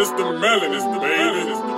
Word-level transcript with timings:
It's 0.00 0.10
the 0.10 0.32
melon, 0.32 0.74
it's 0.74 0.84
the 0.84 1.00
baby, 1.00 1.50
it's 1.50 1.60
the 1.60 1.77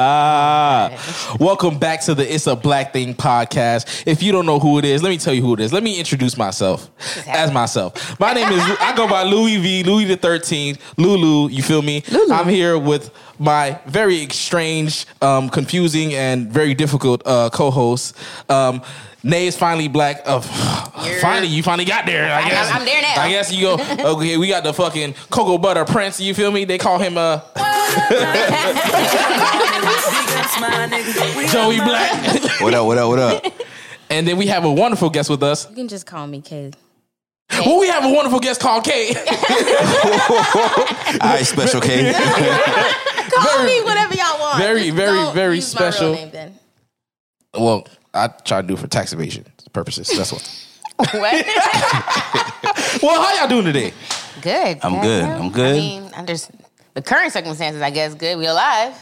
Welcome 1.40 1.78
back 1.80 2.02
to 2.02 2.14
the 2.14 2.24
It's 2.24 2.46
a 2.46 2.54
Black 2.54 2.92
Thing 2.92 3.16
podcast. 3.16 4.04
If 4.06 4.22
you 4.22 4.30
don't 4.30 4.46
know 4.46 4.60
who 4.60 4.78
it 4.78 4.84
is, 4.84 5.02
let 5.02 5.10
me 5.10 5.18
tell 5.18 5.34
you 5.34 5.42
who 5.42 5.54
it 5.54 5.60
is. 5.60 5.72
Let 5.72 5.82
me 5.82 5.98
introduce 5.98 6.36
myself 6.36 6.88
as 7.26 7.50
myself. 7.50 8.20
My 8.20 8.32
name 8.32 8.48
is 8.52 8.60
I 8.78 8.94
go 8.96 9.08
by 9.08 9.24
Louis 9.24 9.56
V, 9.56 9.82
Louis 9.82 10.04
the 10.04 10.16
Thirteenth, 10.16 10.80
Lulu. 10.98 11.48
You 11.50 11.64
feel 11.64 11.82
me? 11.82 12.04
Lulu. 12.08 12.32
I'm 12.32 12.48
here 12.48 12.78
with 12.78 13.10
my 13.38 13.78
very 13.86 14.28
strange, 14.28 15.06
um, 15.22 15.48
confusing, 15.48 16.14
and 16.14 16.48
very 16.48 16.74
difficult 16.74 17.22
uh, 17.26 17.50
co-host. 17.50 18.16
Um, 18.50 18.82
Nay 19.22 19.48
is 19.48 19.56
finally 19.56 19.88
black. 19.88 20.22
Uh, 20.24 20.40
finally, 21.20 21.48
you 21.48 21.62
finally 21.62 21.84
got 21.84 22.06
there. 22.06 22.30
I 22.32 22.40
I'm- 22.40 22.48
guess. 22.48 22.70
I'm 22.72 22.84
there 22.84 23.02
now. 23.02 23.14
I 23.22 23.28
guess 23.30 23.52
you 23.52 23.60
go. 23.62 23.76
Okay, 24.16 24.36
we 24.36 24.46
got 24.48 24.62
the 24.62 24.72
fucking 24.72 25.14
cocoa 25.30 25.58
butter 25.58 25.84
prince. 25.84 26.20
You 26.20 26.32
feel 26.34 26.50
me? 26.52 26.64
They 26.64 26.78
call 26.78 26.98
him 26.98 27.18
uh, 27.18 27.40
Joey 31.50 31.76
Black. 31.78 32.60
What 32.60 32.74
up? 32.74 32.86
What 32.86 32.98
up? 32.98 33.08
What 33.08 33.18
up? 33.18 33.44
And 34.10 34.26
then 34.28 34.36
we 34.36 34.46
have 34.46 34.64
a 34.64 34.72
wonderful 34.72 35.10
guest 35.10 35.28
with 35.28 35.42
us. 35.42 35.68
You 35.68 35.74
can 35.74 35.88
just 35.88 36.06
call 36.06 36.26
me 36.26 36.40
Kay. 36.40 36.70
Well, 37.50 37.80
we 37.80 37.88
have 37.88 38.04
a 38.04 38.12
wonderful 38.12 38.40
guest 38.40 38.60
called 38.60 38.84
Kate. 38.84 39.16
All 39.18 39.24
right, 41.30 41.44
special 41.44 41.80
Kate. 41.80 42.14
Call 42.14 43.64
me 43.64 43.80
whatever 43.82 44.14
y'all 44.14 44.38
want. 44.38 44.58
very, 44.58 44.84
Just 44.84 44.96
very, 44.96 45.16
don't 45.16 45.34
very 45.34 45.56
use 45.56 45.74
my 45.74 45.80
real 45.80 45.92
special. 45.92 46.12
name 46.12 46.30
then. 46.32 46.54
well, 47.54 47.86
I 48.12 48.28
try 48.28 48.60
to 48.62 48.66
do 48.66 48.74
it 48.74 48.80
for 48.80 48.86
tax 48.88 49.12
evasion 49.12 49.44
purposes. 49.72 50.08
That's 50.08 50.32
what. 50.32 50.66
What? 51.14 51.46
Well, 53.02 53.20
how 53.22 53.34
y'all 53.40 53.48
doing 53.48 53.64
today? 53.66 53.92
good. 54.40 54.78
I'm 54.82 55.00
good, 55.02 55.22
yeah. 55.26 55.38
I'm 55.38 55.50
good. 55.50 55.76
I 55.76 55.78
mean, 55.78 56.10
under 56.14 56.32
s- 56.32 56.50
the 56.94 57.02
current 57.02 57.30
circumstances, 57.32 57.82
I 57.82 57.90
guess 57.90 58.14
good. 58.14 58.38
We 58.38 58.46
alive, 58.46 58.94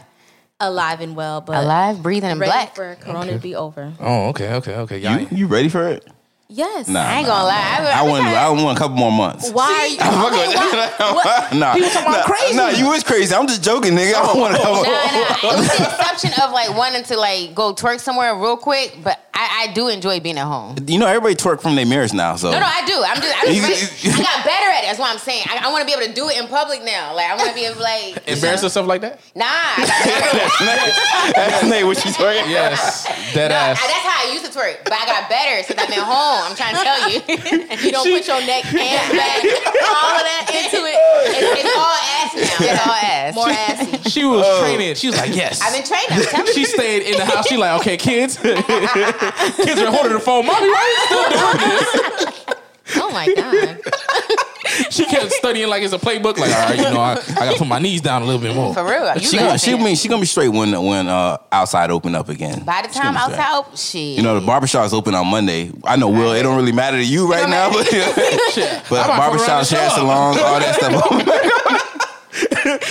Alive 0.61 1.01
and 1.01 1.15
well, 1.17 1.41
but 1.41 1.63
alive, 1.63 2.03
breathing, 2.03 2.31
and 2.31 2.41
ready 2.41 2.51
black. 2.51 2.75
for 2.75 2.97
Corona 2.97 3.33
to 3.33 3.39
be 3.39 3.55
over. 3.55 3.93
Oh, 4.01 4.29
okay, 4.31 4.55
okay, 4.55 4.75
okay. 4.79 4.99
Y'all 4.99 5.19
You, 5.21 5.29
you 5.31 5.47
ready 5.47 5.69
for 5.69 5.89
it? 5.89 6.07
Yes. 6.55 6.87
Nah. 6.87 7.01
I 7.03 7.19
ain't 7.19 7.27
gonna 7.27 7.45
lie. 7.45 7.79
I, 7.81 7.99
I 7.99 8.03
want. 8.03 8.25
I 8.25 8.49
want 8.51 8.79
a 8.79 8.81
couple 8.81 8.97
more 8.97 9.11
months. 9.11 9.51
Why 9.51 9.67
are 9.67 9.87
you? 9.89 9.95
Okay, 9.99 10.55
why, 10.55 11.13
what? 11.13 11.53
Nah, 11.55 11.75
People 11.75 11.91
talking 11.91 12.13
about 12.15 12.27
crazy. 12.27 12.57
Nah, 12.57 12.69
you 12.69 12.89
was 12.89 13.03
crazy. 13.03 13.35
I'm 13.35 13.49
just 13.49 13.63
joking, 13.65 13.93
nigga. 13.95 14.15
I 14.15 14.23
don't 14.27 14.39
want 14.39 14.55
to. 14.55 14.63
Oh, 14.63 14.83
nah, 15.43 15.51
nah. 15.51 15.53
It 15.53 15.57
was 15.59 15.67
the 15.67 15.83
exception 15.99 16.31
of 16.45 16.53
like 16.53 16.77
wanting 16.77 17.03
to 17.05 17.17
like 17.17 17.55
go 17.57 17.75
twerk 17.75 17.99
somewhere 18.01 18.37
real 18.37 18.57
quick, 18.57 18.97
but 19.03 19.19
I, 19.35 19.67
I 19.69 19.73
do 19.73 19.89
enjoy 19.89 20.21
being 20.21 20.39
at 20.39 20.47
home. 20.47 20.77
You 20.87 20.99
know, 21.01 21.07
everybody 21.09 21.35
twerk 21.35 21.61
from 21.61 21.75
their 21.75 21.87
mirrors 21.87 22.15
now. 22.15 22.37
So 22.37 22.53
No, 22.53 22.61
no, 22.61 22.67
I 22.67 22.87
do. 22.87 23.03
I'm 23.05 23.17
just, 23.21 23.35
I'm 23.43 23.55
just. 23.55 24.19
I 24.21 24.23
got 24.23 24.45
better 24.45 24.71
at 24.71 24.85
it. 24.85 24.87
That's 24.87 24.99
what 25.01 25.11
I'm 25.11 25.19
saying. 25.19 25.45
I, 25.51 25.59
I 25.67 25.73
want 25.73 25.83
to 25.83 25.87
be 25.87 25.93
able 25.99 26.07
to 26.07 26.15
do 26.15 26.29
it 26.29 26.39
in 26.39 26.47
public 26.47 26.85
now. 26.85 27.15
Like 27.17 27.31
I 27.31 27.35
want 27.37 27.49
to 27.49 27.55
be 27.55 27.65
able 27.67 27.77
to 27.77 27.83
like 27.83 28.29
Embarrassed 28.29 28.63
or 28.63 28.69
stuff 28.69 28.87
like 28.87 29.01
that? 29.01 29.19
Nah, 29.35 29.45
I 29.49 29.83
got 29.83 30.59
better. 30.63 31.35
that's 31.35 31.65
Nate. 31.69 31.85
What 31.85 31.99
she's 31.99 32.17
twerking? 32.17 32.47
Yes, 32.49 33.05
dead 33.35 33.49
No, 33.51 33.57
I- 33.57 33.75
ass. 33.75 33.81
that's 33.83 34.07
how 34.07 34.29
I 34.29 34.33
used 34.33 34.45
to 34.47 34.53
twerk, 34.57 34.85
but 34.85 34.93
I 34.93 35.05
got 35.07 35.29
better 35.29 35.63
since 35.65 35.81
I've 35.81 35.89
been 35.89 35.99
home. 35.99 36.44
I'm 36.45 36.55
trying 36.55 36.75
to 36.77 36.83
tell 36.83 37.11
you. 37.11 37.21
If 37.75 37.85
you 37.85 37.93
don't 37.93 38.05
put 38.05 38.27
your 38.27 38.41
neck 38.47 38.65
and 38.67 39.17
back, 39.17 39.43
all 39.45 40.15
of 40.15 40.25
that 40.25 40.47
into 40.53 40.85
it. 40.85 40.97
It's, 41.35 41.65
it's 41.65 41.77
all 41.77 41.97
ass 42.21 42.35
now. 42.35 42.67
It's 42.67 42.87
all 42.87 42.93
ass. 42.93 43.35
More 43.35 43.51
assy. 43.51 44.11
She 44.11 44.25
was 44.25 44.45
oh. 44.47 44.61
training. 44.61 44.95
She 44.95 45.09
was 45.09 45.17
like, 45.17 45.35
yes. 45.35 45.61
I've 45.61 45.73
been 45.73 45.85
training. 45.85 46.09
I'm 46.11 46.23
telling 46.31 46.53
she 46.53 46.61
you. 46.61 46.67
stayed 46.67 47.03
in 47.03 47.19
the 47.19 47.25
house. 47.25 47.49
She 47.49 47.57
like, 47.57 47.81
okay, 47.81 47.97
kids. 47.97 48.37
kids 48.37 49.81
are 49.81 49.91
holding 49.91 50.13
the 50.13 50.21
phone. 50.21 50.47
Mommy, 50.47 50.69
why 50.69 50.77
are 50.77 50.93
you 50.93 51.01
still 51.07 51.31
doing 51.33 52.47
this? 52.47 52.55
Oh 52.97 53.11
my 53.13 53.33
god. 53.35 53.81
She 54.91 55.05
kept 55.05 55.31
studying 55.33 55.69
like 55.69 55.83
it's 55.83 55.93
a 55.93 55.99
playbook. 55.99 56.37
Like, 56.37 56.51
all 56.51 56.69
right, 56.69 56.77
you 56.77 56.83
know, 56.83 57.01
I, 57.01 57.13
I 57.13 57.47
gotta 57.47 57.59
put 57.59 57.69
my 57.69 57.79
knees 57.79 58.01
down 58.01 58.23
a 58.23 58.25
little 58.25 58.41
bit 58.41 58.55
more. 58.57 58.75
For 58.75 58.85
real. 58.85 59.13
You 59.15 59.21
She 59.21 59.37
gonna, 59.37 59.59
she 59.59 59.77
mean 59.77 59.95
she 59.95 60.09
gonna 60.09 60.21
be 60.21 60.27
straight 60.27 60.49
when 60.49 60.71
when 60.83 61.07
uh, 61.07 61.39
outside 61.53 61.91
open 61.91 62.15
up 62.15 62.29
again. 62.29 62.65
By 62.65 62.83
the 62.83 62.89
time 62.89 63.17
outside, 63.17 63.39
oh, 63.51 63.71
shit. 63.77 64.17
You 64.17 64.23
know, 64.23 64.41
the 64.41 64.47
barbershop's 64.47 64.93
open 64.93 65.15
on 65.15 65.27
Monday. 65.29 65.71
I 65.85 65.97
know, 65.97 66.09
Will, 66.09 66.33
it 66.33 66.43
don't 66.43 66.57
really 66.57 66.73
matter 66.73 66.97
to 66.97 67.05
you 67.05 67.31
right 67.31 67.49
now, 67.49 67.71
but, 67.71 67.87
but 67.91 67.95
I'm 67.95 69.11
about 69.11 69.33
to 69.33 69.39
fuck 69.39 69.49
around 69.49 69.65
barbershops, 69.65 69.73
and 69.73 69.81
hair 69.81 69.91
show 69.91 69.97
salons, 69.97 70.39
all 70.39 70.59
that 70.61 70.75
stuff. 70.75 71.91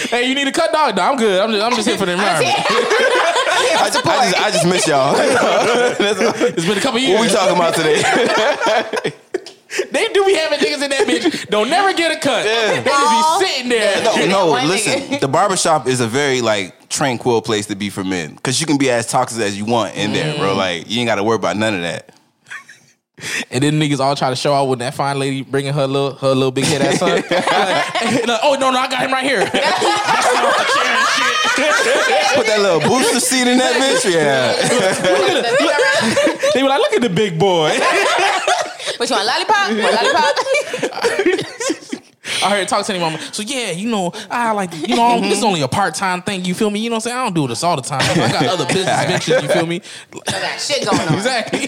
Hey, 0.10 0.30
you 0.30 0.36
need 0.36 0.48
a 0.48 0.52
cut 0.52 0.72
dog? 0.72 0.96
No, 0.96 1.02
I'm 1.02 1.18
good. 1.18 1.42
I'm 1.42 1.52
just, 1.52 1.64
I'm 1.64 1.74
just 1.74 1.88
here 1.88 1.98
for 1.98 2.06
the 2.06 2.14
environment. 2.14 2.54
I, 2.56 3.90
just, 3.92 4.06
I, 4.06 4.30
just, 4.30 4.42
I 4.42 4.52
just 4.52 4.66
miss 4.66 4.88
y'all. 4.88 5.16
It's 5.18 6.66
been 6.66 6.78
a 6.78 6.82
couple 6.82 7.00
years. 7.00 7.20
what 7.20 7.28
we 7.28 7.34
talking 7.34 7.56
about 7.56 7.74
today? 7.76 9.14
They 9.92 10.08
do 10.10 10.24
be 10.26 10.34
having 10.36 10.60
niggas 10.60 10.84
in 10.84 10.90
that 10.92 11.06
bitch. 11.08 11.48
Don't 11.50 11.70
never 11.70 11.94
get 11.94 12.16
a 12.16 12.20
cut. 12.20 12.44
They 12.44 12.84
just 12.84 13.40
be 13.40 13.46
sitting 13.46 13.70
there. 13.70 14.28
No, 14.28 14.56
no, 14.56 14.66
listen. 14.68 15.20
The 15.20 15.28
barbershop 15.28 15.88
is 15.88 16.00
a 16.00 16.08
very 16.08 16.42
like 16.42 16.90
tranquil 16.90 17.42
place 17.42 17.66
to 17.68 17.76
be 17.76 17.90
for 17.90 18.04
men 18.04 18.36
because 18.36 18.60
you 18.62 18.68
can 18.68 18.78
be 18.78 18.90
as 18.92 19.08
toxic 19.08 19.42
as 19.42 19.58
you 19.58 19.66
want 19.66 19.96
in 19.96 20.14
there, 20.14 20.34
Mm. 20.36 20.40
bro. 20.40 20.54
Like 20.56 20.90
you 20.90 21.00
ain't 21.00 21.08
got 21.08 21.16
to 21.16 21.24
worry 21.24 21.36
about 21.38 21.58
none 21.58 21.74
of 21.76 21.82
that. 21.82 22.10
And 23.52 23.64
then 23.64 23.80
niggas 23.80 24.00
all 24.00 24.16
try 24.16 24.30
to 24.32 24.36
show 24.36 24.54
out 24.54 24.66
with 24.66 24.80
that 24.80 24.94
fine 24.96 25.18
lady 25.18 25.44
bringing 25.44 25.72
her 25.74 25.88
little 25.88 26.16
her 26.16 26.30
little 26.34 26.52
big 26.52 26.66
head 26.66 26.82
ass 26.82 27.00
son. 27.00 27.24
Like, 27.32 28.28
like, 28.28 28.40
oh 28.44 28.58
no 28.60 28.70
no 28.72 28.80
I 28.80 28.88
got 28.90 29.02
him 29.02 29.12
right 29.14 29.24
here. 29.24 29.46
Put 32.36 32.48
that 32.48 32.60
little 32.60 32.80
booster 32.82 33.20
seat 33.20 33.48
in 33.48 33.58
that 33.60 33.74
bitch. 33.78 34.10
Yeah. 34.12 34.54
they 36.54 36.64
were 36.64 36.70
like, 36.70 36.80
look 36.80 36.94
at 36.94 37.02
the 37.02 37.10
big 37.10 37.38
boy. 37.38 37.70
What 39.04 39.10
you 39.10 39.16
want, 39.18 39.28
lollipop? 39.28 39.72
You 39.72 39.84
want 39.84 39.96
lollipop? 39.96 40.36
I 42.44 42.50
heard 42.52 42.68
talk 42.70 42.86
to 42.86 42.94
any 42.94 43.02
mama. 43.04 43.20
So 43.34 43.44
yeah, 43.44 43.72
you 43.72 43.90
know, 43.90 44.14
I 44.32 44.52
like 44.52 44.72
you 44.88 44.96
know, 44.96 45.20
this 45.20 45.40
is 45.40 45.44
only 45.44 45.62
a 45.62 45.68
part 45.68 45.94
time 45.94 46.22
thing. 46.22 46.46
You 46.46 46.54
feel 46.54 46.70
me? 46.70 46.80
You 46.80 46.90
know 46.90 46.96
what 46.96 47.06
I'm 47.06 47.10
saying? 47.10 47.18
I 47.18 47.24
don't 47.26 47.34
do 47.36 47.46
this 47.50 47.64
all 47.64 47.76
the 47.76 47.82
time. 47.82 48.00
I 48.02 48.32
got 48.32 48.46
other 48.46 48.66
business 48.66 49.06
ventures. 49.28 49.44
You 49.44 49.50
feel 49.50 49.66
me? 49.66 49.82
I 50.28 50.32
got 50.32 50.58
shit 50.62 50.86
going 50.90 51.02
on. 51.02 51.16
Exactly. 51.16 51.68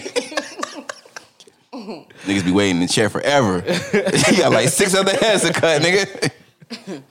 Niggas 2.24 2.44
be 2.44 2.52
waiting 2.52 2.76
in 2.76 2.86
the 2.86 2.88
chair 2.88 3.10
forever. 3.10 3.62
you 3.66 4.38
got 4.38 4.52
like 4.52 4.70
six 4.70 4.94
other 4.94 5.14
heads 5.14 5.42
to 5.42 5.52
cut, 5.52 5.82
nigga. 5.82 7.02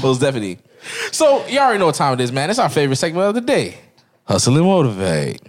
Most 0.00 0.20
definitely. 0.20 0.60
So 1.10 1.44
you 1.48 1.58
already 1.58 1.80
know 1.80 1.86
what 1.86 1.96
time 1.96 2.14
it 2.14 2.20
is, 2.22 2.30
man. 2.30 2.50
It's 2.50 2.60
our 2.60 2.68
favorite 2.68 2.96
segment 2.96 3.26
of 3.26 3.34
the 3.34 3.40
day. 3.40 3.78
Hustle 4.26 4.56
and 4.56 4.64
motivate. 4.64 5.40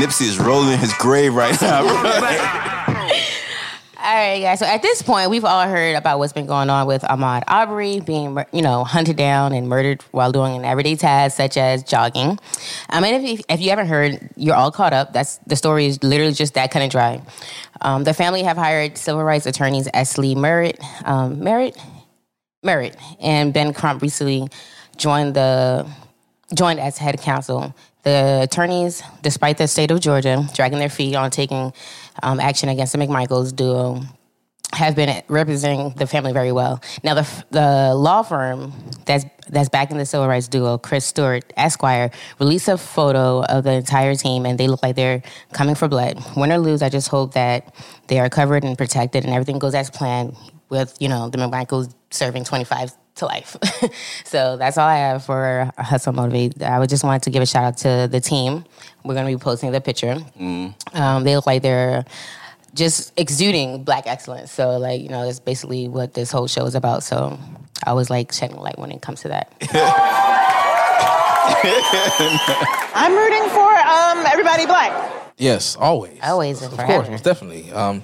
Nipsey 0.00 0.26
is 0.28 0.38
rolling 0.38 0.78
his 0.78 0.92
grave 0.94 1.34
right 1.34 1.60
now. 1.60 1.82
All 4.02 4.16
right, 4.16 4.40
guys. 4.40 4.58
So 4.60 4.64
at 4.64 4.80
this 4.80 5.02
point, 5.02 5.28
we've 5.28 5.44
all 5.44 5.68
heard 5.68 5.94
about 5.94 6.18
what's 6.18 6.32
been 6.32 6.46
going 6.46 6.70
on 6.70 6.86
with 6.86 7.02
Ahmaud 7.02 7.42
Arbery 7.46 8.00
being, 8.00 8.38
you 8.50 8.62
know, 8.62 8.82
hunted 8.82 9.18
down 9.18 9.52
and 9.52 9.68
murdered 9.68 10.00
while 10.10 10.32
doing 10.32 10.56
an 10.56 10.64
everyday 10.64 10.96
task 10.96 11.36
such 11.36 11.58
as 11.58 11.82
jogging. 11.82 12.38
I 12.88 13.00
mean, 13.00 13.14
if 13.14 13.30
you, 13.30 13.44
if 13.50 13.60
you 13.60 13.68
haven't 13.68 13.88
heard, 13.88 14.30
you're 14.36 14.54
all 14.54 14.72
caught 14.72 14.94
up. 14.94 15.12
That's 15.12 15.36
the 15.46 15.54
story 15.54 15.84
is 15.84 16.02
literally 16.02 16.32
just 16.32 16.54
that 16.54 16.70
kind 16.70 16.82
of 16.82 16.90
dry. 16.90 17.20
Um, 17.82 18.04
the 18.04 18.14
family 18.14 18.42
have 18.42 18.56
hired 18.56 18.96
civil 18.96 19.22
rights 19.22 19.44
attorneys 19.44 19.86
S. 19.92 20.16
Lee 20.16 20.34
Merritt, 20.34 20.80
um, 21.04 21.44
Merritt, 21.44 21.76
Merritt, 22.62 22.96
and 23.20 23.52
Ben 23.52 23.74
Crump 23.74 24.00
recently 24.00 24.48
joined 24.96 25.34
the 25.34 25.86
joined 26.54 26.80
as 26.80 26.96
head 26.96 27.20
counsel. 27.20 27.74
The 28.02 28.40
attorneys, 28.42 29.02
despite 29.22 29.58
the 29.58 29.68
state 29.68 29.90
of 29.90 30.00
Georgia 30.00 30.48
dragging 30.54 30.78
their 30.78 30.88
feet 30.88 31.14
on 31.14 31.30
taking 31.30 31.72
um, 32.22 32.40
action 32.40 32.68
against 32.68 32.92
the 32.92 32.98
McMichaels 32.98 33.54
duo, 33.54 34.00
have 34.72 34.94
been 34.94 35.22
representing 35.28 35.90
the 35.96 36.06
family 36.06 36.32
very 36.32 36.52
well. 36.52 36.80
Now, 37.02 37.14
the 37.14 37.44
the 37.50 37.94
law 37.94 38.22
firm 38.22 38.72
that's 39.04 39.24
that's 39.48 39.68
backing 39.68 39.98
the 39.98 40.06
civil 40.06 40.28
rights 40.28 40.48
duo, 40.48 40.78
Chris 40.78 41.04
Stewart 41.04 41.52
Esquire, 41.56 42.10
released 42.38 42.68
a 42.68 42.78
photo 42.78 43.42
of 43.42 43.64
the 43.64 43.72
entire 43.72 44.14
team, 44.14 44.46
and 44.46 44.58
they 44.58 44.68
look 44.68 44.82
like 44.82 44.96
they're 44.96 45.22
coming 45.52 45.74
for 45.74 45.88
blood. 45.88 46.22
Win 46.36 46.52
or 46.52 46.58
lose, 46.58 46.82
I 46.82 46.88
just 46.88 47.08
hope 47.08 47.34
that 47.34 47.74
they 48.06 48.20
are 48.20 48.30
covered 48.30 48.64
and 48.64 48.78
protected, 48.78 49.24
and 49.24 49.34
everything 49.34 49.58
goes 49.58 49.74
as 49.74 49.90
planned. 49.90 50.36
With 50.68 50.96
you 51.00 51.08
know 51.08 51.28
the 51.28 51.38
McMichaels 51.38 51.92
serving 52.10 52.44
twenty 52.44 52.64
five 52.64 52.92
to 53.16 53.26
life. 53.26 53.56
so 54.24 54.56
that's 54.56 54.78
all 54.78 54.88
I 54.88 54.96
have 54.96 55.24
for 55.24 55.70
Hustle 55.78 56.12
Motivate. 56.12 56.62
I 56.62 56.78
would 56.78 56.88
just 56.88 57.04
wanted 57.04 57.22
to 57.22 57.30
give 57.30 57.42
a 57.42 57.46
shout 57.46 57.64
out 57.64 57.76
to 57.78 58.08
the 58.10 58.20
team. 58.20 58.64
We're 59.04 59.14
going 59.14 59.26
to 59.26 59.36
be 59.36 59.42
posting 59.42 59.72
the 59.72 59.80
picture. 59.80 60.16
Um, 60.38 61.24
they 61.24 61.36
look 61.36 61.46
like 61.46 61.62
they're 61.62 62.04
just 62.74 63.12
exuding 63.18 63.84
black 63.84 64.06
excellence. 64.06 64.52
So 64.52 64.76
like 64.78 65.00
you 65.00 65.08
know, 65.08 65.28
it's 65.28 65.40
basically 65.40 65.88
what 65.88 66.14
this 66.14 66.30
whole 66.30 66.46
show 66.46 66.64
is 66.66 66.74
about. 66.74 67.02
So 67.02 67.38
I 67.84 67.92
was 67.92 68.10
like 68.10 68.32
shedding 68.32 68.58
light 68.58 68.78
when 68.78 68.90
it 68.90 69.02
comes 69.02 69.22
to 69.22 69.28
that. 69.28 69.52
I'm 72.94 73.12
rooting 73.12 73.48
for 73.50 73.70
um, 73.70 74.26
everybody 74.26 74.66
black. 74.66 74.92
Yes, 75.36 75.76
always. 75.76 76.18
Always 76.22 76.62
and 76.62 76.72
Of 76.72 76.78
course, 76.78 77.08
most 77.08 77.24
definitely. 77.24 77.72
Um, 77.72 78.02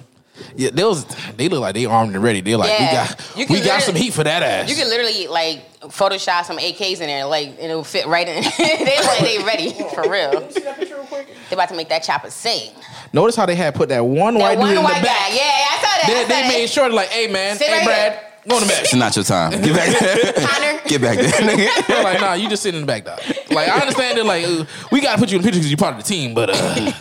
yeah, 0.56 0.70
they 0.72 0.84
was 0.84 1.04
they 1.36 1.48
look 1.48 1.60
like 1.60 1.74
they 1.74 1.86
armed 1.86 2.14
and 2.14 2.22
ready. 2.22 2.40
They're 2.40 2.56
like, 2.56 2.70
Yeah. 2.70 2.86
we 2.86 2.92
got 2.96 3.36
You 3.36 3.46
we 3.48 3.60
got 3.60 3.82
some 3.82 3.94
heat 3.94 4.12
for 4.12 4.24
that 4.24 4.42
ass. 4.42 4.68
You 4.70 4.76
can 4.76 4.88
literally 4.88 5.26
like 5.26 5.64
Photoshop 5.80 6.44
some 6.44 6.58
AKs 6.58 7.00
in 7.00 7.06
there, 7.06 7.24
like 7.26 7.48
and 7.50 7.70
it'll 7.70 7.84
fit 7.84 8.06
right 8.06 8.26
in. 8.26 8.42
they 8.58 8.96
like 9.06 9.20
they 9.20 9.38
ready 9.44 9.72
for 9.94 10.08
real. 10.10 10.40
They 10.48 11.54
about 11.54 11.68
to 11.68 11.76
make 11.76 11.88
that 11.90 12.02
chopper 12.02 12.30
sing. 12.30 12.72
Notice 13.12 13.36
how 13.36 13.46
they 13.46 13.54
had 13.54 13.74
put 13.74 13.88
that 13.90 14.00
one 14.04 14.34
That 14.34 14.40
white 14.40 14.58
one 14.58 14.68
dude 14.68 14.78
in 14.78 14.84
white 14.84 15.00
the 15.00 15.06
back. 15.06 15.28
guy, 15.30 15.36
yeah, 15.36 15.42
I 15.42 15.76
saw 15.76 15.82
that. 15.82 16.02
They, 16.06 16.12
I 16.14 16.22
saw 16.22 16.28
they 16.28 16.42
that. 16.42 16.48
made 16.48 16.68
sure, 16.70 16.90
like, 16.90 17.08
hey 17.08 17.28
man, 17.32 17.56
Sit 17.56 17.68
hey 17.68 17.76
right 17.78 17.84
Brad, 17.84 18.20
go 18.48 18.56
in 18.56 18.62
the 18.62 18.68
back. 18.68 18.82
It's 18.82 18.94
not 18.94 19.14
your 19.16 19.24
time. 19.24 19.50
Get 19.62 19.74
back 19.76 20.00
there. 20.00 20.32
Connor. 20.32 20.80
Get 20.88 21.00
back 21.00 21.18
there, 21.18 21.30
nigga. 21.32 21.86
They're 21.86 22.02
like, 22.04 22.20
nah, 22.20 22.32
you 22.34 22.48
just 22.48 22.62
sit 22.64 22.74
in 22.74 22.80
the 22.80 22.86
back, 22.86 23.04
dog. 23.04 23.20
Like, 23.50 23.68
I 23.68 23.78
understand 23.80 24.18
they're 24.18 24.24
like, 24.24 24.44
uh, 24.44 24.64
we 24.90 25.00
gotta 25.00 25.18
put 25.18 25.30
you 25.30 25.36
in 25.38 25.42
the 25.42 25.46
picture 25.46 25.60
because 25.60 25.70
you're 25.70 25.78
part 25.78 25.94
of 25.96 26.02
the 26.02 26.08
team, 26.08 26.34
but 26.34 26.50
uh, 26.52 26.92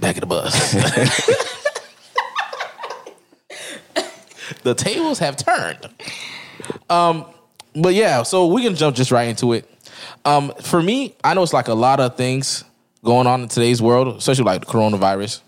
back 0.00 0.16
of 0.16 0.20
the 0.22 0.26
bus. 0.26 1.54
The 4.62 4.74
tables 4.74 5.18
have 5.18 5.36
turned. 5.36 5.88
Um, 6.88 7.24
but 7.74 7.94
yeah, 7.94 8.22
so 8.22 8.46
we 8.46 8.62
can 8.62 8.74
jump 8.74 8.96
just 8.96 9.10
right 9.10 9.28
into 9.28 9.52
it. 9.52 9.68
Um, 10.24 10.52
for 10.62 10.82
me, 10.82 11.14
I 11.24 11.34
know 11.34 11.42
it's 11.42 11.52
like 11.52 11.68
a 11.68 11.74
lot 11.74 12.00
of 12.00 12.16
things 12.16 12.64
going 13.04 13.26
on 13.26 13.42
in 13.42 13.48
today's 13.48 13.80
world, 13.80 14.16
especially 14.16 14.44
like 14.44 14.60
the 14.60 14.66
coronavirus. 14.66 15.40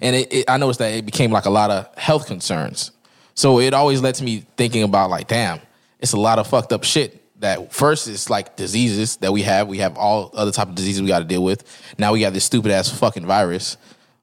And 0.00 0.16
it, 0.16 0.32
it, 0.32 0.44
I 0.50 0.56
noticed 0.56 0.78
that 0.80 0.92
it 0.92 1.06
became 1.06 1.30
like 1.30 1.44
a 1.44 1.50
lot 1.50 1.70
of 1.70 1.96
health 1.96 2.26
concerns. 2.26 2.90
So 3.34 3.60
it 3.60 3.74
always 3.74 4.02
led 4.02 4.16
to 4.16 4.24
me 4.24 4.44
thinking 4.56 4.82
about 4.82 5.10
like, 5.10 5.28
damn, 5.28 5.60
it's 6.00 6.12
a 6.12 6.18
lot 6.18 6.38
of 6.38 6.46
fucked 6.46 6.72
up 6.72 6.84
shit. 6.84 7.16
That 7.40 7.72
first 7.72 8.06
is 8.06 8.28
like 8.28 8.56
diseases 8.56 9.16
that 9.18 9.32
we 9.32 9.42
have. 9.42 9.66
We 9.66 9.78
have 9.78 9.96
all 9.96 10.30
other 10.34 10.52
type 10.52 10.68
of 10.68 10.74
diseases 10.74 11.00
we 11.00 11.08
got 11.08 11.20
to 11.20 11.24
deal 11.24 11.42
with. 11.42 11.64
Now 11.96 12.12
we 12.12 12.20
got 12.20 12.34
this 12.34 12.44
stupid 12.44 12.70
ass 12.70 12.90
fucking 12.90 13.24
virus. 13.24 13.76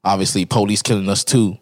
Obviously, 0.04 0.44
police 0.44 0.82
killing 0.82 1.08
us 1.08 1.24
too. 1.24 1.58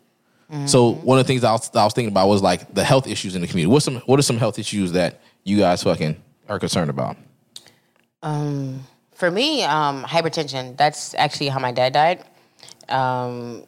So 0.66 0.92
one 0.92 1.18
of 1.18 1.26
the 1.26 1.28
things 1.28 1.44
I 1.44 1.52
was, 1.52 1.70
I 1.74 1.84
was 1.84 1.92
thinking 1.92 2.12
about 2.12 2.28
was 2.28 2.42
like 2.42 2.72
the 2.72 2.84
health 2.84 3.06
issues 3.08 3.34
in 3.34 3.40
the 3.40 3.48
community. 3.48 3.72
What's 3.72 3.84
some 3.84 3.96
what 4.06 4.18
are 4.18 4.22
some 4.22 4.38
health 4.38 4.58
issues 4.58 4.92
that 4.92 5.20
you 5.44 5.58
guys 5.58 5.82
fucking 5.82 6.22
are 6.48 6.58
concerned 6.58 6.90
about? 6.90 7.16
For 9.14 9.30
me, 9.30 9.64
um, 9.64 10.04
hypertension. 10.04 10.76
That's 10.76 11.14
actually 11.14 11.48
how 11.48 11.58
my 11.58 11.72
dad 11.72 11.92
died. 11.94 12.24
Um, 12.88 13.64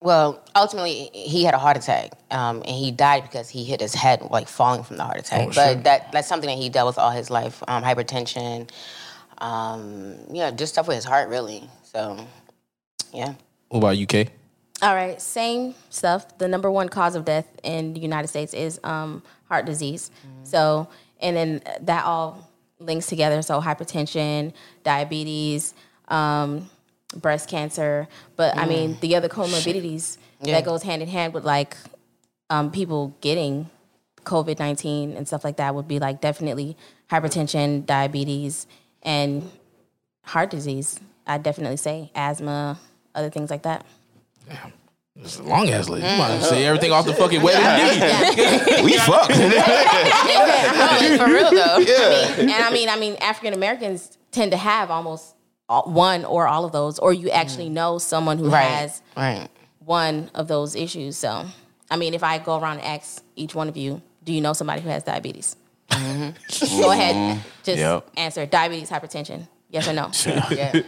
well, 0.00 0.42
ultimately, 0.56 1.10
he 1.12 1.44
had 1.44 1.54
a 1.54 1.58
heart 1.58 1.76
attack, 1.76 2.12
um, 2.30 2.58
and 2.58 2.70
he 2.70 2.90
died 2.90 3.24
because 3.24 3.48
he 3.48 3.64
hit 3.64 3.80
his 3.80 3.94
head, 3.94 4.22
like 4.30 4.48
falling 4.48 4.84
from 4.84 4.96
the 4.96 5.04
heart 5.04 5.18
attack. 5.18 5.48
Oh, 5.48 5.52
but 5.54 5.74
shit. 5.74 5.84
that 5.84 6.12
that's 6.12 6.28
something 6.28 6.48
that 6.48 6.56
he 6.56 6.68
dealt 6.68 6.86
with 6.86 6.98
all 6.98 7.10
his 7.10 7.30
life. 7.30 7.62
Um, 7.68 7.82
hypertension, 7.82 8.70
um, 9.38 10.16
yeah, 10.30 10.50
just 10.50 10.72
stuff 10.72 10.88
with 10.88 10.96
his 10.96 11.04
heart, 11.04 11.28
really. 11.28 11.68
So, 11.82 12.16
yeah. 13.12 13.34
What 13.68 13.78
about 13.78 13.96
UK? 13.98 14.28
All 14.80 14.94
right, 14.94 15.20
same 15.20 15.74
stuff. 15.90 16.38
The 16.38 16.46
number 16.46 16.70
one 16.70 16.88
cause 16.88 17.16
of 17.16 17.24
death 17.24 17.46
in 17.64 17.94
the 17.94 18.00
United 18.00 18.28
States 18.28 18.54
is 18.54 18.78
um, 18.84 19.22
heart 19.48 19.66
disease. 19.66 20.10
So, 20.44 20.88
and 21.20 21.36
then 21.36 21.62
that 21.80 22.04
all 22.04 22.48
links 22.78 23.06
together. 23.06 23.42
So, 23.42 23.60
hypertension, 23.60 24.52
diabetes, 24.84 25.74
um, 26.06 26.70
breast 27.16 27.48
cancer. 27.48 28.06
But 28.36 28.56
I 28.56 28.66
mean, 28.66 28.96
the 29.00 29.16
other 29.16 29.28
comorbidities 29.28 30.16
Yeah. 30.42 30.52
that 30.54 30.64
goes 30.64 30.84
hand 30.84 31.02
in 31.02 31.08
hand 31.08 31.34
with 31.34 31.44
like 31.44 31.76
um, 32.48 32.70
people 32.70 33.16
getting 33.20 33.68
COVID 34.22 34.58
19 34.60 35.16
and 35.16 35.26
stuff 35.26 35.42
like 35.42 35.56
that 35.56 35.74
would 35.74 35.88
be 35.88 35.98
like 35.98 36.20
definitely 36.20 36.76
hypertension, 37.10 37.84
diabetes, 37.84 38.66
and 39.02 39.50
heart 40.24 40.50
disease. 40.50 41.00
I'd 41.26 41.42
definitely 41.42 41.78
say 41.78 42.10
asthma, 42.14 42.78
other 43.14 43.30
things 43.30 43.50
like 43.50 43.62
that. 43.62 43.84
It's 45.20 45.38
a 45.40 45.42
long 45.42 45.68
ass 45.70 45.88
list. 45.88 46.06
You 46.06 46.16
might 46.16 46.30
as 46.30 46.42
well 46.42 46.50
say 46.50 46.64
everything 46.70 46.92
off 46.92 47.04
the 47.04 47.12
fucking 47.14 47.42
web 47.42 47.56
and 47.56 48.84
We 48.84 48.96
fucked. 48.98 49.30
No, 49.38 51.16
for 51.18 51.26
real 51.26 51.50
though. 51.50 51.78
Yeah, 51.78 52.34
and 52.38 52.50
I 52.52 52.70
mean, 52.72 52.88
I 52.88 52.96
mean, 52.96 53.16
African 53.20 53.52
Americans 53.54 54.16
tend 54.30 54.52
to 54.52 54.56
have 54.56 54.90
almost 54.90 55.34
one 55.84 56.24
or 56.24 56.46
all 56.46 56.64
of 56.64 56.72
those, 56.72 56.98
or 56.98 57.12
you 57.12 57.30
actually 57.30 57.68
know 57.68 57.98
someone 57.98 58.38
who 58.38 58.48
Right. 58.48 58.62
has 58.64 59.02
Right. 59.16 59.48
one 59.84 60.30
of 60.34 60.46
those 60.48 60.74
issues. 60.76 61.16
So, 61.16 61.44
I 61.90 61.96
mean, 61.96 62.14
if 62.14 62.22
I 62.22 62.38
go 62.38 62.58
around 62.58 62.78
and 62.78 62.86
ask 62.86 63.22
each 63.36 63.54
one 63.54 63.68
of 63.68 63.76
you, 63.76 64.00
do 64.24 64.32
you 64.32 64.40
know 64.40 64.52
somebody 64.52 64.80
who 64.82 64.88
has 64.88 65.02
diabetes? 65.02 65.56
Mm-hmm. 65.90 66.80
Go 66.80 66.90
ahead, 66.92 67.14
mm-hmm. 67.16 67.40
just 67.64 67.78
Yep. 67.78 68.10
answer 68.16 68.46
diabetes, 68.46 68.90
hypertension, 68.90 69.48
yes 69.70 69.88
or 69.88 69.92
no. 69.94 70.10
Yeah. 70.50 70.80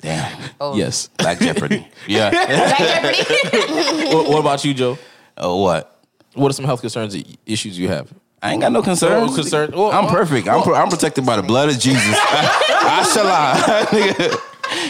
Damn. 0.00 0.50
Oh. 0.60 0.76
Yes. 0.76 1.08
Black 1.18 1.38
Jeopardy. 1.40 1.86
Yeah. 2.06 2.30
Black 2.30 2.78
Jeopardy. 2.78 4.08
what, 4.14 4.28
what 4.28 4.40
about 4.40 4.64
you, 4.64 4.74
Joe? 4.74 4.98
oh, 5.36 5.62
what? 5.62 6.00
What 6.34 6.50
are 6.50 6.54
some 6.54 6.64
health 6.64 6.80
concerns 6.80 7.16
issues 7.46 7.78
you 7.78 7.88
have? 7.88 8.12
I 8.40 8.52
ain't 8.52 8.60
got 8.60 8.70
no 8.70 8.82
concerns. 8.82 9.30
No 9.30 9.34
concern- 9.34 9.72
well, 9.72 9.90
I'm 9.90 10.04
well, 10.04 10.14
perfect. 10.14 10.46
I'm, 10.46 10.62
pro- 10.62 10.74
I'm 10.74 10.88
protected 10.88 11.26
by 11.26 11.36
the 11.36 11.42
blood 11.42 11.68
of 11.70 11.78
Jesus. 11.78 12.14
I 12.16 13.10
shall 13.12 13.24
lie. 13.24 14.38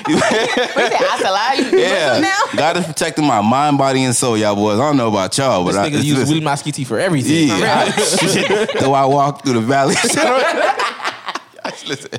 We 0.06 0.18
said 0.18 0.92
Asala. 0.92 1.72
You 1.72 1.78
yeah. 1.78 2.18
now? 2.20 2.56
God 2.56 2.76
is 2.78 2.84
protecting 2.84 3.24
my 3.24 3.40
mind, 3.40 3.78
body, 3.78 4.02
and 4.04 4.14
soul, 4.14 4.36
y'all 4.36 4.54
boys. 4.54 4.78
I 4.78 4.82
don't 4.82 4.96
know 4.96 5.08
about 5.08 5.36
y'all, 5.38 5.64
but 5.64 5.72
This 5.72 5.78
I, 5.78 5.90
nigga 5.90 6.04
use 6.04 6.28
Willie 6.28 6.40
Moskiti 6.40 6.86
for 6.86 6.98
everything. 6.98 7.48
yeah, 7.48 7.84
I, 7.96 8.66
though 8.80 8.92
I 8.92 9.04
walk 9.06 9.44
through 9.44 9.54
the 9.54 9.60
valley. 9.60 9.94
Listen. 11.86 12.10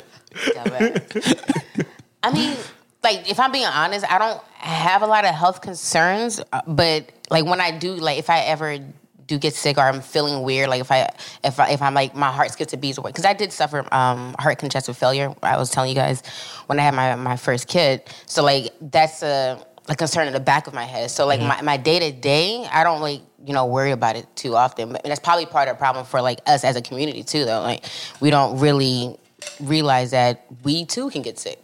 I 2.24 2.32
mean, 2.34 2.58
like 3.04 3.30
if 3.30 3.40
I'm 3.40 3.52
being 3.52 3.66
honest, 3.66 4.10
I 4.12 4.18
don't 4.18 4.42
have 4.56 5.02
a 5.02 5.08
lot 5.08 5.26
of 5.26 5.34
health 5.34 5.62
concerns, 5.62 6.42
uh, 6.52 6.62
but 6.68 7.12
like 7.30 7.46
when 7.46 7.62
I 7.62 7.78
do, 7.78 7.94
like 7.96 8.18
if 8.18 8.30
I 8.30 8.42
ever 8.42 8.80
do 9.26 9.38
get 9.38 9.54
sick 9.54 9.78
or 9.78 9.82
I'm 9.82 10.02
feeling 10.02 10.44
weird, 10.44 10.70
like 10.70 10.82
if 10.82 10.92
I 10.92 11.10
if 11.44 11.60
I, 11.60 11.70
if 11.70 11.82
I'm 11.82 11.94
like 11.94 12.16
my 12.16 12.32
heart 12.32 12.52
skips 12.52 12.74
a 12.74 12.78
beat's 12.78 12.98
away 12.98 13.12
because 13.12 13.26
I 13.26 13.34
did 13.34 13.54
suffer 13.54 13.86
um, 13.94 14.36
heart 14.40 14.58
congestive 14.58 14.98
failure. 14.98 15.34
I 15.42 15.58
was 15.58 15.70
telling 15.70 15.90
you 15.90 15.96
guys 15.96 16.24
when 16.66 16.80
I 16.80 16.84
had 16.84 16.94
my 16.94 17.16
my 17.16 17.38
first 17.38 17.68
kid, 17.68 18.04
so 18.26 18.44
like 18.44 18.74
that's 18.82 19.24
a 19.24 19.64
a 19.88 19.96
concern 19.96 20.28
in 20.28 20.34
the 20.34 20.40
back 20.40 20.68
of 20.68 20.74
my 20.74 20.86
head. 20.86 21.10
So 21.10 21.26
like 21.26 21.40
my 21.40 21.62
my 21.62 21.78
day 21.78 22.00
to 22.00 22.12
day, 22.12 22.68
I 22.72 22.84
don't 22.84 23.02
like 23.02 23.22
you 23.46 23.54
know 23.54 23.66
worry 23.66 23.92
about 23.92 24.18
it 24.18 24.28
too 24.36 24.56
often. 24.56 24.92
But 24.92 25.04
that's 25.04 25.20
probably 25.20 25.46
part 25.46 25.70
of 25.70 25.76
the 25.76 25.80
problem 25.80 26.06
for 26.06 26.22
like 26.22 26.42
us 26.46 26.64
as 26.64 26.76
a 26.76 26.82
community 26.82 27.24
too. 27.24 27.46
Though 27.46 27.62
like 27.62 27.86
we 28.20 28.30
don't 28.30 28.60
really 28.60 29.18
realize 29.62 30.12
that 30.12 30.46
we 30.64 30.86
too 30.86 31.10
can 31.10 31.22
get 31.22 31.40
sick. 31.40 31.60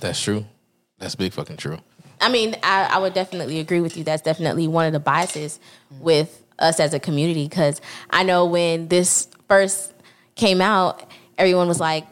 That's 0.00 0.20
true. 0.22 0.44
That's 0.98 1.14
big 1.14 1.32
fucking 1.32 1.56
true. 1.56 1.78
I 2.20 2.28
mean, 2.28 2.56
I, 2.62 2.88
I 2.92 2.98
would 2.98 3.14
definitely 3.14 3.60
agree 3.60 3.80
with 3.80 3.96
you. 3.96 4.04
That's 4.04 4.22
definitely 4.22 4.66
one 4.66 4.86
of 4.86 4.92
the 4.92 5.00
biases 5.00 5.60
with 6.00 6.44
us 6.58 6.80
as 6.80 6.92
a 6.92 6.98
community 6.98 7.44
because 7.48 7.80
I 8.10 8.24
know 8.24 8.46
when 8.46 8.88
this 8.88 9.28
first 9.48 9.92
came 10.34 10.60
out, 10.60 11.08
everyone 11.36 11.68
was 11.68 11.78
like, 11.78 12.06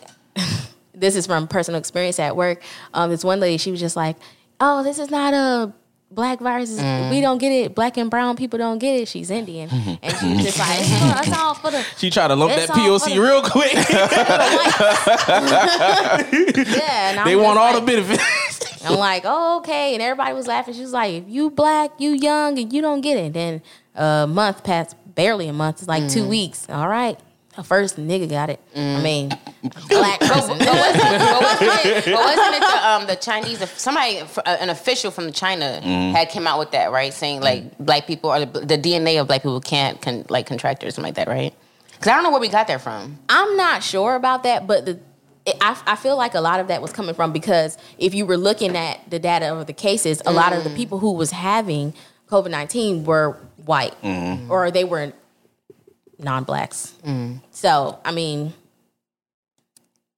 "This 0.95 1.17
is 1.17 1.27
from 1.27 1.49
personal 1.49 1.79
experience 1.79 2.21
at 2.21 2.37
work." 2.37 2.63
Um, 2.95 3.11
this 3.11 3.25
one 3.25 3.41
lady, 3.41 3.57
she 3.57 3.73
was 3.73 3.81
just 3.81 3.97
like, 3.97 4.17
"Oh, 4.61 4.85
this 4.85 4.99
is 4.99 5.11
not 5.11 5.35
a 5.35 5.73
black 6.17 6.41
virus. 6.41 6.71
We 7.11 7.21
don't 7.21 7.39
get 7.39 7.53
it. 7.53 7.75
Black 7.77 7.97
and 7.97 8.11
brown 8.11 8.35
people 8.35 8.59
don't 8.59 8.79
get 8.79 9.03
it." 9.03 9.09
She's 9.09 9.31
Indian, 9.31 9.69
and 10.03 10.17
she 10.19 10.35
was 10.35 10.43
just 10.45 10.59
like, 10.59 10.81
"It's, 10.81 10.89
for, 10.89 11.29
it's 11.29 11.39
all 11.39 11.55
for 11.55 11.71
the." 11.71 11.85
She 11.99 12.11
tried 12.11 12.29
to 12.29 12.35
lump 12.35 12.55
that 12.57 12.71
POC 12.71 13.15
the- 13.15 13.21
real 13.21 13.43
quick. 13.43 13.75
Yeah, 16.77 17.11
and 17.11 17.21
I'm 17.21 17.27
they 17.27 17.37
want 17.37 17.59
all 17.59 17.73
like- 17.73 17.85
the 17.85 17.93
benefits. 17.93 18.85
I'm 18.85 18.99
like, 18.99 19.23
oh, 19.25 19.59
okay. 19.59 19.95
And 19.95 20.03
everybody 20.03 20.33
was 20.33 20.47
laughing. 20.47 20.75
She 20.75 20.81
was 20.81 20.93
like, 20.93 21.13
if 21.15 21.25
you 21.27 21.51
black, 21.51 21.91
you 21.99 22.11
young, 22.11 22.57
and 22.59 22.73
you 22.73 22.81
don't 22.81 23.01
get 23.01 23.17
it. 23.19 23.33
Then 23.33 23.61
a 23.97 24.27
month 24.29 24.63
passed, 24.63 24.95
barely 25.15 25.49
a 25.49 25.53
month. 25.53 25.79
It's 25.81 25.89
like 25.89 26.05
Mm. 26.05 26.13
two 26.13 26.29
weeks. 26.29 26.67
All 26.71 26.87
right. 26.89 27.19
The 27.57 27.65
first 27.65 27.97
nigga 27.97 28.29
got 28.29 28.51
it. 28.51 28.61
Mm. 28.75 28.97
I 28.97 29.03
mean, 29.03 29.29
black 29.89 30.21
person. 30.21 30.59
but 30.59 30.69
wasn't 30.69 31.87
it, 31.87 32.05
but 32.05 32.15
wasn't 32.15 32.55
it 32.55 32.61
the, 32.61 32.87
um, 32.87 33.07
the 33.07 33.17
Chinese? 33.17 33.71
Somebody, 33.71 34.21
uh, 34.21 34.57
an 34.61 34.69
official 34.69 35.11
from 35.11 35.33
China, 35.33 35.81
had 35.81 36.29
came 36.29 36.47
out 36.47 36.59
with 36.59 36.73
that, 36.73 36.93
right? 36.93 37.13
Saying 37.13 37.41
like 37.41 37.77
black 37.79 38.07
people 38.07 38.31
or 38.31 38.45
the, 38.45 38.61
the 38.61 38.79
DNA 38.79 39.21
of 39.21 39.27
black 39.27 39.43
people 39.43 39.61
can't 39.61 40.01
con, 40.03 40.27
like 40.29 40.47
contract 40.47 40.85
or 40.85 40.91
something 40.91 41.09
like 41.09 41.15
that, 41.15 41.29
right? 41.29 41.55
Because 41.93 42.09
I 42.09 42.15
don't 42.15 42.25
know 42.25 42.31
where 42.31 42.41
we 42.41 42.49
got 42.49 42.67
that 42.67 42.83
from. 42.83 43.19
I'm 43.31 43.57
not 43.57 43.83
sure 43.83 44.17
about 44.17 44.43
that, 44.43 44.67
but 44.67 44.85
the 44.85 45.01
I, 45.61 45.81
I 45.87 45.97
feel 45.97 46.17
like 46.17 46.35
a 46.35 46.41
lot 46.41 46.61
of 46.61 46.69
that 46.69 46.83
was 46.83 46.93
coming 46.93 47.15
from 47.15 47.33
because 47.33 47.79
if 47.99 48.15
you 48.15 48.27
were 48.27 48.37
looking 48.37 48.77
at 48.77 49.09
the 49.09 49.19
data 49.19 49.55
of 49.55 49.67
the 49.67 49.73
cases, 49.73 50.21
a 50.27 50.33
lot 50.33 50.53
of 50.53 50.65
the 50.65 50.71
people 50.71 50.99
who 50.99 51.13
was 51.13 51.31
having 51.31 51.95
COVID 52.29 52.51
nineteen 52.51 53.05
were 53.05 53.39
white 53.65 53.95
or 54.51 54.71
they 54.71 54.85
were 54.85 55.13
non 56.19 56.45
blacks. 56.45 56.95
So 57.51 57.99
I 58.05 58.13
mean, 58.13 58.53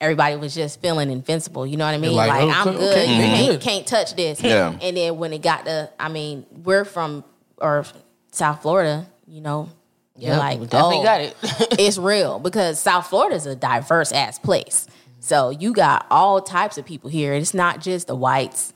everybody 0.01 0.37
was 0.37 0.55
just 0.55 0.81
feeling 0.81 1.11
invincible. 1.11 1.67
You 1.67 1.77
know 1.77 1.85
what 1.85 1.95
I 1.95 1.99
mean? 1.99 2.15
Like, 2.15 2.29
Like, 2.31 2.43
oh, 2.43 2.51
I'm 2.51 2.65
good. 2.77 2.93
okay, 2.99 3.15
You 3.17 3.23
mhm. 3.23 3.47
can't, 3.51 3.61
can't 3.61 3.87
touch 3.87 4.15
this. 4.15 4.41
Yeah. 4.41 4.77
And 4.81 4.97
then 4.97 5.17
when 5.19 5.33
it 5.33 5.43
got 5.43 5.65
to, 5.67 5.91
I 5.99 6.09
mean, 6.09 6.47
we're 6.65 6.85
from 6.85 7.25
or 7.59 7.85
South 8.31 8.63
Florida. 8.63 9.07
You 9.27 9.41
know, 9.41 9.69
you're 10.17 10.37
like, 10.37 10.59
we 10.61 10.67
definitely 10.67 10.99
oh, 10.99 11.03
got 11.03 11.21
it. 11.21 11.37
it's 11.79 11.99
real 11.99 12.39
because 12.39 12.81
South 12.81 13.09
Florida 13.09 13.35
is 13.37 13.47
a 13.47 13.55
diverse 13.57 14.13
ass 14.13 14.39
place. 14.39 14.87
So 15.21 15.51
you 15.51 15.73
got 15.73 16.07
all 16.11 16.41
types 16.41 16.79
of 16.79 16.85
people 16.87 17.11
here. 17.11 17.35
It's 17.35 17.53
not 17.53 17.81
just 17.81 18.07
the 18.07 18.15
whites 18.15 18.73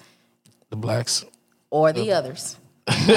The 0.70 0.76
blacks. 0.76 1.24
or 1.70 1.92
the 1.92 2.12
others. 2.12 2.56
That's 2.86 3.08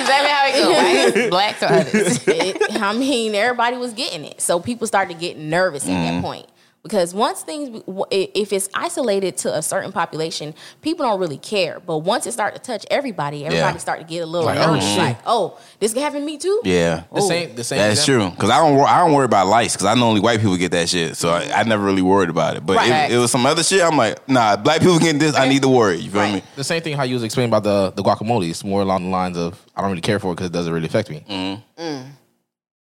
exactly 0.00 0.30
how 0.30 0.46
it 0.46 0.52
goes. 0.54 1.22
Right? 1.22 1.30
Blacks 1.30 1.62
or 1.62 1.66
others. 1.66 2.26
It- 2.28 2.82
I 2.82 2.92
mean, 2.92 3.34
everybody 3.34 3.76
was 3.76 3.92
getting 3.94 4.24
it. 4.24 4.40
So 4.40 4.60
people 4.60 4.86
started 4.86 5.18
getting 5.18 5.48
nervous 5.48 5.84
at 5.84 5.88
that 5.88 6.12
mm-hmm. 6.12 6.22
point. 6.22 6.46
Because 6.84 7.14
once 7.14 7.40
things, 7.40 7.82
if 8.10 8.52
it's 8.52 8.68
isolated 8.74 9.38
to 9.38 9.54
a 9.56 9.62
certain 9.62 9.90
population, 9.90 10.52
people 10.82 11.06
don't 11.06 11.18
really 11.18 11.38
care. 11.38 11.80
But 11.80 12.00
once 12.00 12.26
it 12.26 12.32
start 12.32 12.54
to 12.54 12.60
touch 12.60 12.84
everybody, 12.90 13.46
everybody 13.46 13.72
Yeah. 13.72 13.78
start 13.78 14.00
to 14.00 14.04
get 14.06 14.18
a 14.22 14.26
little 14.26 14.44
Like, 14.46 14.58
oh, 14.58 14.74
nervous. 14.74 14.86
shit. 14.90 14.98
Like, 14.98 15.16
oh, 15.24 15.58
this 15.80 15.94
can 15.94 16.02
happen 16.02 16.20
to 16.20 16.26
me 16.26 16.36
too. 16.36 16.60
Yeah. 16.62 17.04
The 17.10 17.22
same. 17.22 17.54
The 17.54 17.64
same. 17.64 17.78
That's 17.78 18.00
example- 18.00 18.28
true. 18.32 18.36
Cause 18.38 18.50
I 18.50 18.58
don't, 18.58 18.78
I 18.86 18.98
don't 18.98 19.14
worry 19.14 19.24
about 19.24 19.46
lice. 19.46 19.74
Cause 19.74 19.86
I 19.86 19.94
know 19.94 20.08
only 20.08 20.20
white 20.20 20.40
people 20.40 20.58
get 20.58 20.72
that 20.72 20.90
shit. 20.90 21.16
So 21.16 21.30
I, 21.30 21.50
I 21.60 21.62
never 21.62 21.82
really 21.82 22.02
worried 22.02 22.28
about 22.28 22.58
it. 22.58 22.66
But 22.66 22.76
Right. 22.76 23.06
if 23.06 23.12
it 23.12 23.16
was 23.18 23.30
some 23.30 23.46
other 23.46 23.62
shit, 23.62 23.82
I'm 23.82 23.96
like, 23.96 24.28
nah, 24.28 24.54
black 24.56 24.80
people 24.80 24.98
getting 24.98 25.18
this, 25.18 25.34
I 25.34 25.48
need 25.48 25.62
to 25.62 25.70
worry. 25.70 25.96
You 25.96 26.10
feel 26.10 26.20
Right. 26.20 26.34
me? 26.34 26.42
The 26.54 26.64
same 26.64 26.82
thing 26.82 26.98
how 26.98 27.04
you 27.04 27.14
was 27.14 27.22
explaining 27.22 27.48
about 27.50 27.62
the 27.64 27.92
the 27.96 28.02
guacamole. 28.02 28.50
It's 28.50 28.62
more 28.62 28.82
along 28.82 29.04
the 29.04 29.08
lines 29.10 29.38
of 29.38 29.58
I 29.74 29.80
don't 29.80 29.88
really 29.88 30.02
care 30.02 30.18
for 30.18 30.32
it 30.32 30.34
because 30.34 30.48
it 30.48 30.52
doesn't 30.52 30.70
really 30.70 30.86
affect 30.88 31.08
me. 31.08 31.24
Mm-hmm. 31.30 32.08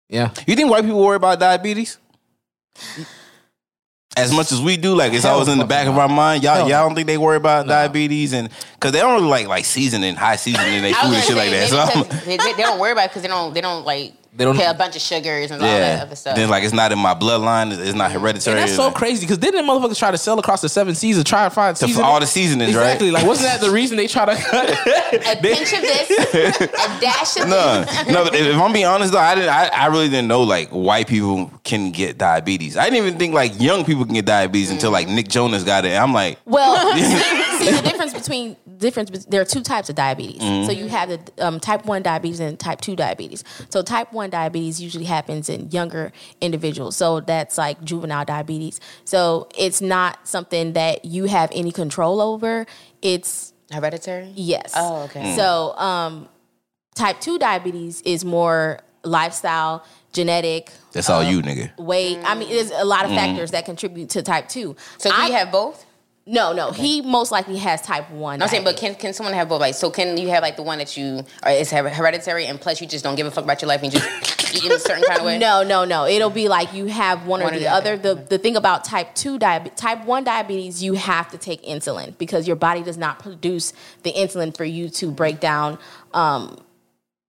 Yeah. 0.10 0.29
You 0.46 0.55
think 0.55 0.69
white 0.69 0.84
people 0.84 1.03
worry 1.03 1.15
about 1.15 1.39
diabetes? 1.39 1.98
As 4.17 4.33
much 4.33 4.51
as 4.51 4.59
we 4.59 4.75
do, 4.75 4.95
like 4.95 5.13
it's 5.13 5.23
Hell 5.23 5.33
always 5.35 5.47
in 5.49 5.59
the 5.59 5.63
fucking 5.65 5.69
back 5.69 5.87
of 5.87 5.97
our 5.97 6.09
mind. 6.09 6.43
Y'all, 6.43 6.55
Hell 6.55 6.69
y'all 6.69 6.87
don't 6.87 6.95
think 6.95 7.05
they 7.07 7.17
worry 7.17 7.37
about 7.37 7.67
diabetes 7.67 8.33
and 8.33 8.49
because 8.73 8.91
they 8.91 8.99
don't 8.99 9.13
really 9.13 9.27
like 9.29 9.47
like 9.47 9.65
seasoning, 9.65 10.15
high 10.15 10.35
seasoning 10.35 10.81
their 10.81 10.93
I 10.95 11.01
food 11.05 11.13
and 11.13 11.23
shit 11.23 11.37
like 11.37 11.51
that. 11.51 11.69
So 11.69 11.77
maybe 11.77 11.91
I'm, 11.99 12.05
'cause 12.05 12.25
they, 12.25 12.37
they, 12.37 12.53
they 12.53 12.63
don't 12.63 12.79
worry 12.79 12.91
about 12.91 13.05
it 13.05 13.09
because 13.11 13.21
they 13.21 13.27
don't 13.27 13.53
they 13.53 13.61
don't 13.61 13.85
like 13.85 14.13
They 14.31 14.45
don't- 14.45 14.55
pay 14.55 14.65
a 14.65 14.74
bunch 14.74 14.95
of 14.95 15.01
sugars 15.01 15.51
and 15.51 15.62
all 15.62 15.67
that 15.67 15.98
yeah. 15.98 16.03
other 16.03 16.15
stuff. 16.15 16.36
Then 16.36 16.50
like 16.50 16.63
it's 16.63 16.74
not 16.74 16.91
in 16.91 17.00
my 17.00 17.13
bloodline. 17.13 17.71
It's, 17.71 17.79
it's 17.79 17.93
not 17.93 18.12
mm-hmm. 18.12 18.19
hereditary. 18.19 18.59
And 18.59 18.67
that's 18.67 18.75
so 18.75 18.91
crazy 18.91 19.25
because 19.25 19.38
didn't 19.38 19.65
motherfuckers 19.65 19.98
try 19.98 20.12
to 20.12 20.17
sell 20.17 20.38
across 20.39 20.62
the 20.62 20.69
seven 20.69 20.95
seas 20.95 21.17
and 21.17 21.25
try 21.25 21.45
to 21.45 21.50
find 21.50 21.75
To- 21.75 21.88
seasoning? 21.88 22.05
all 22.05 22.19
the 22.19 22.27
seasonings, 22.27 22.75
right? 22.75 22.83
exactly. 22.83 23.12
Like 23.12 23.25
wasn't 23.25 23.50
that 23.50 23.62
the 23.62 23.71
reason 23.71 23.98
they 23.98 24.07
try 24.07 24.25
to? 24.25 24.31
a 24.31 25.36
pinch 25.41 25.74
of 25.74 25.81
this, 25.81 26.09
a 26.12 27.01
dash 27.01 27.38
of 27.38 27.50
No, 27.50 27.83
this. 27.83 28.07
no. 28.07 28.24
But 28.24 28.36
if, 28.36 28.48
if 28.48 28.55
I'm 28.55 28.71
being 28.71 28.86
honest 28.86 29.13
though, 29.13 29.19
I 29.19 29.36
didn't. 29.36 29.50
I, 29.50 29.67
I 29.67 29.86
really 29.88 30.09
didn't 30.09 30.27
know 30.27 30.43
like 30.43 30.69
white 30.69 31.07
people 31.07 31.51
can 31.63 31.91
get 31.91 32.17
diabetes. 32.17 32.77
I 32.77 32.86
didn't 32.89 33.05
even 33.05 33.19
think 33.19 33.33
like 33.33 33.59
young 33.59 33.83
people 33.83 34.05
can 34.05 34.13
get 34.13 34.25
diabetes 34.25 34.69
mm. 34.69 34.74
until 34.74 34.91
like 34.91 35.07
Nick 35.07 35.27
Jonas 35.27 35.63
got 35.63 35.86
it. 35.86 35.95
I'm 35.95 36.13
like, 36.13 36.38
Well, 36.45 36.75
see, 37.59 37.65
see 37.65 37.71
the 37.75 37.81
difference 37.89 38.13
between 38.13 38.55
difference. 38.77 39.25
There 39.25 39.41
are 39.41 39.45
two 39.45 39.61
types 39.61 39.89
of 39.89 39.95
diabetes. 39.95 40.41
So 40.65 40.71
you 40.71 40.87
have 40.87 41.09
the 41.09 41.19
um, 41.45 41.59
type 41.59 41.85
one 41.85 42.01
diabetes 42.01 42.39
and 42.39 42.59
type 42.59 42.81
two 42.81 42.95
diabetes. 42.95 43.43
So 43.69 43.81
type 43.81 44.11
one 44.13 44.29
diabetes 44.29 44.81
usually 44.81 45.05
happens 45.05 45.49
in 45.49 45.69
younger 45.71 46.11
individuals. 46.41 46.95
So 46.95 47.19
that's 47.19 47.57
like 47.57 47.83
juvenile 47.83 48.25
diabetes. 48.25 48.79
So 49.05 49.47
it's 49.57 49.81
not 49.81 50.27
something 50.27 50.73
that 50.73 51.05
you 51.05 51.25
have 51.25 51.51
any 51.53 51.71
control 51.71 52.21
over. 52.21 52.65
It's 53.01 53.53
Hereditary. 53.71 54.31
yes. 54.35 54.73
Oh, 54.75 55.03
okay. 55.03 55.35
So 55.35 55.75
um, 55.77 56.27
type 56.95 57.21
two 57.21 57.37
diabetes 57.37 58.01
is 58.01 58.25
more 58.25 58.79
lifestyle, 59.03 59.85
genetic. 60.11 60.71
that's 60.91 61.09
all 61.09 61.23
you, 61.23 61.41
nigga. 61.41 61.77
Weight. 61.77 62.17
I 62.23 62.35
mean, 62.35 62.49
there's 62.49 62.71
a 62.71 62.83
lot 62.83 63.05
of 63.05 63.11
factors 63.11 63.51
that 63.51 63.65
contribute 63.65 64.09
to 64.11 64.21
type 64.23 64.49
two. 64.49 64.75
So 64.97 65.09
do 65.09 65.15
I- 65.17 65.27
you 65.27 65.33
have 65.33 65.51
both? 65.51 65.85
No, 66.31 66.53
no. 66.53 66.71
He 66.71 67.01
most 67.01 67.31
likely 67.31 67.57
has 67.57 67.81
type 67.81 68.09
one. 68.12 68.39
No, 68.39 68.45
I'm 68.45 68.50
saying, 68.50 68.63
but 68.63 68.77
can 68.77 68.95
can 68.95 69.13
someone 69.13 69.33
have 69.33 69.50
both? 69.50 69.62
Like, 69.62 69.74
so 69.75 69.89
can 69.89 70.17
you 70.17 70.29
have 70.29 70.43
like 70.43 70.55
the 70.55 70.63
one 70.63 70.77
that 70.77 70.95
you 70.95 71.25
or 71.43 71.51
it's 71.51 71.71
her- 71.71 71.89
hereditary, 71.89 72.45
and 72.45 72.59
plus 72.62 72.79
you 72.81 72.88
just 72.88 73.03
don't 73.03 73.15
give 73.15 73.25
a 73.27 73.31
fuck 73.31 73.43
about 73.43 73.62
your 73.62 73.67
life 73.69 73.81
and 73.83 73.93
you 73.93 74.00
just 74.00 74.55
eat 74.55 74.65
in 74.65 74.71
a 74.71 74.79
certain 74.79 75.03
kind 75.03 75.19
of 75.19 75.25
way? 75.25 75.38
no, 75.38 75.63
no, 75.63 75.86
no. 75.86 76.05
It'll 76.05 76.29
be 76.29 76.48
like 76.48 76.74
you 76.74 76.86
have 76.86 77.25
one, 77.25 77.41
One 77.41 77.53
or 77.53 77.55
or 77.55 77.59
the 77.59 77.65
the 77.65 77.71
other. 77.71 77.93
other. 77.93 78.15
The 78.15 78.21
the 78.29 78.38
thing 78.38 78.55
about 78.55 78.86
type 78.86 79.15
two 79.15 79.39
diabetes, 79.39 79.77
type 79.79 80.05
one 80.05 80.24
diabetes, 80.24 80.83
you 80.83 80.93
have 80.93 81.29
to 81.31 81.38
take 81.38 81.63
insulin 81.63 82.17
because 82.17 82.48
your 82.48 82.55
body 82.55 82.83
does 82.83 82.98
not 82.98 83.19
produce 83.19 83.74
the 84.03 84.13
insulin 84.13 84.55
for 84.55 84.65
you 84.65 84.89
to 84.89 85.12
break 85.12 85.39
down. 85.39 85.77
Um, 86.13 86.57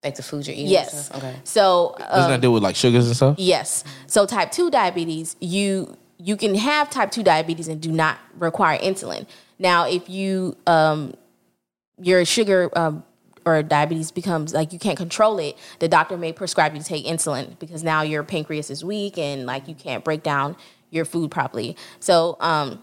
like 0.02 0.14
the 0.14 0.23
food 0.23 0.47
you're 0.47 0.54
eating. 0.54 0.69
yes. 0.69 1.11
Okay. 1.14 1.37
So 1.45 1.95
Doesn't 1.99 2.23
um, 2.25 2.30
that 2.30 2.40
deal 2.40 2.54
with 2.54 2.62
like 2.62 2.75
sugars 2.75 3.07
and 3.07 3.14
stuff? 3.14 3.35
Yes. 3.38 3.85
So 4.07 4.25
type 4.25 4.50
2 4.50 4.71
diabetes, 4.71 5.37
you 5.40 5.95
you 6.23 6.37
can 6.37 6.55
have 6.55 6.91
type 6.91 7.11
2 7.11 7.23
diabetes 7.23 7.67
and 7.69 7.81
do 7.81 7.91
not 7.91 8.19
require 8.39 8.79
insulin. 8.79 9.27
Now, 9.59 9.89
if 9.89 10.09
you 10.09 10.57
um 10.67 11.15
your 11.99 12.25
sugar 12.25 12.71
um 12.77 13.05
or 13.47 13.62
diabetes 13.62 14.11
becomes 14.11 14.53
like 14.53 14.73
you 14.73 14.79
can't 14.79 14.99
control 14.99 15.39
it, 15.39 15.57
the 15.79 15.89
doctor 15.89 16.17
may 16.17 16.33
prescribe 16.33 16.75
you 16.75 16.81
to 16.81 16.87
take 16.87 17.07
insulin 17.07 17.59
because 17.59 17.83
now 17.83 18.03
your 18.03 18.23
pancreas 18.23 18.71
is 18.71 18.85
weak 18.85 19.17
and 19.19 19.47
like 19.47 19.67
you 19.67 19.75
can't 19.75 20.05
break 20.05 20.23
down 20.23 20.57
your 20.91 21.05
food 21.05 21.31
properly. 21.31 21.77
So 22.00 22.37
um 22.41 22.83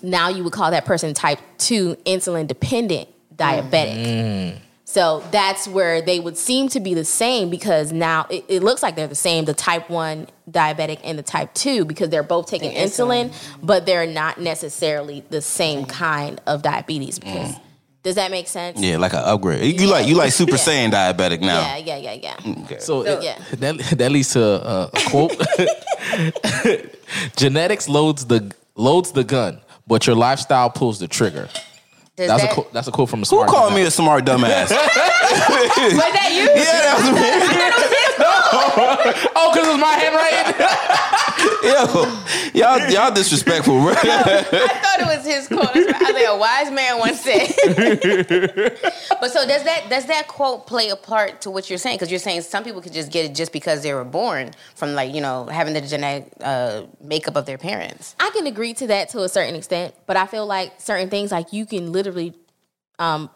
now 0.00 0.28
you 0.28 0.44
would 0.44 0.52
call 0.52 0.70
that 0.70 0.84
person 0.84 1.12
type 1.14 1.40
2 1.58 1.96
insulin 2.06 2.46
dependent 2.46 3.08
diabetic. 3.34 4.60
So 4.88 5.22
that's 5.30 5.68
where 5.68 6.00
they 6.00 6.18
would 6.18 6.38
seem 6.38 6.70
to 6.70 6.80
be 6.80 6.94
the 6.94 7.04
same 7.04 7.50
because 7.50 7.92
now 7.92 8.26
it, 8.30 8.46
it 8.48 8.62
looks 8.62 8.82
like 8.82 8.96
they're 8.96 9.06
the 9.06 9.14
same, 9.14 9.44
the 9.44 9.52
type 9.52 9.90
1 9.90 10.28
diabetic 10.50 11.00
and 11.04 11.18
the 11.18 11.22
type 11.22 11.52
2, 11.52 11.84
because 11.84 12.08
they're 12.08 12.22
both 12.22 12.46
taking 12.46 12.70
Taking 12.70 12.86
insulin, 12.88 13.34
but 13.62 13.84
they're 13.84 14.06
not 14.06 14.40
necessarily 14.40 15.22
the 15.28 15.42
same 15.42 15.84
kind 15.84 16.40
of 16.46 16.62
diabetes. 16.62 17.18
Because 17.18 17.54
does 18.02 18.14
that 18.14 18.30
make 18.30 18.48
sense? 18.48 18.80
Yeah, 18.80 18.96
like 18.96 19.12
an 19.12 19.18
upgrade. 19.18 19.78
You 19.78 19.88
like 19.88 20.06
you 20.06 20.14
like 20.14 20.32
Super 20.32 20.52
Yeah. 20.52 20.56
Saiyan 20.56 20.90
diabetic 20.90 21.42
now. 21.42 21.60
Yeah, 21.60 21.76
yeah, 21.76 21.96
yeah, 21.98 22.12
yeah. 22.46 22.62
Okay. 22.64 22.78
So, 22.78 23.02
it- 23.02 23.22
yeah. 23.22 23.38
that 23.58 23.76
that 23.98 24.10
leads 24.10 24.32
to 24.32 24.42
uh, 24.42 24.88
a 24.94 25.00
quote: 25.10 25.36
"Genetics 27.36 27.90
loads 27.90 28.24
the 28.24 28.54
loads 28.74 29.12
the 29.12 29.24
gun, 29.24 29.60
but 29.86 30.06
your 30.06 30.16
lifestyle 30.16 30.70
pulls 30.70 30.98
the 30.98 31.08
trigger." 31.08 31.50
Does 32.18 32.26
That's 32.26 32.42
that, 32.42 32.50
a 32.50 32.54
quote. 32.54 32.72
That's 32.72 32.88
a 32.88 32.90
quote 32.90 33.08
from 33.08 33.22
a 33.22 33.24
smart. 33.24 33.48
Who 33.48 33.54
called 33.54 33.72
dumbass. 33.72 33.76
me 33.76 33.82
a 33.82 33.90
smart 33.92 34.24
dumbass? 34.24 34.70
Was 34.70 34.78
that 36.18 36.30
you? 36.32 36.50
yeah, 36.50 36.82
that 36.82 36.98
was 36.98 37.14
me. 37.14 37.97
Oh, 38.50 39.50
because 39.52 39.68
it's 39.68 39.80
my 39.80 39.94
handwriting. 39.94 40.54
Yo, 41.62 41.78
y'all, 42.54 42.90
y'all 42.90 43.14
disrespectful, 43.14 43.80
bro. 43.80 43.92
I 43.96 44.42
thought 44.42 45.00
it 45.00 45.06
was 45.06 45.24
his 45.24 45.48
quote. 45.48 45.68
I 45.76 46.12
think 46.12 46.28
a 46.28 46.36
wise 46.36 46.70
man 46.70 46.98
once 46.98 47.20
said. 47.20 47.48
but 49.20 49.30
so 49.30 49.46
does 49.46 49.64
that 49.64 49.86
does 49.88 50.06
that 50.06 50.26
quote 50.28 50.66
play 50.66 50.88
a 50.88 50.96
part 50.96 51.42
to 51.42 51.50
what 51.50 51.68
you're 51.68 51.78
saying? 51.78 51.96
Because 51.96 52.10
you're 52.10 52.18
saying 52.18 52.42
some 52.42 52.64
people 52.64 52.80
could 52.80 52.92
just 52.92 53.12
get 53.12 53.24
it 53.24 53.34
just 53.34 53.52
because 53.52 53.82
they 53.82 53.92
were 53.94 54.04
born 54.04 54.50
from 54.74 54.94
like 54.94 55.14
you 55.14 55.20
know 55.20 55.46
having 55.46 55.74
the 55.74 55.80
genetic 55.80 56.32
uh, 56.40 56.82
makeup 57.00 57.36
of 57.36 57.46
their 57.46 57.58
parents. 57.58 58.16
I 58.18 58.30
can 58.30 58.46
agree 58.46 58.74
to 58.74 58.86
that 58.88 59.10
to 59.10 59.22
a 59.22 59.28
certain 59.28 59.54
extent, 59.54 59.94
but 60.06 60.16
I 60.16 60.26
feel 60.26 60.46
like 60.46 60.80
certain 60.80 61.10
things, 61.10 61.30
like 61.30 61.52
you 61.52 61.66
can 61.66 61.92
literally, 61.92 62.34
um, 62.98 63.30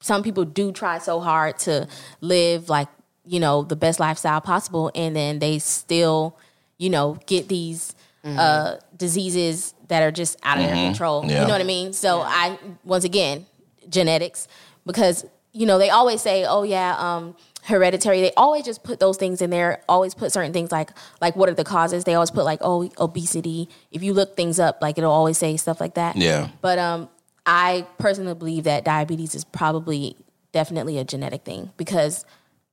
some 0.00 0.22
people 0.22 0.44
do 0.44 0.72
try 0.72 0.98
so 0.98 1.20
hard 1.20 1.58
to 1.60 1.88
live 2.20 2.68
like 2.68 2.88
you 3.24 3.40
know 3.40 3.62
the 3.62 3.76
best 3.76 4.00
lifestyle 4.00 4.40
possible, 4.40 4.90
and 4.94 5.14
then 5.14 5.38
they 5.38 5.58
still, 5.58 6.36
you 6.78 6.90
know, 6.90 7.18
get 7.26 7.48
these 7.48 7.94
uh, 8.24 8.76
diseases 8.96 9.74
that 9.88 10.02
are 10.02 10.12
just 10.12 10.38
out 10.44 10.58
of 10.58 10.64
their 10.66 10.74
control. 10.74 11.24
Yeah. 11.24 11.42
You 11.42 11.46
know 11.48 11.52
what 11.54 11.60
I 11.60 11.64
mean? 11.64 11.92
So 11.92 12.20
I 12.20 12.58
once 12.84 13.04
again 13.04 13.46
genetics 13.88 14.46
because 14.86 15.26
you 15.52 15.66
know 15.66 15.78
they 15.78 15.90
always 15.90 16.22
say, 16.22 16.44
oh 16.44 16.62
yeah. 16.62 16.96
um 16.98 17.36
hereditary 17.64 18.20
they 18.20 18.32
always 18.36 18.64
just 18.64 18.82
put 18.82 18.98
those 18.98 19.16
things 19.16 19.40
in 19.40 19.48
there 19.48 19.80
always 19.88 20.14
put 20.16 20.32
certain 20.32 20.52
things 20.52 20.72
like 20.72 20.90
like 21.20 21.36
what 21.36 21.48
are 21.48 21.54
the 21.54 21.62
causes 21.62 22.02
they 22.02 22.14
always 22.14 22.28
put 22.32 22.44
like 22.44 22.58
oh 22.60 22.90
obesity 22.98 23.68
if 23.92 24.02
you 24.02 24.12
look 24.12 24.34
things 24.34 24.58
up 24.58 24.78
like 24.82 24.98
it'll 24.98 25.12
always 25.12 25.38
say 25.38 25.56
stuff 25.56 25.80
like 25.80 25.94
that 25.94 26.16
Yeah. 26.16 26.48
but 26.60 26.80
um 26.80 27.08
i 27.46 27.86
personally 28.00 28.34
believe 28.34 28.64
that 28.64 28.84
diabetes 28.84 29.36
is 29.36 29.44
probably 29.44 30.16
definitely 30.50 30.98
a 30.98 31.04
genetic 31.04 31.44
thing 31.44 31.70
because 31.76 32.24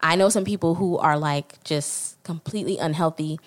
i 0.01 0.15
know 0.15 0.29
some 0.29 0.45
people 0.45 0.75
who 0.75 0.97
are 0.97 1.17
like 1.17 1.63
just 1.63 2.21
completely 2.23 2.77
unhealthy 2.77 3.39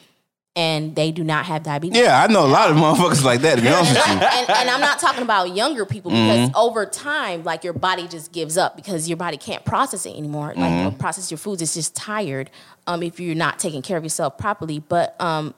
and 0.55 0.95
they 0.97 1.11
do 1.13 1.25
not 1.25 1.47
have 1.47 1.63
diabetes 1.63 1.99
Yeah, 1.99 2.23
I 2.23 2.31
know 2.31 2.45
a 2.45 2.47
lot 2.47 2.71
of 2.71 2.77
motherfuckers 2.77 3.25
like 3.25 3.41
that. 3.41 3.55
To 3.57 3.63
be 3.63 3.69
honest 3.69 3.95
with 3.95 4.07
you. 4.07 4.13
and, 4.13 4.51
and 4.51 4.69
I'm 4.69 4.83
not 4.83 4.99
talking 4.99 5.23
about 5.23 5.57
younger 5.57 5.87
people 5.87 6.11
because 6.11 6.51
over 6.55 6.85
time, 6.85 7.43
like 7.43 7.65
your 7.65 7.73
body 7.73 8.07
just 8.07 8.33
gives 8.33 8.59
up 8.59 8.77
because 8.77 9.09
your 9.09 9.17
body 9.17 9.39
can't 9.39 9.65
process 9.65 10.05
it 10.05 10.15
anymore. 10.15 10.53
Like 10.55 10.93
or 10.93 10.95
process 10.99 11.31
your 11.31 11.39
foods, 11.39 11.63
it's 11.63 11.73
just 11.73 11.97
tired. 11.97 12.51
Um, 12.87 13.03
if 13.03 13.19
you're 13.19 13.35
not 13.35 13.61
taking 13.61 13.81
care 13.81 13.97
of 13.97 14.03
yourself 14.03 14.37
properly, 14.37 14.79
but 14.79 15.19
um, 15.23 15.55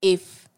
if 0.00 0.48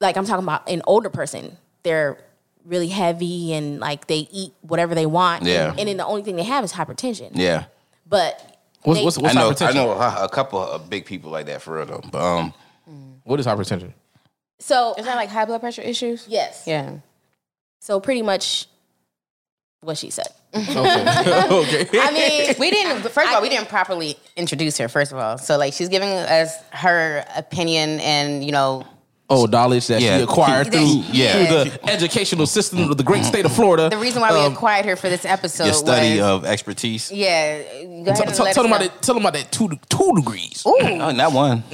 like 0.00 0.16
I'm 0.16 0.24
talking 0.24 0.44
about 0.44 0.66
an 0.70 0.80
older 0.86 1.10
person, 1.10 1.58
they're 1.82 2.16
really 2.64 2.88
heavy 2.88 3.52
and 3.52 3.80
like 3.80 4.06
they 4.06 4.28
eat 4.32 4.54
whatever 4.62 4.94
they 4.94 5.04
want. 5.04 5.42
Yeah. 5.44 5.72
and, 5.72 5.80
and 5.80 5.88
then 5.90 5.96
the 5.98 6.06
only 6.06 6.22
thing 6.22 6.36
they 6.36 6.42
have 6.44 6.64
is 6.64 6.72
hypertension. 6.72 7.32
Yeah. 7.34 7.64
But 8.06 8.53
What's, 8.84 9.00
they- 9.00 9.04
what's, 9.04 9.18
what's 9.18 9.36
I 9.36 9.40
know, 9.40 9.50
hypertension? 9.50 9.68
I 9.68 9.72
know 9.72 9.90
a, 9.92 10.24
a 10.24 10.28
couple 10.28 10.60
of 10.60 10.88
big 10.88 11.04
people 11.06 11.30
like 11.30 11.46
that 11.46 11.60
for 11.62 11.74
real 11.76 11.86
though. 11.86 12.02
But 12.10 12.22
um, 12.22 12.54
What 13.24 13.40
is 13.40 13.46
hypertension? 13.46 13.92
So 14.60 14.94
Is 14.96 15.04
that 15.06 15.16
like 15.16 15.28
high 15.28 15.44
blood 15.44 15.60
pressure 15.60 15.82
issues? 15.82 16.26
yes. 16.28 16.64
Yeah. 16.66 16.98
So 17.80 18.00
pretty 18.00 18.22
much 18.22 18.66
what 19.80 19.98
she 19.98 20.08
said. 20.10 20.28
okay. 20.54 20.66
okay. 21.50 21.88
I 22.00 22.10
mean, 22.12 22.54
We 22.58 22.70
didn't. 22.70 23.02
First 23.10 23.28
of 23.28 23.34
all, 23.34 23.42
we 23.42 23.48
didn't 23.50 23.68
properly 23.68 24.16
introduce 24.36 24.78
her. 24.78 24.88
First 24.88 25.12
of 25.12 25.18
all, 25.18 25.36
so 25.36 25.58
like 25.58 25.72
she's 25.74 25.88
giving 25.90 26.08
us 26.08 26.54
her 26.70 27.24
opinion, 27.36 28.00
and 28.00 28.42
you 28.44 28.52
know, 28.52 28.86
oh, 29.34 29.44
knowledge 29.46 29.86
that 29.88 30.00
Yeah. 30.00 30.18
she 30.18 30.22
acquired 30.24 30.72
through, 30.72 31.02
Yeah. 31.12 31.32
through 31.32 31.70
the 31.70 31.90
educational 31.90 32.46
system 32.46 32.90
of 32.90 32.96
the 32.96 33.02
great 33.04 33.24
state 33.24 33.44
of 33.44 33.52
Florida. 33.52 33.88
the 33.90 33.98
reason 33.98 34.20
why 34.22 34.32
we 34.32 34.38
Um, 34.40 34.52
acquired 34.52 34.84
her 34.86 34.96
for 34.96 35.08
this 35.08 35.24
episode 35.24 35.64
Your 35.66 35.74
study 35.74 36.12
was 36.20 36.26
of 36.26 36.44
expertise. 36.44 37.10
yeah. 37.12 37.58
Go 37.58 37.64
ahead 37.64 37.72
Tell, 37.84 37.86
and 38.06 38.16
tell, 38.16 38.24
let 38.24 38.34
tell 38.34 38.48
us 38.48 38.54
them 38.56 38.66
about 38.66 38.80
know. 38.80 38.86
that. 38.88 39.02
Tell 39.02 39.14
them 39.14 39.22
about 39.26 39.34
that 39.34 39.50
two 39.52 39.68
two 39.88 40.12
degrees. 40.16 40.62
Oh, 40.66 41.10
not 41.12 41.32
one. 41.32 41.62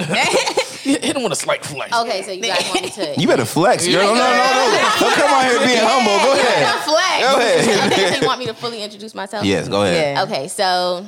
Hit 0.83 1.14
him 1.14 1.23
with 1.23 1.33
a 1.33 1.37
slight 1.37 1.64
flex. 1.64 1.93
okay, 1.95 2.23
so 2.23 2.33
you 2.33 2.40
guys 2.43 2.64
want 2.71 2.83
me 2.83 2.90
to 2.90 3.21
You 3.21 3.26
better 3.29 3.45
flex, 3.45 3.87
girl. 3.87 4.07
No, 4.07 4.14
no, 4.14 4.21
no. 4.21 4.90
Don't 4.99 5.12
come 5.14 5.31
out 5.31 5.45
here 5.45 5.59
being 5.67 5.79
humble. 5.79 6.17
Go 6.25 6.33
ahead. 6.33 6.79
flex. 6.83 7.21
Go 7.21 7.37
ahead. 7.37 7.93
okay, 7.93 8.14
so 8.14 8.21
you 8.23 8.26
want 8.26 8.38
me 8.40 8.47
to 8.47 8.55
fully 8.55 8.83
introduce 8.87 9.14
myself? 9.14 9.45
Yes, 9.45 9.69
go 9.69 9.83
ahead. 9.83 10.17
Yeah. 10.17 10.23
Okay, 10.25 10.49
so 10.49 11.07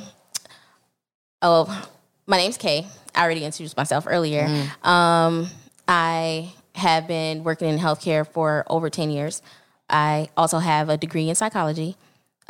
oh, 1.41 1.87
my 2.27 2.37
name's 2.37 2.57
Kay. 2.57 2.85
I 3.15 3.23
already 3.23 3.43
introduced 3.45 3.75
myself 3.77 4.05
earlier. 4.07 4.47
Um, 4.83 5.49
I 5.87 6.53
have 6.75 7.07
been 7.07 7.43
working 7.43 7.69
in 7.69 7.77
healthcare 7.79 8.27
for 8.27 8.63
over 8.67 8.89
ten 8.89 9.09
years. 9.11 9.41
I 9.89 10.29
also 10.35 10.59
have 10.59 10.89
a 10.89 10.97
degree 10.97 11.29
in 11.29 11.35
psychology. 11.35 11.95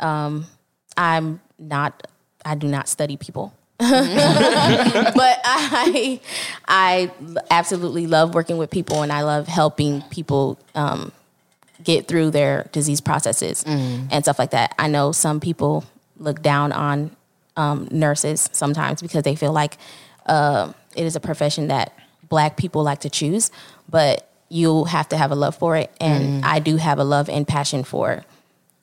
Um, 0.00 0.46
I'm 0.96 1.40
not. 1.58 2.06
I 2.44 2.54
do 2.54 2.68
not 2.68 2.88
study 2.88 3.16
people. 3.16 3.54
but 3.78 3.90
I, 5.44 6.20
I 6.68 7.10
absolutely 7.50 8.06
love 8.06 8.34
working 8.34 8.56
with 8.56 8.70
people, 8.70 9.02
and 9.02 9.12
I 9.12 9.22
love 9.22 9.48
helping 9.48 10.02
people 10.02 10.58
um, 10.76 11.10
get 11.82 12.06
through 12.06 12.30
their 12.30 12.68
disease 12.72 13.00
processes 13.00 13.64
and 13.66 14.24
stuff 14.24 14.38
like 14.38 14.52
that. 14.52 14.74
I 14.78 14.88
know 14.88 15.10
some 15.12 15.40
people 15.40 15.84
look 16.16 16.40
down 16.40 16.70
on 16.70 17.10
um, 17.56 17.88
nurses 17.90 18.48
sometimes 18.52 19.02
because 19.02 19.24
they 19.24 19.34
feel 19.34 19.52
like 19.52 19.76
uh, 20.26 20.72
it 20.96 21.04
is 21.04 21.16
a 21.16 21.20
profession 21.20 21.68
that 21.68 21.92
black 22.34 22.56
people 22.56 22.82
like 22.82 22.98
to 22.98 23.08
choose, 23.08 23.52
but 23.88 24.28
you 24.48 24.82
have 24.86 25.08
to 25.08 25.16
have 25.16 25.30
a 25.30 25.36
love 25.36 25.54
for 25.54 25.76
it. 25.76 25.88
And 26.00 26.42
mm. 26.42 26.44
I 26.44 26.58
do 26.58 26.74
have 26.78 26.98
a 26.98 27.04
love 27.04 27.28
and 27.28 27.46
passion 27.46 27.84
for 27.84 28.24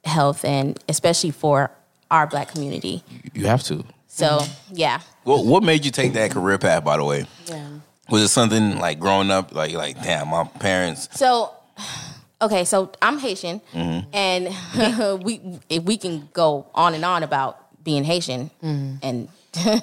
health 0.05 0.45
and 0.45 0.79
especially 0.87 1.31
for 1.31 1.69
our 2.09 2.27
black 2.27 2.47
community. 2.47 3.03
You 3.33 3.47
have 3.47 3.61
to. 3.63 3.83
So, 4.07 4.39
yeah. 4.71 5.01
What 5.25 5.45
What 5.45 5.63
made 5.63 5.83
you 5.83 5.91
take 5.91 6.13
that 6.13 6.31
career 6.31 6.57
path? 6.57 6.85
By 6.85 6.95
the 6.95 7.03
way, 7.03 7.25
Yeah. 7.47 7.67
was 8.09 8.21
it 8.23 8.29
something 8.29 8.79
like 8.79 8.99
growing 8.99 9.29
up, 9.31 9.53
like 9.53 9.73
like 9.73 10.01
damn, 10.01 10.29
my 10.29 10.45
parents? 10.45 11.09
So, 11.11 11.51
okay, 12.41 12.63
so 12.63 12.93
I'm 13.01 13.19
Haitian, 13.19 13.59
mm-hmm. 13.73 14.07
and 14.13 15.23
we 15.25 15.59
we 15.89 15.97
can 15.97 16.29
go 16.31 16.67
on 16.73 16.93
and 16.93 17.03
on 17.03 17.21
about 17.23 17.83
being 17.83 18.05
Haitian, 18.05 18.49
mm. 18.63 18.97
and 19.03 19.27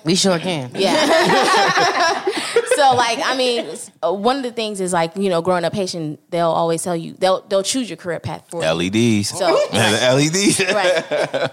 We 0.05 0.15
sure 0.15 0.39
can. 0.39 0.71
yeah. 0.75 2.25
so 2.79 2.95
like, 2.95 3.19
I 3.25 3.37
mean, 3.37 3.67
one 4.03 4.37
of 4.37 4.43
the 4.43 4.53
things 4.53 4.81
is 4.81 4.93
like 4.93 5.17
you 5.17 5.29
know, 5.29 5.43
growing 5.43 5.65
up 5.65 5.75
Haitian, 5.75 6.19
they'll 6.31 6.47
always 6.51 6.83
tell 6.83 6.97
you 6.97 7.15
they'll 7.15 7.43
they'll 7.43 7.63
choose 7.63 7.91
your 7.91 7.97
career 7.97 8.21
path 8.21 8.45
for 8.49 8.63
you. 8.63 8.71
LEDs. 8.71 9.29
So 9.31 9.47
LEDs. 9.73 10.61
right. 10.73 11.51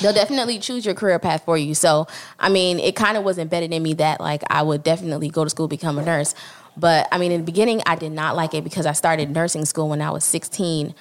They'll 0.00 0.12
definitely 0.12 0.58
choose 0.58 0.84
your 0.84 0.94
career 0.94 1.18
path 1.18 1.44
for 1.44 1.56
you. 1.56 1.74
So, 1.74 2.08
I 2.40 2.48
mean, 2.48 2.80
it 2.80 2.96
kind 2.96 3.16
of 3.16 3.22
was 3.22 3.38
embedded 3.38 3.72
in 3.72 3.82
me 3.82 3.94
that 3.94 4.20
like 4.20 4.42
I 4.50 4.62
would 4.62 4.82
definitely 4.82 5.28
go 5.28 5.44
to 5.44 5.50
school, 5.50 5.68
become 5.68 5.98
a 5.98 6.04
nurse. 6.04 6.34
But 6.76 7.08
I 7.12 7.18
mean, 7.18 7.32
in 7.32 7.40
the 7.40 7.44
beginning, 7.46 7.82
I 7.86 7.96
did 7.96 8.12
not 8.12 8.36
like 8.36 8.52
it 8.52 8.64
because 8.64 8.84
I 8.84 8.92
started 8.92 9.30
nursing 9.30 9.64
school 9.64 9.88
when 9.88 10.02
I 10.02 10.10
was 10.10 10.24
16. 10.24 10.94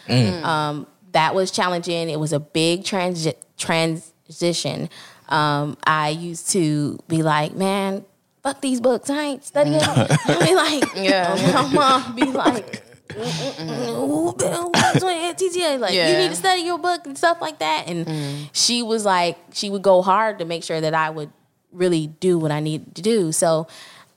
Um, 0.44 0.88
that 1.12 1.34
was 1.36 1.52
challenging. 1.52 2.10
It 2.10 2.20
was 2.20 2.32
a 2.32 2.40
big 2.40 2.84
transi- 2.84 3.36
transition. 3.58 4.90
Um, 5.30 5.78
I 5.84 6.10
used 6.10 6.52
to 6.52 7.00
be 7.08 7.24
like, 7.24 7.56
man, 7.56 8.06
fuck 8.46 8.62
these 8.62 8.80
books. 8.80 9.10
I 9.10 9.24
ain't 9.24 9.44
studying. 9.44 9.80
I'd 9.82 10.48
be 10.48 10.56
like, 10.56 10.96
Yeah. 10.96 11.52
my 11.74 11.74
mom 11.74 12.16
be 12.16 12.26
like, 12.26 12.84
"Ooh, 13.18 14.34
Bill, 14.38 14.70
what's 14.70 15.04
on 15.04 15.24
your 15.24 15.34
TTA? 15.34 15.80
Like, 15.80 15.94
you 15.94 16.18
need 16.18 16.30
to 16.30 16.36
study 16.36 16.62
your 16.62 16.78
book 16.78 17.06
and 17.08 17.18
stuff 17.18 17.42
like 17.42 17.60
that. 17.60 17.86
And 17.88 18.06
mm. 18.06 18.50
she 18.54 18.84
was 18.84 19.04
like, 19.04 19.38
she 19.52 19.70
would 19.70 19.82
go 19.82 20.02
hard 20.04 20.40
to 20.40 20.46
make 20.46 20.64
sure 20.64 20.80
that 20.80 20.94
I 20.94 21.10
would 21.10 21.32
really 21.72 22.08
do 22.08 22.38
what 22.38 22.52
I 22.52 22.60
needed 22.60 22.96
to 22.96 23.02
do. 23.02 23.32
So 23.32 23.68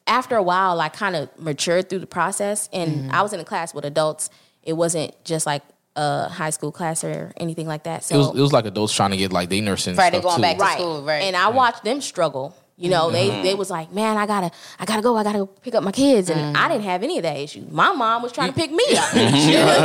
after 0.07 0.37
a 0.37 0.43
while, 0.43 0.79
I 0.81 0.91
kind 0.91 1.17
of 1.17 1.31
matured 1.39 1.89
through 1.89 2.01
the 2.01 2.07
process. 2.07 2.69
And 2.73 3.11
mm. 3.11 3.11
I 3.11 3.23
was 3.23 3.33
in 3.33 3.41
a 3.41 3.45
class 3.45 3.73
with 3.73 3.87
adults. 3.87 4.29
It 4.63 4.75
wasn't 4.75 5.13
just 5.25 5.47
like 5.47 5.63
a 5.97 6.29
high 6.29 6.51
school 6.51 6.71
class 6.71 7.03
or 7.03 7.33
anything 7.39 7.67
like 7.67 7.85
that. 7.85 8.05
So 8.05 8.15
It 8.15 8.19
was, 8.19 8.29
it 8.37 8.41
was 8.41 8.53
like 8.53 8.67
adults 8.67 8.95
trying 8.95 9.13
to 9.13 9.17
get 9.17 9.33
like 9.33 9.49
they 9.49 9.63
nursing 9.63 9.97
Right, 9.97 10.13
they 10.13 10.21
stuff 10.21 10.37
going 10.37 10.37
too. 10.37 10.43
back 10.43 10.59
to 10.59 10.63
right. 10.63 10.79
school, 10.79 11.03
right. 11.03 11.23
And 11.23 11.35
I 11.35 11.49
watched 11.49 11.83
them 11.83 12.03
struggle. 12.03 12.55
You 12.81 12.91
know, 12.91 13.11
they 13.11 13.29
they 13.29 13.49
mm-hmm. 13.49 13.59
was 13.59 13.71
like, 13.71 13.93
man, 13.93 14.17
I 14.17 14.25
gotta, 14.25 14.53
I 14.79 14.85
gotta 14.85 15.03
go, 15.03 15.17
I 15.17 15.25
gotta 15.25 15.39
go 15.39 15.47
pick 15.47 15.75
up 15.75 15.83
my 15.83 15.91
kids, 15.91 16.31
and 16.31 16.57
I 16.57 16.69
didn't 16.69 16.83
mm. 16.83 16.91
have 16.91 17.03
any 17.03 17.17
of 17.19 17.25
that 17.25 17.37
issue. 17.37 17.67
My 17.73 17.91
mom 17.91 18.23
was 18.23 18.31
trying 18.31 18.53
to 18.53 18.55
pick 18.55 18.71
me 18.71 18.85
up. 18.97 19.11
She 19.15 19.57
was 19.57 19.81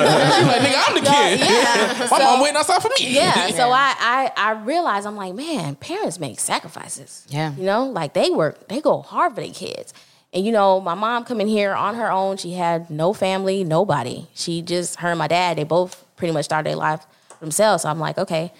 like, 0.48 0.62
nigga, 0.62 0.84
I'm 0.88 0.94
the 0.94 1.02
kid. 1.02 1.40
yeah, 1.40 2.08
My 2.12 2.20
so- 2.20 2.24
mom 2.24 2.42
waiting 2.42 2.58
outside 2.58 2.84
for 2.84 2.90
me. 2.90 3.16
yeah. 3.16 3.48
So 3.48 3.72
I, 3.72 3.96
I 4.00 4.32
I 4.38 4.52
realized 4.64 5.08
I'm 5.08 5.16
like, 5.16 5.34
man, 5.34 5.76
parents 5.76 6.20
make 6.20 6.40
sacrifices. 6.40 7.26
Yeah. 7.30 7.56
You 7.56 7.64
know, 7.64 7.88
like 7.88 8.14
they 8.14 8.30
work, 8.30 8.68
they 8.68 8.80
go 8.80 9.02
hard 9.02 9.34
for 9.34 9.42
their 9.42 9.52
kids. 9.52 9.92
And 10.32 10.46
you 10.46 10.52
know, 10.52 10.80
my 10.80 10.94
mom 10.94 11.26
coming 11.26 11.48
here 11.48 11.74
on 11.74 11.96
her 11.96 12.12
own, 12.12 12.38
she 12.38 12.54
had 12.54 12.92
no 12.92 13.12
family, 13.12 13.64
nobody. 13.64 14.28
She 14.36 14.62
just 14.62 15.00
her 15.00 15.10
and 15.10 15.18
my 15.18 15.28
dad, 15.28 15.58
they 15.58 15.64
both 15.64 16.06
pretty 16.16 16.32
much 16.32 16.46
started 16.46 16.70
their 16.70 16.78
life 16.78 17.08
themselves. 17.40 17.82
So 17.84 17.90
I'm 17.90 18.00
like, 18.00 18.20
okay, 18.20 18.54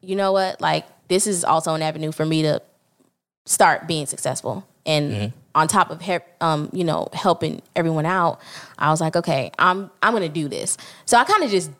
you 0.00 0.16
know 0.16 0.32
what? 0.32 0.62
Like 0.62 0.86
this 1.08 1.26
is 1.26 1.44
also 1.44 1.74
an 1.74 1.82
avenue 1.82 2.12
for 2.12 2.24
me 2.24 2.40
to 2.42 2.62
start 3.50 3.88
being 3.88 4.06
successful. 4.06 4.64
And 4.86 5.32
on 5.54 5.66
top 5.68 5.90
of 5.90 6.00
he- 6.00 6.18
um, 6.40 6.70
you 6.72 6.84
know, 6.84 7.08
helping 7.12 7.60
everyone 7.74 8.06
out, 8.06 8.40
I 8.78 8.90
was 8.90 9.00
like, 9.00 9.16
okay, 9.16 9.50
I'm 9.58 9.90
I'm 10.02 10.12
gonna 10.12 10.28
do 10.28 10.48
this. 10.48 10.76
So 11.04 11.18
I 11.18 11.24
kind 11.24 11.42
of 11.42 11.50
just 11.50 11.70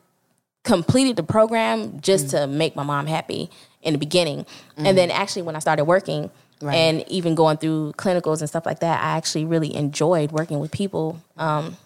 completed 0.64 1.16
the 1.16 1.22
program 1.22 2.00
just 2.00 2.30
to 2.30 2.46
make 2.46 2.76
my 2.76 2.82
mom 2.82 3.06
happy 3.06 3.48
in 3.82 3.92
the 3.94 3.98
beginning. 3.98 4.44
And 4.76 4.98
then 4.98 5.10
actually 5.10 5.42
when 5.42 5.56
I 5.56 5.60
started 5.60 5.84
working 5.84 6.30
Right. 6.62 6.74
and 6.76 7.08
even 7.08 7.34
going 7.34 7.56
through 7.56 7.94
clinicals 7.96 8.40
and 8.40 8.48
stuff 8.48 8.66
like 8.66 8.80
that, 8.80 9.02
I 9.02 9.16
actually 9.16 9.46
really 9.46 9.74
enjoyed 9.74 10.30
working 10.30 10.58
with 10.58 10.70
people. 10.70 11.18
Um, 11.38 11.78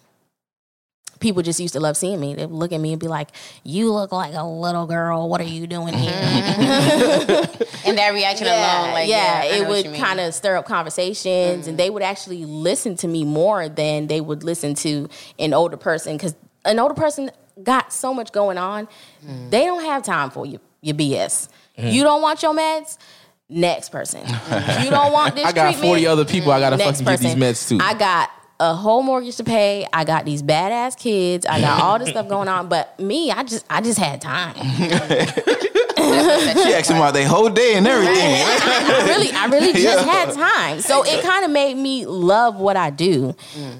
people 1.25 1.41
just 1.41 1.59
used 1.59 1.73
to 1.73 1.79
love 1.79 1.97
seeing 1.97 2.19
me. 2.19 2.35
They 2.35 2.45
would 2.45 2.53
look 2.55 2.71
at 2.71 2.79
me 2.79 2.91
and 2.93 2.99
be 2.99 3.07
like, 3.07 3.29
"You 3.63 3.91
look 3.91 4.11
like 4.11 4.35
a 4.35 4.43
little 4.43 4.85
girl. 4.85 5.27
What 5.27 5.41
are 5.41 5.45
you 5.45 5.65
doing 5.65 5.95
here?" 5.95 6.11
And 7.87 7.97
that 7.99 8.13
reaction 8.13 8.47
alone, 8.47 8.93
like 8.93 9.07
yeah, 9.09 9.43
yeah, 9.43 9.55
it 9.55 9.67
would 9.67 9.95
kind 9.95 10.19
of 10.19 10.33
stir 10.33 10.55
up 10.57 10.65
conversations, 10.65 11.25
Mm-hmm. 11.25 11.69
and 11.69 11.77
they 11.79 11.89
would 11.89 12.03
actually 12.03 12.45
listen 12.45 12.95
to 12.97 13.07
me 13.07 13.23
more 13.25 13.67
than 13.69 14.07
they 14.07 14.21
would 14.21 14.43
listen 14.43 14.73
to 14.75 15.09
an 15.39 15.53
older 15.53 15.77
person 15.77 16.15
because 16.15 16.35
an 16.63 16.79
older 16.79 16.93
person 16.95 17.31
got 17.63 17.91
so 17.91 18.13
much 18.13 18.31
going 18.31 18.57
on. 18.57 18.87
Mm. 19.25 19.49
They 19.49 19.65
don't 19.65 19.83
have 19.83 20.03
time 20.03 20.29
for 20.29 20.45
you, 20.45 20.59
your 20.81 20.95
BS. 20.95 21.49
Mm-hmm. 21.77 21.87
You 21.89 22.03
don't 22.03 22.21
want 22.21 22.41
your 22.43 22.53
meds. 22.53 22.97
Next 23.49 23.89
person. 23.89 24.21
you 24.83 24.89
don't 24.89 25.11
want 25.11 25.35
this. 25.35 25.45
I 25.45 25.51
got 25.51 25.71
treatment, 25.73 25.89
40 25.89 26.07
other 26.07 26.25
people 26.25 26.51
I 26.51 26.59
gotta 26.59 26.77
next 26.77 27.01
fucking 27.01 27.21
get 27.21 27.35
these 27.35 27.43
meds 27.43 27.67
to. 27.69 27.83
I 27.83 27.93
got 27.93 28.31
a 28.59 28.73
whole 28.73 29.03
mortgage 29.03 29.35
to 29.37 29.43
pay. 29.43 29.85
I 29.91 30.03
got 30.05 30.25
these 30.25 30.41
badass 30.41 30.97
kids. 30.97 31.45
I 31.45 31.59
got 31.59 31.81
all 31.81 31.99
this 31.99 32.09
stuff 32.09 32.27
going 32.29 32.47
on. 32.47 32.69
But 32.69 32.99
me, 32.99 33.31
I 33.31 33.43
just 33.43 33.65
I 33.69 33.81
just 33.81 33.99
had 33.99 34.21
time. 34.21 34.55
She 36.05 36.73
asked 36.73 36.89
him 36.91 36.97
about 36.97 37.13
their 37.13 37.27
whole 37.27 37.49
day 37.49 37.75
and 37.75 37.87
everything. 37.87 38.15
I 38.17 39.05
really, 39.07 39.31
I 39.31 39.45
really 39.47 39.73
just 39.81 40.05
had 40.05 40.33
time. 40.33 40.81
So 40.81 41.03
it 41.03 41.23
kind 41.23 41.45
of 41.45 41.51
made 41.51 41.75
me 41.75 42.05
love 42.05 42.57
what 42.59 42.77
I 42.77 42.89
do. 42.91 43.35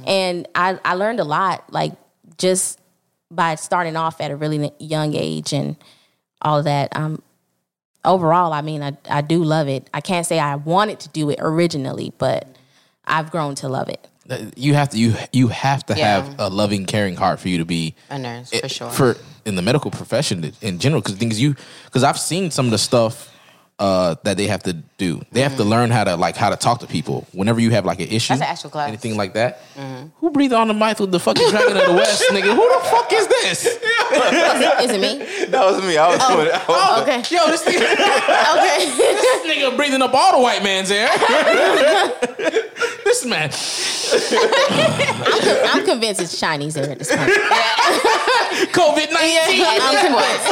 And 0.05 0.47
I, 0.55 0.79
I 0.83 0.95
learned 0.95 1.19
a 1.19 1.23
lot, 1.23 1.71
like 1.71 1.93
just 2.37 2.79
by 3.31 3.55
starting 3.55 3.95
off 3.95 4.21
at 4.21 4.31
a 4.31 4.35
really 4.35 4.71
young 4.79 5.13
age 5.15 5.53
and 5.53 5.75
all 6.41 6.63
that. 6.63 6.95
Um, 6.95 7.21
overall, 8.03 8.53
I 8.53 8.61
mean, 8.61 8.81
I, 8.81 8.97
I 9.09 9.21
do 9.21 9.43
love 9.43 9.67
it. 9.67 9.89
I 9.93 10.01
can't 10.01 10.25
say 10.25 10.39
I 10.39 10.55
wanted 10.55 10.99
to 11.01 11.09
do 11.09 11.29
it 11.29 11.39
originally, 11.41 12.13
but 12.17 12.47
I've 13.05 13.31
grown 13.31 13.55
to 13.55 13.69
love 13.69 13.89
it. 13.89 14.07
You 14.55 14.73
have 14.73 14.89
to 14.89 14.97
you 14.97 15.13
you 15.31 15.49
have 15.49 15.85
to 15.85 15.93
Yeah. 15.95 16.15
have 16.15 16.35
a 16.39 16.49
loving, 16.49 16.85
caring 16.85 17.15
heart 17.15 17.39
for 17.39 17.47
you 17.49 17.59
to 17.59 17.65
be 17.65 17.93
a 18.09 18.17
nurse 18.17 18.51
it- 18.51 18.61
for 18.61 18.69
sure. 18.69 18.89
for 18.89 19.17
in 19.45 19.55
the 19.55 19.61
medical 19.61 19.91
profession 19.91 20.51
in 20.61 20.79
general. 20.79 21.01
Because 21.01 21.15
things 21.17 21.39
you 21.39 21.55
because 21.85 22.03
I've 22.03 22.19
seen 22.19 22.49
some 22.51 22.65
of 22.65 22.71
the 22.71 22.77
stuff 22.79 23.29
uh, 23.77 24.15
that 24.23 24.37
they 24.37 24.47
have 24.47 24.63
to 24.63 24.71
do. 24.97 25.21
They 25.33 25.41
have 25.41 25.57
to 25.57 25.65
learn 25.65 25.91
how 25.91 26.05
to 26.05 26.15
like 26.15 26.37
how 26.37 26.49
to 26.49 26.55
talk 26.55 26.79
to 26.79 26.87
people 26.87 27.27
whenever 27.33 27.59
you 27.59 27.71
have 27.71 27.83
like 27.85 27.99
an 27.99 28.07
issue. 28.07 28.31
Mm-hmm. 28.33 28.39
That's 28.39 28.49
an 28.49 28.53
actual 28.53 28.69
class. 28.69 28.83
Mm-hmm. 28.85 28.93
Anything 28.93 29.17
like 29.17 29.33
that. 29.33 29.59
Who 30.21 30.29
breathed 30.31 30.53
on 30.53 30.69
the 30.69 30.73
mic 30.73 30.97
with 30.99 31.11
the 31.11 31.19
fucking 31.19 31.49
dragon 31.49 31.75
of 31.75 31.85
the 31.85 31.91
west, 31.93 32.23
nigga? 32.31 32.55
Who 32.55 32.73
the 32.73 32.79
fuck 32.87 33.11
is 33.11 33.27
this? 33.27 33.65
Is 33.75 34.91
it 34.91 35.01
me? 35.01 35.17
that 35.47 35.65
was 35.65 35.81
me. 35.83 35.97
I 35.97 36.07
was 36.07 36.19
doing 36.27 36.47
it. 36.47 36.53
I 36.53 36.65
was- 36.67 37.01
Okay. 37.01 37.17
Yo, 37.35 37.47
this 37.47 37.63
nigga, 37.65 37.81
Okay. 38.55 38.85
this 38.95 39.41
nigga 39.45 39.75
breathing 39.75 40.01
up 40.01 40.13
all 40.13 40.31
the 40.37 40.41
white 40.41 40.63
man's 40.63 40.89
air. 40.91 41.09
this 43.03 43.25
man, 43.25 43.49
I'm 45.73 45.83
convinced 45.85 46.21
it's 46.21 46.39
Chinese 46.39 46.77
air 46.77 46.89
at 46.91 46.99
this 46.99 47.09
point. 47.13 47.29
COVID 48.71 49.11
nineteen. 49.11 49.65
I'm 49.81 49.97
convinced. 50.05 50.47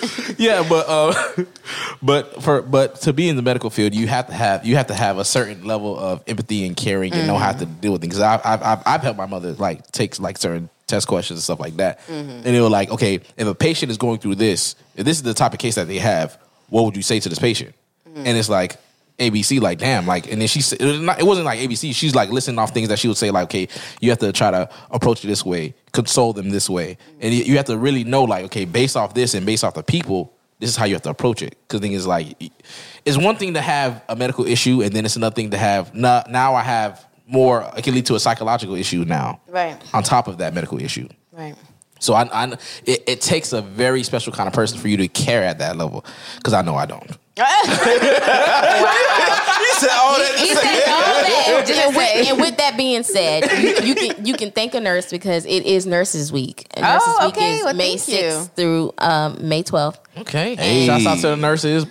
Yeah, 0.38 0.64
but 0.68 0.86
uh, 0.88 1.44
but 2.02 2.42
for 2.42 2.62
but 2.62 3.00
to 3.02 3.12
be 3.12 3.28
in 3.28 3.36
the 3.36 3.42
medical 3.42 3.68
field, 3.70 3.94
you 3.94 4.06
have 4.06 4.26
to 4.28 4.32
have 4.32 4.64
you 4.64 4.76
have 4.76 4.86
to 4.86 4.94
have 4.94 5.18
a 5.18 5.24
certain 5.24 5.64
level 5.64 5.98
of 5.98 6.22
empathy 6.26 6.66
and 6.66 6.76
caring 6.76 7.12
and 7.12 7.26
know 7.26 7.36
how 7.36 7.52
to 7.52 7.66
deal 7.66 7.92
with 7.92 8.00
things. 8.00 8.14
'Cause 8.14 8.22
I've, 8.22 8.40
I've 8.44 8.62
I've 8.62 8.82
I've 8.86 9.00
helped 9.02 9.18
my 9.18 9.26
mother 9.26 9.52
like 9.54 9.90
take 9.92 10.18
like 10.18 10.38
certain 10.38 10.70
test 10.86 11.06
questions 11.08 11.38
and 11.38 11.44
stuff 11.44 11.60
like 11.60 11.76
that, 11.76 12.00
and 12.08 12.42
they 12.44 12.60
were 12.60 12.68
like, 12.70 12.90
okay, 12.90 13.20
if 13.36 13.46
a 13.46 13.54
patient 13.54 13.90
is 13.90 13.98
going 13.98 14.18
through 14.18 14.36
this, 14.36 14.74
if 14.96 15.04
this 15.04 15.16
is 15.18 15.22
the 15.22 15.34
type 15.34 15.52
of 15.52 15.58
case 15.58 15.74
that 15.74 15.88
they 15.88 15.98
have, 15.98 16.38
what 16.68 16.84
would 16.84 16.96
you 16.96 17.02
say 17.02 17.20
to 17.20 17.28
this 17.28 17.38
patient? 17.38 17.74
And 18.14 18.36
it's 18.38 18.48
like. 18.48 18.76
ABC, 19.20 19.60
like 19.60 19.78
damn, 19.78 20.06
like, 20.06 20.30
and 20.32 20.40
then 20.40 20.48
she 20.48 20.60
said 20.62 20.80
it, 20.80 20.84
was 20.86 21.00
not, 21.00 21.20
it 21.20 21.24
wasn't 21.24 21.44
like 21.44 21.60
ABC. 21.60 21.94
She's 21.94 22.14
like 22.14 22.30
listening 22.30 22.58
off 22.58 22.72
things 22.72 22.88
that 22.88 22.98
she 22.98 23.06
would 23.06 23.16
say, 23.16 23.30
like, 23.30 23.44
okay, 23.44 23.68
you 24.00 24.10
have 24.10 24.18
to 24.18 24.32
try 24.32 24.50
to 24.50 24.68
approach 24.90 25.22
it 25.24 25.28
this 25.28 25.44
way, 25.44 25.74
console 25.92 26.32
them 26.32 26.50
this 26.50 26.68
way, 26.68 26.96
and 27.20 27.32
you 27.32 27.44
you 27.44 27.56
have 27.58 27.66
to 27.66 27.78
really 27.78 28.02
know, 28.02 28.24
like, 28.24 28.44
okay, 28.46 28.64
based 28.64 28.96
off 28.96 29.14
this 29.14 29.34
and 29.34 29.44
based 29.46 29.62
off 29.62 29.74
the 29.74 29.82
people, 29.82 30.32
this 30.58 30.70
is 30.70 30.76
how 30.76 30.86
you 30.86 30.94
have 30.94 31.02
to 31.02 31.10
approach 31.10 31.42
it. 31.42 31.56
Because 31.68 31.80
thing 31.80 31.92
is, 31.92 32.06
like, 32.06 32.34
it's 33.04 33.16
one 33.18 33.36
thing 33.36 33.54
to 33.54 33.60
have 33.60 34.02
a 34.08 34.16
medical 34.16 34.46
issue, 34.46 34.82
and 34.82 34.92
then 34.92 35.04
it's 35.04 35.16
another 35.16 35.34
thing 35.34 35.50
to 35.50 35.58
have 35.58 35.94
now. 35.94 36.24
Now 36.28 36.54
I 36.54 36.62
have 36.62 37.06
more. 37.26 37.70
It 37.76 37.84
can 37.84 37.94
lead 37.94 38.06
to 38.06 38.14
a 38.14 38.20
psychological 38.20 38.74
issue 38.74 39.04
now, 39.06 39.40
Right. 39.48 39.76
on 39.94 40.02
top 40.02 40.28
of 40.28 40.38
that 40.38 40.54
medical 40.54 40.80
issue. 40.80 41.08
Right. 41.32 41.54
So 41.98 42.14
I, 42.14 42.22
I 42.32 42.52
it, 42.86 43.04
it 43.06 43.20
takes 43.20 43.52
a 43.52 43.60
very 43.60 44.02
special 44.02 44.32
kind 44.32 44.46
of 44.48 44.54
person 44.54 44.78
for 44.78 44.88
you 44.88 44.96
to 44.96 45.08
care 45.08 45.42
at 45.44 45.58
that 45.58 45.76
level. 45.76 46.04
Because 46.36 46.54
I 46.54 46.62
know 46.62 46.74
I 46.74 46.86
don't. 46.86 47.10
He 47.46 47.46
said 49.76 49.90
all 49.96 50.18
that. 50.18 50.34
He 50.38 50.54
said 50.54 50.88
all 50.88 51.02
that. 51.22 51.70
And 51.70 51.96
with, 51.96 52.28
and 52.30 52.40
with 52.40 52.56
that 52.58 52.76
being 52.76 53.02
said, 53.02 53.50
you, 53.60 53.74
you 53.88 53.94
can 53.94 54.26
you 54.26 54.34
can 54.34 54.50
thank 54.50 54.74
a 54.74 54.80
nurse 54.80 55.10
because 55.10 55.44
it 55.46 55.64
is 55.64 55.86
Nurses 55.86 56.32
Week. 56.32 56.66
And 56.74 56.82
Nurses 56.84 57.08
Oh, 57.08 57.26
Week 57.26 57.36
okay. 57.36 57.56
is 57.58 57.64
Well, 57.64 57.74
May 57.74 57.96
thank 57.96 58.08
you. 58.08 58.30
sixth 58.30 58.56
through 58.56 58.92
um, 58.98 59.36
May 59.48 59.62
twelfth. 59.62 60.00
Okay. 60.18 60.54
Hey. 60.56 60.86
Shouts 60.86 61.06
out 61.06 61.16
to 61.18 61.28
the 61.28 61.36
nurses. 61.36 61.86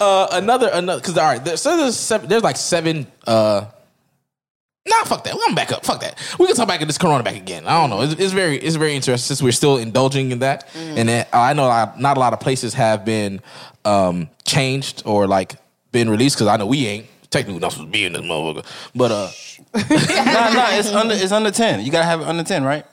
Uh, 0.00 0.28
another 0.32 0.70
another 0.72 1.00
because 1.00 1.16
all 1.16 1.24
right, 1.24 1.44
there, 1.44 1.56
so 1.56 1.76
there's 1.76 1.96
seven, 1.96 2.28
there's 2.28 2.42
like 2.42 2.56
seven. 2.56 3.06
Uh, 3.26 3.66
nah, 4.86 5.04
fuck 5.04 5.24
that. 5.24 5.34
I'm 5.48 5.54
back 5.54 5.72
up. 5.72 5.84
Fuck 5.84 6.00
that. 6.00 6.18
We 6.38 6.46
can 6.46 6.56
talk 6.56 6.68
back 6.68 6.80
at 6.80 6.86
this 6.86 6.98
corona 6.98 7.22
back 7.22 7.36
again. 7.36 7.66
I 7.66 7.80
don't 7.80 7.90
know. 7.90 8.02
It's, 8.02 8.14
it's 8.20 8.32
very 8.32 8.56
it's 8.56 8.76
very 8.76 8.94
interesting 8.94 9.26
since 9.28 9.42
we're 9.42 9.52
still 9.52 9.76
indulging 9.76 10.32
in 10.32 10.40
that, 10.40 10.68
and 10.74 11.08
then, 11.08 11.26
I 11.32 11.52
know 11.52 11.68
I, 11.68 11.92
not 11.98 12.16
a 12.16 12.20
lot 12.20 12.32
of 12.32 12.40
places 12.40 12.74
have 12.74 13.04
been 13.04 13.40
um 13.84 14.28
changed 14.44 15.02
or 15.06 15.26
like 15.26 15.56
been 15.92 16.08
released 16.10 16.36
because 16.36 16.48
I 16.48 16.56
know 16.56 16.66
we 16.66 16.86
ain't 16.86 17.06
technically 17.30 17.60
not 17.60 17.72
supposed 17.72 17.88
to 17.88 17.92
be 17.92 18.04
in 18.04 18.12
this 18.12 18.22
motherfucker. 18.22 18.64
But 18.94 19.10
uh, 19.12 19.30
Nah, 19.74 20.50
nah, 20.52 20.70
it's 20.70 20.88
under 20.92 21.14
it's 21.14 21.32
under 21.32 21.50
ten. 21.50 21.84
You 21.84 21.92
gotta 21.92 22.04
have 22.04 22.20
it 22.20 22.26
under 22.26 22.42
ten, 22.42 22.64
right? 22.64 22.84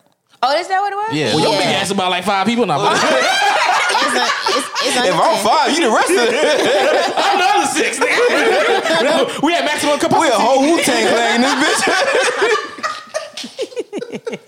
Oh, 0.44 0.54
is 0.60 0.68
that 0.68 0.80
what 0.82 0.94
it 0.94 0.96
was? 0.96 1.14
Yeah. 1.14 1.34
well, 1.34 1.44
your 1.44 1.54
Yeah. 1.54 1.58
big 1.60 1.76
ass 1.82 1.90
about 1.92 2.12
like 2.12 2.24
five 2.24 2.46
people 2.46 2.66
now. 2.66 2.78
It's, 2.94 3.04
a, 3.04 3.08
it's, 3.10 4.68
it's 4.86 4.96
If 5.08 5.16
I'm 5.18 5.38
five, 5.44 5.72
you 5.74 5.82
the 5.84 5.90
rest 5.92 6.10
of 6.12 6.18
it. 6.18 6.30
I'm 7.18 7.38
the 7.40 7.48
other 7.58 7.66
six. 7.74 7.98
nigga. 8.00 9.42
we 9.46 9.54
had 9.54 9.66
maximum 9.66 9.98
capacity. 10.00 10.22
We 10.22 10.28
a 10.30 10.38
whole 10.38 10.62
Wu 10.62 10.78
Tang 10.84 11.08
clan 11.08 11.36
in 11.36 11.60
this 11.60 11.82
bitch. 11.82 12.78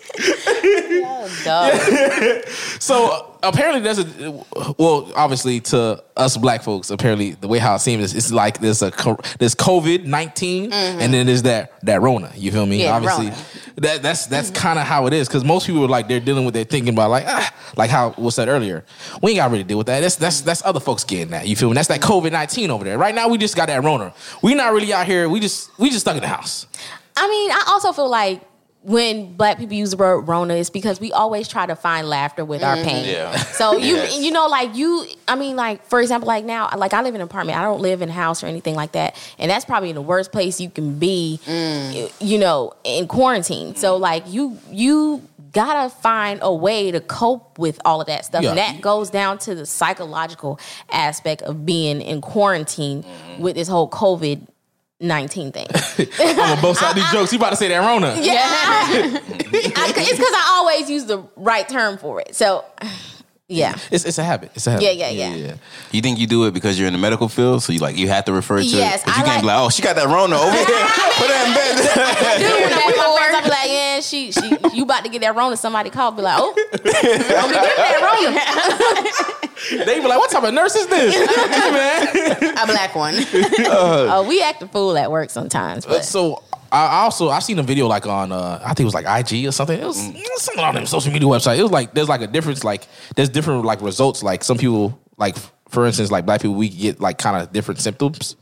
Dog. 1.46 1.74
So 2.80 3.29
apparently, 3.44 3.82
there's 3.82 4.00
a 4.00 4.32
well, 4.78 5.12
obviously 5.16 5.60
to 5.62 6.04
us 6.16 6.38
black 6.38 6.64
folks, 6.64 6.90
apparently 6.90 7.32
the 7.32 7.48
way 7.48 7.60
how 7.60 7.76
it 7.76 7.80
seems 7.80 8.04
is 8.04 8.16
it's 8.16 8.32
like 8.32 8.60
there's 8.60 8.82
a 8.82 8.92
there's 9.40 9.56
COVID 9.56 10.06
19 10.06 10.74
and 10.74 11.14
then 11.14 11.26
there's 11.26 11.44
that 11.44 11.80
that 11.82 12.02
Rona. 12.02 12.32
You 12.36 12.52
feel 12.52 12.66
me? 12.66 12.84
Yeah, 12.84 12.96
obviously, 12.96 13.28
Rona. 13.28 13.46
that 13.78 14.02
that's 14.02 14.26
that's 14.28 14.50
kind 14.52 14.80
of 14.80 14.86
how 14.86 15.08
it 15.08 15.14
is 15.14 15.28
because 15.28 15.44
most 15.44 15.68
people 15.68 15.84
are 15.86 15.88
like 15.88 16.08
they're 16.08 16.20
dealing 16.20 16.46
with 16.46 16.54
they're 16.54 16.64
thinking 16.64 16.94
about 16.94 17.10
like 17.10 17.26
ah, 17.28 17.54
like 17.78 17.90
how 17.90 18.14
was 18.18 18.36
said 18.36 18.48
earlier. 18.48 18.84
We 19.22 19.32
ain't 19.32 19.38
got 19.38 19.48
to 19.48 19.52
really 19.52 19.64
deal 19.64 19.78
with 19.78 19.88
that. 19.88 20.02
That's 20.02 20.16
that's 20.16 20.42
that's 20.42 20.66
other 20.66 20.80
folks 20.80 21.04
getting 21.04 21.32
that. 21.32 21.48
You 21.48 21.56
feel 21.56 21.70
me? 21.70 21.76
That's 21.76 21.88
that 21.88 22.02
COVID 22.02 22.32
19 22.32 22.72
over 22.72 22.84
there. 22.84 22.98
Right 22.98 23.16
now, 23.16 23.30
we 23.30 23.38
just 23.38 23.56
got 23.56 23.68
that 23.68 23.84
Rona. 23.84 24.14
We 24.42 24.56
not 24.56 24.74
really 24.74 24.94
out 24.94 25.06
here. 25.06 25.30
We 25.30 25.40
just 25.40 25.78
we 25.80 25.90
just 25.90 26.02
stuck 26.02 26.16
in 26.16 26.22
the 26.22 26.28
house. 26.28 26.68
I 27.16 27.28
mean, 27.28 27.52
I 27.52 27.64
also 27.68 27.92
feel 27.92 28.10
like 28.10 28.42
when 28.82 29.34
black 29.34 29.58
people 29.58 29.76
use 29.76 29.92
the 29.92 29.98
word 29.98 30.22
Rona, 30.22 30.56
it's 30.56 30.70
because 30.70 31.02
we 31.02 31.12
always 31.12 31.48
try 31.50 31.66
to 31.66 31.76
find 31.76 32.08
laughter 32.08 32.46
with 32.46 32.64
our 32.64 32.76
mm-hmm. 32.76 32.88
pain. 32.88 33.10
Yeah. 33.10 33.36
So 33.36 33.74
you 33.78 33.96
Yes. 33.96 34.20
you 34.20 34.32
know, 34.32 34.48
like 34.48 34.76
you, 34.76 35.06
I 35.28 35.36
mean, 35.36 35.56
like 35.56 35.86
for 35.86 36.00
example, 36.00 36.28
like 36.28 36.46
now, 36.46 36.70
like 36.78 36.94
I 36.94 37.02
live 37.02 37.14
in 37.14 37.22
an 37.22 37.28
apartment. 37.28 37.58
I 37.58 37.64
don't 37.64 37.82
live 37.82 38.02
in 38.02 38.10
a 38.10 38.14
house 38.14 38.44
or 38.44 38.48
anything 38.48 38.76
like 38.76 38.94
that, 38.94 39.16
and 39.38 39.52
that's 39.52 39.66
probably 39.66 39.92
the 39.92 40.02
worst 40.02 40.32
place 40.32 40.62
you 40.62 40.70
can 40.70 40.98
be. 40.98 41.40
Mm. 41.46 42.12
You 42.22 42.38
know, 42.38 42.74
in 42.86 43.08
quarantine. 43.08 43.76
So 43.76 43.98
mm. 43.98 44.00
like 44.00 44.24
you 44.28 44.58
you 44.72 45.24
gotta 45.52 45.90
find 45.90 46.40
a 46.42 46.54
way 46.54 46.92
to 46.92 47.00
cope 47.02 47.58
with 47.60 47.80
all 47.84 48.00
of 48.02 48.08
that 48.08 48.26
stuff, 48.26 48.44
Yeah. 48.44 48.50
and 48.50 48.58
that 48.58 48.82
goes 48.82 49.10
down 49.10 49.40
to 49.40 49.56
the 49.56 49.66
psychological 49.66 50.60
aspect 50.92 51.42
of 51.42 51.66
being 51.66 52.02
in 52.02 52.22
quarantine 52.22 53.04
mm-hmm. 53.04 53.42
with 53.42 53.56
this 53.56 53.68
whole 53.68 53.90
COVID. 53.90 54.48
19 55.00 55.52
thing. 55.52 55.68
I'm 56.20 56.58
on 56.58 56.62
both 56.62 56.78
sides 56.78 56.92
of 56.92 56.96
these 57.04 57.12
jokes. 57.12 57.32
You 57.32 57.40
about 57.40 57.52
to 57.52 57.56
say 57.56 57.68
that 57.70 57.78
Rona? 57.78 58.16
Yeah. 58.20 58.36
I, 58.44 59.94
it's 59.96 60.12
because 60.12 60.34
I 60.34 60.46
always 60.58 60.90
use 60.90 61.06
the 61.06 61.24
right 61.36 61.68
term 61.68 61.98
for 61.98 62.20
it. 62.22 62.36
So, 62.36 62.66
yeah. 63.48 63.76
It's 63.92 64.06
it's 64.06 64.18
a 64.18 64.24
habit. 64.24 64.52
It's 64.56 64.68
a 64.68 64.72
habit. 64.72 64.84
Yeah, 64.94 65.10
yeah, 65.10 65.34
yeah. 65.34 65.56
You 65.92 66.02
think 66.02 66.20
you 66.20 66.28
do 66.28 66.46
it 66.46 66.54
because 66.54 66.78
you're 66.78 66.88
in 66.88 66.94
the 66.94 67.00
medical 67.00 67.30
field, 67.30 67.64
so 67.64 67.72
you 67.74 67.80
like 67.80 67.98
you 67.98 68.08
have 68.10 68.26
to 68.26 68.34
refer 68.34 68.60
to 68.60 68.64
Yes, 68.64 69.02
it. 69.02 69.06
But 69.08 69.16
you 69.18 69.24
I 69.24 69.26
can't 69.26 69.42
be 69.42 69.48
like- 69.48 69.56
like, 69.58 69.66
oh, 69.66 69.70
she 69.70 69.82
got 69.82 69.96
that 69.96 70.06
Rona 70.08 70.36
over 70.36 70.52
here. 70.52 70.66
Put 71.18 71.32
her 71.32 71.46
in 71.48 71.54
bed. 71.56 71.76
Dude, 72.38 72.62
when 72.62 72.74
I'm 72.78 72.86
with 72.86 72.98
my 72.98 73.10
yeah, 73.70 74.00
she, 74.02 74.32
she, 74.32 74.58
you 74.74 74.84
about 74.84 75.04
to 75.04 75.10
get 75.10 75.22
that 75.22 75.36
Rona. 75.36 75.58
Somebody 75.58 75.90
call, 75.90 76.12
be 76.12 76.22
like, 76.22 76.38
oh, 76.38 76.54
don't 76.72 76.84
be 76.84 76.90
getting 76.90 78.34
that 78.34 79.36
They 79.86 80.00
be 80.00 80.08
like, 80.08 80.18
what 80.18 80.32
type 80.32 80.44
of 80.44 80.54
nurse 80.54 80.76
is 80.76 80.88
this? 80.88 81.16
Man. 82.42 82.58
A 82.58 82.66
black 82.66 82.96
one. 82.96 83.16
Rona. 83.16 83.26
Oh, 84.12 84.26
we 84.28 84.42
act 84.42 84.62
a 84.62 84.68
fool 84.68 84.98
at 84.98 85.12
work 85.12 85.30
sometimes, 85.30 85.86
but 85.86 86.06
So 86.06 86.44
I 86.72 87.04
also 87.04 87.30
I 87.30 87.40
seen 87.40 87.60
a 87.60 87.64
video 87.64 87.88
like 87.88 88.06
on 88.06 88.32
uh, 88.32 88.62
I 88.64 88.70
think 88.70 88.82
it 88.82 88.86
was 88.86 88.94
like 88.94 89.06
IG 89.06 89.46
or 89.46 89.52
something. 89.52 89.80
It 89.80 89.86
was, 89.86 89.98
was 89.98 90.42
something 90.42 90.64
on 90.64 90.76
them 90.76 90.86
social 90.86 91.12
media 91.12 91.28
website. 91.28 91.58
It 91.58 91.64
was 91.64 91.72
like 91.72 91.94
there's 91.94 92.10
like 92.10 92.22
a 92.22 92.28
difference. 92.28 92.64
Like 92.64 92.88
there's 93.16 93.30
different 93.30 93.66
like 93.66 93.82
results. 93.82 94.24
Like 94.24 94.44
some 94.44 94.58
people 94.58 95.00
like 95.18 95.36
for 95.68 95.86
instance 95.86 96.12
like 96.12 96.26
black 96.26 96.42
people 96.42 96.56
we 96.56 96.70
get 96.70 97.00
like 97.00 97.18
kind 97.18 97.38
of 97.42 97.52
different 97.52 97.80
symptoms 97.80 98.36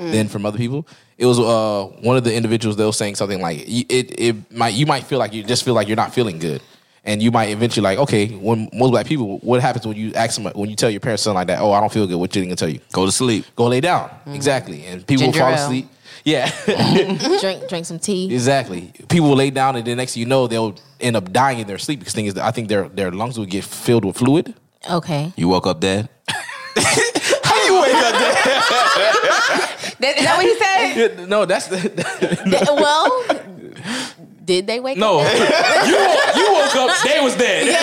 than 0.00 0.28
from 0.28 0.46
other 0.46 0.58
people. 0.58 0.86
It 1.18 1.26
was 1.26 1.38
uh 1.38 1.84
one 2.02 2.16
of 2.16 2.24
the 2.24 2.34
individuals 2.34 2.76
they 2.76 2.84
were 2.84 2.92
saying 2.92 3.16
something 3.16 3.40
like 3.40 3.58
y- 3.68 3.84
it 3.88 4.18
it 4.18 4.50
might 4.52 4.74
you 4.74 4.86
might 4.86 5.04
feel 5.04 5.18
like 5.18 5.32
you 5.34 5.42
just 5.42 5.62
feel 5.64 5.74
like 5.74 5.86
you're 5.88 5.96
not 5.96 6.14
feeling 6.14 6.38
good. 6.38 6.62
And 7.02 7.22
you 7.22 7.30
might 7.30 7.48
eventually 7.48 7.82
like, 7.82 7.98
okay, 7.98 8.26
when 8.28 8.68
most 8.74 8.90
black 8.90 9.06
people, 9.06 9.38
what 9.38 9.62
happens 9.62 9.86
when 9.86 9.96
you 9.96 10.12
ask 10.12 10.34
them, 10.40 10.52
when 10.54 10.68
you 10.68 10.76
tell 10.76 10.90
your 10.90 11.00
parents 11.00 11.22
something 11.22 11.34
like 11.36 11.46
that? 11.46 11.60
Oh, 11.60 11.72
I 11.72 11.80
don't 11.80 11.90
feel 11.90 12.06
good. 12.06 12.16
What 12.16 12.36
you 12.36 12.42
gonna 12.42 12.56
tell 12.56 12.68
you? 12.68 12.80
Go 12.92 13.06
to 13.06 13.12
sleep. 13.12 13.46
Go 13.56 13.68
lay 13.68 13.80
down. 13.80 14.10
Exactly. 14.26 14.84
And 14.84 15.06
people 15.06 15.24
Ginger 15.24 15.40
fall 15.40 15.48
ale. 15.48 15.54
asleep. 15.64 15.88
Yeah. 16.24 16.50
drink 17.40 17.68
drink 17.68 17.86
some 17.86 17.98
tea. 17.98 18.32
Exactly. 18.34 18.92
People 19.08 19.30
will 19.30 19.36
lay 19.36 19.48
down, 19.50 19.76
and 19.76 19.84
the 19.86 19.94
next 19.94 20.12
thing 20.12 20.20
you 20.20 20.26
know, 20.26 20.46
they'll 20.46 20.74
end 21.00 21.16
up 21.16 21.32
dying 21.32 21.60
in 21.60 21.66
their 21.66 21.78
sleep. 21.78 22.00
Because 22.00 22.12
thing 22.14 22.26
is, 22.26 22.36
I 22.36 22.50
think 22.50 22.68
their 22.68 22.88
their 22.90 23.10
lungs 23.10 23.38
will 23.38 23.46
get 23.46 23.64
filled 23.64 24.04
with 24.04 24.18
fluid. 24.18 24.54
Okay. 24.90 25.32
You 25.36 25.48
woke 25.48 25.66
up 25.66 25.80
dead. 25.80 26.08
How 26.28 27.64
you 27.66 27.80
wake 27.80 27.94
up 27.94 28.12
dead? 28.12 29.14
That- 30.00 30.16
Is 30.16 30.24
that 30.24 30.36
what 30.36 30.46
he 30.46 30.54
said? 30.58 31.28
no, 31.28 31.44
that's 31.44 31.66
the 31.66 31.76
Th- 32.44 32.68
well, 32.70 33.24
did 34.44 34.66
they 34.66 34.80
wake 34.80 34.96
no. 34.98 35.20
up? 35.20 35.32
you 35.86 35.96
woke, 35.96 36.36
you 36.36 36.52
woke 36.52 36.76
up. 36.76 36.96
They 37.04 37.20
was 37.20 37.36
dead. 37.36 37.76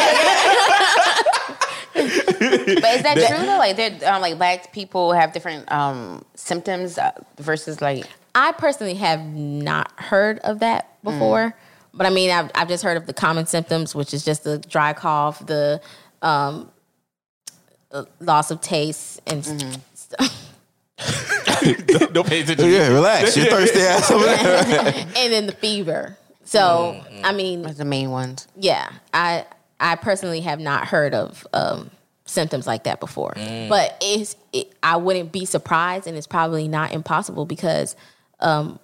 But 1.93 2.03
is 2.03 3.03
that 3.03 3.15
true 3.15 3.45
though? 3.45 3.57
Like, 3.57 3.75
they're, 3.75 4.13
um, 4.13 4.21
like 4.21 4.37
black 4.37 4.71
people 4.71 5.11
have 5.13 5.33
different 5.33 5.71
um, 5.71 6.23
symptoms 6.35 6.97
uh, 6.97 7.11
versus 7.37 7.81
like. 7.81 8.05
I 8.35 8.51
personally 8.51 8.93
have 8.95 9.23
not 9.25 9.91
heard 9.99 10.39
of 10.39 10.59
that 10.59 11.01
before, 11.03 11.55
but 11.93 12.05
I 12.05 12.11
mean, 12.11 12.29
I've, 12.29 12.51
I've 12.53 12.67
just 12.67 12.83
heard 12.83 12.97
of 12.97 13.07
the 13.07 13.13
common 13.13 13.47
symptoms, 13.47 13.95
which 13.95 14.13
is 14.13 14.23
just 14.23 14.43
the 14.43 14.59
dry 14.59 14.93
cough, 14.93 15.43
the 15.45 15.81
um, 16.21 16.69
uh, 17.91 18.05
loss 18.19 18.51
of 18.51 18.61
taste, 18.61 19.21
and 19.25 19.43
stuff. 19.95 20.46
Don't 22.13 22.27
pay 22.27 22.41
attention. 22.41 22.69
Yeah, 22.69 22.87
relax. 22.89 23.35
You're 23.37 23.45
thirsty 23.47 23.79
ass 23.81 24.09
over 24.11 24.25
there. 24.25 24.93
and 25.15 25.33
then 25.33 25.45
the 25.45 25.53
fever. 25.53 26.17
So, 26.43 27.03
I 27.23 27.33
mean, 27.33 27.61
That's 27.61 27.77
the 27.77 27.85
main 27.85 28.09
ones. 28.09 28.47
yeah, 28.55 28.89
I 29.13 29.45
I 29.79 29.95
personally 29.95 30.41
have 30.41 30.59
not 30.59 30.87
heard 30.87 31.13
of 31.13 31.45
um, 31.53 31.91
symptoms 32.25 32.65
like 32.65 32.85
that 32.85 32.99
before, 32.99 33.33
but 33.35 33.97
it's 34.01 34.35
it, 34.53 34.71
I 34.81 34.95
wouldn't 34.95 35.31
be 35.31 35.43
surprised, 35.45 36.07
and 36.07 36.15
it's 36.17 36.27
probably 36.27 36.67
not 36.69 36.93
impossible 36.93 37.45
because 37.45 37.95
um, 38.39 38.79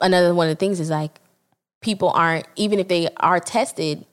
another 0.00 0.32
one 0.34 0.48
of 0.48 0.56
the 0.56 0.60
things 0.60 0.78
is 0.78 0.88
like 0.88 1.18
people 1.80 2.10
aren't 2.10 2.46
even 2.56 2.78
if 2.78 2.86
they 2.86 3.08
are 3.16 3.40
tested 3.40 4.04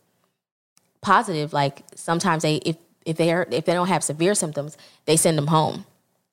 positive, 1.01 1.53
like 1.53 1.83
sometimes 1.95 2.41
they 2.43 2.55
if 2.57 2.77
if 3.05 3.15
they 3.17 3.31
are 3.31 3.47
if 3.51 3.65
they 3.65 3.73
don't 3.73 3.88
have 3.89 4.03
severe 4.03 4.33
symptoms, 4.33 4.75
they 5.05 5.15
send 5.17 5.38
them 5.38 5.47
home. 5.47 5.86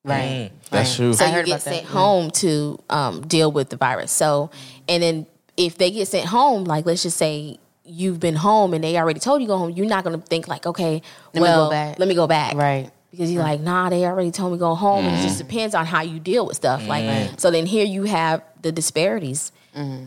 Mm, 0.07 0.11
right. 0.11 0.51
That's 0.71 0.91
right. 0.91 0.97
true. 0.97 1.13
So 1.15 1.25
I 1.25 1.29
you 1.29 1.35
heard 1.35 1.47
get 1.47 1.53
about 1.53 1.65
that. 1.65 1.75
sent 1.75 1.87
mm-hmm. 1.87 1.97
home 1.97 2.31
to 2.33 2.79
um, 2.91 3.27
deal 3.27 3.51
with 3.51 3.71
the 3.71 3.77
virus. 3.77 4.13
So, 4.13 4.51
and 4.89 5.03
then 5.03 5.27
if 5.57 5.79
they 5.79 5.91
get 5.91 6.09
sent 6.09 6.27
home, 6.27 6.65
like 6.65 6.87
let's 6.87 7.03
just 7.03 7.17
say 7.17 7.59
you've 7.85 8.21
been 8.21 8.35
home 8.37 8.75
and 8.75 8.83
they 8.83 8.97
already 8.97 9.21
told 9.21 9.41
you 9.41 9.47
to 9.47 9.53
go 9.53 9.59
home, 9.59 9.71
you're 9.71 9.87
not 9.87 10.05
going 10.05 10.19
to 10.19 10.27
think 10.27 10.49
like, 10.49 10.67
okay, 10.67 11.03
Let 11.33 11.35
me 11.35 11.41
well, 11.41 11.67
go 11.67 11.71
back. 11.71 11.99
let 11.99 12.09
me 12.09 12.15
go 12.15 12.27
back, 12.27 12.55
Right. 12.55 12.91
Because 13.11 13.31
you're 13.31 13.45
like, 13.45 13.61
nah, 13.61 13.91
they 13.91 14.05
already 14.07 14.33
told 14.33 14.51
me 14.51 14.59
to 14.59 14.61
go 14.61 14.75
home. 14.75 15.05
And 15.05 15.15
it 15.15 15.23
just 15.23 15.39
mm-hmm. 15.39 15.47
depends 15.47 15.75
on 15.77 15.87
how 15.87 16.03
you 16.03 16.19
deal 16.19 16.47
with 16.47 16.57
stuff. 16.57 16.85
Like, 16.89 17.05
mm-hmm. 17.05 17.37
so 17.37 17.53
then 17.53 17.65
here 17.65 17.85
you 17.85 18.03
have 18.05 18.43
the 18.61 18.73
disparities 18.73 19.53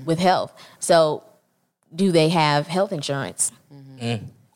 with 0.05 0.19
health. 0.19 0.53
So, 0.79 1.23
do 1.95 2.12
they 2.12 2.27
have 2.27 2.67
health 2.67 2.91
insurance? 2.91 3.53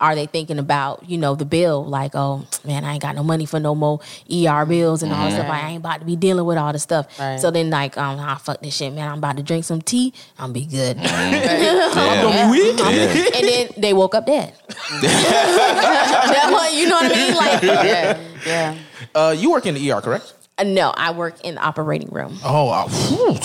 Are 0.01 0.15
they 0.15 0.25
thinking 0.25 0.57
about 0.59 1.07
you 1.07 1.17
know 1.17 1.35
the 1.35 1.45
bill 1.45 1.85
like 1.85 2.11
oh 2.15 2.45
man 2.65 2.83
I 2.83 2.93
ain't 2.93 3.01
got 3.03 3.15
no 3.15 3.23
money 3.23 3.45
for 3.45 3.59
no 3.59 3.75
more 3.75 3.99
ER 4.29 4.65
bills 4.65 5.03
and 5.03 5.13
all 5.13 5.25
that 5.29 5.33
stuff 5.33 5.47
like, 5.47 5.63
I 5.63 5.69
ain't 5.69 5.77
about 5.85 5.99
to 5.99 6.05
be 6.05 6.15
dealing 6.15 6.43
with 6.45 6.57
all 6.57 6.73
this 6.73 6.81
stuff 6.83 7.07
Right. 7.19 7.39
so 7.39 7.51
then 7.51 7.69
like 7.69 7.97
um 7.97 8.17
ah 8.19 8.35
fuck 8.35 8.61
this 8.61 8.75
shit 8.75 8.91
man 8.93 9.07
I'm 9.11 9.19
about 9.19 9.37
to 9.37 9.43
drink 9.43 9.63
some 9.63 9.81
tea 9.81 10.11
I'm 10.39 10.51
be 10.53 10.65
good 10.65 10.97
Yeah. 11.01 12.51
Yeah. 12.51 13.31
and 13.35 13.47
then 13.47 13.69
they 13.77 13.93
woke 13.93 14.15
up 14.15 14.25
dead 14.25 14.53
That 15.01 16.49
one, 16.51 16.75
you 16.77 16.87
know 16.89 16.95
what 16.95 17.11
I 17.11 17.15
mean 17.15 17.35
like 17.35 17.61
Yeah. 17.85 18.19
Yeah. 18.45 18.77
Uh, 19.13 19.35
you 19.37 19.51
work 19.51 19.65
in 19.67 19.75
the 19.75 19.91
ER, 19.91 20.01
correct? 20.01 20.33
uh, 20.57 20.63
no 20.63 20.91
I 20.97 21.11
work 21.11 21.39
in 21.45 21.55
the 21.55 21.61
operating 21.61 22.09
room 22.09 22.37
Oh, 22.43 22.69
uh, 22.69 22.87
whew. 22.87 23.37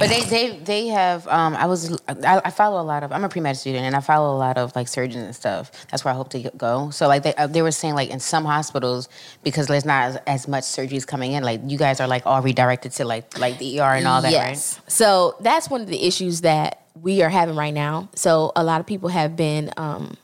But 0.00 0.08
they 0.08 0.22
they 0.24 0.56
they 0.58 0.86
have. 0.88 1.28
Um, 1.28 1.54
I 1.54 1.66
was 1.66 2.00
I, 2.08 2.40
I 2.46 2.50
follow 2.50 2.80
a 2.80 2.82
lot 2.82 3.02
of. 3.04 3.12
I'm 3.12 3.22
a 3.22 3.28
pre 3.28 3.40
med 3.40 3.56
student, 3.56 3.84
and 3.84 3.94
I 3.94 4.00
follow 4.00 4.34
a 4.34 4.38
lot 4.38 4.56
of 4.58 4.74
like 4.74 4.88
surgeons 4.88 5.24
and 5.24 5.36
stuff. 5.36 5.70
That's 5.90 6.04
where 6.04 6.12
I 6.12 6.16
hope 6.16 6.30
to 6.30 6.50
go. 6.56 6.90
So 6.90 7.06
like 7.06 7.22
they 7.22 7.34
uh, 7.34 7.46
they 7.46 7.60
were 7.62 7.70
saying 7.70 7.94
like 7.94 8.10
in 8.10 8.18
some 8.18 8.44
hospitals 8.44 9.08
because 9.44 9.66
there's 9.66 9.84
not 9.84 10.04
as, 10.04 10.16
as 10.26 10.48
much 10.48 10.64
surgeries 10.64 11.06
coming 11.06 11.32
in. 11.32 11.42
Like 11.44 11.60
you 11.66 11.76
guys 11.78 12.00
are 12.00 12.08
like 12.08 12.26
all 12.26 12.40
redirected 12.42 12.92
to 12.92 13.04
like 13.04 13.38
like 13.38 13.58
the 13.58 13.78
ER 13.80 13.94
and 13.94 14.06
all 14.08 14.22
that, 14.22 14.32
yes. 14.32 14.80
So 14.88 15.36
that's 15.40 15.68
one 15.68 15.82
of 15.82 15.86
the 15.88 16.02
issues 16.06 16.40
that 16.40 16.82
we 17.00 17.22
are 17.22 17.28
having 17.30 17.54
right 17.56 17.74
now. 17.74 18.08
So 18.14 18.52
a 18.56 18.64
lot 18.64 18.80
of 18.80 18.86
people 18.86 19.10
have 19.10 19.36
been 19.36 19.70
um, 19.76 20.16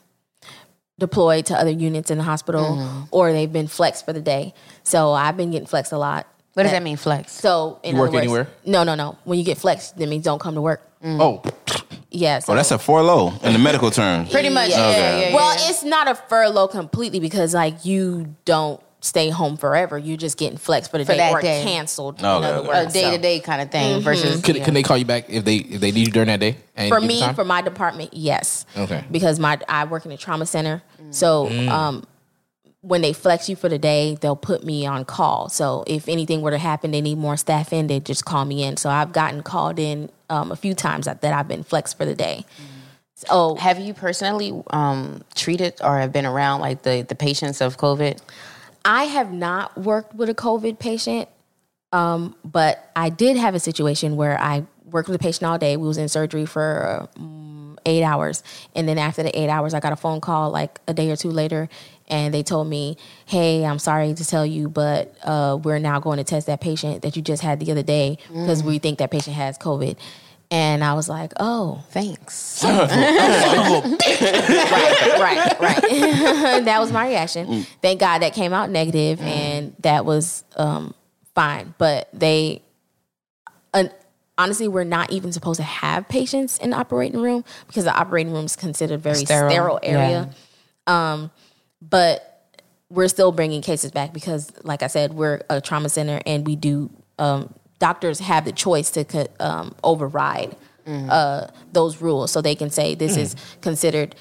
deployed 0.99 1.45
to 1.47 1.55
other 1.55 1.69
units 1.71 2.09
in 2.11 2.17
the 2.17 2.23
hospital, 2.23 2.63
Mm-hmm. 2.77 3.03
or 3.11 3.31
they've 3.31 3.51
been 3.51 3.67
flexed 3.67 4.05
for 4.05 4.13
the 4.13 4.21
day. 4.21 4.53
So 4.83 5.11
I've 5.13 5.37
been 5.37 5.51
getting 5.51 5.67
flexed 5.67 5.91
a 5.91 5.97
lot. 5.97 6.27
What 6.57 6.63
does 6.63 6.71
that 6.71 6.81
mean, 6.81 6.97
flex? 6.97 7.33
So 7.33 7.79
in 7.83 7.93
You 7.95 8.01
work 8.01 8.07
other 8.09 8.15
words, 8.17 8.23
anywhere? 8.23 8.47
No, 8.65 8.83
no, 8.83 8.95
no. 8.95 9.15
When 9.25 9.37
you 9.37 9.45
get 9.45 9.59
flexed, 9.59 9.95
that 9.99 10.09
means 10.09 10.23
don't 10.25 10.39
come 10.39 10.55
to 10.55 10.61
work. 10.61 10.81
oh, 11.03 11.43
Yeah. 12.09 12.39
So 12.39 12.53
Oh, 12.53 12.55
that's 12.55 12.71
a 12.71 12.79
furlough 12.79 13.33
in 13.43 13.53
the 13.53 13.59
medical 13.59 13.91
term. 13.91 14.25
Pretty 14.27 14.49
much. 14.49 14.69
Yeah. 14.71 14.77
Yeah. 14.77 14.87
Okay. 14.89 14.99
yeah, 15.21 15.29
yeah, 15.29 15.35
well, 15.35 15.53
yeah. 15.55 15.69
it's 15.69 15.83
not 15.83 16.07
a 16.07 16.15
furlough 16.15 16.67
completely 16.67 17.19
because 17.19 17.53
like 17.53 17.85
you 17.85 18.33
don't 18.45 18.81
stay 19.01 19.29
home 19.29 19.55
forever. 19.55 19.99
You're 19.99 20.17
just 20.17 20.35
getting 20.39 20.57
flexed 20.57 20.89
for 20.89 20.97
the 20.97 21.05
For 21.05 21.11
day 21.11 21.17
that 21.19 21.31
or 21.33 21.41
day. 21.41 21.61
canceled. 21.63 22.15
Okay, 22.15 22.25
in 22.27 22.43
other 22.43 22.57
okay. 22.61 22.67
words. 22.67 22.95
a 22.95 22.99
day 23.01 23.11
to 23.11 23.17
day 23.21 23.39
kind 23.39 23.61
of 23.61 23.69
thing 23.69 23.97
Mm-hmm. 23.97 24.03
versus. 24.03 24.41
can, 24.41 24.55
yeah. 24.55 24.65
can 24.65 24.73
they 24.73 24.81
call 24.81 24.97
you 24.97 25.05
back 25.05 25.29
if 25.29 25.45
they 25.45 25.57
if 25.57 25.79
they 25.79 25.91
need 25.91 26.07
you 26.07 26.11
during 26.11 26.27
that 26.29 26.39
day? 26.39 26.57
And 26.75 26.89
For 26.89 26.99
give 26.99 27.07
me, 27.07 27.19
time? 27.19 27.35
for 27.35 27.45
my 27.45 27.61
department, 27.61 28.15
yes. 28.15 28.65
Okay. 28.75 29.03
Because 29.11 29.39
my 29.39 29.59
I 29.69 29.85
work 29.85 30.07
in 30.07 30.11
a 30.11 30.17
trauma 30.17 30.47
center, 30.47 30.81
so 31.11 31.47
um, 31.69 32.03
when 32.87 33.01
they 33.01 33.11
flex 33.11 33.49
you 33.49 33.55
for 33.57 33.67
the 33.67 33.77
day, 33.77 34.17
they'll 34.21 34.37
put 34.37 34.63
me 34.63 34.85
on 34.85 35.03
call. 35.03 35.49
So 35.49 35.83
if 35.87 36.07
anything 36.07 36.41
were 36.41 36.51
to 36.51 36.57
happen, 36.57 36.91
they 36.91 37.01
need 37.01 37.17
more 37.17 37.35
staff 37.35 37.73
in, 37.73 37.87
they 37.87 37.99
just 37.99 38.23
call 38.23 38.45
me 38.45 38.63
in. 38.63 38.77
So 38.77 38.89
I've 38.89 39.11
gotten 39.11 39.43
called 39.43 39.77
in 39.77 40.09
um, 40.29 40.53
a 40.53 40.55
few 40.55 40.73
times 40.73 41.05
that, 41.05 41.21
that 41.21 41.33
I've 41.33 41.49
been 41.49 41.63
flexed 41.63 41.97
for 41.97 42.05
the 42.05 42.15
day. 42.15 42.45
So 43.15 43.55
Have 43.55 43.79
you 43.79 43.93
personally 43.93 44.63
um, 44.69 45.23
treated 45.35 45.73
or 45.81 45.97
have 45.99 46.13
been 46.13 46.25
around 46.25 46.61
like 46.61 46.83
the 46.83 47.01
the 47.01 47.15
patients 47.15 47.61
of 47.61 47.75
COVID? 47.75 48.21
I 48.85 49.05
have 49.05 49.33
not 49.33 49.75
worked 49.75 50.13
with 50.13 50.29
a 50.29 50.35
COVID 50.35 50.77
patient, 50.77 51.27
um, 51.91 52.35
but 52.45 52.91
I 52.95 53.09
did 53.09 53.35
have 53.35 53.55
a 53.55 53.59
situation 53.59 54.17
where 54.17 54.39
I 54.39 54.67
worked 54.85 55.09
with 55.09 55.19
a 55.19 55.23
patient 55.23 55.49
all 55.49 55.57
day. 55.57 55.77
We 55.77 55.87
was 55.87 55.97
in 55.97 56.09
surgery 56.09 56.45
for 56.45 57.09
um, 57.17 57.79
eight 57.87 58.03
hours, 58.03 58.43
and 58.75 58.87
then 58.87 58.99
after 58.99 59.23
the 59.23 59.37
eight 59.37 59.49
hours, 59.49 59.73
I 59.73 59.79
got 59.79 59.93
a 59.93 59.97
phone 59.97 60.21
call 60.21 60.51
like 60.51 60.79
a 60.87 60.93
day 60.93 61.09
or 61.09 61.15
two 61.15 61.31
later, 61.31 61.69
and 62.07 62.33
they 62.33 62.43
told 62.43 62.67
me, 62.67 62.97
"Hey, 63.25 63.65
I'm 63.65 63.79
sorry 63.79 64.13
to 64.13 64.25
tell 64.25 64.45
you, 64.45 64.69
but 64.69 65.15
uh, 65.23 65.57
we're 65.61 65.79
now 65.79 65.99
going 65.99 66.17
to 66.17 66.23
test 66.23 66.47
that 66.47 66.61
patient 66.61 67.01
that 67.01 67.15
you 67.15 67.21
just 67.21 67.41
had 67.41 67.59
the 67.59 67.71
other 67.71 67.83
day 67.83 68.17
because 68.27 68.63
we 68.63 68.79
think 68.79 68.99
that 68.99 69.11
patient 69.11 69.35
has 69.35 69.57
COVID." 69.57 69.97
And 70.49 70.81
I 70.81 70.93
was 70.93 71.09
like, 71.09 71.33
"Oh, 71.39 71.83
Thanks. 71.89 72.63
right, 72.63 72.79
right, 75.19 75.59
right. 75.59 75.81
that 76.65 76.77
was 76.79 76.91
my 76.91 77.09
reaction. 77.09 77.65
Thank 77.81 77.99
God 77.99 78.19
that 78.19 78.33
came 78.33 78.53
out 78.53 78.69
negative, 78.69 79.19
and 79.21 79.75
that 79.79 80.05
was 80.05 80.45
um, 80.55 80.93
fine. 81.35 81.73
But 81.77 82.07
they, 82.13 82.61
uh, 83.73 83.85
honestly, 84.37 84.67
we're 84.69 84.85
not 84.85 85.11
even 85.11 85.33
supposed 85.33 85.57
to 85.57 85.63
have 85.63 86.07
patients 86.07 86.57
in 86.59 86.69
the 86.69 86.77
operating 86.77 87.21
room 87.21 87.43
because 87.67 87.83
the 87.83 87.93
operating 87.93 88.31
room 88.31 88.45
is 88.45 88.55
considered 88.55 88.95
a 88.95 88.97
very 88.97 89.25
Sterile, 89.25 89.49
sterile, 89.51 89.79
area. 89.83 90.29
Um, 90.85 91.31
but 91.81 92.49
we're 92.89 93.07
still 93.07 93.31
bringing 93.31 93.61
cases 93.61 93.91
back 93.91 94.13
because, 94.13 94.51
like 94.63 94.81
I 94.83 94.87
said, 94.87 95.13
we're 95.13 95.41
a 95.49 95.59
trauma 95.61 95.89
center, 95.89 96.21
and 96.25 96.45
we 96.45 96.55
do. 96.55 96.89
Um, 97.19 97.53
doctors 97.79 98.19
have 98.19 98.45
the 98.45 98.51
choice 98.51 98.91
to 98.91 99.27
um, 99.39 99.75
override 99.83 100.55
uh, 100.87 101.47
those 101.73 102.01
rules, 102.01 102.31
so 102.31 102.41
they 102.41 102.55
can 102.55 102.69
say 102.69 102.95
this 102.95 103.17
is 103.17 103.35
considered 103.61 104.15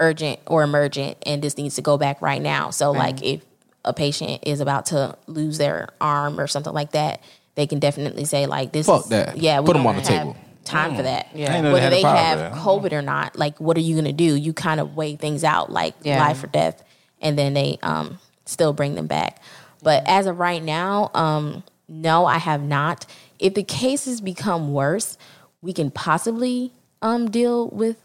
urgent 0.00 0.40
or 0.46 0.62
emergent, 0.64 1.16
and 1.24 1.42
this 1.42 1.56
needs 1.56 1.76
to 1.76 1.82
go 1.82 1.96
back 1.96 2.20
right 2.20 2.42
now. 2.42 2.70
So, 2.70 2.90
like 2.90 3.22
if 3.22 3.42
a 3.84 3.92
patient 3.92 4.42
is 4.44 4.60
about 4.60 4.86
to 4.86 5.16
lose 5.28 5.58
their 5.58 5.90
arm 6.00 6.40
or 6.40 6.46
something 6.48 6.72
like 6.72 6.90
that, 6.92 7.22
they 7.54 7.66
can 7.68 7.78
definitely 7.78 8.24
say 8.24 8.46
like 8.46 8.72
this. 8.72 8.86
Fuck 8.86 9.02
is, 9.04 9.08
that. 9.10 9.38
Yeah, 9.38 9.60
we 9.60 9.66
Put 9.66 9.76
'em 9.76 9.84
don't 9.84 9.96
on 9.96 10.02
the 10.02 10.10
have 10.10 10.20
table. 10.22 10.36
Time 10.64 10.96
for 10.96 11.02
that. 11.02 11.28
I 11.32 11.36
didn't 11.38 11.64
they 11.64 11.72
Whether 11.72 11.90
they 11.90 12.02
have. 12.02 12.52
COVID 12.52 12.92
or 12.92 13.00
not, 13.00 13.38
like 13.38 13.58
what 13.60 13.76
are 13.76 13.80
you 13.80 13.94
gonna 13.96 14.12
do? 14.12 14.34
You 14.34 14.52
kind 14.52 14.80
of 14.80 14.96
weigh 14.96 15.14
things 15.16 15.44
out, 15.44 15.70
like 15.72 15.94
Yeah. 16.02 16.18
life 16.20 16.42
or 16.44 16.48
death, 16.48 16.82
and 17.20 17.38
then 17.38 17.54
they 17.54 17.78
um, 17.82 18.18
still 18.44 18.72
bring 18.72 18.94
them 18.94 19.06
back. 19.06 19.40
But 19.82 20.02
as 20.06 20.26
of 20.26 20.38
right 20.38 20.62
now, 20.62 21.10
um, 21.14 21.62
no, 21.88 22.26
I 22.26 22.38
have 22.38 22.62
not. 22.62 23.06
If 23.38 23.54
the 23.54 23.62
cases 23.62 24.20
become 24.20 24.72
worse, 24.72 25.16
we 25.62 25.72
can 25.72 25.90
possibly 25.90 26.72
um, 27.02 27.30
deal 27.30 27.68
with 27.68 27.96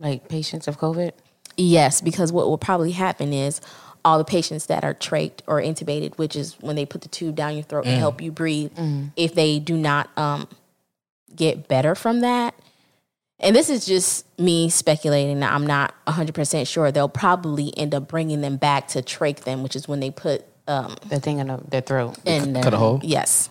like 0.00 0.28
patients 0.28 0.68
of 0.68 0.78
COVID. 0.78 1.12
Yes, 1.56 2.00
because 2.00 2.32
what 2.32 2.46
will 2.46 2.58
probably 2.58 2.92
happen 2.92 3.32
is 3.32 3.60
all 4.04 4.18
the 4.18 4.24
patients 4.24 4.66
that 4.66 4.84
are 4.84 4.94
trached 4.94 5.40
or 5.46 5.60
intubated, 5.60 6.16
which 6.18 6.36
is 6.36 6.54
when 6.60 6.76
they 6.76 6.86
put 6.86 7.00
the 7.02 7.08
tube 7.08 7.34
down 7.34 7.54
your 7.54 7.64
throat 7.64 7.84
and 7.84 7.98
help 7.98 8.20
you 8.20 8.30
breathe, 8.30 8.70
if 9.16 9.34
they 9.34 9.58
do 9.58 9.76
not 9.76 10.08
um, 10.16 10.46
get 11.34 11.66
better 11.66 11.94
from 11.96 12.20
that, 12.20 12.54
and 13.40 13.54
this 13.54 13.70
is 13.70 13.86
just 13.86 14.26
me 14.38 14.68
speculating, 14.70 15.40
that 15.40 15.52
I'm 15.52 15.66
not 15.66 15.94
100% 16.06 16.66
sure, 16.66 16.90
they'll 16.90 17.08
probably 17.08 17.76
end 17.76 17.94
up 17.94 18.08
bringing 18.08 18.40
them 18.40 18.56
back 18.56 18.88
to 18.88 19.02
trach 19.02 19.40
them, 19.40 19.62
which 19.62 19.76
is 19.76 19.86
when 19.88 20.00
they 20.00 20.10
put 20.10 20.44
um, 20.66 20.96
The 21.08 21.20
thing 21.20 21.38
in 21.38 21.46
the, 21.48 21.60
their 21.68 21.80
throat. 21.80 22.16
in 22.24 22.54
cut 22.60 22.74
a 22.74 22.76
hole? 22.76 23.00
Yes. 23.02 23.48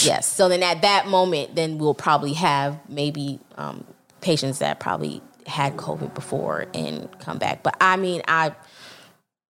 Yes. 0.00 0.26
So 0.26 0.48
then 0.48 0.62
at 0.62 0.82
that 0.82 1.06
moment, 1.06 1.54
then 1.54 1.78
we'll 1.78 1.94
probably 1.94 2.32
have 2.32 2.78
maybe 2.88 3.38
um, 3.56 3.84
patients 4.20 4.58
that 4.60 4.80
probably 4.80 5.22
had 5.46 5.76
COVID 5.76 6.14
before 6.14 6.66
and 6.74 7.08
come 7.20 7.38
back. 7.38 7.62
But 7.62 7.76
I 7.80 7.96
mean, 7.96 8.22
I 8.26 8.54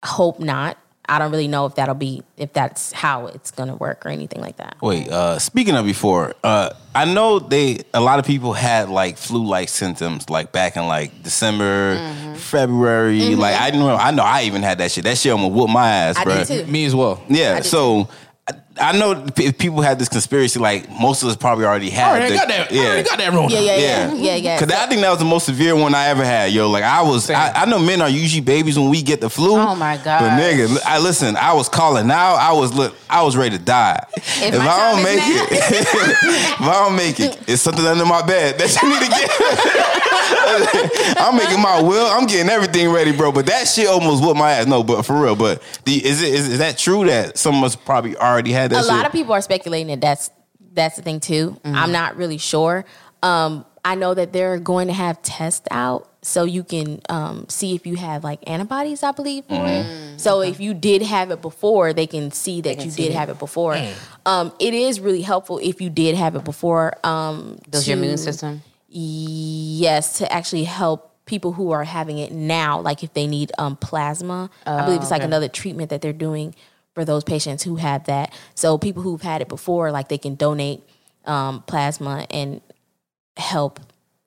hope 0.05 0.39
not. 0.39 0.77
I 1.09 1.19
don't 1.19 1.31
really 1.31 1.47
know 1.47 1.65
if 1.65 1.75
that'll 1.75 1.95
be 1.95 2.21
if 2.35 2.51
that's 2.53 2.91
how 2.91 3.27
it's 3.27 3.51
gonna 3.51 3.75
work 3.75 4.05
or 4.05 4.09
anything 4.09 4.41
like 4.41 4.57
that. 4.57 4.75
Wait, 4.81 5.07
uh, 5.09 5.39
speaking 5.39 5.75
of 5.75 5.85
before, 5.85 6.35
uh, 6.43 6.71
I 6.93 7.05
know 7.05 7.39
they 7.39 7.79
a 7.93 8.01
lot 8.01 8.19
of 8.19 8.25
people 8.25 8.51
had 8.53 8.89
like 8.89 9.17
flu 9.17 9.45
like 9.45 9.69
symptoms 9.69 10.29
like 10.29 10.51
back 10.51 10.75
in 10.75 10.85
like 10.87 11.23
December, 11.23 11.95
Mm-hmm. 11.97 12.33
February. 12.35 13.35
Like 13.35 13.55
I 13.55 13.69
didn't 13.71 13.85
know 13.85 13.95
I 13.95 14.11
know 14.11 14.23
I 14.23 14.43
even 14.43 14.63
had 14.63 14.77
that 14.79 14.91
shit. 14.91 15.03
That 15.05 15.17
shit 15.17 15.31
almost 15.31 15.53
whoop 15.53 15.69
my 15.69 15.89
ass, 15.89 16.17
I 16.17 16.23
bro. 16.23 16.43
did 16.43 16.65
too. 16.65 16.71
Me 16.71 16.85
as 16.85 16.93
well. 16.95 17.23
Yeah, 17.29 17.55
did 17.55 17.65
so 17.65 18.09
I, 18.49 18.53
I 18.79 18.97
know 18.97 19.25
p- 19.35 19.51
people 19.51 19.81
had 19.81 19.99
this 19.99 20.09
conspiracy 20.09 20.59
like 20.59 20.89
most 20.89 21.23
of 21.23 21.29
us 21.29 21.35
probably 21.35 21.65
already 21.65 21.89
had. 21.89 22.07
I 22.07 22.11
already 22.17 22.33
the- 22.33 22.39
got 22.39 22.47
that. 22.47 22.71
I 22.71 22.77
already 22.85 23.03
got 23.09 23.17
that 23.19 23.33
Rona. 23.33 23.53
Yeah, 23.53 23.59
yeah, 23.59 23.77
yeah, 23.77 23.79
Yeah, 23.79 24.13
yeah, 24.15 24.35
yeah. 24.35 24.59
Cause 24.59 24.71
I 24.71 24.85
think 24.87 25.01
that 25.01 25.09
was 25.09 25.19
the 25.19 25.25
most 25.25 25.45
severe 25.45 25.75
one 25.75 25.93
I 25.95 26.07
ever 26.07 26.25
had, 26.25 26.51
yo. 26.51 26.69
Like 26.69 26.83
I 26.83 27.01
was, 27.01 27.29
I, 27.29 27.51
I 27.53 27.65
know 27.65 27.79
men 27.79 28.01
are 28.01 28.09
usually 28.09 28.41
babies 28.41 28.77
when 28.77 28.89
we 28.89 29.01
get 29.01 29.21
the 29.21 29.29
flu. 29.29 29.55
Oh, 29.57 29.75
my 29.75 29.97
god. 29.97 30.19
But 30.21 30.29
nigga, 30.41 30.79
I 30.85 30.99
listen. 30.99 31.35
I 31.35 31.53
was 31.53 31.69
calling 31.69 32.09
out. 32.11 32.35
I 32.35 32.53
was 32.53 32.73
look. 32.73 32.95
I 33.09 33.23
was 33.23 33.35
ready 33.37 33.57
to 33.57 33.63
die. 33.63 34.05
If, 34.17 34.53
my 34.57 34.67
I 34.67 34.91
don't 34.91 35.03
make 35.03 35.17
now- 35.19 35.47
it, 35.49 35.51
if 35.71 36.61
I 36.61 36.73
don't 36.85 36.95
make 36.95 37.19
it, 37.19 37.37
it's 37.47 37.61
something 37.61 37.85
under 37.85 38.05
my 38.05 38.21
bed 38.25 38.57
that 38.59 38.81
you 38.81 38.89
need 38.89 39.01
to 39.03 39.09
get. 39.09 39.29
I'm 41.19 41.35
making 41.37 41.61
my 41.61 41.81
will. 41.81 42.05
I'm 42.07 42.25
getting 42.27 42.49
everything 42.49 42.89
ready, 42.91 43.11
bro. 43.15 43.31
But 43.31 43.45
that 43.47 43.67
shit 43.67 43.87
almost 43.87 44.23
whooped 44.23 44.37
my 44.37 44.51
ass. 44.51 44.67
No, 44.67 44.83
but 44.83 45.03
for 45.03 45.19
real. 45.21 45.35
But 45.35 45.61
the, 45.85 46.05
is 46.05 46.21
it 46.21 46.33
is, 46.33 46.47
is 46.49 46.57
that 46.59 46.77
true 46.77 47.05
that 47.05 47.37
some 47.37 47.55
of 47.57 47.63
us 47.63 47.75
probably 47.75 48.15
already 48.17 48.51
had 48.51 48.66
a 48.73 48.81
lot 48.83 49.05
of 49.05 49.11
people 49.11 49.33
are 49.33 49.41
speculating 49.41 49.87
that 49.87 50.01
that's 50.01 50.29
that's 50.73 50.95
the 50.97 51.01
thing 51.01 51.19
too. 51.19 51.57
Mm-hmm. 51.63 51.75
I'm 51.75 51.91
not 51.91 52.17
really 52.17 52.37
sure. 52.37 52.85
Um, 53.23 53.65
I 53.83 53.95
know 53.95 54.13
that 54.13 54.33
they're 54.33 54.59
going 54.59 54.87
to 54.87 54.93
have 54.93 55.21
tests 55.21 55.65
out 55.71 56.09
so 56.21 56.43
you 56.43 56.63
can 56.63 56.99
um, 57.09 57.47
see 57.49 57.73
if 57.73 57.87
you 57.87 57.95
have 57.95 58.23
like 58.23 58.47
antibodies. 58.49 59.01
I 59.01 59.11
believe 59.11 59.45
for 59.45 59.53
Mm-hmm. 59.55 60.15
it. 60.15 60.19
So 60.19 60.41
if 60.41 60.59
you 60.59 60.73
did 60.73 61.01
have 61.03 61.31
it 61.31 61.41
before, 61.41 61.93
they 61.93 62.05
can 62.07 62.31
see 62.31 62.61
that 62.61 62.77
can 62.77 62.85
you 62.85 62.91
see 62.91 63.03
did 63.03 63.11
it. 63.11 63.15
have 63.15 63.29
it 63.29 63.39
before. 63.39 63.77
Um, 64.25 64.51
it 64.59 64.73
is 64.73 64.99
really 64.99 65.21
helpful 65.21 65.59
if 65.61 65.79
you 65.79 65.89
did 65.89 66.15
have 66.15 66.35
it 66.35 66.43
before. 66.43 66.93
Um, 67.05 67.59
Builds 67.69 67.87
your 67.87 67.97
immune 67.97 68.17
system. 68.17 68.61
Yes, 68.89 70.17
to 70.19 70.31
actually 70.31 70.63
help 70.65 71.13
people 71.25 71.51
who 71.53 71.71
are 71.71 71.83
having 71.83 72.17
it 72.17 72.31
now, 72.31 72.79
like 72.81 73.03
if 73.03 73.13
they 73.13 73.27
need 73.27 73.51
um, 73.57 73.75
plasma. 73.75 74.49
I 74.65 74.85
believe 74.85 75.01
it's 75.01 75.11
like 75.11 75.19
okay. 75.21 75.25
another 75.27 75.47
treatment 75.49 75.89
that 75.91 76.01
they're 76.01 76.13
doing 76.13 76.55
for 76.97 77.05
those 77.05 77.23
patients 77.23 77.61
who 77.61 77.75
have 77.75 78.05
that. 78.05 78.33
So 78.55 78.79
people 78.79 79.03
who've 79.03 79.21
had 79.21 79.43
it 79.43 79.47
before, 79.47 79.91
like 79.91 80.07
they 80.07 80.17
can 80.17 80.33
donate 80.33 80.81
um, 81.25 81.61
plasma 81.67 82.25
and 82.31 82.59
help 83.37 83.79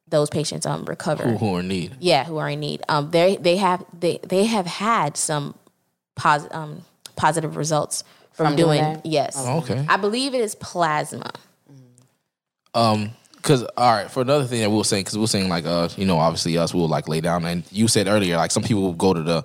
those 0.06 0.30
patients 0.30 0.66
um, 0.66 0.84
recover. 0.84 1.24
Who, 1.24 1.36
who 1.36 1.56
are 1.56 1.60
in 1.60 1.66
need? 1.66 1.96
Yeah, 1.98 2.22
who 2.22 2.36
are 2.36 2.48
in 2.48 2.60
need. 2.60 2.82
Um, 2.88 3.10
they 3.10 3.36
they 3.38 3.56
have 3.56 3.84
they 3.98 4.20
they 4.22 4.44
have 4.44 4.66
had 4.66 5.16
some 5.16 5.56
pos- 6.14 6.46
um, 6.52 6.84
positive 7.16 7.56
results 7.56 8.04
from, 8.34 8.46
From 8.46 8.56
doing 8.56 8.80
doing. 8.80 8.94
that? 8.94 9.04
yes, 9.06 9.36
okay. 9.36 9.84
I 9.88 9.96
believe 9.96 10.32
it 10.34 10.40
is 10.40 10.54
plasma. 10.54 11.32
Um, 12.72 13.10
because 13.34 13.64
all 13.76 13.92
right, 13.92 14.08
for 14.08 14.20
another 14.22 14.44
thing 14.44 14.60
that 14.60 14.70
we 14.70 14.76
were 14.76 14.84
saying, 14.84 15.00
because 15.02 15.16
we 15.16 15.22
were 15.22 15.26
saying 15.26 15.48
like, 15.48 15.66
uh, 15.66 15.88
you 15.96 16.06
know, 16.06 16.18
obviously 16.18 16.56
us 16.56 16.72
we 16.72 16.78
will 16.78 16.86
like 16.86 17.08
lay 17.08 17.20
down, 17.20 17.44
and 17.44 17.64
you 17.72 17.88
said 17.88 18.06
earlier 18.06 18.36
like 18.36 18.52
some 18.52 18.62
people 18.62 18.82
will 18.82 18.92
go 18.92 19.12
to 19.12 19.24
the 19.24 19.44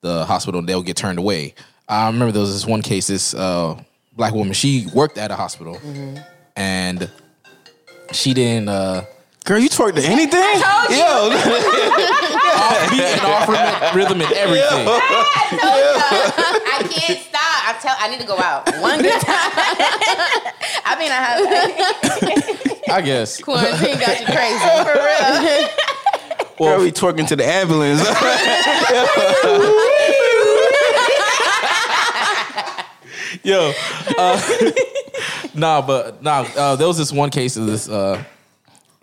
the 0.00 0.24
hospital 0.24 0.58
and 0.58 0.68
they'll 0.68 0.82
get 0.82 0.96
turned 0.96 1.20
away. 1.20 1.54
I 1.88 2.06
remember 2.06 2.32
there 2.32 2.40
was 2.42 2.52
this 2.52 2.66
one 2.66 2.82
case, 2.82 3.06
this 3.08 3.34
uh 3.34 3.76
black 4.16 4.32
woman, 4.34 4.52
she 4.54 4.86
worked 4.94 5.18
at 5.18 5.30
a 5.30 5.36
hospital, 5.36 5.78
and 6.56 7.10
she 8.12 8.34
didn't 8.34 8.68
uh 8.68 9.04
Girl, 9.44 9.58
you 9.58 9.68
twerk 9.68 9.94
to 9.96 10.02
anything? 10.02 10.40
Yo, 10.40 10.56
off 12.56 12.90
beat 12.90 13.02
and 13.02 13.20
off 13.20 13.46
rhythm, 13.46 13.94
rhythm 13.94 14.20
and 14.22 14.32
everything. 14.32 14.88
I 14.88 16.78
can't 16.90 17.18
stop. 17.20 17.68
I 17.68 17.76
tell. 17.78 17.94
I 17.98 18.08
need 18.08 18.20
to 18.20 18.26
go 18.26 18.38
out 18.38 18.66
one 18.80 19.02
good 19.02 19.12
time. 19.20 19.22
I 20.86 20.96
mean, 20.98 21.12
I 21.12 21.20
have 21.20 22.88
I 22.90 23.02
guess. 23.02 23.38
quarantine 23.42 23.98
got 24.00 24.18
you 24.18 24.26
crazy 24.26 24.58
for 24.82 24.96
real. 24.96 26.70
girl, 26.70 26.80
we 26.80 26.90
twerking 26.90 27.28
to 27.28 27.36
the 27.36 27.44
ambulance. 27.44 28.00
Yo, 33.44 33.72
uh, 34.18 34.40
nah, 35.54 35.82
but 35.82 36.22
nah. 36.22 36.46
Uh, 36.56 36.76
there 36.76 36.86
was 36.88 36.98
this 36.98 37.12
one 37.12 37.30
case 37.30 37.56
of 37.56 37.66
this 37.66 37.88
uh, 37.88 38.22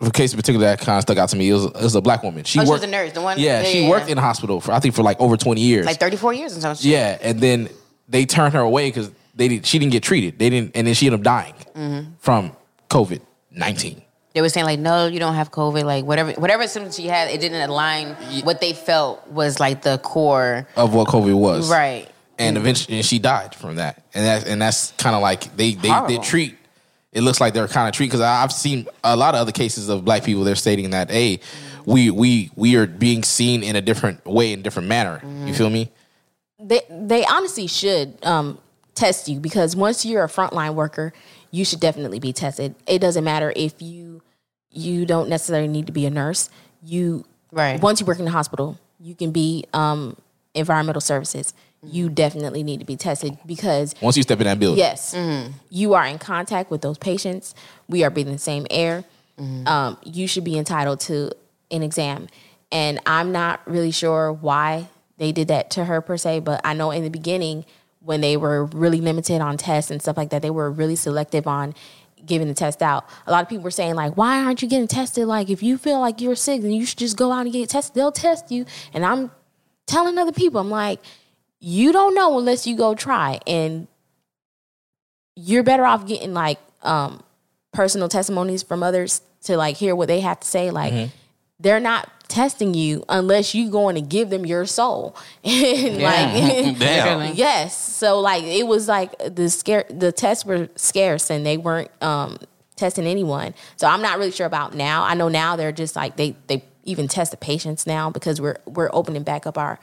a 0.00 0.10
case 0.10 0.32
in 0.32 0.36
particular 0.36 0.66
that 0.66 0.80
kind 0.80 0.96
of 0.98 1.02
stuck 1.02 1.16
out 1.16 1.28
to 1.28 1.36
me. 1.36 1.48
It 1.48 1.52
was, 1.54 1.64
it 1.66 1.74
was 1.82 1.94
a 1.94 2.00
black 2.00 2.22
woman. 2.24 2.42
She 2.44 2.58
Oh, 2.58 2.64
she 2.64 2.70
was 2.70 2.82
a 2.82 2.86
nurse, 2.88 3.12
the 3.12 3.20
one- 3.22 3.38
Yeah, 3.38 3.60
yeah, 3.62 3.68
she 3.68 3.82
yeah, 3.84 3.88
worked 3.90 4.08
in 4.10 4.18
a 4.18 4.20
hospital 4.20 4.60
for 4.60 4.72
I 4.72 4.80
think 4.80 4.94
for 4.94 5.02
like 5.02 5.20
over 5.20 5.36
twenty 5.36 5.60
years. 5.60 5.86
Like 5.86 5.98
thirty 6.00 6.16
four 6.16 6.32
years 6.32 6.56
or 6.56 6.60
something. 6.60 6.90
yeah, 6.90 7.18
and 7.22 7.40
then 7.40 7.68
they 8.08 8.26
turned 8.26 8.54
her 8.54 8.60
away 8.60 8.88
because 8.88 9.10
they 9.34 9.48
did, 9.48 9.64
she 9.64 9.78
didn't 9.78 9.92
get 9.92 10.02
treated. 10.02 10.38
They 10.38 10.50
didn't, 10.50 10.76
and 10.76 10.86
then 10.86 10.94
she 10.94 11.06
ended 11.06 11.20
up 11.20 11.24
dying 11.24 11.54
Mm-hmm. 11.76 12.10
from 12.18 12.52
COVID 12.90 13.20
nineteen. 13.50 14.02
They 14.34 14.40
were 14.40 14.48
saying 14.48 14.64
like, 14.66 14.78
no, 14.80 15.06
you 15.06 15.18
don't 15.20 15.34
have 15.34 15.50
COVID. 15.52 15.84
Like 15.84 16.04
whatever, 16.04 16.32
whatever 16.32 16.66
symptoms 16.66 16.96
she 16.96 17.06
had, 17.06 17.30
it 17.30 17.40
didn't 17.40 17.60
align. 17.68 18.14
What 18.44 18.60
they 18.60 18.72
felt 18.72 19.26
was 19.28 19.60
like 19.60 19.82
the 19.82 19.98
core, 19.98 20.66
Of 20.76 20.94
what 20.94 21.06
COVID 21.08 21.34
was, 21.34 21.70
right? 21.70 22.08
And 22.38 22.56
eventually, 22.56 22.96
and 22.96 23.06
she 23.06 23.18
died 23.18 23.54
from 23.54 23.76
that. 23.76 24.04
And 24.14 24.24
that, 24.24 24.48
and 24.48 24.60
that's 24.60 24.92
kind 24.92 25.14
of 25.14 25.22
like 25.22 25.56
they 25.56 25.74
they, 25.74 25.92
they 26.08 26.18
treat. 26.18 26.56
It 27.12 27.22
looks 27.22 27.40
like 27.40 27.52
they're 27.52 27.68
kind 27.68 27.88
of 27.88 27.94
treat 27.94 28.06
because 28.06 28.20
I've 28.22 28.52
seen 28.52 28.86
a 29.04 29.16
lot 29.16 29.34
of 29.34 29.40
other 29.42 29.52
cases 29.52 29.88
of 29.88 30.04
black 30.04 30.24
people. 30.24 30.44
They're 30.44 30.54
stating 30.56 30.90
that, 30.90 31.10
hey, 31.10 31.40
we 31.84 32.10
we 32.10 32.50
we 32.56 32.76
are 32.76 32.86
being 32.86 33.22
seen 33.22 33.62
in 33.62 33.76
a 33.76 33.82
different 33.82 34.24
way, 34.24 34.52
in 34.52 34.60
a 34.60 34.62
different 34.62 34.88
manner. 34.88 35.20
You 35.46 35.54
feel 35.54 35.70
me? 35.70 35.90
they 36.58 36.80
they 36.90 37.24
honestly 37.26 37.66
should 37.66 38.16
um, 38.24 38.58
test 38.94 39.28
you 39.28 39.40
because 39.40 39.74
once 39.76 40.04
you're 40.04 40.24
a 40.24 40.28
frontline 40.28 40.74
worker, 40.74 41.12
you 41.50 41.64
should 41.64 41.80
definitely 41.80 42.20
be 42.20 42.32
tested. 42.32 42.74
It 42.86 43.00
doesn't 43.00 43.24
matter 43.24 43.52
if 43.54 43.82
you 43.82 44.22
you 44.70 45.04
don't 45.04 45.28
necessarily 45.28 45.68
need 45.68 45.86
to 45.86 45.92
be 45.92 46.06
a 46.06 46.10
nurse. 46.10 46.48
You 46.82 47.24
Right. 47.50 47.78
once 47.82 48.00
you 48.00 48.06
work 48.06 48.18
in 48.18 48.24
the 48.24 48.30
hospital, 48.30 48.78
you 48.98 49.14
can 49.14 49.30
be 49.30 49.66
um, 49.74 50.16
environmental 50.54 51.02
services. 51.02 51.52
You 51.84 52.08
definitely 52.08 52.62
need 52.62 52.78
to 52.80 52.86
be 52.86 52.96
tested 52.96 53.38
because 53.44 53.94
Once 54.00 54.16
you 54.16 54.22
step 54.22 54.40
in 54.40 54.44
that 54.44 54.58
building, 54.60 54.78
yes, 54.78 55.16
you 55.68 55.94
are 55.94 56.06
in 56.06 56.18
contact 56.18 56.70
with 56.70 56.80
those 56.80 56.96
patients. 56.96 57.54
We 57.88 58.04
are 58.04 58.10
breathing 58.10 58.32
the 58.34 58.38
same 58.38 58.66
air. 58.70 59.04
Um, 59.66 59.98
you 60.04 60.28
should 60.28 60.44
be 60.44 60.56
entitled 60.56 61.00
to 61.00 61.32
an 61.72 61.82
exam. 61.82 62.28
And 62.70 63.00
I'm 63.06 63.32
not 63.32 63.60
really 63.66 63.90
sure 63.90 64.32
why 64.32 64.88
they 65.18 65.32
did 65.32 65.48
that 65.48 65.70
to 65.72 65.84
her 65.84 66.00
per 66.00 66.16
se, 66.16 66.40
but 66.40 66.60
I 66.64 66.74
know 66.74 66.92
in 66.92 67.02
the 67.02 67.10
beginning 67.10 67.64
when 68.00 68.20
they 68.20 68.36
were 68.36 68.66
really 68.66 69.00
limited 69.00 69.40
on 69.40 69.56
tests 69.56 69.90
and 69.90 70.00
stuff 70.00 70.16
like 70.16 70.30
that, 70.30 70.42
they 70.42 70.50
were 70.50 70.70
really 70.70 70.94
selective 70.96 71.48
on 71.48 71.74
giving 72.24 72.46
the 72.46 72.54
test 72.54 72.82
out. 72.82 73.04
A 73.26 73.32
lot 73.32 73.42
of 73.42 73.48
people 73.48 73.64
were 73.64 73.70
saying 73.72 73.94
like, 73.96 74.16
"Why 74.16 74.42
aren't 74.44 74.62
you 74.62 74.68
getting 74.68 74.86
tested? 74.86 75.26
Like, 75.26 75.50
if 75.50 75.62
you 75.62 75.76
feel 75.76 75.98
like 75.98 76.20
you're 76.20 76.36
sick, 76.36 76.62
then 76.62 76.70
you 76.70 76.86
should 76.86 76.98
just 76.98 77.16
go 77.16 77.32
out 77.32 77.40
and 77.40 77.52
get 77.52 77.68
tested. 77.68 77.94
They'll 77.96 78.12
test 78.12 78.50
you." 78.52 78.64
And 78.94 79.04
I'm 79.04 79.32
telling 79.86 80.16
other 80.18 80.32
people, 80.32 80.60
I'm 80.60 80.70
like, 80.70 81.00
"You 81.64 81.92
don't 81.92 82.14
know 82.14 82.38
unless 82.38 82.66
you 82.66 82.76
go 82.76 82.94
try." 82.94 83.40
And 83.46 83.86
you're 85.36 85.62
better 85.62 85.84
off 85.86 86.06
getting 86.06 86.34
like 86.34 86.58
um 86.82 87.22
personal 87.72 88.08
testimonies 88.08 88.62
from 88.62 88.82
others 88.82 89.22
to 89.44 89.56
like 89.56 89.76
hear 89.76 89.96
what 89.96 90.08
they 90.08 90.20
have 90.20 90.40
to 90.40 90.46
say. 90.46 90.70
Like 90.70 91.10
they're 91.58 91.80
not 91.80 92.08
testing 92.28 92.72
you 92.74 93.04
unless 93.08 93.54
you 93.54 93.70
going 93.70 93.94
to 93.94 94.00
give 94.00 94.30
them 94.30 94.44
your 94.46 94.66
soul. 94.66 95.16
And 95.44 96.02
like 96.02 96.78
Damn. 96.78 97.34
yes. 97.34 97.78
So 97.78 98.20
like 98.20 98.44
it 98.44 98.66
was 98.66 98.88
like 98.88 99.16
the 99.18 99.48
scare 99.48 99.84
the 99.88 100.12
tests 100.12 100.44
were 100.44 100.68
scarce 100.76 101.30
and 101.30 101.46
they 101.46 101.56
weren't 101.56 101.90
um 102.02 102.38
testing 102.76 103.06
anyone. 103.06 103.54
So 103.76 103.86
i'm 103.86 104.02
not 104.02 104.18
really 104.18 104.32
sure 104.32 104.46
about 104.46 104.74
now. 104.74 105.04
I 105.04 105.14
know 105.14 105.28
now 105.28 105.56
they're 105.56 105.72
just 105.72 105.96
like 105.96 106.16
they 106.16 106.36
they 106.48 106.64
even 106.84 107.06
test 107.06 107.30
the 107.30 107.36
patients 107.36 107.86
now 107.86 108.10
because 108.10 108.40
we're 108.40 108.58
we're 108.66 108.90
opening 108.92 109.22
back 109.22 109.46
up 109.46 109.56
our 109.56 109.78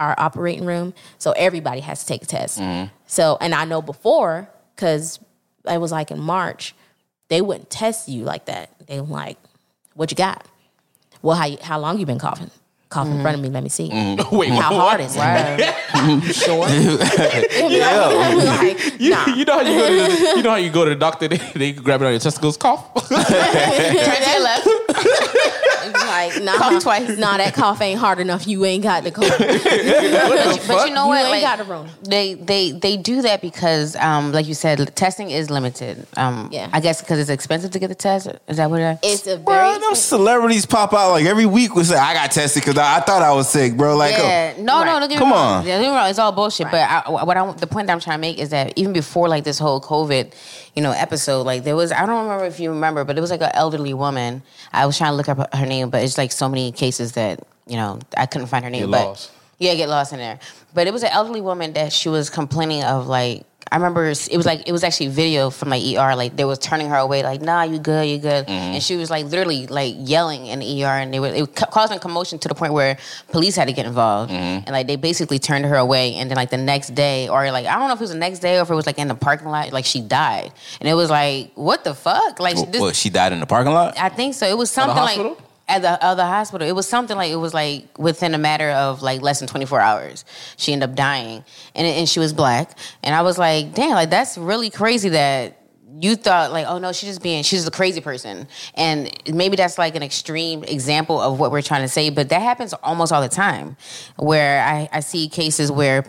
our 0.00 0.14
operating 0.18 0.64
room 0.64 0.92
so 1.18 1.30
everybody 1.32 1.80
has 1.80 2.00
to 2.00 2.06
take 2.06 2.22
a 2.22 2.26
test. 2.26 2.58
Mm-hmm. 2.58 2.92
So 3.06 3.36
and 3.40 3.54
i 3.54 3.64
know 3.64 3.80
before 3.82 4.48
because 4.74 5.20
it 5.70 5.78
was 5.78 5.92
like 5.92 6.10
in 6.10 6.18
march 6.18 6.74
they 7.28 7.40
wouldn't 7.40 7.70
test 7.70 8.08
you 8.08 8.24
like 8.24 8.46
that. 8.46 8.70
They 8.88 9.00
were 9.00 9.06
like 9.06 9.38
what 9.94 10.10
you 10.10 10.16
got? 10.16 10.46
Well 11.22 11.36
how 11.36 11.44
you, 11.46 11.58
how 11.62 11.78
long 11.78 11.98
you 12.00 12.06
been 12.06 12.18
coughing? 12.18 12.50
Cough 12.88 13.06
in 13.06 13.22
front 13.22 13.36
of 13.36 13.42
me 13.42 13.50
let 13.50 13.62
me 13.62 13.68
see. 13.68 13.88
Mm-hmm. 13.88 14.36
Wait, 14.36 14.50
how 14.50 14.74
what? 14.74 14.98
hard 14.98 15.00
is 15.00 15.14
it? 15.16 15.20
You 16.26 16.32
sure. 16.32 16.66
Like, 18.50 19.00
You, 19.00 19.10
nah. 19.10 19.26
you 19.36 19.44
know 19.44 19.52
how 19.58 19.62
you 19.62 19.78
go 19.78 19.86
to 19.88 19.94
the, 19.94 20.32
you 20.36 20.42
know 20.42 20.50
how 20.50 20.56
you 20.56 20.70
go 20.70 20.84
to 20.84 20.90
the 20.90 20.96
doctor 20.96 21.28
they, 21.28 21.36
they 21.54 21.72
grab 21.72 22.02
it 22.02 22.06
on 22.06 22.12
your 22.12 22.20
testicles 22.20 22.56
cough? 22.56 22.92
Turn 23.08 23.16
to 23.16 24.30
your 24.30 24.42
left. 24.42 24.66
Like 26.10 26.42
nah, 26.42 26.56
Cough 26.58 26.82
twice. 26.82 27.18
Nah, 27.18 27.36
that 27.38 27.54
cough 27.54 27.80
ain't 27.80 27.98
hard 27.98 28.18
enough. 28.20 28.46
You 28.46 28.64
ain't 28.64 28.82
got 28.82 29.04
the 29.04 29.10
cough. 29.10 29.28
But 30.66 30.88
you 30.88 30.94
know 30.94 31.04
you 31.04 31.08
what? 31.08 31.20
ain't 31.24 31.30
Like, 31.30 31.42
got 31.42 31.58
the 31.58 31.64
room. 31.64 31.88
They 32.02 32.34
they 32.34 32.72
they 32.72 32.96
do 32.96 33.22
that 33.22 33.40
because, 33.40 33.96
um, 33.96 34.32
like 34.32 34.46
you 34.46 34.54
said, 34.54 34.94
testing 34.96 35.30
is 35.30 35.50
limited. 35.50 36.06
Um, 36.16 36.48
Yeah. 36.52 36.68
I 36.72 36.80
guess 36.80 37.00
because 37.00 37.18
it's 37.18 37.30
expensive 37.30 37.70
to 37.72 37.78
get 37.78 37.88
the 37.88 37.94
test. 37.94 38.28
Is 38.48 38.56
that 38.58 38.70
what 38.70 38.80
it 38.80 38.98
is? 39.04 39.12
It's 39.14 39.26
a 39.26 39.36
Bro, 39.38 39.54
very 39.54 39.78
them 39.78 39.94
celebrities 39.94 40.66
pop 40.66 40.92
out 40.94 41.12
like 41.12 41.26
every 41.26 41.46
week. 41.46 41.74
We 41.74 41.84
say 41.84 41.96
I 41.96 42.14
got 42.14 42.30
tested 42.30 42.62
because 42.64 42.78
I, 42.78 42.98
I 42.98 43.00
thought 43.00 43.22
I 43.22 43.32
was 43.32 43.48
sick, 43.48 43.76
bro. 43.76 43.96
Like, 43.96 44.14
uh, 44.14 44.22
yeah, 44.22 44.54
no, 44.58 44.84
no, 44.84 44.98
don't 45.00 45.08
get 45.08 45.10
me 45.10 45.16
Come 45.18 45.32
wrong. 45.32 45.60
on. 45.60 45.66
Yeah, 45.66 45.74
don't 45.76 45.84
get 45.84 45.90
me 45.90 45.96
wrong. 45.96 46.10
It's 46.10 46.18
all 46.18 46.32
bullshit. 46.32 46.70
But 46.70 46.88
I, 46.88 47.10
what 47.10 47.36
I, 47.36 47.52
the 47.52 47.66
point 47.66 47.86
that 47.86 47.92
I'm 47.92 48.00
trying 48.00 48.18
to 48.18 48.20
make 48.20 48.38
is 48.38 48.50
that 48.50 48.72
even 48.76 48.92
before 48.92 49.28
like 49.28 49.44
this 49.44 49.58
whole 49.58 49.80
COVID, 49.80 50.32
you 50.76 50.82
know, 50.82 50.92
episode, 50.92 51.42
like 51.46 51.64
there 51.64 51.76
was, 51.76 51.90
I 51.92 52.06
don't 52.06 52.22
remember 52.24 52.44
if 52.44 52.60
you 52.60 52.70
remember, 52.70 53.04
but 53.04 53.16
it 53.18 53.20
was 53.20 53.30
like 53.30 53.40
an 53.42 53.50
elderly 53.54 53.94
woman. 53.94 54.42
I 54.72 54.86
was 54.86 54.96
trying 54.96 55.12
to 55.12 55.16
look 55.16 55.28
up 55.28 55.52
her 55.54 55.66
name, 55.66 55.90
but 55.90 55.99
it's 56.02 56.18
like 56.18 56.32
so 56.32 56.48
many 56.48 56.72
cases 56.72 57.12
that 57.12 57.46
you 57.66 57.76
know 57.76 57.98
I 58.16 58.26
couldn't 58.26 58.48
find 58.48 58.64
her 58.64 58.70
name. 58.70 58.82
Get 58.82 58.90
but 58.90 59.04
lost. 59.04 59.30
yeah, 59.58 59.74
get 59.74 59.88
lost 59.88 60.12
in 60.12 60.18
there. 60.18 60.38
But 60.74 60.86
it 60.86 60.92
was 60.92 61.02
an 61.02 61.10
elderly 61.12 61.40
woman 61.40 61.72
that 61.74 61.92
she 61.92 62.08
was 62.08 62.30
complaining 62.30 62.84
of 62.84 63.06
like. 63.06 63.44
I 63.72 63.76
remember 63.76 64.06
it 64.06 64.36
was 64.36 64.46
like 64.46 64.66
it 64.66 64.72
was 64.72 64.82
actually 64.82 65.08
video 65.08 65.48
from 65.48 65.68
like 65.68 65.84
ER 65.84 66.16
like 66.16 66.34
they 66.34 66.44
was 66.44 66.58
turning 66.58 66.88
her 66.88 66.96
away 66.96 67.22
like 67.22 67.40
nah 67.40 67.62
you 67.62 67.78
good 67.78 68.08
you 68.08 68.18
good 68.18 68.48
and 68.48 68.82
she 68.82 68.96
was 68.96 69.10
like 69.10 69.26
literally 69.26 69.68
like 69.68 69.94
yelling 69.96 70.46
in 70.46 70.58
the 70.58 70.82
ER 70.82 70.88
and 70.88 71.14
they 71.14 71.20
were 71.20 71.28
it 71.28 71.42
was 71.42 71.50
ca- 71.54 71.66
causing 71.66 72.00
commotion 72.00 72.36
to 72.40 72.48
the 72.48 72.54
point 72.54 72.72
where 72.72 72.98
police 73.30 73.54
had 73.54 73.68
to 73.68 73.72
get 73.72 73.86
involved 73.86 74.32
and 74.32 74.68
like 74.70 74.88
they 74.88 74.96
basically 74.96 75.38
turned 75.38 75.66
her 75.66 75.76
away 75.76 76.14
and 76.14 76.28
then 76.28 76.36
like 76.36 76.50
the 76.50 76.56
next 76.56 76.96
day 76.96 77.28
or 77.28 77.52
like 77.52 77.66
I 77.66 77.78
don't 77.78 77.86
know 77.86 77.94
if 77.94 78.00
it 78.00 78.08
was 78.08 78.10
the 78.10 78.18
next 78.18 78.40
day 78.40 78.58
or 78.58 78.62
if 78.62 78.70
it 78.70 78.74
was 78.74 78.86
like 78.86 78.98
in 78.98 79.06
the 79.06 79.14
parking 79.14 79.46
lot 79.46 79.70
like 79.72 79.84
she 79.84 80.00
died 80.00 80.50
and 80.80 80.88
it 80.88 80.94
was 80.94 81.08
like 81.08 81.52
what 81.54 81.84
the 81.84 81.94
fuck 81.94 82.40
like 82.40 82.56
this, 82.72 82.80
what, 82.80 82.96
she 82.96 83.08
died 83.08 83.32
in 83.32 83.38
the 83.38 83.46
parking 83.46 83.72
lot? 83.72 83.96
I 83.96 84.08
think 84.08 84.34
so. 84.34 84.48
It 84.48 84.58
was 84.58 84.72
something 84.72 84.96
like? 84.96 85.38
At 85.70 85.82
the 85.82 86.04
other 86.04 86.24
hospital. 86.24 86.68
It 86.68 86.74
was 86.74 86.88
something 86.88 87.16
like 87.16 87.30
it 87.30 87.36
was 87.36 87.54
like 87.54 87.98
within 87.98 88.34
a 88.34 88.38
matter 88.38 88.70
of 88.70 89.02
like 89.02 89.22
less 89.22 89.38
than 89.38 89.48
twenty 89.48 89.66
four 89.66 89.80
hours, 89.80 90.24
she 90.56 90.72
ended 90.72 90.90
up 90.90 90.96
dying, 90.96 91.44
and 91.74 91.86
and 91.86 92.08
she 92.08 92.20
was 92.20 92.32
black. 92.32 92.76
And 93.02 93.14
I 93.14 93.22
was 93.22 93.38
like, 93.38 93.74
damn, 93.74 93.92
like 93.92 94.10
that's 94.10 94.36
really 94.36 94.70
crazy 94.70 95.10
that. 95.10 95.56
You 96.02 96.16
thought 96.16 96.52
like, 96.52 96.66
oh 96.66 96.78
no, 96.78 96.92
she's 96.92 97.10
just 97.10 97.22
being, 97.22 97.42
she's 97.42 97.66
a 97.66 97.70
crazy 97.70 98.00
person, 98.00 98.48
and 98.74 99.10
maybe 99.34 99.56
that's 99.56 99.76
like 99.76 99.96
an 99.96 100.02
extreme 100.02 100.64
example 100.64 101.20
of 101.20 101.38
what 101.38 101.50
we're 101.50 101.60
trying 101.60 101.82
to 101.82 101.88
say. 101.88 102.08
But 102.08 102.30
that 102.30 102.40
happens 102.40 102.72
almost 102.72 103.12
all 103.12 103.20
the 103.20 103.28
time, 103.28 103.76
where 104.16 104.62
I, 104.62 104.88
I 104.92 105.00
see 105.00 105.28
cases 105.28 105.70
where 105.70 106.04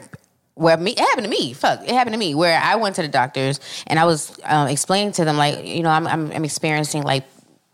where 0.53 0.78
me 0.78 0.91
it 0.91 0.99
happened 0.99 1.26
to 1.26 1.30
me. 1.30 1.51
Fuck, 1.53 1.84
it 1.84 1.89
happened 1.89 2.14
to 2.14 2.20
me 2.20 2.36
where 2.36 2.57
I 2.62 2.76
went 2.76 2.95
to 2.97 3.01
the 3.01 3.09
doctors 3.09 3.59
and 3.88 3.99
I 3.99 4.05
was 4.05 4.39
um, 4.45 4.68
explaining 4.68 5.12
to 5.14 5.26
them 5.26 5.36
like, 5.36 5.66
you 5.66 5.84
know, 5.84 5.89
I'm 5.89 6.07
I'm, 6.07 6.32
I'm 6.32 6.45
experiencing 6.45 7.03
like 7.03 7.26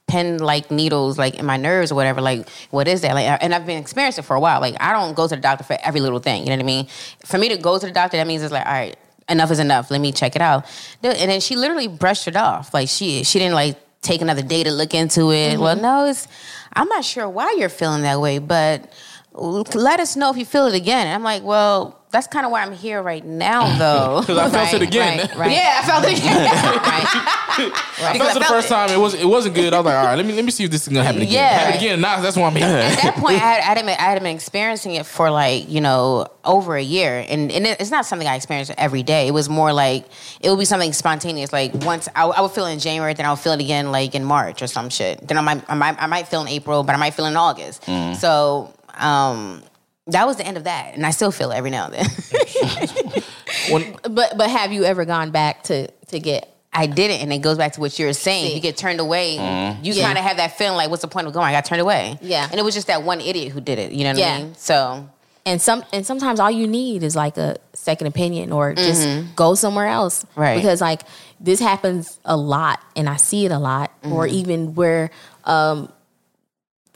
pin 0.07 0.37
like 0.37 0.71
needles 0.71 1.17
like 1.17 1.35
in 1.35 1.45
my 1.45 1.57
nerves 1.57 1.91
or 1.91 1.95
whatever. 1.95 2.21
Like, 2.21 2.47
what 2.71 2.87
is 2.87 3.01
that? 3.01 3.13
Like, 3.13 3.25
and 3.41 3.53
I've 3.53 3.65
been 3.65 3.79
experiencing 3.79 4.23
it 4.23 4.25
for 4.25 4.35
a 4.35 4.39
while. 4.39 4.61
Like, 4.61 4.75
I 4.79 4.93
don't 4.93 5.15
go 5.15 5.27
to 5.27 5.35
the 5.35 5.41
doctor 5.41 5.63
for 5.63 5.77
every 5.83 5.99
little 5.99 6.19
thing. 6.19 6.43
You 6.43 6.49
know 6.49 6.55
what 6.55 6.63
I 6.63 6.65
mean? 6.65 6.87
For 7.25 7.37
me 7.37 7.49
to 7.49 7.57
go 7.57 7.77
to 7.77 7.85
the 7.85 7.91
doctor, 7.91 8.17
that 8.17 8.27
means 8.27 8.41
it's 8.41 8.51
like, 8.51 8.65
all 8.65 8.71
right, 8.71 8.97
enough 9.29 9.51
is 9.51 9.59
enough. 9.59 9.91
Let 9.91 10.01
me 10.01 10.11
check 10.11 10.35
it 10.35 10.41
out. 10.41 10.65
And 11.03 11.29
then 11.29 11.41
she 11.41 11.55
literally 11.55 11.87
brushed 11.87 12.27
it 12.27 12.35
off. 12.35 12.73
Like, 12.73 12.89
she 12.89 13.23
she 13.23 13.39
didn't 13.39 13.55
like 13.55 13.77
take 14.01 14.21
another 14.21 14.41
day 14.41 14.63
to 14.63 14.71
look 14.71 14.93
into 14.93 15.31
it. 15.31 15.53
Mm-hmm. 15.53 15.61
Well, 15.61 15.75
no, 15.75 16.05
it's 16.05 16.27
I'm 16.73 16.87
not 16.87 17.03
sure 17.03 17.27
why 17.27 17.55
you're 17.57 17.69
feeling 17.69 18.03
that 18.03 18.21
way, 18.21 18.39
but 18.39 18.91
let 19.33 19.99
us 19.99 20.15
know 20.15 20.29
if 20.31 20.37
you 20.37 20.45
feel 20.45 20.67
it 20.67 20.75
again. 20.75 21.07
And 21.07 21.15
I'm 21.15 21.23
like, 21.23 21.43
well, 21.43 21.96
that's 22.11 22.27
kind 22.27 22.45
of 22.45 22.51
why 22.51 22.61
I'm 22.61 22.71
here 22.73 23.01
right 23.03 23.23
now, 23.25 23.77
though. 23.77 24.21
Because 24.27 24.37
I 24.37 24.49
felt 24.49 24.81
it 24.81 24.87
again. 24.87 25.19
Right, 25.19 25.35
right. 25.37 25.51
Yeah, 25.51 25.79
I 25.83 25.87
felt 25.87 26.05
it 26.05 26.17
again. 26.17 26.43
right. 26.45 28.13
I 28.13 28.17
felt 28.17 28.35
it 28.35 28.39
the 28.39 28.45
first 28.45 28.69
time. 28.69 28.89
It 28.91 28.97
was 28.99 29.13
it 29.13 29.25
wasn't 29.25 29.55
good. 29.55 29.73
I 29.73 29.77
was 29.77 29.85
like, 29.85 29.95
all 29.95 30.05
right, 30.05 30.15
let 30.15 30.25
me 30.25 30.33
let 30.33 30.45
me 30.45 30.51
see 30.51 30.63
if 30.63 30.71
this 30.71 30.83
is 30.83 30.87
gonna 30.93 31.03
happen 31.03 31.21
again. 31.21 31.33
Yeah. 31.33 31.49
Happen 31.57 31.77
again. 31.79 32.01
Now 32.01 32.21
that's 32.21 32.37
why 32.37 32.43
I'm 32.47 32.55
here. 32.55 32.65
At 32.65 33.01
that 33.01 33.15
point, 33.15 33.35
I 33.35 33.39
had, 33.39 33.59
I, 33.59 33.63
had 33.63 33.75
been, 33.77 33.87
I 33.89 34.01
had 34.01 34.21
been 34.23 34.35
experiencing 34.35 34.95
it 34.95 35.05
for 35.05 35.29
like, 35.29 35.69
you 35.69 35.81
know, 35.81 36.27
over 36.45 36.75
a 36.75 36.81
year. 36.81 37.25
And, 37.27 37.51
and 37.51 37.65
it- 37.67 37.81
it's 37.81 37.91
not 37.91 38.05
something 38.05 38.27
I 38.27 38.35
experience 38.35 38.71
every 38.77 39.03
day. 39.03 39.27
It 39.27 39.31
was 39.31 39.49
more 39.49 39.73
like, 39.73 40.05
it 40.39 40.49
would 40.49 40.59
be 40.59 40.65
something 40.65 40.93
spontaneous. 40.93 41.51
Like 41.51 41.73
once 41.85 42.07
I, 42.15 42.25
I 42.25 42.41
would 42.41 42.51
feel 42.51 42.65
it 42.67 42.73
in 42.73 42.79
January, 42.79 43.13
then 43.15 43.25
I'll 43.25 43.35
feel 43.35 43.53
it 43.53 43.59
again 43.61 43.91
like 43.91 44.15
in 44.15 44.23
March 44.23 44.61
or 44.61 44.67
some 44.67 44.89
shit. 44.89 45.27
Then 45.27 45.37
I 45.37 45.41
might, 45.41 45.63
I 45.69 45.75
might, 45.75 46.01
I 46.01 46.07
might 46.07 46.27
feel 46.27 46.41
in 46.41 46.47
April, 46.47 46.83
but 46.83 46.95
I 46.95 46.97
might 46.97 47.13
feel 47.15 47.25
in 47.25 47.35
August. 47.35 47.83
So, 48.19 48.73
um, 48.95 49.61
that 50.07 50.25
was 50.25 50.37
the 50.37 50.45
end 50.45 50.57
of 50.57 50.63
that. 50.65 50.93
And 50.93 51.05
I 51.05 51.11
still 51.11 51.31
feel 51.31 51.51
it 51.51 51.55
every 51.55 51.69
now 51.69 51.85
and 51.85 51.93
then. 51.95 52.05
When, 53.71 53.95
But 54.09 54.37
but 54.37 54.49
have 54.49 54.71
you 54.71 54.83
ever 54.85 55.05
gone 55.05 55.31
back 55.31 55.63
to 55.63 55.87
to 56.07 56.19
get? 56.19 56.53
I 56.73 56.85
didn't, 56.85 57.21
and 57.21 57.33
it 57.33 57.39
goes 57.39 57.57
back 57.57 57.73
to 57.73 57.79
what 57.79 57.97
you 57.97 58.05
were 58.05 58.13
saying. 58.13 58.47
See. 58.49 58.55
You 58.55 58.61
get 58.61 58.77
turned 58.77 58.99
away. 58.99 59.37
Mm-hmm. 59.37 59.83
You 59.83 59.93
Yeah. 59.93 60.03
kind 60.05 60.17
of 60.17 60.23
have 60.23 60.37
that 60.37 60.57
feeling 60.57 60.77
like, 60.77 60.89
"What's 60.89 61.01
the 61.01 61.07
point 61.07 61.25
of 61.25 61.33
going?" 61.33 61.45
I 61.45 61.51
got 61.51 61.65
turned 61.65 61.81
away. 61.81 62.19
Yeah. 62.21 62.47
and 62.49 62.59
it 62.59 62.63
was 62.63 62.75
just 62.75 62.87
that 62.87 63.03
one 63.03 63.19
idiot 63.19 63.51
who 63.51 63.61
did 63.61 63.79
it. 63.79 63.91
You 63.93 64.03
know 64.03 64.11
what 64.11 64.19
Yeah. 64.19 64.35
I 64.35 64.37
mean? 64.43 64.55
So 64.55 65.09
And 65.45 65.61
some 65.61 65.83
and 65.91 66.05
sometimes 66.05 66.39
all 66.39 66.51
you 66.51 66.67
need 66.67 67.03
is 67.03 67.15
like 67.15 67.37
a 67.37 67.55
second 67.73 68.07
opinion 68.07 68.51
or 68.51 68.73
just 68.73 69.01
mm-hmm. 69.07 69.33
go 69.35 69.55
somewhere 69.55 69.87
else. 69.87 70.25
Right. 70.35 70.55
Because 70.57 70.79
like 70.81 71.01
this 71.39 71.59
happens 71.59 72.19
a 72.25 72.35
lot 72.37 72.79
and 72.95 73.09
I 73.09 73.15
see 73.15 73.45
it 73.45 73.51
a 73.51 73.59
lot. 73.59 73.91
Or 74.03 74.27
mm-hmm. 74.27 74.35
even 74.35 74.75
where 74.75 75.09
um 75.45 75.89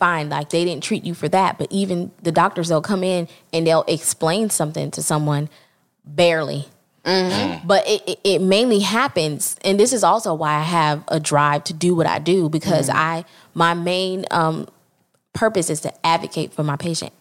fine, 0.01 0.29
like 0.29 0.49
they 0.49 0.65
didn't 0.65 0.83
treat 0.83 1.05
you 1.05 1.13
for 1.13 1.29
that, 1.29 1.59
but 1.59 1.71
even 1.71 2.11
the 2.23 2.31
doctors 2.31 2.69
they'll 2.69 2.81
come 2.81 3.03
in 3.03 3.27
and 3.53 3.67
they'll 3.67 3.85
explain 3.87 4.49
something 4.49 4.89
to 4.89 5.03
someone 5.03 5.47
barely. 6.03 6.65
Mm-hmm. 7.05 7.67
But 7.67 7.87
it, 7.87 8.01
it, 8.07 8.19
it 8.23 8.41
mainly 8.41 8.79
happens, 8.79 9.57
and 9.63 9.79
this 9.79 9.93
is 9.93 10.03
also 10.03 10.33
why 10.33 10.55
I 10.55 10.63
have 10.63 11.03
a 11.07 11.19
drive 11.19 11.63
to 11.65 11.73
do 11.73 11.95
what 11.95 12.07
I 12.07 12.17
do 12.17 12.49
because 12.49 12.89
mm-hmm. 12.89 12.97
I 12.97 13.25
my 13.53 13.75
main 13.75 14.25
um, 14.31 14.67
purpose 15.33 15.69
is 15.69 15.81
to 15.81 16.05
advocate 16.05 16.51
for 16.51 16.63
my 16.63 16.77
patient. 16.77 17.13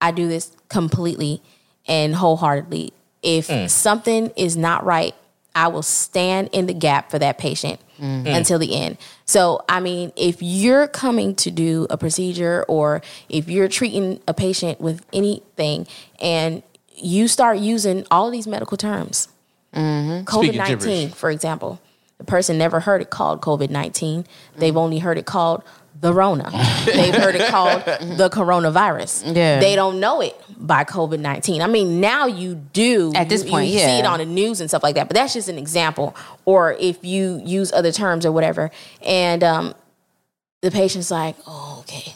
I 0.00 0.10
do 0.10 0.28
this 0.28 0.52
completely 0.68 1.40
and 1.86 2.16
wholeheartedly. 2.16 2.92
If 3.22 3.48
mm. 3.48 3.68
something 3.68 4.30
is 4.36 4.56
not 4.56 4.84
right, 4.84 5.14
I 5.58 5.66
will 5.66 5.82
stand 5.82 6.50
in 6.52 6.66
the 6.66 6.72
gap 6.72 7.10
for 7.10 7.18
that 7.18 7.36
patient 7.36 7.80
mm-hmm. 7.98 8.28
until 8.28 8.60
the 8.60 8.76
end. 8.76 8.96
So, 9.24 9.60
I 9.68 9.80
mean, 9.80 10.12
if 10.14 10.40
you're 10.40 10.86
coming 10.86 11.34
to 11.34 11.50
do 11.50 11.88
a 11.90 11.98
procedure 11.98 12.64
or 12.68 13.02
if 13.28 13.48
you're 13.48 13.66
treating 13.66 14.20
a 14.28 14.34
patient 14.34 14.80
with 14.80 15.04
anything 15.12 15.88
and 16.20 16.62
you 16.94 17.26
start 17.26 17.58
using 17.58 18.06
all 18.08 18.26
of 18.26 18.32
these 18.32 18.46
medical 18.46 18.76
terms, 18.76 19.26
mm-hmm. 19.74 20.24
COVID 20.26 20.54
19, 20.54 21.10
for 21.10 21.28
example, 21.28 21.80
the 22.18 22.24
person 22.24 22.56
never 22.56 22.78
heard 22.78 23.02
it 23.02 23.10
called 23.10 23.40
COVID 23.40 23.68
19. 23.68 24.26
They've 24.54 24.70
mm-hmm. 24.70 24.78
only 24.78 24.98
heard 25.00 25.18
it 25.18 25.26
called 25.26 25.64
the 26.00 26.12
Rona. 26.14 26.50
They've 26.86 27.14
heard 27.14 27.34
it 27.34 27.48
called 27.50 27.82
the 28.18 28.28
coronavirus. 28.30 29.34
Yeah. 29.34 29.58
They 29.60 29.74
don't 29.74 29.98
know 30.00 30.20
it 30.20 30.40
by 30.58 30.84
COVID 30.84 31.18
19. 31.20 31.60
I 31.62 31.66
mean, 31.66 32.00
now 32.00 32.26
you 32.26 32.54
do. 32.54 33.12
At 33.14 33.28
this 33.28 33.44
You- 33.44 33.50
point, 33.50 33.68
you 33.70 33.78
yeah. 33.78 33.86
see 33.86 33.98
it 34.00 34.06
on 34.06 34.18
the 34.18 34.24
news 34.26 34.60
and 34.60 34.70
stuff 34.70 34.82
like 34.82 34.94
that, 34.94 35.08
but 35.08 35.14
that's 35.16 35.34
just 35.34 35.48
an 35.48 35.58
example. 35.58 36.14
Or 36.44 36.72
if 36.74 37.04
you 37.04 37.40
use 37.44 37.72
other 37.72 37.90
terms 37.92 38.24
or 38.24 38.32
whatever, 38.32 38.70
and 39.02 39.42
um, 39.42 39.74
the 40.62 40.70
patient's 40.70 41.10
like, 41.10 41.36
oh, 41.46 41.78
okay. 41.80 42.14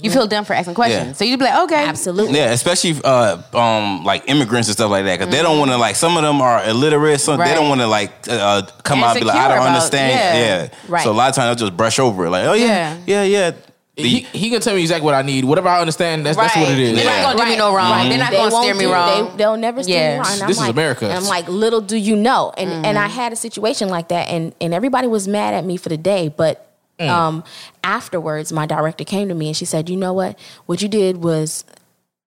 You 0.00 0.10
feel 0.10 0.26
dumb 0.26 0.44
for 0.44 0.52
asking 0.54 0.74
questions. 0.74 1.06
Yeah. 1.06 1.12
So 1.12 1.24
you'd 1.24 1.38
be 1.38 1.44
like, 1.44 1.64
okay, 1.64 1.86
Absolutely. 1.86 2.36
Yeah, 2.36 2.50
especially 2.52 2.94
uh, 3.04 3.42
um, 3.54 4.04
like 4.04 4.28
immigrants 4.28 4.68
and 4.68 4.74
stuff 4.76 4.90
like 4.90 5.04
that, 5.04 5.18
because 5.18 5.32
they 5.34 5.42
don't 5.42 5.58
want 5.58 5.70
to 5.70 5.76
like. 5.76 5.96
Some 5.96 6.16
of 6.16 6.22
them 6.22 6.40
are 6.40 6.64
illiterate, 6.68 7.20
so 7.20 7.36
they 7.36 7.54
don't 7.54 7.68
want 7.68 7.80
to 7.80 7.86
like 7.86 8.12
uh, 8.28 8.62
come 8.84 9.02
out 9.02 9.16
and 9.16 9.20
be 9.20 9.26
like, 9.26 9.36
I 9.36 9.48
don't 9.48 9.58
about- 9.58 9.68
understand. 9.68 10.10
yeah. 10.12 10.62
Yeah, 10.64 10.68
Right. 10.88 11.02
So 11.04 11.10
a 11.10 11.12
lot 11.12 11.28
of 11.30 11.34
times 11.34 11.56
they'll 11.58 11.68
just 11.68 11.76
brush 11.76 11.98
over 11.98 12.26
it, 12.26 12.30
like, 12.30 12.46
oh 12.46 12.52
yeah, 12.54 12.96
yeah, 13.06 13.22
yeah. 13.24 13.50
The- 13.96 14.04
he, 14.04 14.20
he 14.20 14.50
can 14.50 14.60
tell 14.60 14.76
me 14.76 14.80
exactly 14.82 15.04
what 15.04 15.14
I 15.14 15.22
need. 15.22 15.44
Whatever 15.44 15.68
I 15.68 15.80
understand, 15.80 16.24
that's 16.24 16.36
that's 16.36 16.54
what 16.54 16.70
it 16.70 16.78
is. 16.78 16.94
They're 16.94 17.04
Yeah. 17.04 17.22
not 17.22 17.36
gonna 17.36 17.46
do 17.46 17.50
me 17.50 17.58
no 17.58 17.74
wrong. 17.74 18.08
They're 18.08 18.16
not 18.18 18.30
They 18.30 18.36
gonna 18.36 18.50
steer 18.52 18.74
me 18.74 18.84
do- 18.84 18.92
wrong. 18.92 19.30
They, 19.32 19.36
they'll 19.38 19.56
never 19.56 19.82
steer 19.82 19.96
Yeah. 19.96 20.12
me 20.12 20.18
wrong. 20.20 20.32
And 20.34 20.42
I'm 20.42 20.48
This 20.48 20.56
is 20.58 20.62
like- 20.62 20.70
America. 20.70 21.06
And 21.06 21.14
I'm 21.18 21.24
like, 21.24 21.48
little 21.48 21.80
do 21.80 21.96
you 21.96 22.14
know. 22.14 22.52
And 22.56 22.86
and 22.86 22.96
I 22.96 23.08
had 23.08 23.32
a 23.32 23.36
situation 23.36 23.88
like 23.88 24.08
that, 24.08 24.28
and 24.28 24.54
and 24.60 24.72
everybody 24.72 25.08
was 25.08 25.26
mad 25.26 25.52
at 25.54 25.64
me 25.64 25.76
for 25.76 25.88
the 25.88 25.96
day, 25.96 26.28
but. 26.28 26.64
Mm. 26.98 27.08
Um, 27.08 27.44
afterwards, 27.84 28.52
my 28.52 28.66
director 28.66 29.04
came 29.04 29.28
to 29.28 29.34
me 29.34 29.48
and 29.48 29.56
she 29.56 29.64
said, 29.64 29.88
"You 29.88 29.96
know 29.96 30.12
what? 30.12 30.38
What 30.66 30.82
you 30.82 30.88
did 30.88 31.18
was 31.18 31.64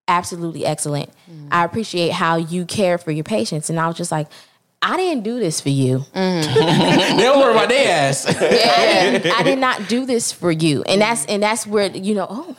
absolutely 0.07 0.65
excellent. 0.65 1.09
Mm. 1.29 1.47
I 1.51 1.65
appreciate 1.65 2.11
how 2.11 2.37
you 2.37 2.65
care 2.65 2.97
for 2.97 3.11
your 3.11 3.23
patients." 3.23 3.69
And 3.69 3.79
I 3.79 3.87
was 3.87 3.97
just 3.97 4.11
like, 4.11 4.27
"I 4.81 4.95
didn't 4.95 5.23
do 5.23 5.39
this 5.39 5.59
for 5.59 5.69
you. 5.69 6.05
Mm. 6.13 6.43
they 7.17 7.23
don't 7.23 7.39
worry 7.39 7.51
about 7.51 7.69
their 7.69 8.09
ass. 8.09 8.25
I, 8.27 8.33
didn't, 8.33 9.39
I 9.39 9.43
did 9.43 9.59
not 9.59 9.89
do 9.89 10.05
this 10.05 10.31
for 10.31 10.51
you." 10.51 10.83
And 10.83 11.01
that's 11.01 11.25
and 11.25 11.43
that's 11.43 11.67
where 11.67 11.87
you 11.91 12.15
know, 12.15 12.27
oh, 12.29 12.55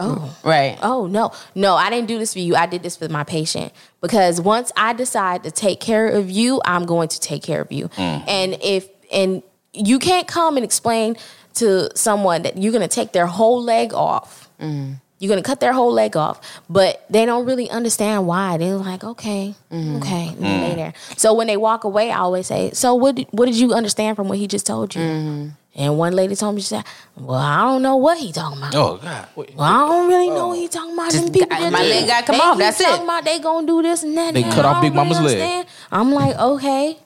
oh, 0.00 0.38
right. 0.42 0.78
oh 0.82 1.06
no 1.06 1.32
no 1.54 1.74
i 1.74 1.90
didn't 1.90 2.08
do 2.08 2.18
this 2.18 2.32
for 2.32 2.38
you 2.38 2.56
i 2.56 2.64
did 2.66 2.82
this 2.82 2.96
for 2.96 3.08
my 3.08 3.22
patient 3.22 3.72
because 4.00 4.40
once 4.40 4.72
i 4.76 4.92
decide 4.92 5.42
to 5.42 5.50
take 5.50 5.78
care 5.78 6.08
of 6.08 6.30
you 6.30 6.60
i'm 6.64 6.86
going 6.86 7.08
to 7.08 7.20
take 7.20 7.42
care 7.42 7.60
of 7.60 7.70
you 7.70 7.90
and 7.98 8.56
if 8.62 8.88
and 9.12 9.42
you 9.72 9.98
can't 9.98 10.26
come 10.26 10.56
and 10.56 10.64
explain 10.64 11.16
to 11.54 11.94
someone 11.96 12.42
that 12.42 12.58
you're 12.58 12.72
going 12.72 12.86
to 12.86 12.94
take 12.94 13.12
their 13.12 13.26
whole 13.26 13.62
leg 13.62 13.92
off. 13.92 14.48
Mm. 14.60 14.96
You're 15.18 15.28
going 15.28 15.42
to 15.42 15.46
cut 15.46 15.60
their 15.60 15.74
whole 15.74 15.92
leg 15.92 16.16
off 16.16 16.40
but 16.70 17.04
they 17.10 17.26
don't 17.26 17.44
really 17.44 17.68
understand 17.68 18.26
why. 18.26 18.56
They're 18.56 18.76
like 18.76 19.04
okay 19.04 19.54
mm. 19.70 19.98
okay 19.98 20.28
and 20.28 20.38
then 20.38 20.76
they 20.76 20.92
so 21.16 21.34
when 21.34 21.46
they 21.46 21.58
walk 21.58 21.84
away 21.84 22.10
i 22.10 22.16
always 22.16 22.46
say 22.46 22.70
so 22.72 22.94
what 22.94 23.16
did, 23.16 23.26
what 23.30 23.44
did 23.44 23.56
you 23.56 23.74
understand 23.74 24.16
from 24.16 24.28
what 24.28 24.38
he 24.38 24.46
just 24.46 24.66
told 24.66 24.94
you? 24.94 25.02
Mm-hmm. 25.02 25.48
And 25.76 25.98
one 25.98 26.14
lady 26.14 26.34
told 26.34 26.54
me 26.54 26.62
she 26.62 26.68
said 26.68 26.84
well 27.16 27.38
i 27.38 27.60
don't 27.60 27.82
know 27.82 27.96
what 27.96 28.16
he 28.16 28.32
talking 28.32 28.58
about. 28.58 28.74
Oh 28.74 28.96
god, 28.96 29.28
well, 29.36 29.46
I 29.60 29.88
don't 29.88 30.08
really 30.08 30.30
know 30.30 30.46
oh. 30.46 30.48
what 30.48 30.58
he 30.58 30.68
talking 30.68 30.94
about. 30.94 31.12
Them 31.12 31.30
people 31.30 31.48
got- 31.48 31.70
my 31.70 31.82
they- 31.82 31.90
leg 31.90 32.06
gotta 32.08 32.26
come 32.26 32.36
they 32.36 32.42
off, 32.42 32.54
keep 32.54 32.60
that's 32.60 32.80
it. 32.80 32.84
talking 32.84 33.04
About 33.04 33.24
they 33.24 33.38
gonna 33.40 33.66
do 33.66 33.82
this 33.82 34.02
and 34.02 34.16
that. 34.16 34.32
They 34.32 34.42
and 34.42 34.52
cut 34.52 34.64
off 34.64 34.76
don't 34.76 34.90
Big 34.90 34.94
Mama's 34.94 35.20
leg. 35.20 35.66
I'm 35.92 36.12
like, 36.12 36.36
okay. 36.38 36.96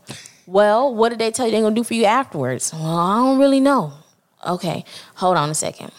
Well, 0.46 0.94
what 0.94 1.08
did 1.10 1.18
they 1.18 1.30
tell 1.30 1.46
you 1.46 1.52
they're 1.52 1.62
gonna 1.62 1.74
do 1.74 1.84
for 1.84 1.94
you 1.94 2.04
afterwards? 2.04 2.72
Well, 2.72 2.84
I 2.84 3.16
don't 3.18 3.38
really 3.38 3.60
know. 3.60 3.92
Okay, 4.46 4.84
hold 5.14 5.36
on 5.36 5.50
a 5.50 5.54
second. 5.54 5.90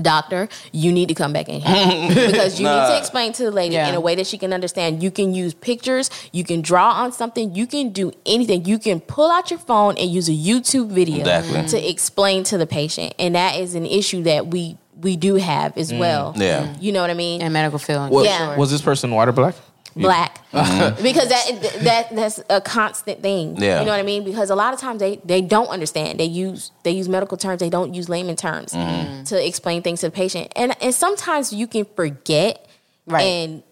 Doctor, 0.00 0.48
you 0.70 0.92
need 0.92 1.08
to 1.08 1.14
come 1.14 1.32
back 1.32 1.48
in 1.48 1.60
here 1.60 2.08
because 2.30 2.60
you 2.60 2.66
need 2.66 2.86
to 2.86 2.98
explain 2.98 3.32
to 3.32 3.44
the 3.44 3.50
lady 3.50 3.74
Yeah. 3.74 3.88
in 3.88 3.94
a 3.94 4.00
way 4.00 4.14
that 4.14 4.26
she 4.26 4.38
can 4.38 4.52
understand. 4.52 5.02
You 5.02 5.10
can 5.10 5.34
use 5.34 5.54
pictures, 5.54 6.08
you 6.30 6.44
can 6.44 6.60
draw 6.60 6.92
on 6.92 7.10
something, 7.10 7.54
you 7.54 7.66
can 7.66 7.90
do 7.90 8.12
anything. 8.24 8.64
You 8.64 8.78
can 8.78 9.00
pull 9.00 9.30
out 9.30 9.50
your 9.50 9.58
phone 9.58 9.96
and 9.98 10.08
use 10.08 10.28
a 10.28 10.32
YouTube 10.32 10.88
video 10.88 11.20
Exactly. 11.20 11.66
to 11.68 11.90
explain 11.90 12.44
to 12.44 12.58
the 12.58 12.66
patient, 12.66 13.14
and 13.18 13.34
that 13.34 13.56
is 13.56 13.74
an 13.74 13.86
issue 13.86 14.22
that 14.24 14.48
we 14.48 14.78
we 15.00 15.16
do 15.16 15.36
have 15.36 15.76
as 15.78 15.92
mm. 15.92 15.98
well. 16.00 16.34
Yeah. 16.36 16.74
you 16.80 16.90
know 16.90 17.00
what 17.00 17.10
I 17.10 17.14
mean. 17.14 17.40
In 17.40 17.52
medical 17.52 17.78
field. 17.78 18.10
Was, 18.10 18.26
Yeah. 18.26 18.56
was 18.56 18.70
this 18.70 18.82
person 18.82 19.12
white 19.12 19.28
or 19.28 19.32
black? 19.32 19.54
Black, 20.02 20.40
because 20.52 21.28
that 21.28 21.78
that 21.82 22.14
that's 22.14 22.40
a 22.48 22.60
constant 22.60 23.20
thing. 23.22 23.56
Yeah. 23.56 23.80
you 23.80 23.86
know 23.86 23.92
what 23.92 24.00
I 24.00 24.04
mean. 24.04 24.24
Because 24.24 24.50
a 24.50 24.54
lot 24.54 24.72
of 24.74 24.80
times 24.80 25.00
they 25.00 25.16
they 25.24 25.40
don't 25.40 25.68
understand. 25.68 26.18
They 26.20 26.24
use 26.24 26.70
they 26.84 26.90
use 26.92 27.08
medical 27.08 27.36
terms. 27.36 27.60
They 27.60 27.70
don't 27.70 27.94
use 27.94 28.08
layman 28.08 28.36
terms 28.36 28.72
to 28.72 29.46
explain 29.46 29.82
things 29.82 30.00
to 30.00 30.06
the 30.06 30.12
patient. 30.12 30.52
And 30.56 30.74
and 30.82 30.94
sometimes 30.94 31.52
you 31.52 31.66
can 31.66 31.84
forget 31.96 32.64
Right. 33.06 33.22
and 33.22 33.62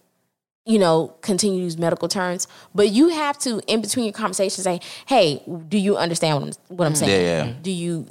you 0.65 0.79
know 0.79 1.13
continue 1.21 1.59
to 1.59 1.63
use 1.63 1.77
medical 1.77 2.07
terms. 2.07 2.47
But 2.75 2.89
you 2.89 3.09
have 3.09 3.37
to 3.39 3.61
in 3.67 3.81
between 3.81 4.05
your 4.05 4.13
conversation 4.13 4.63
say, 4.63 4.79
"Hey, 5.05 5.41
do 5.69 5.77
you 5.77 5.95
understand 5.97 6.35
what 6.41 6.43
I'm 6.69 6.75
what 6.77 6.85
I'm 6.87 6.95
saying? 6.95 7.11
Yeah, 7.25 7.45
yeah. 7.45 7.53
Do 7.61 7.71
you 7.71 8.07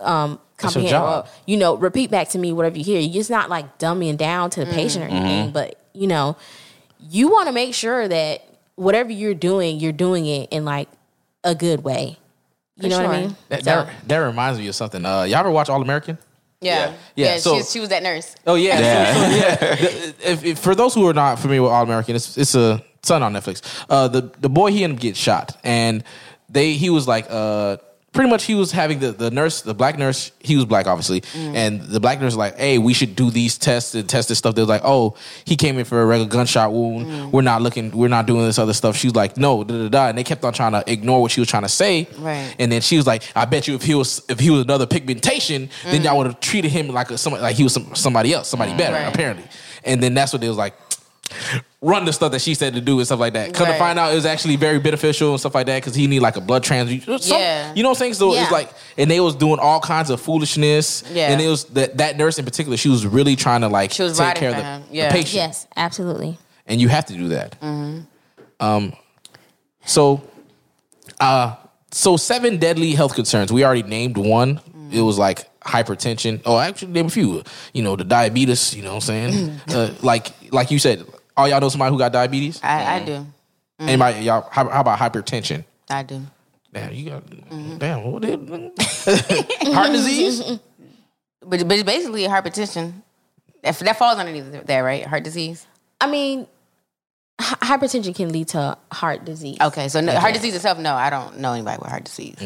um 0.00 0.40
comprehend 0.56 0.94
or 0.94 1.24
you 1.46 1.56
know 1.56 1.76
repeat 1.76 2.10
back 2.10 2.28
to 2.30 2.38
me 2.38 2.52
whatever 2.52 2.76
you 2.78 2.84
hear? 2.84 3.00
It's 3.00 3.30
not 3.30 3.48
like 3.50 3.78
dumbing 3.78 4.16
down 4.16 4.50
to 4.50 4.64
the 4.64 4.72
patient 4.72 5.04
or 5.04 5.08
anything, 5.08 5.52
but 5.52 5.76
you 5.92 6.06
know." 6.06 6.36
You 7.08 7.28
want 7.30 7.46
to 7.48 7.52
make 7.52 7.74
sure 7.74 8.06
that 8.08 8.42
whatever 8.76 9.10
you're 9.12 9.34
doing, 9.34 9.78
you're 9.80 9.92
doing 9.92 10.26
it 10.26 10.48
in 10.50 10.64
like 10.64 10.88
a 11.44 11.54
good 11.54 11.84
way. 11.84 12.18
You 12.76 12.88
know 12.88 13.02
what 13.02 13.06
I 13.14 13.20
mean? 13.22 13.36
That, 13.50 13.64
So- 13.64 13.70
that, 13.84 14.08
that 14.08 14.18
reminds 14.18 14.58
me 14.58 14.66
of 14.68 14.74
something. 14.74 15.04
Uh, 15.04 15.22
y'all 15.24 15.38
ever 15.40 15.50
watch 15.50 15.68
All 15.68 15.82
American? 15.82 16.16
Yeah. 16.62 16.94
Yeah, 17.14 17.26
Yeah. 17.34 17.38
so- 17.38 17.52
she, 17.52 17.56
was- 17.58 17.72
she 17.72 17.80
was 17.80 17.88
that 17.90 18.02
nurse. 18.02 18.34
Oh 18.46 18.54
yeah, 18.54 18.78
Yeah. 18.80 19.14
So- 19.14 19.20
so, 19.30 19.36
yeah. 19.36 20.30
If, 20.32 20.44
if- 20.44 20.58
for 20.58 20.74
those 20.74 20.94
who 20.94 21.06
are 21.08 21.14
not 21.14 21.38
familiar 21.38 21.62
with 21.62 21.72
All 21.72 21.82
American, 21.82 22.16
it's 22.16 22.36
it's 22.38 22.54
a 22.54 22.82
son 23.02 23.22
on 23.22 23.32
Netflix. 23.32 23.62
Uh, 23.88 24.08
the 24.08 24.30
the 24.40 24.48
boy 24.48 24.70
he 24.72 24.82
ended 24.84 24.98
up 24.98 25.02
getting 25.02 25.14
shot, 25.14 25.58
and 25.64 26.02
they 26.48 26.72
he 26.74 26.90
was 26.90 27.06
like 27.08 27.26
uh. 27.30 27.76
Pretty 28.12 28.28
much, 28.28 28.42
he 28.42 28.56
was 28.56 28.72
having 28.72 28.98
the, 28.98 29.12
the 29.12 29.30
nurse, 29.30 29.62
the 29.62 29.72
black 29.72 29.96
nurse. 29.96 30.32
He 30.40 30.56
was 30.56 30.64
black, 30.64 30.88
obviously, 30.88 31.20
mm. 31.20 31.54
and 31.54 31.80
the 31.80 32.00
black 32.00 32.18
nurse 32.18 32.32
was 32.32 32.36
like, 32.36 32.58
"Hey, 32.58 32.76
we 32.76 32.92
should 32.92 33.14
do 33.14 33.30
these 33.30 33.56
tests 33.56 33.94
and 33.94 34.08
test 34.08 34.28
this 34.28 34.38
stuff." 34.38 34.56
They 34.56 34.62
was 34.62 34.68
like, 34.68 34.82
"Oh, 34.84 35.14
he 35.44 35.54
came 35.54 35.78
in 35.78 35.84
for 35.84 36.02
a 36.02 36.04
regular 36.04 36.28
gunshot 36.28 36.72
wound. 36.72 37.06
Mm. 37.06 37.30
We're 37.30 37.42
not 37.42 37.62
looking. 37.62 37.92
We're 37.92 38.08
not 38.08 38.26
doing 38.26 38.44
this 38.44 38.58
other 38.58 38.72
stuff." 38.72 38.96
She 38.96 39.06
was 39.06 39.14
like, 39.14 39.36
"No, 39.36 39.62
da 39.62 39.84
da 39.84 39.88
da," 39.88 40.08
and 40.08 40.18
they 40.18 40.24
kept 40.24 40.44
on 40.44 40.52
trying 40.52 40.72
to 40.72 40.82
ignore 40.90 41.22
what 41.22 41.30
she 41.30 41.40
was 41.40 41.48
trying 41.48 41.62
to 41.62 41.68
say. 41.68 42.08
Right. 42.18 42.52
And 42.58 42.72
then 42.72 42.80
she 42.80 42.96
was 42.96 43.06
like, 43.06 43.22
"I 43.36 43.44
bet 43.44 43.68
you 43.68 43.76
if 43.76 43.82
he 43.82 43.94
was 43.94 44.24
if 44.28 44.40
he 44.40 44.50
was 44.50 44.62
another 44.62 44.86
pigmentation, 44.86 45.70
then 45.84 46.00
mm. 46.00 46.04
y'all 46.04 46.18
would 46.18 46.26
have 46.26 46.40
treated 46.40 46.72
him 46.72 46.88
like 46.88 47.12
a, 47.12 47.18
somebody 47.18 47.42
like 47.44 47.54
he 47.54 47.62
was 47.62 47.74
some, 47.74 47.94
somebody 47.94 48.34
else, 48.34 48.48
somebody 48.48 48.76
better, 48.76 48.94
Right. 48.94 49.06
apparently." 49.14 49.44
And 49.84 50.02
then 50.02 50.14
that's 50.14 50.32
what 50.32 50.42
they 50.42 50.48
was 50.48 50.58
like. 50.58 50.74
Run 51.82 52.04
the 52.04 52.12
stuff 52.12 52.32
that 52.32 52.40
she 52.42 52.54
said 52.54 52.74
to 52.74 52.80
do 52.80 52.98
and 52.98 53.06
stuff 53.06 53.20
like 53.20 53.32
that. 53.32 53.54
Come 53.54 53.66
to 53.66 53.78
find 53.78 53.98
out, 53.98 54.12
it 54.12 54.14
was 54.14 54.26
actually 54.26 54.56
very 54.56 54.78
beneficial 54.78 55.30
and 55.30 55.40
stuff 55.40 55.54
like 55.54 55.66
that 55.66 55.76
because 55.80 55.94
he 55.94 56.06
need 56.06 56.20
like 56.20 56.36
a 56.36 56.40
blood 56.40 56.62
transfusion. 56.62 57.18
Yeah. 57.22 57.72
you 57.74 57.82
know 57.82 57.88
what 57.88 57.96
I'm 57.96 57.98
saying. 58.00 58.14
So 58.14 58.34
Yeah. 58.34 58.42
it's 58.42 58.52
like, 58.52 58.70
and 58.98 59.10
they 59.10 59.18
was 59.20 59.34
doing 59.34 59.58
all 59.58 59.80
kinds 59.80 60.10
of 60.10 60.20
foolishness. 60.20 61.02
Yeah. 61.10 61.30
and 61.32 61.40
it 61.40 61.48
was 61.48 61.64
that 61.66 61.96
that 61.98 62.18
nurse 62.18 62.38
in 62.38 62.44
particular. 62.44 62.76
She 62.76 62.88
was 62.90 63.06
really 63.06 63.34
trying 63.36 63.62
to 63.62 63.68
like 63.68 63.92
She 63.92 64.02
was 64.02 64.18
take 64.18 64.34
care 64.34 64.50
of 64.50 64.56
the, 64.56 64.62
him. 64.62 64.82
the 64.90 65.08
patient 65.10 65.34
Yes, 65.34 65.66
absolutely. 65.76 66.36
and 66.66 66.80
you 66.80 66.88
have 66.88 67.06
to 67.06 67.14
do 67.14 67.28
that. 67.28 67.58
Mm-hmm. 67.62 68.00
Um, 68.62 68.92
so, 69.86 70.22
uh, 71.18 71.56
so 71.90 72.16
seven 72.16 72.58
deadly 72.58 72.92
health 72.92 73.14
concerns. 73.14 73.52
We 73.52 73.64
already 73.64 73.82
named 73.84 74.16
one. 74.16 74.56
Mm-hmm. 74.56 74.92
It 74.92 75.00
was 75.00 75.18
like 75.18 75.46
hypertension. 75.62 76.42
Oh, 76.44 76.58
actually, 76.58 76.92
name 76.92 77.06
a 77.06 77.10
few. 77.10 77.42
You 77.72 77.82
know, 77.82 77.96
the 77.96 78.04
diabetes. 78.04 78.74
You 78.74 78.82
know 78.82 78.90
what 78.96 79.08
I'm 79.08 79.30
saying? 79.32 79.60
uh, 79.68 79.94
like, 80.02 80.28
like 80.52 80.70
you 80.70 80.78
said, 80.78 81.04
all 81.40 81.48
y'all 81.48 81.60
know 81.60 81.68
somebody 81.68 81.92
who 81.92 81.98
got 81.98 82.12
diabetes. 82.12 82.60
I, 82.62 82.96
I 82.96 83.04
do. 83.04 83.26
Anybody? 83.78 84.20
Y'all? 84.20 84.46
How, 84.50 84.68
how 84.68 84.80
about 84.82 84.98
hypertension? 84.98 85.64
I 85.88 86.02
do. 86.02 86.20
Damn, 86.72 86.92
you 86.92 87.10
got 87.10 87.26
Mm-hmm. 87.26 87.78
damn. 87.78 88.04
What 88.04 88.22
the- 88.22 89.72
heart 89.74 89.90
disease? 89.92 90.40
But 91.44 91.66
but 91.66 91.72
it's 91.72 91.82
basically 91.82 92.24
hypertension. 92.24 92.92
That, 93.62 93.76
that 93.78 93.98
falls 93.98 94.18
underneath 94.18 94.66
that, 94.66 94.78
right? 94.80 95.04
Heart 95.04 95.24
disease. 95.24 95.66
I 96.00 96.10
mean, 96.10 96.46
hypertension 97.40 98.14
can 98.14 98.30
lead 98.32 98.48
to 98.48 98.76
heart 98.92 99.24
disease. 99.24 99.58
Okay, 99.60 99.88
so 99.88 100.00
no, 100.00 100.14
heart 100.18 100.34
disease 100.34 100.54
itself. 100.54 100.78
No, 100.78 100.94
I 100.94 101.10
don't 101.10 101.38
know 101.38 101.52
anybody 101.52 101.78
with 101.80 101.90
heart 101.90 102.04
disease. 102.04 102.36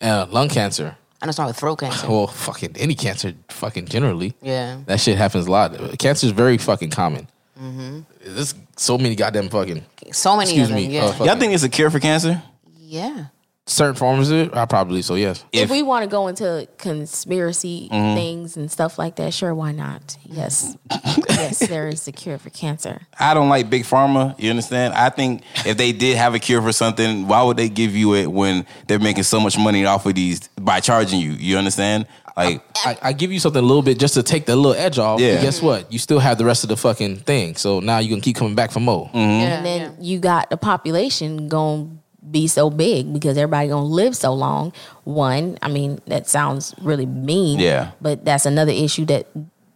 Uh, 0.00 0.26
lung 0.30 0.48
cancer. 0.48 0.96
I 1.20 1.26
know 1.26 1.32
someone 1.32 1.50
with 1.50 1.58
throat 1.58 1.76
cancer. 1.76 2.08
Well, 2.08 2.26
fucking 2.26 2.76
any 2.76 2.94
cancer, 2.96 3.34
fucking 3.48 3.86
generally. 3.86 4.34
Yeah. 4.42 4.80
That 4.86 4.98
shit 5.00 5.16
happens 5.16 5.46
a 5.46 5.50
lot. 5.50 5.98
Cancer 5.98 6.26
is 6.26 6.32
very 6.32 6.58
fucking 6.58 6.90
common. 6.90 7.28
Mm-hmm. 7.62 8.00
There's 8.34 8.54
so 8.76 8.98
many 8.98 9.14
goddamn 9.14 9.48
fucking. 9.48 9.84
So 10.12 10.36
many 10.36 10.50
Excuse 10.50 10.68
of 10.68 10.74
them. 10.74 10.84
me. 10.88 10.94
Yeah. 10.94 11.04
uh, 11.04 11.12
fucking 11.12 11.26
Y'all 11.26 11.36
think 11.38 11.52
it's 11.54 11.62
a 11.62 11.68
cure 11.68 11.90
for 11.90 12.00
cancer? 12.00 12.42
yeah. 12.76 13.26
Certain 13.66 13.94
forms 13.94 14.30
of 14.30 14.38
it? 14.38 14.54
I 14.56 14.66
probably 14.66 15.02
so. 15.02 15.14
Yes. 15.14 15.44
If, 15.52 15.64
If- 15.64 15.70
we 15.70 15.82
want 15.82 16.04
to 16.04 16.10
go 16.10 16.28
into 16.28 16.68
conspiracy 16.78 17.88
Mm-hmm. 17.92 18.16
things 18.16 18.56
and 18.56 18.70
stuff 18.70 18.98
like 18.98 19.16
that, 19.16 19.34
sure, 19.34 19.54
why 19.54 19.72
not? 19.72 20.16
Yes, 20.24 20.76
yes, 21.28 21.58
there 21.60 21.88
is 21.88 22.06
a 22.08 22.12
cure 22.12 22.38
for 22.38 22.50
cancer. 22.50 23.02
I 23.18 23.34
don't 23.34 23.48
like 23.48 23.68
big 23.70 23.84
pharma. 23.84 24.38
You 24.38 24.50
understand? 24.50 24.94
I 24.94 25.10
think 25.10 25.42
if 25.66 25.76
they 25.76 25.92
did 25.92 26.16
have 26.16 26.34
a 26.34 26.38
cure 26.38 26.62
for 26.62 26.72
something, 26.72 27.28
why 27.28 27.42
would 27.42 27.56
they 27.56 27.68
give 27.68 27.94
you 27.94 28.14
it 28.14 28.26
when 28.30 28.66
they're 28.86 28.98
making 28.98 29.24
so 29.24 29.40
much 29.40 29.58
money 29.58 29.84
off 29.84 30.06
of 30.06 30.14
these 30.14 30.48
by 30.60 30.80
charging 30.80 31.20
you? 31.20 31.32
You 31.32 31.58
understand? 31.58 32.06
Like, 32.34 32.62
I, 32.86 32.96
I 33.02 33.12
give 33.12 33.30
you 33.30 33.38
something 33.38 33.62
a 33.62 33.66
little 33.66 33.82
bit 33.82 33.98
just 33.98 34.14
to 34.14 34.22
take 34.22 34.46
the 34.46 34.56
little 34.56 34.72
edge 34.72 34.98
off. 34.98 35.20
Yeah. 35.20 35.34
Yeah. 35.34 35.42
Guess 35.42 35.60
what? 35.60 35.92
You 35.92 35.98
still 35.98 36.18
have 36.18 36.38
the 36.38 36.46
rest 36.46 36.64
of 36.64 36.70
the 36.70 36.78
fucking 36.78 37.16
thing. 37.18 37.56
So 37.56 37.80
now 37.80 37.98
you 37.98 38.08
can 38.08 38.22
keep 38.22 38.36
coming 38.36 38.54
back 38.54 38.70
for 38.70 38.80
more. 38.80 39.08
Mm-hmm. 39.08 39.18
Yeah, 39.18 39.56
and 39.58 39.66
then 39.66 39.96
you 40.00 40.18
got 40.18 40.48
the 40.48 40.56
population 40.56 41.48
going 41.48 41.88
to 41.96 42.01
be 42.30 42.46
so 42.46 42.70
big 42.70 43.12
because 43.12 43.36
everybody 43.36 43.68
going 43.68 43.84
to 43.84 43.88
live 43.88 44.16
so 44.16 44.32
long. 44.32 44.72
One, 45.04 45.58
I 45.62 45.68
mean, 45.68 46.00
that 46.06 46.28
sounds 46.28 46.74
really 46.80 47.06
mean. 47.06 47.58
Yeah. 47.58 47.90
But 48.00 48.24
that's 48.24 48.46
another 48.46 48.72
issue 48.72 49.04
that 49.06 49.26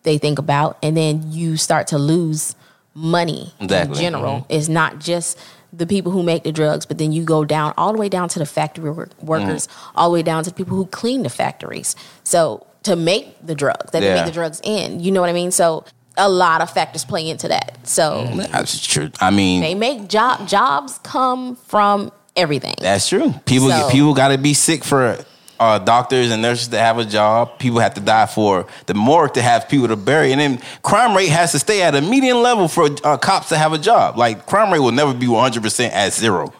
they 0.04 0.18
think 0.18 0.38
about. 0.38 0.78
And 0.82 0.96
then 0.96 1.32
you 1.32 1.56
start 1.56 1.88
to 1.88 1.98
lose 1.98 2.54
money 2.94 3.52
Exactly. 3.60 3.96
in 3.96 4.00
general. 4.12 4.40
Mm-hmm. 4.40 4.52
It's 4.52 4.68
not 4.68 5.00
just 5.00 5.38
the 5.72 5.86
people 5.86 6.12
who 6.12 6.22
make 6.22 6.44
the 6.44 6.52
drugs, 6.52 6.86
but 6.86 6.98
then 6.98 7.12
you 7.12 7.24
go 7.24 7.44
down 7.44 7.74
all 7.76 7.92
the 7.92 7.98
way 7.98 8.08
down 8.08 8.28
to 8.30 8.38
the 8.38 8.46
factory 8.46 8.90
wor- 8.90 9.10
workers, 9.20 9.66
mm. 9.66 9.92
all 9.94 10.08
the 10.10 10.14
way 10.14 10.22
down 10.22 10.44
to 10.44 10.50
the 10.50 10.56
people 10.56 10.76
who 10.76 10.86
clean 10.86 11.22
the 11.22 11.28
factories. 11.28 11.94
So 12.24 12.66
to 12.84 12.96
make 12.96 13.44
the 13.44 13.54
drugs, 13.54 13.90
that 13.90 14.00
they 14.00 14.06
Yeah. 14.06 14.14
make 14.14 14.26
the 14.26 14.32
drugs 14.32 14.60
in, 14.62 15.00
you 15.00 15.10
know 15.10 15.20
what 15.20 15.28
I 15.28 15.34
mean? 15.34 15.50
So 15.50 15.84
a 16.16 16.28
lot 16.28 16.62
of 16.62 16.70
factors 16.70 17.04
play 17.04 17.28
into 17.28 17.48
that. 17.48 17.76
So 17.86 18.26
mm, 18.26 18.50
that's 18.50 18.86
true. 18.86 19.10
I 19.20 19.30
mean, 19.30 19.60
they 19.60 19.74
make 19.74 20.08
job 20.08 20.48
jobs 20.48 20.98
come 21.02 21.56
from 21.56 22.10
everything. 22.36 22.74
That's 22.80 23.08
true. 23.08 23.34
People 23.46 23.68
So- 23.70 23.88
people 23.90 24.14
got 24.14 24.28
to 24.28 24.38
be 24.38 24.54
sick 24.54 24.84
for 24.84 25.18
uh, 25.58 25.78
doctors 25.78 26.30
and 26.30 26.42
nurses 26.42 26.68
to 26.68 26.78
have 26.78 26.98
a 26.98 27.04
job. 27.04 27.58
People 27.58 27.78
have 27.80 27.94
to 27.94 28.00
die 28.00 28.26
for 28.26 28.66
the 28.86 28.92
morgue 28.94 29.32
to 29.34 29.42
have 29.42 29.68
people 29.70 29.88
to 29.88 29.96
bury, 29.96 30.30
and 30.32 30.40
then 30.40 30.60
crime 30.82 31.16
rate 31.16 31.30
has 31.30 31.52
to 31.52 31.58
stay 31.58 31.82
at 31.82 31.94
a 31.94 32.00
median 32.02 32.42
level 32.42 32.68
for 32.68 32.90
uh, 33.04 33.16
cops 33.16 33.48
to 33.48 33.56
have 33.56 33.72
a 33.72 33.78
job. 33.78 34.18
Like 34.18 34.44
crime 34.46 34.70
rate 34.72 34.80
will 34.80 34.92
never 34.92 35.14
be 35.14 35.26
one 35.28 35.40
hundred 35.42 35.62
percent 35.62 35.94
at 35.94 36.12
zero. 36.12 36.52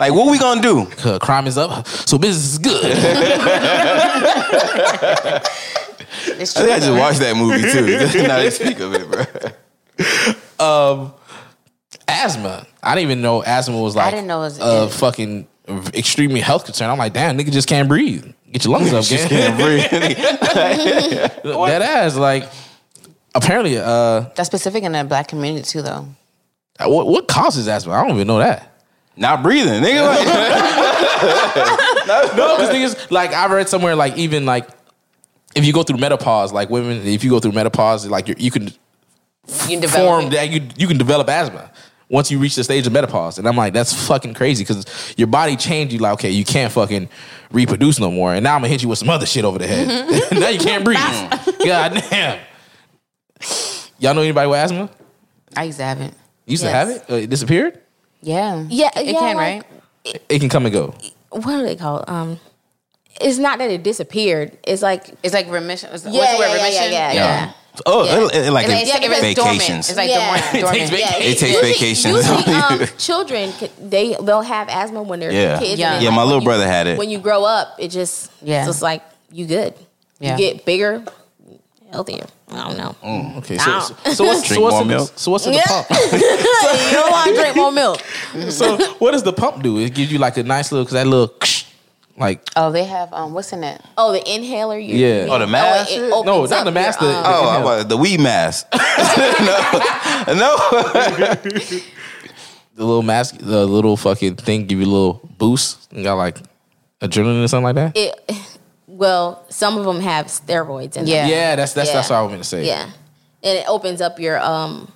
Like 0.00 0.12
what 0.12 0.28
we 0.30 0.38
gonna 0.38 0.60
do? 0.60 0.86
Uh, 1.04 1.18
crime 1.20 1.46
is 1.46 1.56
up, 1.56 1.86
so 1.86 2.18
business 2.18 2.52
is 2.54 2.58
good. 2.58 2.82
It's 6.22 6.56
I 6.56 6.60
think 6.60 6.72
I 6.72 6.78
just 6.80 6.92
watched 6.98 7.20
that 7.20 7.36
movie 7.36 7.62
too. 7.70 8.22
now 8.26 8.38
they 8.38 8.50
speak 8.50 8.80
of 8.80 8.92
it, 8.94 9.08
bro. 9.10 9.24
asthma. 12.10 12.66
I 12.82 12.94
didn't 12.94 13.10
even 13.10 13.22
know 13.22 13.42
asthma 13.42 13.80
was 13.80 13.96
like 13.96 14.06
I 14.06 14.10
didn't 14.10 14.26
know 14.26 14.40
it 14.40 14.58
was- 14.58 14.58
a 14.60 14.88
fucking 14.90 15.46
extremely 15.94 16.40
health 16.40 16.64
concern. 16.64 16.90
I'm 16.90 16.98
like, 16.98 17.12
damn, 17.12 17.38
nigga 17.38 17.52
just 17.52 17.68
can't 17.68 17.88
breathe. 17.88 18.24
Get 18.50 18.64
your 18.64 18.72
lungs 18.76 18.92
up, 18.92 19.04
Just 19.04 19.28
gang. 19.28 19.56
can't 19.56 19.56
breathe. 19.56 20.16
That 21.44 21.82
ass, 21.82 22.16
like, 22.16 22.44
apparently, 23.34 23.78
uh, 23.78 24.20
That's 24.34 24.46
specific 24.48 24.82
in 24.82 24.92
the 24.92 25.04
black 25.04 25.28
community 25.28 25.64
too, 25.64 25.82
though. 25.82 26.08
what, 26.80 27.06
what 27.06 27.28
causes 27.28 27.68
asthma? 27.68 27.92
I 27.92 28.02
don't 28.02 28.14
even 28.16 28.26
know 28.26 28.38
that. 28.38 28.66
Not 29.16 29.42
breathing, 29.42 29.82
nigga. 29.82 30.00
Like, 31.20 31.26
No, 32.36 32.56
because 32.56 32.70
niggas, 32.70 33.10
like, 33.10 33.32
I 33.32 33.46
read 33.52 33.68
somewhere, 33.68 33.94
like, 33.94 34.16
even 34.16 34.46
like, 34.46 34.66
if 35.54 35.64
you 35.64 35.72
go 35.72 35.82
through 35.82 35.98
menopause, 35.98 36.52
like 36.52 36.70
women, 36.70 37.06
if 37.06 37.22
you 37.24 37.30
go 37.30 37.40
through 37.40 37.52
menopause, 37.52 38.06
like, 38.06 38.26
you're, 38.28 38.36
you 38.38 38.50
can 38.50 38.64
You 38.64 38.72
can 39.68 39.80
develop 39.80 40.06
form 40.06 40.24
it. 40.26 40.30
that 40.30 40.48
you 40.50 40.62
you 40.76 40.86
can 40.88 40.96
develop 40.96 41.28
asthma 41.28 41.70
once 42.10 42.30
you 42.30 42.38
reach 42.38 42.56
the 42.56 42.64
stage 42.64 42.86
of 42.86 42.92
menopause. 42.92 43.38
And 43.38 43.48
I'm 43.48 43.56
like, 43.56 43.72
that's 43.72 44.06
fucking 44.06 44.34
crazy 44.34 44.64
because 44.64 45.14
your 45.16 45.28
body 45.28 45.56
changed 45.56 45.92
you. 45.94 46.00
Like, 46.00 46.14
okay, 46.14 46.30
you 46.30 46.44
can't 46.44 46.70
fucking 46.72 47.08
reproduce 47.52 47.98
no 47.98 48.10
more. 48.10 48.34
And 48.34 48.44
now 48.44 48.54
I'm 48.56 48.60
gonna 48.60 48.68
hit 48.68 48.82
you 48.82 48.88
with 48.88 48.98
some 48.98 49.08
other 49.08 49.24
shit 49.26 49.44
over 49.44 49.58
the 49.58 49.66
head. 49.66 50.32
now 50.38 50.48
you 50.48 50.58
can't 50.58 50.84
breathe. 50.84 50.98
God 51.64 51.94
damn. 52.10 52.40
Y'all 53.98 54.14
know 54.14 54.22
anybody 54.22 54.48
with 54.48 54.58
asthma? 54.58 54.90
I 55.56 55.64
used 55.64 55.78
to 55.78 55.84
have 55.84 56.00
it. 56.00 56.12
You 56.46 56.52
used 56.52 56.62
to 56.64 56.70
have 56.70 56.88
it? 56.90 57.04
Uh, 57.08 57.14
it 57.14 57.30
disappeared? 57.30 57.80
Yeah. 58.22 58.64
Yeah, 58.68 58.90
It 58.96 59.06
yeah, 59.06 59.12
can, 59.18 59.36
like- 59.36 59.64
right? 60.04 60.22
It 60.28 60.38
can 60.40 60.48
come 60.48 60.64
and 60.66 60.72
go. 60.72 60.94
what 61.30 61.44
do 61.44 61.62
they 61.62 61.76
call 61.76 62.00
it? 62.00 62.08
Um, 62.08 62.40
it's 63.20 63.38
not 63.38 63.58
that 63.58 63.70
it 63.70 63.82
disappeared. 63.82 64.56
It's 64.66 64.80
like 64.82 65.10
It's 65.22 65.34
like 65.34 65.50
remission. 65.50 65.90
What's, 65.90 66.04
Yeah, 66.06 66.12
what's 66.12 66.32
the 66.32 66.38
word? 66.38 66.46
yeah, 66.48 66.56
yeah, 66.56 66.64
remission? 66.64 66.92
yeah, 66.92 67.12
yeah. 67.12 67.52
Oh, 67.86 68.04
Yeah. 68.04 68.26
it- 68.26 68.46
it- 68.46 68.52
like 68.52 68.66
It's 68.68 68.92
like, 68.92 69.02
a- 69.02 69.06
it's, 69.06 69.34
dormant. 69.34 69.58
vacations. 69.60 69.88
It's 69.88 69.96
like 69.96 70.10
Yeah. 70.10 70.24
dormant. 70.26 70.54
It 70.54 70.66
takes 70.78 70.90
vacation. 70.90 71.22
It 71.22 71.38
takes 71.38 71.42
usually, 71.42 71.72
vacations. 71.72 72.16
Usually, 72.28 72.54
um, 72.82 72.86
children 72.98 73.52
they 73.80 74.16
they'll 74.22 74.42
have 74.42 74.68
asthma 74.68 75.02
when 75.02 75.20
they're 75.20 75.32
Yeah. 75.32 75.58
kids. 75.58 75.78
Yeah. 75.80 75.98
Yeah, 76.00 76.08
like, 76.08 76.16
my 76.16 76.22
when 76.22 76.26
little 76.26 76.42
you- 76.42 76.46
brother 76.46 76.66
had 76.66 76.86
it. 76.86 76.98
When 76.98 77.10
you 77.10 77.18
grow 77.18 77.44
up, 77.44 77.74
it 77.78 77.88
just 77.88 78.30
Yeah. 78.42 78.68
it's 78.68 78.82
like 78.82 79.02
you 79.32 79.46
good. 79.46 79.74
Yeah. 80.18 80.32
You 80.32 80.38
get 80.38 80.64
bigger, 80.66 81.02
healthier. 81.92 82.26
I 82.52 82.68
don't 82.68 82.76
know. 82.78 82.94
Okay, 83.38 83.56
so, 83.58 83.78
so, 83.80 83.94
so 84.12 84.24
what's, 84.24 84.48
so 84.48 84.60
what's 84.60 84.72
more 84.74 84.82
in 84.82 84.88
the, 84.88 84.94
milk. 84.96 85.12
so 85.14 85.30
what's 85.30 85.46
in 85.46 85.52
the 85.52 85.62
pump? 85.64 85.86
you 86.12 86.90
don't 86.92 87.10
want 87.12 87.28
to 87.30 87.34
drink 87.36 87.54
more 87.56 87.70
milk. 87.72 88.02
so 88.50 88.76
what 88.98 89.12
does 89.12 89.22
the 89.22 89.32
pump 89.32 89.62
do? 89.62 89.78
It 89.78 89.94
gives 89.94 90.10
you 90.12 90.18
like 90.18 90.36
a 90.36 90.42
nice 90.42 90.72
little, 90.72 90.84
cause 90.84 90.94
that 90.94 91.06
little, 91.06 91.32
like, 92.20 92.42
Oh, 92.54 92.70
they 92.70 92.84
have 92.84 93.12
um. 93.12 93.34
What's 93.34 93.52
in 93.52 93.64
it? 93.64 93.80
Oh, 93.98 94.12
the 94.12 94.20
inhaler. 94.34 94.78
You, 94.78 94.94
Yeah. 94.96 95.26
Oh, 95.30 95.38
the 95.38 95.46
mask? 95.46 95.90
it 95.90 96.00
No, 96.08 96.22
opens 96.34 96.50
not 96.50 96.64
the 96.64 96.70
mask, 96.72 97.00
your, 97.00 97.10
the- 97.10 97.18
um, 97.18 97.24
Oh, 97.26 97.48
I'm 97.48 97.62
about 97.62 97.88
the 97.88 97.96
weed 97.96 98.20
mask. 98.20 98.66
no, 98.72 100.34
no. 100.34 100.56
the 102.74 102.84
little 102.86 103.02
mask, 103.02 103.36
the 103.38 103.66
little 103.66 103.96
fucking 103.96 104.36
thing 104.36 104.66
give 104.66 104.78
you 104.78 104.86
a 104.86 104.88
little 104.88 105.20
boost. 105.38 105.88
You 105.92 106.02
got 106.02 106.14
like 106.14 106.38
adrenaline 107.00 107.44
or 107.44 107.48
something 107.48 107.64
like 107.64 107.74
that. 107.76 107.96
it, 107.96 108.14
well, 108.86 109.44
some 109.48 109.78
of 109.78 109.84
them 109.84 110.00
have 110.00 110.26
steroids 110.26 110.96
in 110.96 111.06
Yeah. 111.06 111.22
them. 111.22 111.30
yeah, 111.30 111.56
that's 111.56 111.72
that's 111.72 111.90
that's 111.92 112.10
Yeah. 112.10 112.16
what 112.16 112.20
I 112.20 112.22
was 112.24 112.32
gonna 112.32 112.44
say. 112.44 112.66
Yeah. 112.66 112.90
And 113.42 113.58
it 113.58 113.64
opens 113.68 114.00
up 114.02 114.18
your 114.20 114.38
um 114.40 114.92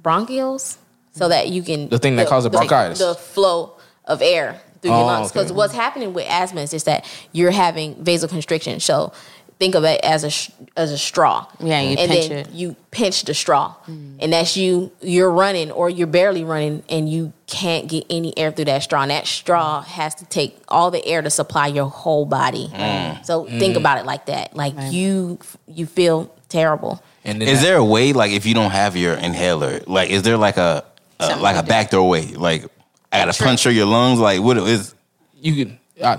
bronchioles 0.00 0.76
so 1.12 1.28
that 1.28 1.48
you 1.48 1.62
can 1.62 1.88
The 1.88 1.98
thing 1.98 2.16
that 2.16 2.28
causes 2.28 2.50
bronchitis. 2.50 2.98
The 2.98 3.14
flow 3.14 3.74
of 4.04 4.22
air 4.22 4.60
through 4.82 4.90
your 4.92 5.00
Oh, 5.00 5.06
lungs. 5.06 5.30
Because 5.32 5.46
okay. 5.50 5.56
what's 5.56 5.74
happening 5.74 6.12
with 6.14 6.26
asthma 6.28 6.62
is 6.62 6.70
just 6.70 6.86
that 6.86 7.04
you're 7.32 7.50
having 7.50 7.94
vasoconstriction. 7.96 8.80
So 8.80 9.12
think 9.58 9.74
of 9.74 9.82
it 9.84 10.00
as 10.04 10.22
a 10.24 10.30
sh- 10.30 10.50
as 10.76 10.92
a 10.92 10.98
straw. 10.98 11.46
Yeah, 11.60 11.80
you 11.80 11.96
and 11.98 12.10
pinch 12.10 12.28
then 12.28 12.38
it. 12.38 12.48
Mm. 12.48 12.54
you 12.58 12.76
pinch 12.92 13.24
the 13.24 13.34
straw, 13.34 13.74
and 13.86 14.32
that's 14.32 14.56
you. 14.56 14.92
You're 15.00 15.30
running 15.32 15.70
or 15.72 15.90
you're 15.90 16.06
barely 16.06 16.44
running, 16.44 16.82
and 16.88 17.08
you 17.08 17.32
can't 17.48 17.88
get 17.88 18.04
any 18.08 18.36
air 18.38 18.52
through 18.52 18.66
that 18.66 18.82
straw. 18.84 19.02
And 19.02 19.10
that 19.10 19.26
straw 19.26 19.82
has 19.82 20.14
to 20.16 20.24
take 20.26 20.56
all 20.68 20.90
the 20.92 21.04
air 21.04 21.22
to 21.22 21.30
supply 21.30 21.66
your 21.66 21.86
whole 21.86 22.24
body. 22.24 22.70
So 23.24 23.46
think 23.46 23.76
about 23.76 23.98
it 23.98 24.06
like 24.06 24.26
that. 24.26 24.54
Like 24.54 24.74
you, 24.92 25.38
you 25.66 25.86
feel 25.86 26.32
terrible. 26.48 27.02
And 27.24 27.42
Is 27.42 27.58
that- 27.60 27.66
there 27.66 27.76
a 27.78 27.84
way, 27.84 28.12
like, 28.12 28.30
if 28.32 28.46
you 28.46 28.54
don't 28.54 28.70
have 28.70 28.96
your 28.96 29.14
inhaler, 29.14 29.80
like, 29.86 30.08
is 30.10 30.22
there 30.22 30.36
like 30.36 30.56
a, 30.56 30.84
a 31.20 31.26
like 31.26 31.36
a 31.36 31.40
like 31.40 31.54
that. 31.56 31.68
backdoor 31.68 32.08
way? 32.08 32.26
Like, 32.28 32.64
I 33.12 33.24
gotta 33.24 33.42
puncture 33.42 33.70
your 33.70 33.86
lungs. 33.86 34.18
Like, 34.20 34.40
what 34.42 34.56
is? 34.58 34.94
you 35.34 35.64
can? 35.64 35.78
I, 36.04 36.18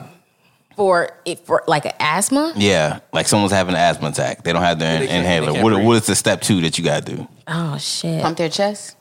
For 0.76 1.10
it 1.26 1.40
for 1.46 1.64
like 1.68 1.86
an 1.86 1.94
asthma. 2.00 2.54
Yeah, 2.56 3.00
like 3.14 3.28
someone's 3.28 3.52
having 3.52 3.76
an 3.76 3.80
asthma 3.82 4.10
attack. 4.10 4.44
They 4.44 4.54
don't 4.54 4.62
have 4.64 4.80
their 4.80 5.00
They 5.00 5.10
inhaler. 5.10 5.54
What, 5.62 5.74
breathe. 5.74 5.86
what 5.86 5.98
is 5.98 6.08
the 6.08 6.16
step 6.16 6.42
two 6.42 6.62
that 6.62 6.78
you 6.78 6.84
gotta 6.84 7.16
do? 7.16 7.28
Oh 7.48 7.78
shit! 7.78 8.22
Pump 8.22 8.38
their 8.38 8.50
chest. 8.50 8.96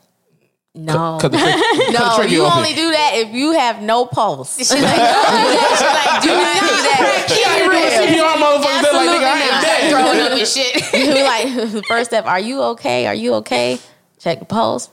No, 0.74 1.18
cut 1.20 1.32
the 1.32 1.38
trick- 1.38 1.54
cut 1.86 1.92
no, 1.92 2.16
trachea 2.16 2.28
you 2.30 2.44
open. 2.44 2.58
only 2.58 2.74
do 2.74 2.90
that 2.92 3.12
if 3.14 3.34
you 3.34 3.52
have 3.52 3.82
no 3.82 4.04
pulse. 4.06 4.58
She's 4.58 4.70
like, 4.70 4.80
she's 4.84 4.90
like, 4.92 6.22
do 6.22 6.28
not 6.28 6.60
do 6.60 6.68
that. 6.76 7.26
CPR 7.98 8.34
motherfuckers. 8.36 8.82
They're 8.82 8.92
like, 8.92 9.08
nigga, 9.08 9.26
I 9.26 9.42
ain't 9.42 9.62
dead. 9.64 9.90
Throwing 9.90 10.20
up 10.20 10.38
and 10.38 10.46
shit. 10.46 11.66
you 11.66 11.74
like 11.74 11.84
first 11.86 12.10
step. 12.10 12.26
Are 12.26 12.38
you 12.38 12.62
okay? 12.62 13.06
Are 13.06 13.14
you 13.14 13.34
okay? 13.34 13.78
Check 14.20 14.38
the 14.40 14.44
pulse. 14.44 14.90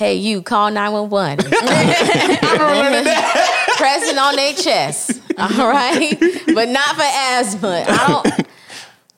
Hey, 0.00 0.14
you 0.14 0.40
call 0.40 0.70
nine 0.70 0.92
one 0.92 1.10
one. 1.10 1.36
Pressing 1.36 1.52
on 4.16 4.34
their 4.34 4.54
chest. 4.54 5.20
All 5.36 5.68
right, 5.68 6.16
but 6.54 6.70
not 6.70 6.96
for 6.96 7.02
asthma. 7.04 7.84
I 7.86 8.06
don't. 8.08 8.48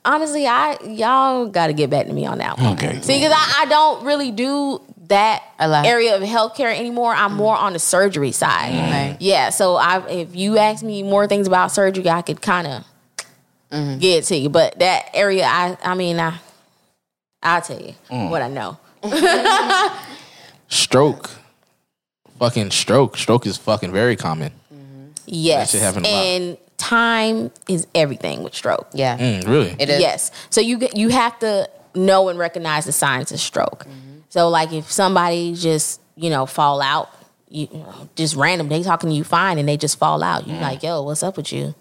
Honestly, 0.05 0.45
I 0.45 0.77
y'all 0.83 1.47
got 1.47 1.69
to 1.69 1.73
get 1.73 1.89
back 1.89 2.09
to 2.09 2.13
me 2.13 2.27
on 2.27 2.39
that 2.39 2.59
one. 2.59 2.73
Okay. 2.73 3.01
See, 3.01 3.17
because 3.17 3.31
I, 3.33 3.63
I 3.63 3.67
don't 3.67 4.05
really 4.05 4.33
do 4.33 4.83
that 5.07 5.45
area 5.61 6.17
of 6.17 6.23
healthcare 6.23 6.77
anymore. 6.77 7.15
I'm 7.15 7.35
more 7.35 7.57
on 7.57 7.75
the 7.75 7.79
surgery 7.79 8.33
side. 8.33 8.73
Mm-hmm. 8.73 8.91
Right. 8.91 9.17
Yeah. 9.21 9.51
So 9.51 9.77
I, 9.77 10.05
if 10.09 10.35
you 10.35 10.59
ask 10.59 10.83
me 10.83 11.05
more 11.05 11.29
things 11.29 11.47
about 11.47 11.71
surgery, 11.71 12.09
I 12.09 12.23
could 12.23 12.43
kind 12.43 12.67
of 12.67 12.85
mm-hmm. 13.71 14.01
get 14.01 14.25
it 14.25 14.25
to 14.25 14.37
you. 14.37 14.49
But 14.49 14.81
that 14.81 15.11
area, 15.15 15.45
I, 15.45 15.79
I 15.81 15.95
mean, 15.95 16.19
I, 16.19 16.41
I'll 17.41 17.63
tell 17.63 17.81
you 17.81 17.95
what 18.09 18.43
I 18.43 18.49
know. 18.49 18.81
Stroke. 20.73 21.31
Fucking 22.39 22.71
stroke. 22.71 23.19
Stroke 23.19 23.45
is 23.47 23.59
fucking 23.59 23.93
very 23.93 24.17
common. 24.17 24.53
Mm-hmm. 24.73 25.07
Yes, 25.27 25.73
shit 25.73 25.83
happen 25.83 26.05
a 26.05 26.09
lot. 26.09 26.15
and 26.25 26.59
time 26.79 27.51
is 27.69 27.87
everything 27.95 28.43
with 28.43 28.55
stroke. 28.55 28.89
Yeah, 28.95 29.19
Mm, 29.19 29.47
really? 29.47 29.77
it 29.79 29.91
is. 29.91 30.01
Yes, 30.01 30.31
so 30.49 30.63
you 30.63 30.79
get- 30.79 30.97
you 30.97 31.11
have 31.11 31.39
to 31.41 31.69
know 31.95 32.31
and 32.31 32.39
recognize 32.39 32.87
the 32.87 32.93
signs 32.93 33.31
of 33.33 33.39
stroke. 33.39 33.85
Mm-hmm. 33.85 34.21
So, 34.31 34.49
like 34.49 34.73
if 34.73 34.91
somebody 34.91 35.55
just 35.55 36.01
you 36.17 36.31
know 36.31 36.47
fall 36.47 36.81
out, 36.81 37.11
you 37.51 37.69
you 37.71 37.79
know, 37.81 38.09
just 38.17 38.35
random, 38.35 38.71
they 38.71 38.83
talking 38.83 39.11
to 39.11 39.15
you 39.15 39.25
fine, 39.25 39.59
and 39.59 39.69
they 39.69 39.77
just 39.77 39.99
fall 39.99 40.23
out. 40.23 40.47
You 40.47 40.55
mm. 40.55 40.63
like, 40.63 40.83
yo, 40.83 41.03
what's 41.03 41.23
up 41.23 41.37
with 41.37 41.53
you? 41.53 41.75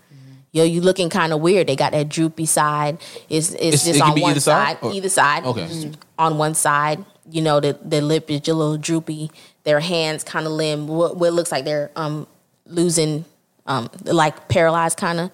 Yo, 0.51 0.65
you 0.65 0.81
looking 0.81 1.09
kind 1.09 1.31
of 1.31 1.39
weird. 1.39 1.65
They 1.67 1.77
got 1.77 1.93
that 1.93 2.09
droopy 2.09 2.45
side. 2.45 2.97
It's 3.29 3.51
it's, 3.51 3.55
It's- 3.55 3.87
it 3.87 3.93
just 3.93 3.99
can 4.01 4.09
on 4.09 4.15
be 4.15 4.21
one 4.21 4.31
either 4.31 4.41
side, 4.41 4.77
side, 4.81 4.83
or- 4.85 4.93
either 4.93 5.09
side. 5.09 5.45
Okay. 5.45 5.65
Just 5.67 5.97
on 6.19 6.37
one 6.37 6.53
side. 6.55 7.05
You 7.29 7.41
know, 7.41 7.59
the 7.59 7.77
the 7.83 8.01
lip 8.01 8.29
is 8.29 8.47
a 8.47 8.53
little 8.53 8.77
droopy. 8.77 9.31
Their 9.63 9.79
hands 9.79 10.23
kind 10.23 10.45
of 10.45 10.53
limp. 10.53 10.89
What, 10.89 11.17
what 11.17 11.33
looks 11.33 11.51
like 11.51 11.65
they're 11.65 11.91
um 11.95 12.27
losing, 12.65 13.25
um 13.67 13.89
like 14.03 14.47
paralyzed 14.47 14.97
kind 14.97 15.19
of. 15.19 15.31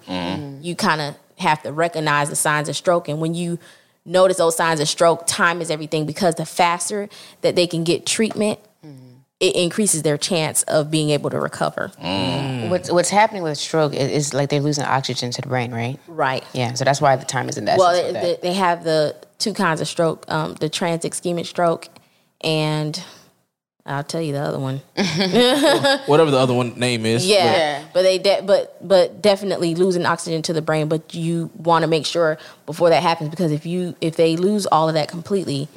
You 0.64 0.74
kind 0.76 1.00
of 1.00 1.16
have 1.38 1.62
to 1.62 1.72
recognize 1.72 2.28
the 2.28 2.36
signs 2.36 2.68
of 2.68 2.76
stroke, 2.76 3.08
and 3.08 3.20
when 3.20 3.34
you 3.34 3.58
notice 4.04 4.38
those 4.38 4.56
signs 4.56 4.80
of 4.80 4.88
stroke, 4.88 5.26
time 5.26 5.60
is 5.60 5.70
everything 5.70 6.06
because 6.06 6.34
the 6.34 6.46
faster 6.46 7.08
that 7.42 7.56
they 7.56 7.66
can 7.66 7.84
get 7.84 8.06
treatment, 8.06 8.58
it 9.40 9.54
increases 9.54 10.02
their 10.02 10.18
chance 10.18 10.62
of 10.64 10.90
being 10.90 11.10
able 11.10 11.30
to 11.30 11.38
recover. 11.38 11.92
What's 12.68 12.90
what's 12.90 13.10
happening 13.10 13.42
with 13.42 13.56
stroke 13.56 13.94
is, 13.94 14.10
is 14.10 14.34
like 14.34 14.50
they're 14.50 14.60
losing 14.60 14.84
oxygen 14.84 15.30
to 15.30 15.42
the 15.42 15.48
brain, 15.48 15.72
right? 15.72 15.98
Right. 16.08 16.44
Yeah, 16.52 16.74
so 16.74 16.84
that's 16.84 17.00
why 17.00 17.16
the 17.16 17.24
time 17.24 17.48
is 17.48 17.56
in 17.56 17.66
that. 17.66 17.78
Well, 17.78 17.90
essence 17.90 18.12
they, 18.14 18.32
that. 18.32 18.42
they 18.42 18.52
have 18.54 18.82
the 18.82 19.14
two 19.38 19.52
kinds 19.54 19.80
of 19.80 19.88
stroke: 19.88 20.24
um, 20.28 20.54
the 20.54 20.68
trans 20.68 21.04
ischemic 21.04 21.46
stroke, 21.46 21.88
and 22.42 23.02
I'll 23.86 24.04
tell 24.04 24.20
you 24.20 24.32
the 24.32 24.40
other 24.40 24.58
one. 24.58 24.80
Whatever 26.06 26.30
the 26.30 26.38
other 26.38 26.52
one 26.54 26.78
name 26.78 27.06
is. 27.06 27.26
Yeah, 27.26 27.44
Yeah. 27.44 27.84
but 27.94 28.02
they 28.02 28.18
de- 28.18 28.42
but 28.42 28.76
but 28.86 29.22
definitely 29.22 29.74
losing 29.74 30.04
oxygen 30.06 30.42
to 30.42 30.52
the 30.52 30.62
brain. 30.62 30.88
But 30.88 31.14
you 31.14 31.50
want 31.56 31.82
to 31.84 31.86
make 31.88 32.04
sure 32.06 32.38
before 32.66 32.90
that 32.90 33.02
happens 33.02 33.30
because 33.30 33.50
if 33.52 33.64
you 33.64 33.94
if 34.00 34.16
they 34.16 34.36
lose 34.36 34.66
all 34.66 34.88
of 34.88 34.94
that 34.94 35.08
completely, 35.08 35.68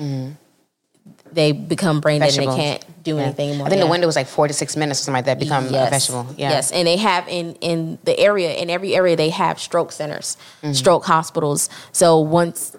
they 1.32 1.53
become 1.53 2.01
brain 2.01 2.20
dead 2.20 2.38
and 2.38 2.41
they 2.51 2.55
can't 2.55 3.03
do 3.03 3.16
Yeah. 3.16 3.24
anything 3.24 3.49
anymore. 3.49 3.68
I 3.68 3.70
think 3.70 3.80
Yeah. 3.80 3.86
the 3.86 3.91
window 3.91 4.07
was 4.07 4.18
like 4.18 4.28
four 4.28 4.47
to 4.47 4.53
six 4.53 4.76
minutes 4.76 4.99
or 4.99 5.03
something 5.05 5.20
like 5.20 5.26
that. 5.26 5.39
Become 5.39 5.68
a 5.68 5.70
vegetable. 5.89 6.28
Yeah. 6.38 6.49
Yes, 6.49 6.72
and 6.72 6.86
they 6.86 6.97
have 6.97 7.28
in 7.30 7.55
in 7.62 7.97
the 8.03 8.20
area 8.20 8.53
in 8.53 8.70
every 8.70 8.93
area 8.95 9.16
they 9.16 9.30
have 9.30 9.59
stroke 9.59 9.91
centers, 9.93 10.36
Mm-hmm. 10.62 10.74
stroke 10.74 11.05
hospitals. 11.05 11.70
So 11.93 12.20
once 12.20 12.76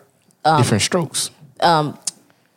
Different 0.59 0.83
strokes. 0.83 1.31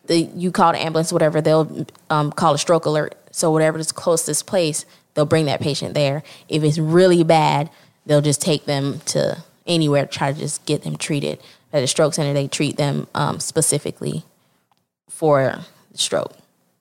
the 0.07 0.21
you 0.21 0.51
call 0.51 0.73
the 0.73 0.79
ambulance, 0.79 1.11
whatever, 1.13 1.41
they'll 1.41 1.88
um, 2.09 2.31
call 2.31 2.53
a 2.53 2.57
stroke 2.57 2.86
alert. 2.86 3.15
So 3.31 3.51
whatever 3.51 3.77
is 3.79 3.91
closest 3.91 4.47
place, 4.47 4.86
they'll 5.13 5.25
bring 5.25 5.45
that 5.45 5.61
patient 5.61 5.93
there. 5.93 6.23
If 6.47 6.63
it's 6.63 6.77
really 6.77 7.23
bad, 7.23 7.69
they'll 8.05 8.21
just 8.21 8.41
take 8.41 8.65
them 8.65 9.01
to 9.07 9.43
anywhere 9.65 10.05
to 10.05 10.11
try 10.11 10.31
to 10.31 10.39
just 10.39 10.65
get 10.65 10.83
them 10.83 10.95
treated. 10.95 11.39
At 11.73 11.83
a 11.83 11.88
stroke 11.88 12.13
center, 12.13 12.33
they 12.33 12.47
treat 12.47 12.77
them 12.77 13.07
um, 13.13 13.39
specifically 13.39 14.23
for 15.09 15.59
the 15.91 15.97
stroke. 15.97 16.33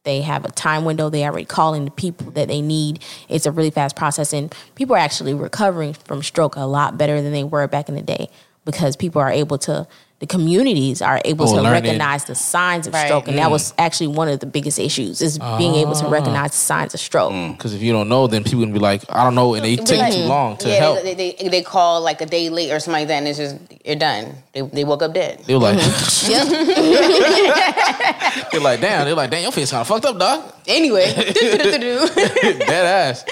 They 0.05 0.21
have 0.21 0.45
a 0.45 0.53
time 0.53 0.85
window. 0.85 1.09
They 1.09 1.25
already 1.25 1.47
calling 1.47 1.87
the 1.87 1.91
people 1.91 2.31
that 2.33 2.47
they 2.47 2.61
need. 2.61 3.03
It's 3.29 3.47
a 3.47 3.51
really 3.51 3.71
fast 3.71 3.97
process, 3.97 4.33
and 4.33 4.55
people 4.75 4.95
are 4.95 4.99
actually 4.99 5.35
recovering 5.35 5.95
from 5.95 6.23
stroke 6.23 6.57
a 6.57 6.61
lot 6.61 6.99
better 6.99 7.23
than 7.23 7.33
they 7.33 7.45
were 7.45 7.67
back 7.67 7.89
in 7.89 7.95
the 7.95 8.03
day 8.03 8.29
because 8.65 8.97
people 8.97 9.21
are 9.21 9.31
able 9.31 9.59
to. 9.59 9.89
The 10.21 10.27
communities 10.27 11.03
are 11.03 11.21
able 11.25 11.47
Oh, 11.47 11.57
to 11.57 11.63
learning. 11.63 11.83
recognize 11.83 12.25
the 12.25 12.35
signs 12.37 12.87
of 12.87 12.95
Right. 12.95 13.07
stroke, 13.07 13.29
and 13.29 13.37
that 13.37 13.51
was 13.51 13.73
mm. 13.73 13.75
actually 13.79 14.07
one 14.07 14.29
of 14.29 14.41
the 14.41 14.47
biggest 14.47 14.79
issues 14.79 15.21
is 15.21 15.39
being 15.59 15.75
able 15.75 15.93
to 15.95 16.07
ah. 16.07 16.09
recognize 16.09 16.53
the 16.53 16.57
signs 16.57 16.95
of 16.95 17.01
stroke. 17.01 17.33
Mm. 17.33 17.57
Because 17.57 17.75
if 17.75 17.83
you 17.83 17.93
don't 17.93 18.09
know, 18.09 18.27
then 18.27 18.43
people 18.45 18.61
gonna 18.61 18.73
be 18.73 18.79
like, 18.79 19.03
I 19.11 19.25
don't 19.25 19.35
know, 19.35 19.55
and 19.55 19.65
they 19.65 19.77
take 19.77 19.99
like- 19.99 20.15
too 20.15 20.21
long 20.21 20.57
to 20.59 20.69
yeah, 20.69 20.75
help. 20.77 21.03
They, 21.03 21.15
they, 21.15 21.33
they, 21.33 21.49
they 21.49 21.63
call 21.63 22.01
like 22.01 22.21
a 22.21 22.27
day 22.27 22.49
late 22.49 22.71
or 22.71 22.79
something 22.79 23.01
like 23.03 23.09
that, 23.09 23.19
and 23.19 23.29
it's 23.29 23.39
just 23.39 23.57
you're 23.85 23.97
done. 23.97 24.35
They, 24.53 24.63
they 24.63 24.85
woke 24.85 25.03
up 25.03 25.13
dead. 25.13 25.43
They're 25.47 25.59
like, 25.59 25.79
mm-hmm. 25.79 26.31
Yep. 26.31 28.51
they're 28.53 28.61
like, 28.61 28.81
damn. 28.81 29.05
They're 29.05 29.15
like, 29.15 29.31
damn, 29.31 29.43
your 29.43 29.53
face 29.53 29.71
kind 29.71 29.83
of 29.83 29.87
fucked 29.89 30.07
up, 30.07 30.19
dog. 30.19 30.53
Anyway, 30.67 31.05
Dead 31.15 32.71
ass. 32.71 33.25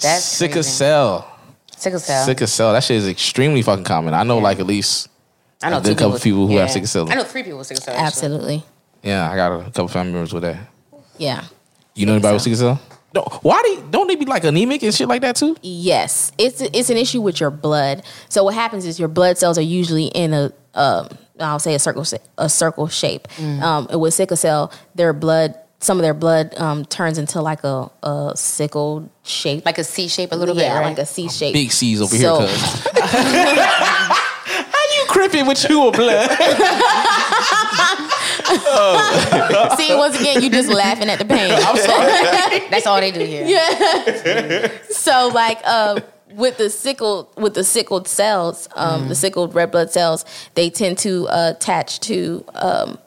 That's 0.00 0.24
sick 0.24 0.52
crazy. 0.52 0.60
as 0.60 0.74
cell. 0.74 1.30
sickle 1.76 1.98
cell. 1.98 2.24
Sick 2.24 2.40
as 2.40 2.52
cell. 2.52 2.72
That 2.72 2.82
shit 2.82 2.96
is 2.96 3.08
extremely 3.08 3.60
fucking 3.60 3.84
common. 3.84 4.14
I 4.14 4.22
know, 4.22 4.38
like 4.38 4.58
at 4.60 4.66
least. 4.66 5.08
I 5.62 5.70
know 5.70 5.78
a 5.78 5.80
good 5.80 5.98
two 5.98 6.04
couple 6.04 6.18
people 6.18 6.46
who 6.46 6.56
have 6.56 6.70
sickle 6.70 6.86
cell. 6.88 7.10
I 7.10 7.14
know 7.14 7.24
three 7.24 7.42
people 7.42 7.58
with 7.58 7.66
sickle 7.66 7.82
cell. 7.82 7.94
actually. 7.94 8.06
Absolutely. 8.06 8.64
Yeah, 9.02 9.30
I 9.30 9.36
got 9.36 9.52
a 9.60 9.64
couple 9.64 9.88
family 9.88 10.12
members 10.12 10.32
with 10.32 10.42
that. 10.42 10.58
Yeah. 11.18 11.44
You 11.94 12.06
know 12.06 12.12
anybody 12.12 12.34
with 12.34 12.42
sickle 12.42 12.58
cell? 12.58 12.80
No. 13.14 13.22
Why 13.42 13.60
do 13.64 13.70
you, 13.70 13.84
don't 13.90 14.06
they 14.06 14.14
be 14.16 14.24
like 14.24 14.44
anemic 14.44 14.82
and 14.82 14.94
shit 14.94 15.08
like 15.08 15.20
that 15.22 15.36
too? 15.36 15.56
Yes, 15.62 16.30
it's 16.38 16.60
it's 16.60 16.90
an 16.90 16.96
issue 16.96 17.20
with 17.20 17.40
your 17.40 17.50
blood. 17.50 18.02
So 18.28 18.44
what 18.44 18.54
happens 18.54 18.86
is 18.86 18.98
your 19.00 19.08
blood 19.08 19.36
cells 19.36 19.58
are 19.58 19.62
usually 19.62 20.06
in 20.06 20.32
a 20.32 20.52
um, 20.74 21.08
I'll 21.40 21.58
say 21.58 21.74
a 21.74 21.78
circle 21.80 22.04
a 22.38 22.48
circle 22.48 22.86
shape. 22.88 23.26
Um, 23.40 23.88
with 24.00 24.14
sickle 24.14 24.36
cell, 24.36 24.72
their 24.94 25.12
blood 25.12 25.56
some 25.80 25.98
of 25.98 26.02
their 26.02 26.14
blood 26.14 26.54
um, 26.58 26.84
turns 26.84 27.16
into 27.18 27.40
like 27.40 27.64
a, 27.64 27.90
a 28.02 28.32
sickle 28.36 29.10
shape, 29.24 29.64
Like 29.64 29.78
a 29.78 29.84
C 29.84 30.08
shape, 30.08 30.30
a 30.30 30.36
little 30.36 30.54
yeah, 30.56 30.74
bit, 30.74 30.78
right? 30.80 30.88
like 30.90 30.98
a 30.98 31.06
C 31.06 31.28
shape. 31.30 31.54
Big 31.54 31.72
C's 31.72 32.00
over 32.02 32.14
So- 32.14 32.46
here, 32.46 32.48
cuz. 35.10 35.16
How 35.16 35.22
you 35.22 35.28
crippin' 35.28 35.46
with 35.48 35.68
you 35.68 35.86
a 35.86 35.90
blood? 35.92 36.30
See, 39.76 39.94
once 39.94 40.18
again, 40.20 40.42
you 40.42 40.50
just 40.50 40.68
laughing 40.68 41.08
at 41.08 41.18
the 41.18 41.24
pain. 41.24 41.52
I'm 41.52 41.76
sorry. 41.76 42.68
That's 42.70 42.86
all 42.86 43.00
they 43.00 43.10
do 43.12 43.20
here. 43.20 43.44
Yeah. 43.46 44.70
so 44.90 45.28
like 45.32 45.58
uh 45.64 46.00
with 46.32 46.58
the 46.58 46.70
sickle 46.70 47.30
with 47.36 47.54
the 47.54 47.64
sickled 47.64 48.06
cells 48.06 48.68
um 48.76 49.08
the 49.08 49.14
sickled 49.14 49.52
red 49.54 49.70
blood 49.72 49.90
cells 49.90 50.24
they 50.54 50.70
tend 50.70 50.96
to 50.98 51.26
uh, 51.28 51.52
attach 51.56 51.98
to 52.00 52.44
um 52.54 52.98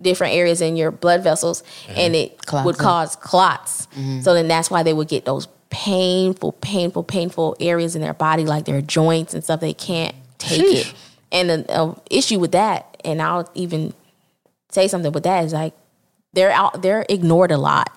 different 0.00 0.34
areas 0.34 0.60
in 0.60 0.76
your 0.76 0.90
blood 0.92 1.22
vessels 1.24 1.62
and 1.88 2.14
it 2.14 2.44
Clots 2.46 2.64
would 2.64 2.78
cause 2.78 3.16
clots 3.16 3.88
so 4.20 4.32
then 4.34 4.46
that's 4.46 4.70
why 4.70 4.82
they 4.84 4.92
would 4.92 5.08
get 5.08 5.24
those 5.24 5.48
painful 5.70 6.52
painful 6.52 7.02
painful 7.02 7.56
areas 7.58 7.96
in 7.96 8.02
their 8.02 8.14
body 8.14 8.44
like 8.44 8.64
their 8.64 8.80
joints 8.80 9.34
and 9.34 9.42
stuff 9.42 9.58
they 9.60 9.74
can't 9.74 10.14
take 10.38 10.60
it 10.62 10.94
and 11.32 11.50
the 11.50 11.72
uh, 11.72 11.94
issue 12.10 12.38
with 12.38 12.52
that 12.52 12.96
and 13.04 13.20
i'll 13.20 13.50
even 13.54 13.92
say 14.70 14.86
something 14.86 15.10
with 15.12 15.24
that 15.24 15.44
is 15.44 15.52
like 15.52 15.74
they're 16.34 16.52
out 16.52 16.80
they're 16.82 17.04
ignored 17.08 17.50
a 17.50 17.58
lot 17.58 17.90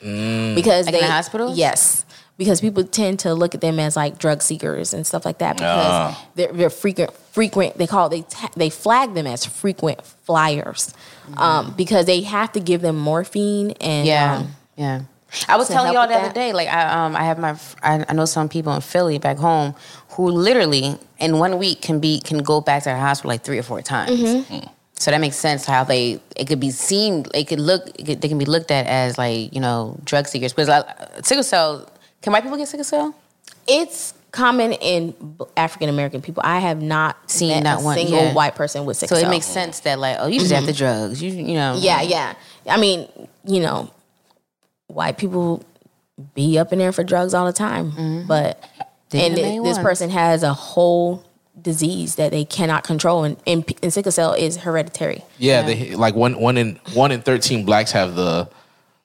because 0.00 0.86
Like 0.86 0.94
in 0.94 1.00
they 1.00 1.06
the 1.06 1.10
hospitals? 1.12 1.58
yes 1.58 2.04
because 2.36 2.60
people 2.60 2.84
tend 2.84 3.18
to 3.20 3.34
look 3.34 3.56
at 3.56 3.60
them 3.60 3.80
as 3.80 3.96
like 3.96 4.18
drug 4.18 4.42
seekers 4.42 4.94
and 4.94 5.04
stuff 5.04 5.24
like 5.24 5.38
that 5.38 5.56
because 5.56 5.92
Ah. 6.14 6.26
they're, 6.36 6.52
they're 6.52 6.70
frequent 6.70 7.12
frequent 7.32 7.76
they 7.78 7.86
call 7.86 8.08
they 8.08 8.22
ta- 8.22 8.50
they 8.56 8.70
flag 8.70 9.14
them 9.14 9.26
as 9.26 9.44
frequent 9.44 10.04
flyers 10.06 10.94
um, 11.36 11.74
because 11.76 12.06
they 12.06 12.20
have 12.22 12.52
to 12.52 12.60
give 12.60 12.80
them 12.80 12.96
morphine 12.96 13.72
and 13.80 14.06
Yeah, 14.06 14.36
um, 14.36 14.54
yeah. 14.76 15.00
I 15.46 15.56
was 15.56 15.68
telling 15.68 15.92
y'all 15.92 16.02
with 16.04 16.10
the 16.10 16.16
other 16.16 16.26
that. 16.28 16.34
day, 16.34 16.52
like 16.54 16.68
I 16.68 17.04
um 17.04 17.14
I 17.14 17.24
have 17.24 17.38
my 17.38 17.50
f- 17.50 17.76
I, 17.82 18.02
I 18.08 18.14
know 18.14 18.24
some 18.24 18.48
people 18.48 18.72
in 18.74 18.80
Philly 18.80 19.18
back 19.18 19.36
home 19.36 19.74
who 20.18 20.32
literally 20.32 20.98
in 21.20 21.38
one 21.38 21.58
week 21.58 21.80
can 21.80 22.00
be 22.00 22.18
can 22.18 22.38
go 22.38 22.60
back 22.60 22.82
to 22.82 22.88
the 22.88 22.96
hospital 22.96 23.28
like 23.28 23.44
three 23.44 23.56
or 23.56 23.62
four 23.62 23.80
times. 23.80 24.20
Mm-hmm. 24.20 24.66
So 24.94 25.12
that 25.12 25.20
makes 25.20 25.36
sense 25.36 25.64
how 25.64 25.84
they 25.84 26.20
it 26.34 26.48
could 26.48 26.58
be 26.58 26.72
seen 26.72 27.24
it 27.32 27.46
could 27.46 27.60
look 27.60 27.86
it 27.94 28.04
could, 28.04 28.20
they 28.20 28.26
can 28.26 28.36
be 28.36 28.44
looked 28.44 28.72
at 28.72 28.88
as 28.88 29.16
like 29.16 29.54
you 29.54 29.60
know 29.60 29.96
drug 30.02 30.26
seekers 30.26 30.52
because 30.52 30.68
uh, 30.68 31.22
sickle 31.22 31.44
cell 31.44 31.88
can 32.20 32.32
white 32.32 32.42
people 32.42 32.58
get 32.58 32.66
sickle 32.66 32.82
cell? 32.82 33.14
it's 33.68 34.12
common 34.32 34.72
in 34.72 35.14
African 35.56 35.88
American 35.88 36.20
people. 36.20 36.42
I 36.44 36.58
have 36.58 36.82
not 36.82 37.30
Seen 37.30 37.62
not 37.62 37.80
a 37.80 37.84
one, 37.84 37.96
single 37.96 38.18
yeah. 38.18 38.34
white 38.34 38.56
person 38.56 38.86
with 38.86 38.96
sickle. 38.96 39.18
Cell. 39.18 39.22
So 39.22 39.28
it 39.28 39.30
makes 39.30 39.46
sense 39.46 39.78
that 39.80 40.00
like 40.00 40.16
oh 40.18 40.26
you 40.26 40.40
just 40.40 40.50
have 40.50 40.66
the 40.66 40.72
drugs 40.72 41.22
you 41.22 41.30
you 41.30 41.54
know 41.54 41.76
Yeah, 41.78 42.02
yeah. 42.02 42.34
I 42.66 42.76
mean, 42.76 43.08
you 43.44 43.60
know, 43.60 43.88
white 44.88 45.16
people 45.16 45.62
be 46.34 46.58
up 46.58 46.72
in 46.72 46.80
there 46.80 46.90
for 46.90 47.04
drugs 47.04 47.34
all 47.34 47.46
the 47.46 47.52
time, 47.52 48.26
but 48.26 48.68
They 49.10 49.24
and 49.26 49.38
it- 49.38 49.62
this 49.64 49.78
person 49.78 50.10
has 50.10 50.42
a 50.42 50.52
whole 50.52 51.24
disease 51.60 52.14
that 52.16 52.30
they 52.30 52.44
cannot 52.44 52.84
control, 52.84 53.24
and, 53.24 53.36
and, 53.46 53.64
and 53.82 53.92
sickle 53.92 54.12
cell 54.12 54.32
is 54.32 54.58
hereditary. 54.58 55.24
Yeah, 55.38 55.62
they 55.62 55.94
like 55.96 56.14
one 56.14 56.38
one 56.38 56.56
in 56.56 56.78
one 56.94 57.10
in 57.10 57.22
thirteen 57.22 57.64
blacks 57.64 57.90
have 57.92 58.14
the 58.14 58.48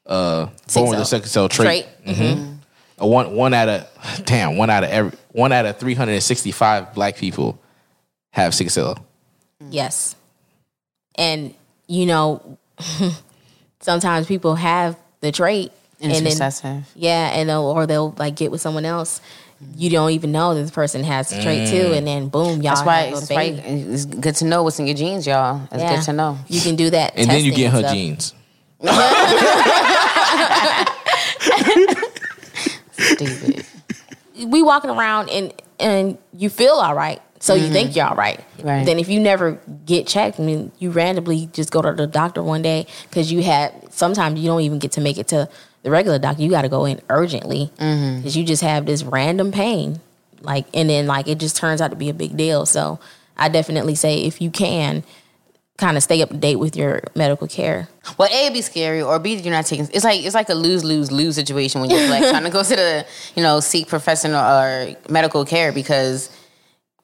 uh 0.05 0.47
born 0.73 0.89
with 0.89 0.99
the 0.99 1.05
cell. 1.05 1.21
sickle 1.21 1.27
cell 1.29 1.49
trait. 1.49 1.87
Trait. 2.05 2.15
hmm 2.17 2.53
One 2.97 3.35
one 3.35 3.53
out 3.53 3.69
of 3.69 3.87
damn 4.25 4.57
one 4.57 4.69
out 4.69 4.83
of 4.83 4.89
every 4.91 5.17
one 5.31 5.51
out 5.51 5.65
of 5.65 5.77
three 5.79 5.93
hundred 5.95 6.13
and 6.13 6.23
sixty 6.23 6.51
five 6.51 6.93
black 6.93 7.15
people 7.17 7.57
have 8.31 8.53
sickle 8.53 8.69
cell. 8.71 9.05
Yes, 9.69 10.15
and 11.15 11.53
you 11.87 12.05
know, 12.05 12.57
sometimes 13.79 14.27
people 14.27 14.55
have 14.55 14.97
the 15.21 15.31
trait, 15.31 15.71
and 16.01 16.11
it's 16.11 16.19
then 16.21 16.25
recessive. 16.29 16.91
Yeah, 16.95 17.29
and 17.33 17.49
they'll, 17.49 17.61
or 17.63 17.85
they'll 17.85 18.13
like 18.17 18.35
get 18.35 18.51
with 18.51 18.61
someone 18.61 18.85
else. 18.85 19.21
You 19.75 19.89
don't 19.89 20.11
even 20.11 20.31
know 20.31 20.53
that 20.53 20.61
this 20.61 20.71
person 20.71 21.03
has 21.03 21.29
the 21.29 21.41
trait 21.41 21.69
too, 21.69 21.93
and 21.93 22.05
then 22.07 22.29
boom, 22.29 22.61
y'all. 22.61 22.75
That's 22.75 22.85
why, 22.85 22.95
have 23.01 23.09
a 23.09 23.15
that's 23.17 23.29
why 23.29 23.51
baby. 23.51 23.81
it's 23.93 24.05
good 24.05 24.35
to 24.35 24.45
know 24.45 24.63
what's 24.63 24.79
in 24.79 24.87
your 24.87 24.95
genes, 24.95 25.25
y'all. 25.27 25.61
It's 25.71 25.81
Yeah. 25.81 25.95
good 25.95 26.03
to 26.05 26.13
know. 26.13 26.37
You 26.47 26.61
can 26.61 26.75
do 26.75 26.89
that, 26.91 27.13
And 27.15 27.29
then 27.29 27.43
you 27.43 27.53
get 27.53 27.71
her 27.71 27.79
and 27.79 27.85
stuff. 27.87 27.93
genes. 27.95 28.33
Stupid. 32.91 33.65
We 34.45 34.61
walking 34.61 34.89
around 34.89 35.29
and 35.29 35.53
and 35.79 36.17
you 36.33 36.49
feel 36.49 36.73
all 36.73 36.95
right, 36.95 37.21
so 37.39 37.53
you 37.55 37.69
think 37.69 37.95
you're 37.95 38.05
all 38.05 38.15
right. 38.15 38.39
Mm-hmm. 38.57 38.67
Right. 38.67 38.85
Then 38.85 38.99
if 38.99 39.09
you 39.09 39.19
never 39.19 39.59
get 39.85 40.07
checked, 40.07 40.39
I 40.39 40.43
mean, 40.43 40.71
you 40.79 40.91
randomly 40.91 41.49
just 41.53 41.71
go 41.71 41.81
to 41.81 41.91
the 41.93 42.07
doctor 42.07 42.41
one 42.43 42.61
day 42.61 42.87
because 43.09 43.31
you 43.31 43.41
had. 43.43 43.91
Sometimes 43.93 44.39
you 44.39 44.47
don't 44.47 44.61
even 44.61 44.79
get 44.79 44.91
to 44.93 45.01
make 45.01 45.17
it 45.17 45.27
to 45.29 45.47
the 45.83 45.91
regular 45.91 46.17
doctor. 46.19 46.41
You 46.41 46.49
got 46.49 46.63
to 46.63 46.69
go 46.69 46.85
in 46.85 46.99
urgently 47.09 47.71
because 47.75 47.83
Mm-hmm. 47.87 48.39
you 48.39 48.43
just 48.45 48.61
have 48.63 48.85
this 48.85 49.03
random 49.03 49.51
pain, 49.51 49.99
like, 50.41 50.65
and 50.73 50.89
then 50.89 51.05
like 51.07 51.27
it 51.27 51.37
just 51.39 51.55
turns 51.55 51.79
out 51.81 51.91
to 51.91 51.95
be 51.97 52.09
a 52.09 52.13
big 52.13 52.35
deal. 52.35 52.65
So 52.65 52.99
I 53.37 53.49
definitely 53.49 53.95
say 53.95 54.23
if 54.23 54.41
you 54.41 54.49
can. 54.49 55.03
Kind 55.75 55.97
of 55.97 56.03
stay 56.03 56.21
up 56.21 56.29
to 56.29 56.37
date 56.37 56.57
with 56.57 56.75
your 56.77 57.01
medical 57.15 57.47
care. 57.47 57.89
Well, 58.19 58.29
A, 58.31 58.43
it'd 58.45 58.53
be 58.53 58.61
scary, 58.61 59.01
or 59.01 59.17
B, 59.17 59.33
you're 59.33 59.51
not 59.51 59.65
taking. 59.65 59.89
It's 59.91 60.05
like 60.05 60.23
it's 60.23 60.35
like 60.35 60.47
a 60.49 60.53
lose 60.53 60.83
lose 60.83 61.11
lose 61.11 61.33
situation 61.33 61.81
when 61.81 61.89
you're 61.89 62.07
like 62.09 62.21
trying 62.29 62.43
to 62.43 62.51
go 62.51 62.61
to 62.61 62.75
the 62.75 63.05
you 63.35 63.41
know 63.41 63.59
seek 63.59 63.87
professional 63.87 64.37
or 64.39 64.95
medical 65.09 65.43
care 65.45 65.71
because 65.71 66.29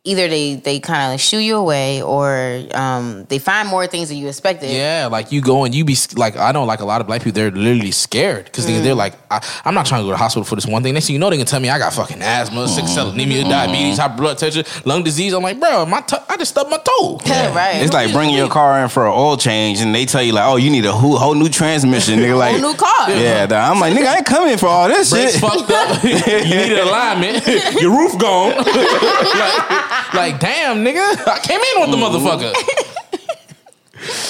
either 0.06 0.28
they 0.30 0.56
they 0.56 0.80
kind 0.80 1.14
of 1.14 1.20
shoo 1.20 1.40
you 1.40 1.58
away 1.58 2.02
or 2.02 2.64
um, 2.74 3.26
they 3.26 3.38
find 3.38 3.68
more 3.68 3.86
things 3.86 4.10
than 4.10 4.18
you 4.18 4.28
expected. 4.28 4.72
Yeah, 4.72 5.08
like 5.12 5.32
you 5.32 5.42
go 5.42 5.66
and 5.66 5.76
you 5.76 5.84
be 5.84 5.96
like, 6.16 6.38
I 6.38 6.52
know 6.54 6.64
like 6.64 6.80
a 6.80 6.86
lot 6.86 7.02
of 7.02 7.08
black 7.08 7.22
people, 7.22 7.34
they're 7.36 7.52
literally 7.52 7.92
scared 7.92 8.46
because 8.46 8.66
Mm. 8.66 8.84
they're 8.84 8.96
like, 8.96 9.14
I, 9.30 9.46
I'm 9.66 9.74
not 9.74 9.86
trying 9.86 10.00
to 10.02 10.04
go 10.06 10.10
to 10.10 10.14
the 10.14 10.18
hospital 10.18 10.44
for 10.46 10.56
this 10.56 10.66
one 10.66 10.84
thing. 10.84 10.94
Next 10.94 11.08
thing 11.08 11.16
you 11.16 11.20
know, 11.20 11.30
they 11.30 11.38
can 11.38 11.46
tell 11.46 11.60
me 11.60 11.70
I 11.70 11.78
got 11.80 11.94
fucking 11.94 12.22
asthma, 12.22 12.68
sickle 12.68 12.88
cell 12.88 13.10
anemia, 13.10 13.44
diabetes, 13.44 13.98
high 13.98 14.08
blood 14.16 14.38
pressure, 14.40 14.64
lung 14.86 15.04
disease. 15.04 15.34
I'm 15.34 15.44
like, 15.44 15.60
bro, 15.60 15.86
my 15.86 16.02
to- 16.02 16.24
I 16.32 16.38
just 16.38 16.52
stubbed 16.52 16.70
my 16.72 16.78
toe. 16.78 17.20
Yeah, 17.26 17.54
right. 17.56 17.82
It's 17.84 17.94
like 17.94 18.12
bringing 18.12 18.36
your 18.36 18.50
car 18.50 18.82
in 18.84 18.90
for 18.90 19.06
an 19.06 19.14
oil 19.14 19.38
change, 19.38 19.80
and 19.82 19.94
they 19.94 20.06
tell 20.06 20.22
you 20.24 20.34
like, 20.34 20.46
"Oh, 20.48 20.56
you 20.58 20.70
need 20.72 20.86
a 20.86 20.92
whole, 20.92 21.18
whole 21.18 21.36
new 21.36 21.48
transmission." 21.50 22.20
Nigga, 22.20 22.38
like, 22.38 22.60
new 22.60 22.74
car. 22.74 23.10
Yeah, 23.12 23.46
dawg. 23.46 23.72
I'm 23.76 23.80
like, 23.80 23.94
nigga, 23.94 24.08
I 24.08 24.18
ain't 24.18 24.26
coming 24.26 24.58
for 24.58 24.68
all 24.68 24.88
this 24.88 25.12
Brakes 25.12 25.34
shit. 25.34 25.42
fucked 25.42 25.70
up. 25.72 26.04
you 26.04 26.10
need 26.16 26.72
an 26.74 26.80
alignment. 26.88 27.46
Your 27.82 27.92
roof 27.96 28.18
gone. 28.18 28.56
like, 28.58 29.89
like, 30.14 30.40
damn, 30.40 30.84
nigga, 30.84 31.28
I 31.28 31.40
came 31.40 31.60
in 31.60 31.82
with 31.82 31.92
the 31.92 31.98
motherfucker. 31.98 32.54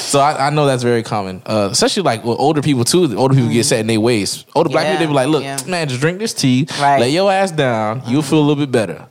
So 0.09 0.19
I, 0.19 0.47
I 0.47 0.49
know 0.49 0.65
that's 0.65 0.81
very 0.81 1.03
common, 1.03 1.43
uh, 1.45 1.69
especially 1.71 2.01
like 2.01 2.23
with 2.23 2.39
older 2.39 2.61
people 2.63 2.83
too. 2.83 3.05
The 3.07 3.15
older 3.15 3.35
people 3.35 3.51
get 3.51 3.65
set 3.65 3.79
in 3.81 3.87
their 3.87 3.99
ways. 3.99 4.43
Older 4.55 4.69
black 4.69 4.87
people, 4.87 4.99
they 4.99 5.05
be 5.05 5.13
like, 5.13 5.27
"Look, 5.27 5.43
yeah. 5.43 5.59
man, 5.67 5.87
just 5.87 6.01
drink 6.01 6.17
this 6.17 6.33
tea, 6.33 6.67
Right. 6.81 6.99
lay 6.99 7.11
your 7.11 7.31
ass 7.31 7.51
down, 7.51 8.01
you'll 8.07 8.23
feel 8.23 8.39
a 8.39 8.41
little 8.41 8.55
bit 8.55 8.71
better." 8.71 9.05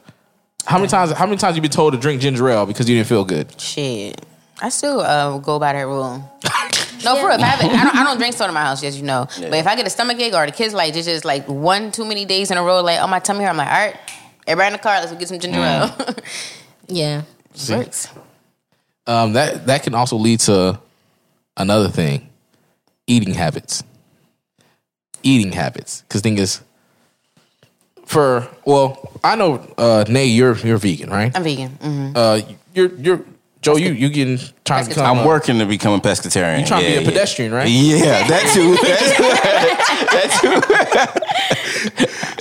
How 0.66 0.78
many 0.78 0.88
times? 0.88 1.12
How 1.12 1.26
many 1.26 1.38
times 1.38 1.54
you 1.54 1.62
been 1.62 1.70
told 1.70 1.92
to 1.92 1.98
drink 2.00 2.20
ginger 2.20 2.48
ale 2.48 2.66
because 2.66 2.88
you 2.88 2.96
didn't 2.96 3.06
feel 3.06 3.24
good? 3.24 3.58
Shit. 3.60 4.20
I 4.60 4.70
still 4.70 5.00
uh, 5.00 5.38
go 5.38 5.60
by 5.60 5.72
that 5.74 5.86
rule. 5.86 6.28
No, 7.04 7.14
for 7.14 7.28
real. 7.28 7.40
I, 7.40 7.54
I, 7.54 7.62
don't, 7.62 7.96
I 7.96 8.02
don't 8.02 8.18
drink 8.18 8.34
soda 8.34 8.48
in 8.48 8.54
my 8.54 8.62
house, 8.62 8.82
as 8.82 8.96
you 8.96 9.04
know. 9.04 9.28
But 9.38 9.54
if 9.54 9.68
I 9.68 9.76
get 9.76 9.86
a 9.86 9.90
stomach 9.90 10.18
ache 10.18 10.34
or 10.34 10.44
the 10.46 10.50
kids 10.50 10.74
like, 10.74 10.96
it's 10.96 11.06
just 11.06 11.24
like 11.24 11.46
one 11.46 11.92
too 11.92 12.04
many 12.04 12.24
days 12.24 12.50
in 12.50 12.58
a 12.58 12.62
row, 12.62 12.82
like, 12.82 12.98
oh, 13.00 13.06
my 13.06 13.20
tummy 13.20 13.44
hurt. 13.44 13.50
I'm 13.50 13.56
like, 13.56 13.68
all 13.68 13.86
right, 13.86 13.96
everybody 14.48 14.66
in 14.68 14.72
the 14.72 14.78
car, 14.78 14.98
let's 15.00 15.12
go 15.12 15.18
get 15.18 15.28
some 15.28 15.38
ginger 15.38 15.60
ale. 15.60 15.94
Yeah. 16.90 17.22
Works. 17.70 18.08
Um, 19.06 19.34
that 19.34 19.66
that 19.66 19.82
can 19.82 19.94
also 19.94 20.16
lead 20.16 20.40
to 20.40 20.78
another 21.56 21.88
thing: 21.90 22.28
eating 23.06 23.34
habits. 23.34 23.82
Eating 25.22 25.52
habits, 25.52 26.02
because 26.02 26.20
thing 26.22 26.38
is, 26.38 26.60
for 28.06 28.48
well, 28.64 29.10
I 29.24 29.34
know, 29.34 29.56
uh, 29.76 30.04
Nay, 30.08 30.26
you're 30.26 30.56
you're 30.58 30.78
vegan, 30.78 31.10
right? 31.10 31.32
I'm 31.36 31.42
vegan. 31.42 31.70
hmm 31.82 32.12
Uh, 32.14 32.40
you're 32.72 32.94
you're 32.94 33.20
Joe. 33.60 33.76
You 33.76 33.92
you 33.92 34.08
getting 34.10 34.38
trying 34.64 34.84
to 34.84 34.90
become? 34.90 35.18
I'm 35.18 35.24
a- 35.24 35.26
working 35.26 35.58
to 35.58 35.66
become 35.66 35.92
a 35.94 36.00
pescatarian. 36.00 36.60
You 36.60 36.66
trying 36.66 36.82
to 36.84 36.88
be 36.88 36.96
a 36.96 37.00
yeah. 37.00 37.08
pedestrian, 37.08 37.52
right? 37.52 37.68
Yeah, 37.68 38.28
that 38.28 38.44
too. 38.54 38.76
That 40.08 40.30
too. 40.40 41.14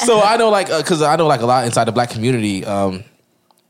So 0.08 0.22
I 0.22 0.38
know, 0.38 0.50
like, 0.50 0.70
uh, 0.70 0.78
because 0.78 1.02
I 1.02 1.18
know, 1.18 1.28
like, 1.28 1.42
a 1.42 1.46
lot 1.46 1.66
inside 1.66 1.84
the 1.84 1.92
black 1.92 2.10
community 2.10 2.64
um, 2.64 3.04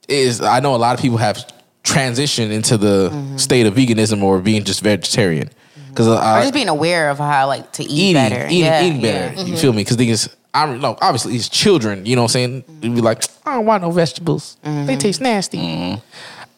is 0.07 0.39
I 0.39 0.59
know 0.59 0.75
a 0.75 0.77
lot 0.77 0.93
of 0.93 1.01
people 1.01 1.17
have 1.17 1.43
transitioned 1.83 2.51
into 2.51 2.77
the 2.77 3.09
mm-hmm. 3.09 3.37
state 3.37 3.65
of 3.65 3.73
veganism 3.73 4.21
or 4.21 4.39
being 4.39 4.63
just 4.63 4.81
vegetarian. 4.81 5.47
Mm-hmm. 5.47 5.89
Because 5.89 6.07
Or 6.07 6.17
I, 6.17 6.41
just 6.41 6.53
being 6.53 6.69
aware 6.69 7.09
of 7.09 7.17
how, 7.17 7.47
like, 7.47 7.71
to 7.73 7.83
eat 7.83 7.89
eating, 7.89 8.13
better. 8.13 8.45
eating, 8.45 8.59
yeah, 8.59 8.85
eating 8.85 9.01
better. 9.01 9.33
yeah. 9.33 9.41
You 9.41 9.53
mm-hmm. 9.53 9.61
feel 9.61 9.73
me? 9.73 9.81
Because 9.81 9.97
thing 9.97 10.09
is, 10.09 10.29
I'm 10.53 10.79
no, 10.79 10.95
obviously 11.01 11.35
it's 11.35 11.49
children. 11.49 12.05
You 12.05 12.15
know 12.15 12.21
what 12.21 12.35
I'm 12.35 12.63
saying? 12.63 12.63
You'd 12.81 12.95
be 12.95 13.01
like, 13.01 13.23
I 13.45 13.55
don't 13.55 13.65
want 13.65 13.81
no 13.81 13.89
vegetables. 13.89 14.57
They 14.63 14.95
taste 14.95 15.21
nasty. 15.21 16.01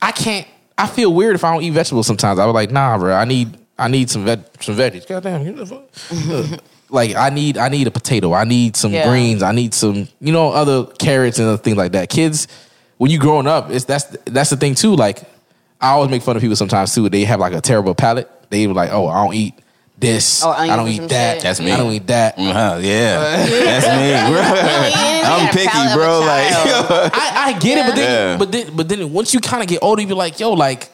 I 0.01 0.11
can't. 0.11 0.47
I 0.78 0.88
feel 0.88 1.13
weird 1.13 1.36
if 1.36 1.43
I 1.43 1.53
don't 1.53 1.63
eat 1.63 1.72
vegetables. 1.72 2.07
Sometimes 2.07 2.39
I 2.39 2.45
was 2.45 2.53
like, 2.53 2.72
nah, 2.72 2.97
bro. 2.97 3.13
I 3.13 3.26
need. 3.26 3.57
I 3.78 3.88
need 3.88 4.09
some 4.09 4.26
veg, 4.26 4.41
some 4.59 4.76
veggies. 4.76 5.07
Goddamn. 5.07 6.59
you 6.90 7.04
know 7.06 7.10
the 7.10 7.12
fuck? 7.12 7.18
like 7.20 7.32
I 7.32 7.36
need. 7.36 7.58
I 7.58 7.70
need 7.70 7.88
a 7.88 7.92
potato. 7.92 8.34
I 8.34 8.44
need 8.44 8.76
some 8.76 8.92
Yeah. 8.94 9.08
greens. 9.10 9.44
I 9.44 9.52
need 9.52 9.74
some. 9.74 10.08
You 10.20 10.32
know, 10.34 10.52
other 10.52 10.86
carrots 10.86 11.40
and 11.40 11.48
other 11.48 11.58
things 11.58 11.78
like 11.78 11.92
that. 11.94 12.10
Kids, 12.10 12.48
when 12.98 13.12
you 13.12 13.20
growing 13.20 13.48
up, 13.48 13.70
it's 13.72 13.86
that's 13.86 14.06
that's 14.26 14.50
the 14.50 14.58
thing 14.58 14.76
too. 14.76 14.96
Like 14.96 15.22
I 15.82 15.90
always 15.90 16.10
make 16.10 16.22
fun 16.24 16.36
of 16.36 16.42
people 16.42 16.56
sometimes 16.56 16.94
too. 16.94 17.08
They 17.10 17.24
have 17.26 17.40
like 17.40 17.54
a 17.54 17.62
terrible 17.62 17.96
palate. 17.96 18.30
They 18.50 18.68
were 18.68 18.74
like, 18.74 18.90
oh, 18.92 19.08
I 19.08 19.24
don't 19.24 19.34
eat 19.36 19.54
this. 19.98 20.44
Oh, 20.44 20.50
I 20.50 20.76
don't 20.76 20.88
eat 20.88 21.08
that. 21.10 21.36
shit. 21.36 21.44
That's 21.44 21.60
me. 21.62 21.72
I 21.72 21.78
don't 21.78 21.92
eat 21.92 22.08
that. 22.08 22.38
Uh, 22.38 22.80
yeah, 22.82 23.46
that's 23.46 23.86
me, 23.88 24.32
bro. 24.32 24.42
I'm 25.32 25.54
picky, 25.54 25.68
palate 25.68 25.88
of 25.88 25.94
a 25.94 25.96
bro. 25.96 26.20
Like. 26.22 26.52
I, 27.14 27.54
I 27.56 27.60
get 27.60 27.78
it, 27.78 27.86
but 27.86 27.96
then, 27.96 28.32
Yeah. 28.32 28.38
but 28.38 28.52
then, 28.52 28.76
but 28.76 28.90
then, 28.90 29.14
once 29.14 29.34
you 29.34 29.40
kind 29.40 29.62
of 29.62 29.68
get 29.70 29.80
older, 29.84 30.02
you 30.02 30.08
be 30.08 30.14
like, 30.14 30.40
yo, 30.40 30.54
like, 30.54 30.90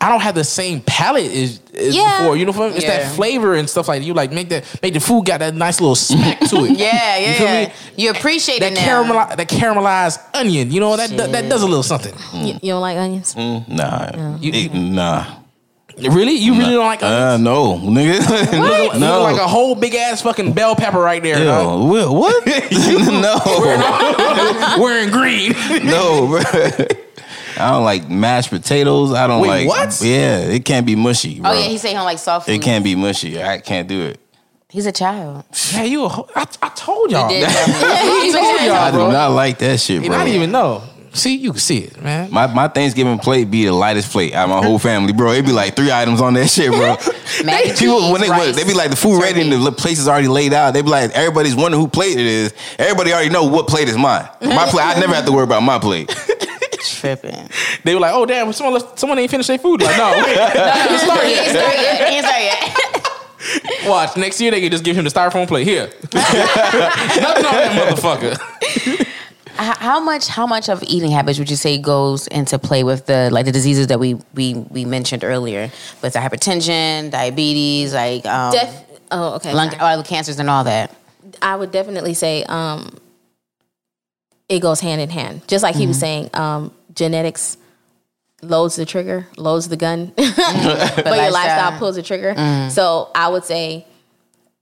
I 0.00 0.08
don't 0.08 0.20
have 0.20 0.34
the 0.34 0.44
same 0.44 0.80
palate 0.82 1.30
as, 1.30 1.60
as 1.74 1.94
Yeah. 1.96 2.18
before. 2.18 2.36
You 2.36 2.46
know, 2.46 2.52
what 2.52 2.62
I 2.62 2.68
mean? 2.68 2.76
it's 2.76 2.84
Yeah. 2.84 2.98
that 3.04 3.14
flavor 3.16 3.54
and 3.54 3.68
stuff 3.68 3.88
like 3.88 4.00
that. 4.00 4.06
You 4.06 4.14
like 4.14 4.32
make 4.32 4.48
that 4.50 4.64
make 4.82 4.94
the 4.94 5.00
food 5.00 5.26
got 5.26 5.40
that 5.40 5.54
nice 5.54 5.80
little 5.80 5.94
smack 5.96 6.40
to 6.48 6.64
it. 6.64 6.78
Yeah, 6.78 7.16
yeah, 7.16 7.28
You 7.28 7.34
feel 7.34 7.46
yeah. 7.46 7.66
me? 7.66 7.72
You 7.96 8.10
appreciate 8.10 8.60
That 8.60 8.72
it 8.72 8.76
now. 8.76 8.84
caramel, 8.84 9.14
that 9.36 9.48
caramelized 9.48 10.18
onion, 10.34 10.70
you 10.70 10.80
know 10.80 10.96
that 10.96 11.10
that, 11.16 11.32
that 11.32 11.48
does 11.48 11.62
a 11.62 11.66
little 11.66 11.82
something. 11.82 12.14
You, 12.32 12.54
you 12.62 12.72
don't 12.72 12.80
like 12.80 12.96
onions? 12.96 13.34
nah, 13.36 14.36
you 14.40 14.52
It- 14.52 14.74
nah. 14.74 15.24
Really, 16.00 16.34
you 16.34 16.54
really 16.54 16.74
don't 16.74 16.86
like 16.86 17.02
Uh, 17.02 17.06
onions? 17.34 17.42
no, 17.42 17.74
nigga. 17.78 18.52
You 18.52 18.62
look 18.62 18.94
no. 19.00 19.22
like 19.22 19.36
a 19.40 19.48
whole 19.48 19.74
big 19.74 19.96
ass 19.96 20.22
fucking 20.22 20.52
bell 20.52 20.76
pepper 20.76 21.00
right 21.00 21.20
there. 21.20 21.38
Ew, 21.38 21.44
dog. 21.44 21.88
what? 21.90 22.08
what? 22.14 22.44
no, 23.26 24.78
Wearing 24.80 25.10
green. 25.10 25.54
no, 25.84 26.28
bro. 26.28 26.40
I 27.58 27.70
don't 27.70 27.84
like 27.84 28.08
mashed 28.08 28.50
potatoes. 28.50 29.12
I 29.12 29.26
don't 29.26 29.40
Wait, 29.42 29.66
like. 29.66 29.68
what? 29.68 30.00
Yeah, 30.02 30.38
it 30.40 30.64
can't 30.64 30.86
be 30.86 30.94
mushy. 30.96 31.38
Oh, 31.38 31.42
bro. 31.42 31.50
Oh, 31.50 31.54
yeah, 31.54 31.66
he 31.68 31.78
said 31.78 31.88
he 31.88 31.94
don't 31.94 32.04
like 32.04 32.18
soft 32.18 32.46
food. 32.46 32.52
It 32.52 32.62
can't 32.62 32.84
be 32.84 32.94
mushy. 32.94 33.42
I 33.42 33.58
can't 33.58 33.88
do 33.88 34.02
it. 34.02 34.20
He's 34.70 34.86
a 34.86 34.92
child. 34.92 35.44
Yeah, 35.72 35.82
you. 35.84 36.04
A, 36.04 36.08
ho- 36.08 36.28
I, 36.36 36.46
I 36.62 36.68
told 36.70 37.10
y'all. 37.10 37.28
Did 37.28 37.44
I 37.44 37.50
tell 37.52 38.22
me. 38.22 38.32
told 38.32 38.60
y'all, 38.60 38.72
I 38.74 38.90
do 38.90 38.98
not 39.12 39.28
like 39.32 39.58
that 39.58 39.80
shit, 39.80 40.02
You 40.02 40.08
bro. 40.10 40.18
not 40.18 40.28
even 40.28 40.50
know. 40.52 40.82
See, 41.14 41.36
you 41.36 41.52
can 41.52 41.58
see 41.60 41.78
it, 41.78 42.00
man. 42.02 42.30
My 42.30 42.46
my 42.46 42.68
Thanksgiving 42.68 43.18
plate 43.18 43.50
be 43.50 43.64
the 43.64 43.72
lightest 43.72 44.12
plate 44.12 44.34
out 44.34 44.44
of 44.44 44.50
my 44.50 44.62
whole 44.64 44.78
family, 44.78 45.14
bro. 45.14 45.32
It'd 45.32 45.46
be 45.46 45.52
like 45.52 45.74
three 45.74 45.90
items 45.90 46.20
on 46.20 46.34
that 46.34 46.48
shit, 46.48 46.70
bro. 46.70 46.96
Mac 47.44 47.64
and 47.66 47.78
People 47.78 48.12
when 48.12 48.20
they 48.20 48.28
rice, 48.28 48.54
they 48.54 48.62
be 48.62 48.74
like 48.74 48.90
the 48.90 48.96
food 48.96 49.20
ready 49.22 49.40
and 49.40 49.50
the 49.50 49.72
place 49.72 49.98
is 49.98 50.06
already 50.06 50.28
laid 50.28 50.52
out. 50.52 50.74
They 50.74 50.82
be 50.82 50.90
like 50.90 51.10
everybody's 51.12 51.56
wondering 51.56 51.82
who 51.82 51.88
plate 51.88 52.12
it 52.18 52.26
is. 52.26 52.52
Everybody 52.78 53.12
already 53.14 53.30
know 53.30 53.44
what 53.44 53.68
plate 53.68 53.88
is 53.88 53.96
mine. 53.96 54.28
My 54.42 54.66
plate. 54.68 54.84
I 54.84 55.00
never 55.00 55.14
have 55.14 55.24
to 55.24 55.32
worry 55.32 55.44
about 55.44 55.62
my 55.62 55.78
plate. 55.78 56.08
tripping. 56.82 57.48
They 57.84 57.94
were 57.94 58.00
like, 58.00 58.12
"Oh 58.14 58.26
damn, 58.26 58.52
someone 58.52 58.74
left, 58.80 58.98
someone 58.98 59.18
ain't 59.18 59.30
finished 59.30 59.48
their 59.48 59.58
food." 59.58 59.82
Like, 59.82 59.96
no, 59.96 60.10
wait, 60.24 60.36
He 60.36 60.40
ain't 60.40 61.00
started 61.00 61.28
yet. 61.80 62.08
He 62.08 62.16
ain't 62.16 62.26
started 62.26 62.44
yet. 62.44 63.08
watch 63.86 64.16
next 64.16 64.40
year 64.40 64.50
they 64.50 64.60
can 64.60 64.70
just 64.70 64.84
give 64.84 64.96
him 64.96 65.04
the 65.04 65.10
styrofoam 65.10 65.46
plate 65.46 65.66
here. 65.66 65.86
Nothing 66.14 67.46
on 67.46 67.52
that 67.54 67.72
motherfucker. 67.98 69.06
How 69.56 69.98
much? 69.98 70.28
How 70.28 70.46
much 70.46 70.68
of 70.68 70.82
eating 70.84 71.10
habits 71.10 71.38
would 71.38 71.50
you 71.50 71.56
say 71.56 71.78
goes 71.78 72.26
into 72.28 72.58
play 72.58 72.84
with 72.84 73.06
the 73.06 73.28
like 73.32 73.44
the 73.44 73.52
diseases 73.52 73.88
that 73.88 73.98
we 73.98 74.14
we 74.34 74.54
we 74.54 74.84
mentioned 74.84 75.24
earlier, 75.24 75.70
with 76.02 76.12
the 76.12 76.20
hypertension, 76.20 77.10
diabetes, 77.10 77.92
like 77.92 78.24
um, 78.26 78.52
Def- 78.52 78.84
oh, 79.10 79.34
okay. 79.34 79.52
lung, 79.52 79.70
sorry. 79.70 79.96
the 79.96 80.02
cancers 80.04 80.38
and 80.38 80.48
all 80.48 80.64
that? 80.64 80.94
I 81.42 81.56
would 81.56 81.72
definitely 81.72 82.14
say 82.14 82.44
um, 82.44 82.96
it 84.48 84.60
goes 84.60 84.80
hand 84.80 85.00
in 85.00 85.10
hand. 85.10 85.46
Just 85.48 85.62
like 85.62 85.74
he 85.74 85.86
was 85.86 85.96
mm-hmm. 85.96 86.00
saying, 86.00 86.30
um, 86.34 86.72
genetics 86.94 87.56
loads 88.42 88.76
the 88.76 88.86
trigger, 88.86 89.26
loads 89.36 89.68
the 89.68 89.76
gun, 89.76 90.12
but 90.16 90.26
your 90.26 90.34
lifestyle. 90.36 91.32
lifestyle 91.32 91.78
pulls 91.78 91.96
the 91.96 92.02
trigger. 92.02 92.34
Mm. 92.34 92.70
So 92.70 93.10
I 93.14 93.28
would 93.28 93.44
say 93.44 93.86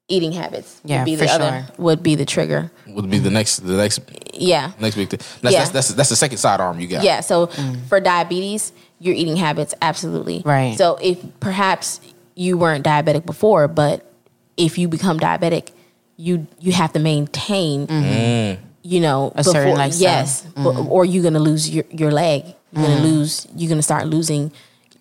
eating 0.08 0.32
habits 0.32 0.80
Yeah, 0.84 0.98
would 1.00 1.04
be 1.04 1.16
the 1.16 1.30
other 1.30 1.66
sure. 1.66 1.74
would 1.78 2.02
be 2.02 2.14
the 2.14 2.24
trigger. 2.24 2.70
Would 2.86 3.10
be 3.10 3.18
the 3.18 3.30
next, 3.30 3.58
the 3.58 3.76
next, 3.76 4.00
Yeah. 4.32 4.72
next 4.78 4.96
big 4.96 5.08
thing. 5.08 5.20
That's 5.42 5.52
Yeah. 5.52 5.58
that's, 5.60 5.70
that's 5.70 5.88
that's 5.88 6.08
the 6.10 6.16
second 6.16 6.38
sidearm 6.38 6.80
you 6.80 6.86
got. 6.86 7.02
Yeah. 7.02 7.20
So 7.20 7.48
mm. 7.48 7.84
for 7.86 8.00
diabetes, 8.00 8.72
your 8.98 9.14
eating 9.14 9.36
habits, 9.36 9.74
absolutely. 9.82 10.42
Right. 10.44 10.76
So 10.78 10.98
if 11.02 11.18
perhaps 11.40 12.00
you 12.34 12.56
weren't 12.56 12.84
diabetic 12.84 13.26
before, 13.26 13.68
but 13.68 14.10
if 14.56 14.78
you 14.78 14.88
become 14.88 15.18
diabetic, 15.18 15.70
you 16.16 16.46
you 16.60 16.72
have 16.72 16.92
to 16.92 16.98
maintain, 16.98 17.86
mm-hmm. 17.86 18.08
mm. 18.08 18.58
You 18.86 19.00
know, 19.00 19.32
A 19.34 19.42
certain 19.42 19.74
lifestyle. 19.74 20.02
Yes, 20.02 20.42
bu- 20.42 20.60
mm-hmm. 20.60 20.92
or 20.92 21.04
you're 21.04 21.22
gonna 21.22 21.40
lose 21.40 21.68
your 21.68 21.84
your 21.90 22.12
leg. 22.12 22.44
You're 22.72 22.84
gonna 22.84 22.96
mm-hmm. 22.96 23.04
lose. 23.04 23.46
You're 23.56 23.68
gonna 23.68 23.82
start 23.82 24.06
losing 24.06 24.52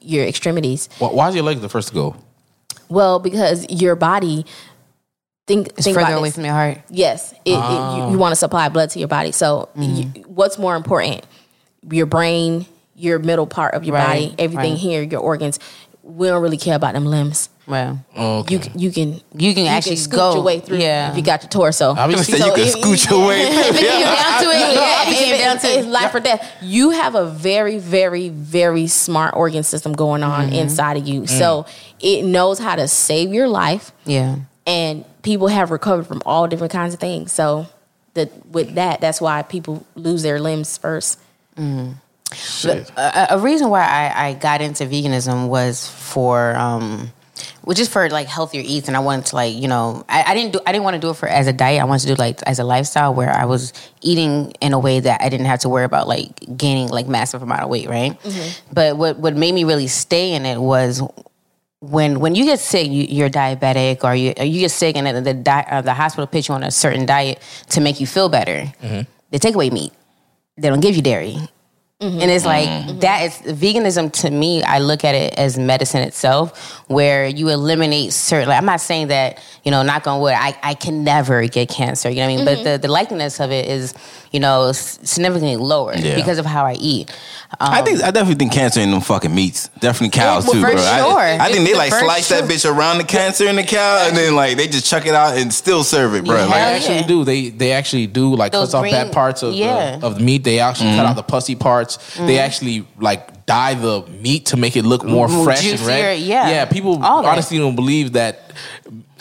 your 0.01 0.25
extremities. 0.25 0.89
Why, 0.97 1.09
why 1.09 1.29
is 1.29 1.35
your 1.35 1.43
leg 1.43 1.59
the 1.59 1.69
first 1.69 1.89
to 1.89 1.93
go? 1.93 2.15
Well, 2.89 3.19
because 3.19 3.65
your 3.69 3.95
body. 3.95 4.45
Think, 5.47 5.67
It's 5.77 5.83
think 5.83 5.93
further 5.93 6.07
about 6.07 6.17
away 6.17 6.29
this. 6.29 6.35
from 6.35 6.45
your 6.45 6.55
heart. 6.55 6.79
Yes, 6.89 7.31
it, 7.31 7.37
it, 7.45 7.51
you, 7.51 7.59
ah. 7.59 8.09
you 8.09 8.17
want 8.17 8.31
to 8.31 8.35
supply 8.35 8.67
blood 8.69 8.89
to 8.89 8.97
your 8.97 9.07
body. 9.07 9.31
So, 9.31 9.69
you, 9.75 10.05
mm-hmm. 10.05 10.21
what's 10.21 10.57
more 10.57 10.75
important? 10.75 11.23
Your 11.87 12.07
brain, 12.07 12.65
your 12.95 13.19
middle 13.19 13.45
part 13.45 13.75
of 13.75 13.83
your 13.83 13.93
Right, 13.93 14.31
body, 14.31 14.35
everything 14.39 14.71
right. 14.71 14.79
here, 14.79 15.03
your 15.03 15.21
organs. 15.21 15.59
We 16.01 16.29
don't 16.29 16.41
really 16.41 16.57
care 16.57 16.75
about 16.75 16.95
them 16.95 17.05
limbs. 17.05 17.49
Well, 17.67 18.05
Okay. 18.15 18.53
You 18.53 18.59
can 18.59 18.79
you 18.79 18.91
can 18.91 19.21
You 19.35 19.53
can 19.55 19.65
actually 19.67 19.95
scoot 19.95 20.19
go- 20.19 20.33
your 20.35 20.43
way 20.43 20.59
through. 20.59 20.77
yeah. 20.77 21.09
if 21.11 21.17
you 21.17 21.23
got 21.23 21.41
your 21.41 21.49
torso. 21.49 21.95
I 21.95 22.05
mean, 22.07 22.17
Say 22.19 22.33
see, 22.37 22.45
you 22.45 22.51
can 22.53 22.59
if- 22.63 22.69
scoot 22.71 23.09
your 23.09 23.27
way. 23.27 23.41
if 23.47 23.75
it 23.75 23.81
down 23.81 24.43
to 24.43 24.49
it, 24.49 24.75
yeah, 24.75 25.01
it 25.01 25.11
if 25.11 25.17
came 25.17 25.37
down 25.39 25.57
to 25.59 25.67
it's 25.67 25.87
it. 25.87 25.89
life 25.89 26.13
or 26.13 26.19
death. 26.19 26.47
You 26.61 26.91
have 26.91 27.15
a 27.15 27.25
very, 27.25 27.79
very, 27.79 28.29
very 28.29 28.85
smart 28.87 29.35
organ 29.35 29.63
system 29.63 29.93
going 29.93 30.21
on 30.23 30.45
Mm-hmm. 30.47 30.55
inside 30.55 30.97
of 30.97 31.07
you, 31.07 31.25
so 31.27 31.65
it 31.99 32.23
knows 32.23 32.59
how 32.59 32.75
to 32.75 32.87
save 32.87 33.33
your 33.33 33.47
life 33.47 33.91
yeah. 34.05 34.35
and 34.67 35.03
people 35.23 35.47
have 35.47 35.71
recovered 35.71 36.05
from 36.05 36.21
all 36.25 36.47
different 36.47 36.71
kinds 36.73 36.93
of 36.93 36.99
things. 36.99 37.31
So 37.31 37.65
that 38.13 38.29
with 38.45 38.75
that, 38.75 39.01
that's 39.01 39.19
why 39.19 39.41
people 39.41 39.85
lose 39.95 40.21
their 40.21 40.39
limbs 40.39 40.77
first. 40.77 41.19
shit. 42.33 42.89
a, 42.97 43.35
a 43.35 43.39
reason 43.39 43.69
why 43.69 43.83
I, 43.83 44.27
I 44.27 44.33
got 44.33 44.61
into 44.61 44.85
veganism 44.85 45.47
was 45.47 45.87
for 45.89 46.55
um 46.55 47.11
was 47.63 47.79
is 47.79 47.87
for 47.89 48.09
like 48.09 48.27
healthier 48.27 48.61
eats 48.65 48.87
and 48.87 48.95
I 48.95 48.99
wanted 48.99 49.25
to 49.27 49.35
like 49.35 49.53
you 49.55 49.67
know 49.67 50.05
I, 50.07 50.23
I 50.27 50.33
didn't 50.33 50.53
do 50.53 50.59
I 50.65 50.71
didn't 50.71 50.83
want 50.83 50.95
to 50.95 50.99
do 51.01 51.09
it 51.09 51.15
for 51.17 51.27
as 51.27 51.47
a 51.47 51.53
diet 51.53 51.81
I 51.81 51.85
wanted 51.85 52.01
to 52.01 52.07
do 52.07 52.13
it 52.13 52.19
like 52.19 52.41
as 52.43 52.59
a 52.59 52.63
lifestyle 52.63 53.13
where 53.13 53.31
I 53.31 53.45
was 53.45 53.73
eating 54.01 54.51
in 54.61 54.73
a 54.73 54.79
way 54.79 54.99
that 54.99 55.21
I 55.21 55.29
didn't 55.29 55.47
have 55.47 55.59
to 55.61 55.69
worry 55.69 55.83
about 55.85 56.07
like 56.07 56.29
gaining 56.57 56.87
like 56.89 57.07
massive 57.07 57.41
amount 57.41 57.61
of 57.63 57.69
weight 57.69 57.89
right 57.89 58.17
but 58.71 58.97
what 58.97 59.17
what 59.17 59.35
made 59.35 59.53
me 59.53 59.63
really 59.63 59.87
stay 59.87 60.33
in 60.33 60.45
it 60.45 60.59
was 60.59 61.01
when 61.81 62.19
when 62.19 62.33
you 62.33 62.45
get 62.45 62.59
sick, 62.59 62.87
you, 62.87 63.03
you're 63.07 63.29
diabetic, 63.29 64.03
or 64.03 64.15
you 64.15 64.33
or 64.39 64.45
you 64.45 64.61
get 64.61 64.71
sick, 64.71 64.95
and 64.95 65.05
the 65.05 65.21
the, 65.21 65.33
di- 65.35 65.67
uh, 65.69 65.81
the 65.81 65.93
hospital 65.93 66.25
puts 66.25 66.47
you 66.47 66.55
on 66.55 66.63
a 66.63 66.71
certain 66.71 67.05
diet 67.05 67.39
to 67.69 67.79
make 67.81 67.99
you 67.99 68.07
feel 68.07 68.27
better. 68.27 68.73
They 69.29 69.37
take 69.37 69.53
away 69.53 69.69
meat. 69.69 69.93
They 70.57 70.69
don't 70.69 70.79
give 70.79 70.95
you 70.95 71.03
dairy. 71.03 71.37
And 72.01 72.29
it's 72.29 72.43
like 72.43 72.99
that 72.99 73.21
is 73.23 73.55
veganism 73.57 74.11
to 74.21 74.29
me. 74.29 74.61
I 74.63 74.79
look 74.79 75.05
at 75.05 75.15
it 75.15 75.33
as 75.35 75.57
medicine 75.57 76.01
itself, 76.01 76.81
where 76.89 77.25
you 77.25 77.47
eliminate 77.47 78.11
certain. 78.11 78.49
Like, 78.49 78.57
I'm 78.57 78.65
not 78.65 78.81
saying 78.81 79.07
that 79.07 79.41
you 79.63 79.71
know, 79.71 79.81
knock 79.81 80.05
on 80.05 80.19
wood, 80.21 80.33
I, 80.37 80.55
I 80.61 80.73
can 80.75 81.03
never 81.05 81.47
get 81.47 81.69
cancer. 81.69 82.07
You 82.09 82.17
know 82.17 82.27
what 82.27 82.33
I 82.33 82.35
mean? 82.35 82.45
But 82.45 82.63
the 82.65 82.87
the 82.87 82.93
likeliness 82.93 83.39
of 83.43 83.49
it 83.51 83.67
is, 83.67 83.93
you 84.31 84.39
know, 84.41 84.73
significantly 84.73 85.55
lower 85.55 85.95
Yeah. 85.95 86.15
because 86.15 86.37
of 86.37 86.45
how 86.45 86.65
I 86.65 86.73
eat. 86.73 87.09
Um, 87.59 87.69
I 87.73 87.81
think 87.81 88.03
I 88.03 88.11
definitely 88.11 88.35
think 88.35 88.51
cancer 88.51 88.81
in 88.81 88.91
them 88.91 88.99
fucking 89.01 89.33
meats. 89.33 89.69
Definitely 89.79 90.09
cows 90.09 90.43
Well, 90.43 90.53
too, 90.55 90.61
for 90.61 90.71
bro. 90.73 90.81
I- 90.81 90.99
sure. 90.99 91.19
I, 91.41 91.51
think 91.51 91.65
they 91.65 91.71
For 91.71 91.77
like 91.77 91.93
slice 91.93 92.29
that 92.29 92.43
bitch 92.43 92.69
around 92.69 92.97
the 92.97 93.03
cancer 93.05 93.47
in 93.47 93.55
the 93.55 93.63
cow, 93.63 94.05
and 94.07 94.17
then 94.17 94.35
like 94.35 94.57
they 94.57 94.67
just 94.67 94.85
chuck 94.85 95.05
it 95.07 95.15
out 95.15 95.37
and 95.37 95.51
still 95.53 95.83
serve 95.85 96.13
it, 96.13 96.25
bro. 96.25 96.35
Yeah. 96.35 96.41
They 96.43 96.47
Like, 96.51 96.59
Hell 96.59 96.75
actually 96.75 96.95
yeah. 96.97 97.07
do. 97.07 97.23
They 97.23 97.49
they 97.49 97.71
actually 97.71 98.05
do 98.07 98.35
like 98.35 98.51
Those 98.51 98.71
cut 98.71 98.77
off 98.79 98.83
green- 98.83 98.93
bad 98.93 99.13
parts 99.13 99.41
of 99.43 99.53
yeah. 99.53 99.97
the, 99.97 100.05
of 100.05 100.15
the 100.19 100.23
meat. 100.25 100.43
They 100.43 100.59
actually 100.59 100.89
Mm-hmm. 100.89 100.97
cut 100.97 101.05
out 101.05 101.15
the 101.15 101.23
pussy 101.23 101.55
parts. 101.55 101.84
They 102.27 102.39
actually 102.39 102.85
like 102.99 103.45
dye 103.45 103.73
the 103.75 104.03
meat 104.21 104.47
to 104.47 104.57
make 104.57 104.75
it 104.75 104.83
look 104.85 105.03
more 105.03 105.27
Mm, 105.27 105.43
fresh 105.43 105.59
and 105.65 105.77
juicier, 105.77 105.87
red. 105.87 106.19
yeah. 106.19 106.49
yeah. 106.49 106.65
People 106.65 107.03
All 107.03 107.21
that. 107.23 107.31
honestly 107.33 107.57
don't 107.57 107.75
believe 107.75 108.13
that. 108.13 108.41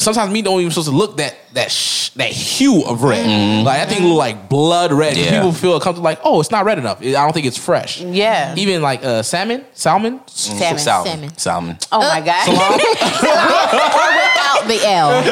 Sometimes 0.05 0.31
meat 0.31 0.45
don't 0.45 0.61
even 0.61 0.71
supposed 0.71 0.91
to 0.91 0.95
look 0.95 1.17
that 1.17 1.35
that 1.55 1.71
sh- 1.73 2.11
that 2.11 2.29
hue 2.31 2.85
of 2.85 3.03
red. 3.03 3.65
Like 3.65 3.79
that 3.79 3.89
thing 3.89 4.07
look 4.07 4.19
like 4.19 4.51
blood 4.51 4.93
red. 4.93 5.17
Yeah. 5.17 5.31
People 5.31 5.53
feel 5.53 5.81
comfortable 5.81 6.05
like, 6.05 6.21
oh, 6.23 6.41
it's 6.41 6.51
not 6.51 6.67
red 6.67 6.79
enough. 6.79 7.01
I 7.01 7.13
don't 7.13 7.33
think 7.33 7.47
it's 7.47 7.57
fresh. 7.57 8.03
Yeah. 8.03 8.55
Even 8.57 8.83
like 8.83 9.03
uh, 9.03 9.23
salmon, 9.23 9.65
salmon. 9.73 10.21
Salmon. 10.27 10.79
salmon, 10.79 11.09
Salmon. 11.09 11.39
salmon. 11.39 11.79
Oh 11.91 12.01
my 12.01 12.21
god! 12.21 12.49
Without 13.25 14.69
the 14.69 14.87
L. 14.87 15.23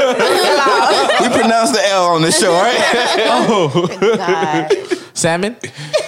We 1.22 1.28
pronounce 1.28 1.70
the 1.72 1.86
L 1.88 2.04
on 2.06 2.22
the 2.22 2.32
show, 2.32 2.52
right? 2.52 2.76
oh. 3.28 4.16
God. 4.16 4.98
Salmon, 5.14 5.56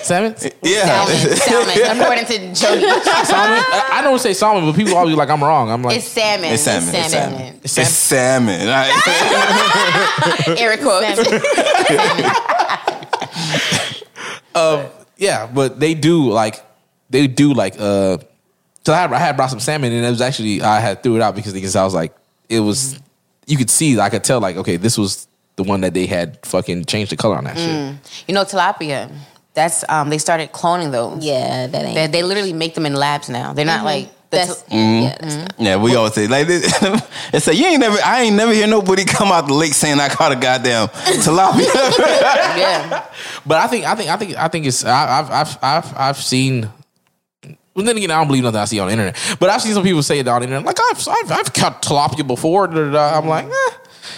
salmon, 0.02 0.34
yeah. 0.62 1.04
Salmon, 1.04 1.36
salmon. 1.36 2.00
According 2.00 2.24
to 2.24 2.38
Jody, 2.54 2.54
salmon. 2.54 3.60
I, 3.68 3.88
I 3.92 4.02
don't 4.02 4.18
say 4.18 4.32
salmon, 4.32 4.64
but 4.64 4.74
people 4.74 4.96
always 4.96 5.14
like 5.14 5.28
I'm 5.28 5.44
wrong. 5.44 5.70
I'm 5.70 5.82
like 5.82 5.98
it's 5.98 6.08
salmon. 6.08 6.46
It's 6.50 6.62
salmon. 6.62 6.94
It's 6.94 7.12
salmon. 7.12 7.38
salmon. 7.38 7.60
It's 7.62 7.78
It's 7.78 7.90
salmon. 8.58 8.68
All 8.68 10.46
right. 10.46 10.60
Eric 10.60 10.80
quotes. 10.80 11.20
Yeah, 15.16 15.46
but 15.46 15.80
they 15.80 15.94
do 15.94 16.30
like 16.30 16.64
they 17.10 17.26
do 17.26 17.54
like 17.54 17.74
uh. 17.78 18.18
So 18.84 18.92
I 18.92 18.98
had, 18.98 19.12
I 19.12 19.18
had 19.18 19.36
brought 19.36 19.48
some 19.48 19.60
salmon 19.60 19.92
and 19.92 20.04
it 20.04 20.10
was 20.10 20.20
actually 20.20 20.60
I 20.60 20.80
had 20.80 21.02
threw 21.02 21.16
it 21.16 21.22
out 21.22 21.34
because 21.34 21.54
because 21.54 21.74
I 21.76 21.84
was 21.84 21.94
like 21.94 22.14
it 22.48 22.60
was 22.60 23.00
you 23.46 23.56
could 23.56 23.70
see 23.70 23.98
I 23.98 24.10
could 24.10 24.24
tell 24.24 24.40
like 24.40 24.56
okay 24.56 24.76
this 24.76 24.98
was 24.98 25.26
the 25.56 25.62
one 25.62 25.80
that 25.82 25.94
they 25.94 26.06
had 26.06 26.44
fucking 26.44 26.84
changed 26.84 27.12
the 27.12 27.16
color 27.16 27.36
on 27.36 27.44
that 27.44 27.56
shit. 27.56 27.96
You 28.28 28.34
know 28.34 28.44
tilapia. 28.44 29.10
That's 29.54 29.84
um. 29.88 30.10
They 30.10 30.18
started 30.18 30.52
cloning 30.52 30.90
those. 30.90 31.24
Yeah, 31.24 31.68
that 31.68 31.84
ain't. 31.84 31.94
They, 31.94 32.06
they 32.08 32.22
literally 32.24 32.52
make 32.52 32.74
them 32.74 32.86
in 32.86 32.94
labs 32.94 33.28
now. 33.28 33.52
They're 33.52 33.64
not 33.64 33.84
like 33.84 34.10
the 34.34 34.46
that's, 34.46 34.62
til- 34.62 34.78
yeah, 34.78 35.16
that's 35.20 35.36
not. 35.36 35.54
Yeah, 35.58 35.76
we 35.76 35.94
always 35.96 36.14
say 36.14 36.26
like 36.26 36.46
this. 36.46 36.82
and 37.32 37.42
say 37.42 37.52
you 37.54 37.66
ain't 37.66 37.80
never. 37.80 37.96
I 38.04 38.22
ain't 38.22 38.36
never 38.36 38.52
hear 38.52 38.66
nobody 38.66 39.04
come 39.04 39.32
out 39.32 39.46
the 39.46 39.54
lake 39.54 39.74
saying 39.74 40.00
I 40.00 40.08
caught 40.08 40.32
a 40.32 40.36
goddamn 40.36 40.88
tilapia. 40.88 41.72
yeah. 42.58 43.06
But 43.46 43.58
I 43.58 43.66
think 43.66 43.84
I 43.84 43.94
think 43.94 44.10
I 44.10 44.16
think 44.16 44.36
I 44.36 44.48
think 44.48 44.66
it's 44.66 44.84
I, 44.84 45.20
I've 45.20 45.30
I've 45.30 45.58
I've 45.62 45.96
I've 45.96 46.16
seen. 46.18 46.70
Well, 47.74 47.84
then 47.84 47.96
again, 47.96 48.10
I 48.12 48.18
don't 48.18 48.28
believe 48.28 48.44
nothing 48.44 48.60
I 48.60 48.64
see 48.66 48.78
on 48.78 48.86
the 48.86 48.92
internet. 48.92 49.16
But 49.40 49.50
I've 49.50 49.60
seen 49.60 49.74
some 49.74 49.82
people 49.82 50.02
say 50.02 50.20
it 50.20 50.28
on 50.28 50.40
the 50.42 50.46
internet. 50.46 50.64
Like 50.64 50.78
I've 50.90 51.08
I've, 51.08 51.32
I've 51.32 51.52
caught 51.52 51.82
tilapia 51.82 52.26
before. 52.26 52.68
da, 52.68 52.74
da, 52.74 52.90
da. 52.92 53.18
I'm 53.18 53.26
like, 53.26 53.46
eh. 53.46 53.70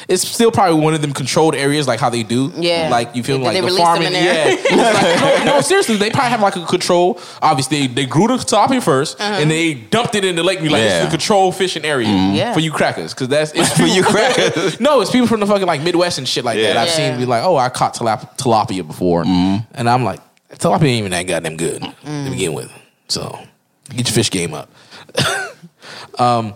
It's 0.09 0.27
still 0.27 0.51
probably 0.51 0.81
one 0.81 0.95
of 0.95 1.03
them 1.03 1.13
controlled 1.13 1.55
areas, 1.55 1.87
like 1.87 2.01
how 2.01 2.11
they 2.11 2.23
do. 2.23 2.53
Yeah. 2.57 2.89
like 2.91 3.15
you 3.15 3.23
feel 3.23 3.39
They- 3.39 3.45
like 3.45 3.55
they 3.55 3.61
the 3.61 3.67
release 3.67 3.79
them 3.79 3.87
farming. 3.87 4.07
in 4.09 4.13
there. 4.13 4.59
Yeah, 4.77 4.93
like, 4.93 5.45
no, 5.45 5.55
no, 5.55 5.61
seriously, 5.73 5.97
they 5.97 6.11
probably 6.11 6.31
have 6.31 6.43
like 6.43 6.57
a 6.57 6.65
control. 6.67 7.21
Obviously, 7.41 7.87
they, 7.87 7.95
they 7.95 8.07
grew 8.07 8.27
the 8.27 8.35
tilapia 8.35 8.83
1st 8.83 9.15
uh-huh. 9.15 9.25
and 9.41 9.51
they 9.51 9.75
dumped 9.75 10.15
it 10.15 10.25
in 10.25 10.37
the 10.37 10.43
lake. 10.43 10.59
And 10.59 10.67
be 10.67 10.73
like, 10.73 10.83
Yeah. 10.83 11.03
it's 11.03 11.05
the 11.07 11.11
control 11.11 11.53
fishing 11.53 11.85
area 11.85 12.09
mm-hmm. 12.09 12.35
Yeah. 12.35 12.53
for 12.53 12.61
you 12.61 12.73
crackers, 12.73 13.15
because 13.15 13.29
that's 13.29 13.53
it's 13.55 13.73
For 13.77 13.87
you 13.87 14.03
crackers. 14.03 14.81
no, 14.81 15.01
it's 15.01 15.11
people 15.11 15.29
from 15.29 15.41
the 15.41 15.47
fucking 15.47 15.67
like 15.67 15.83
Midwest 15.83 16.19
and 16.19 16.29
shit 16.29 16.45
like 16.45 16.59
that. 16.59 16.77
I've 16.77 16.91
seen 16.91 17.19
be 17.19 17.27
like, 17.27 17.45
oh, 17.45 17.57
I 17.57 17.69
caught 17.69 17.95
tilap- 17.95 18.37
tilapia 18.39 18.87
before, 18.87 19.25
mm-hmm. 19.25 19.65
and 19.75 19.89
I'm 19.89 20.05
like, 20.05 20.21
tilapia 20.51 20.85
ain't 20.89 21.07
even 21.07 21.11
that 21.13 21.23
goddamn 21.23 21.57
good 21.57 21.83
to 21.83 21.89
mm. 22.05 22.31
begin 22.31 22.53
with. 22.53 22.71
So 23.09 23.39
get 23.91 24.09
your 24.09 24.15
fish 24.15 24.31
game 24.31 24.55
up. 24.55 24.71
um, 26.19 26.55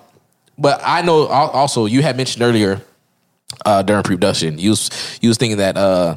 but 0.58 0.80
I 0.84 1.02
know 1.02 1.26
also 1.26 1.86
you 1.86 2.02
had 2.02 2.16
mentioned 2.16 2.42
earlier 2.42 2.82
uh, 3.64 3.82
during 3.82 4.02
pre 4.02 4.16
production. 4.16 4.58
You 4.58 4.70
was 4.70 4.90
you 5.20 5.28
was 5.28 5.36
thinking 5.38 5.58
that 5.58 5.76
uh, 5.76 6.16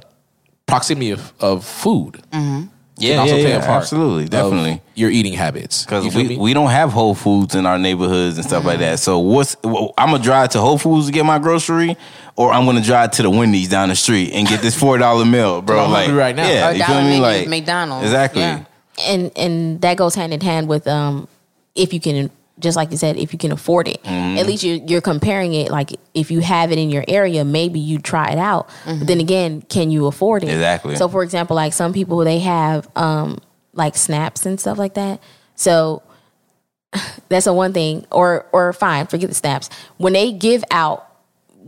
proximity 0.66 1.12
of, 1.12 1.34
of 1.40 1.66
food 1.66 2.22
Mm-hmm. 2.32 2.68
Yeah, 2.98 3.18
also 3.18 3.36
yeah, 3.38 3.48
yeah, 3.48 3.72
absolutely, 3.72 4.26
definitely. 4.28 4.80
your 4.94 5.10
eating 5.10 5.34
habits. 5.34 5.84
Because 5.84 6.14
we, 6.16 6.28
me? 6.28 6.38
we 6.38 6.54
don't 6.54 6.70
have 6.70 6.92
Whole 6.92 7.16
Foods 7.16 7.56
in 7.56 7.66
our 7.66 7.80
neighborhoods 7.80 8.38
and 8.38 8.46
stuff 8.46 8.66
like 8.66 8.80
that. 8.80 9.00
So 9.00 9.18
what's 9.18 9.58
I'm 9.64 10.12
gonna 10.12 10.20
drive 10.20 10.50
to 10.50 10.60
Whole 10.62 10.78
Foods 10.78 11.08
to 11.08 11.12
get 11.12 11.26
my 11.26 11.40
grocery, 11.40 11.98
or 12.36 12.54
I'm 12.54 12.66
gonna 12.68 12.84
drive 12.84 13.10
to 13.14 13.24
the 13.24 13.32
Wendy's 13.32 13.68
down 13.68 13.90
the 13.90 13.96
street 13.96 14.32
and 14.34 14.48
get 14.48 14.62
this 14.62 14.78
four 14.80 15.00
dollar 15.00 15.26
meal, 15.36 15.64
bro. 15.64 15.86
I'm 15.86 15.92
like 15.92 16.12
right 16.12 16.36
now. 16.36 16.48
yeah, 16.48 16.70
Or 16.70 16.72
you 16.74 16.78
feel 16.84 16.88
dollar 16.88 17.02
me? 17.02 17.08
menu, 17.10 17.22
Like 17.24 17.48
McDonald's. 17.48 18.06
exactly. 18.06 18.42
Yeah. 18.42 18.64
and 19.02 19.32
and 19.36 19.82
that 19.82 19.98
goes 19.98 20.14
hand 20.14 20.32
in 20.32 20.40
hand 20.42 20.68
with 20.68 20.88
um 20.88 21.28
if 21.74 21.94
you 21.94 22.00
can 22.00 22.30
just 22.60 22.76
like 22.78 22.92
you 22.92 22.98
said 22.98 23.18
if 23.18 23.34
you 23.34 23.40
can 23.40 23.52
afford 23.52 23.88
it. 23.88 24.02
Mm-hmm. 24.04 24.38
at 24.38 24.46
least 24.46 24.64
you're, 24.64 24.78
you're 24.78 25.02
comparing 25.02 25.54
it 25.54 25.72
like 25.72 25.92
if 26.14 26.30
you 26.32 26.40
have 26.40 26.72
it 26.72 26.78
in 26.78 26.90
your 26.90 27.04
area 27.08 27.44
maybe 27.44 27.80
you 27.80 27.98
try 28.00 28.32
it 28.32 28.38
out. 28.38 28.70
But 28.86 29.08
then 29.08 29.20
again 29.20 29.62
can 29.64 29.90
you 29.92 30.06
afford 30.08 30.44
it? 30.44 30.50
Exactly. 30.50 30.96
so 30.96 31.08
for 31.10 31.24
example 31.24 31.56
like 31.56 31.74
some 31.74 31.94
people 31.94 32.18
they 32.20 32.40
have 32.40 32.88
um 32.96 33.40
like 33.74 33.96
snaps 33.96 34.46
and 34.46 34.60
stuff 34.60 34.78
like 34.78 34.94
that. 34.94 35.22
So 35.56 36.04
that's 37.30 37.48
a 37.48 37.54
one 37.54 37.74
thing. 37.74 38.06
Or 38.12 38.46
or 38.52 38.72
fine 38.74 39.08
forget 39.08 39.30
the 39.30 39.36
snaps. 39.36 39.70
When 39.98 40.14
they 40.14 40.32
give 40.32 40.64
out 40.72 41.08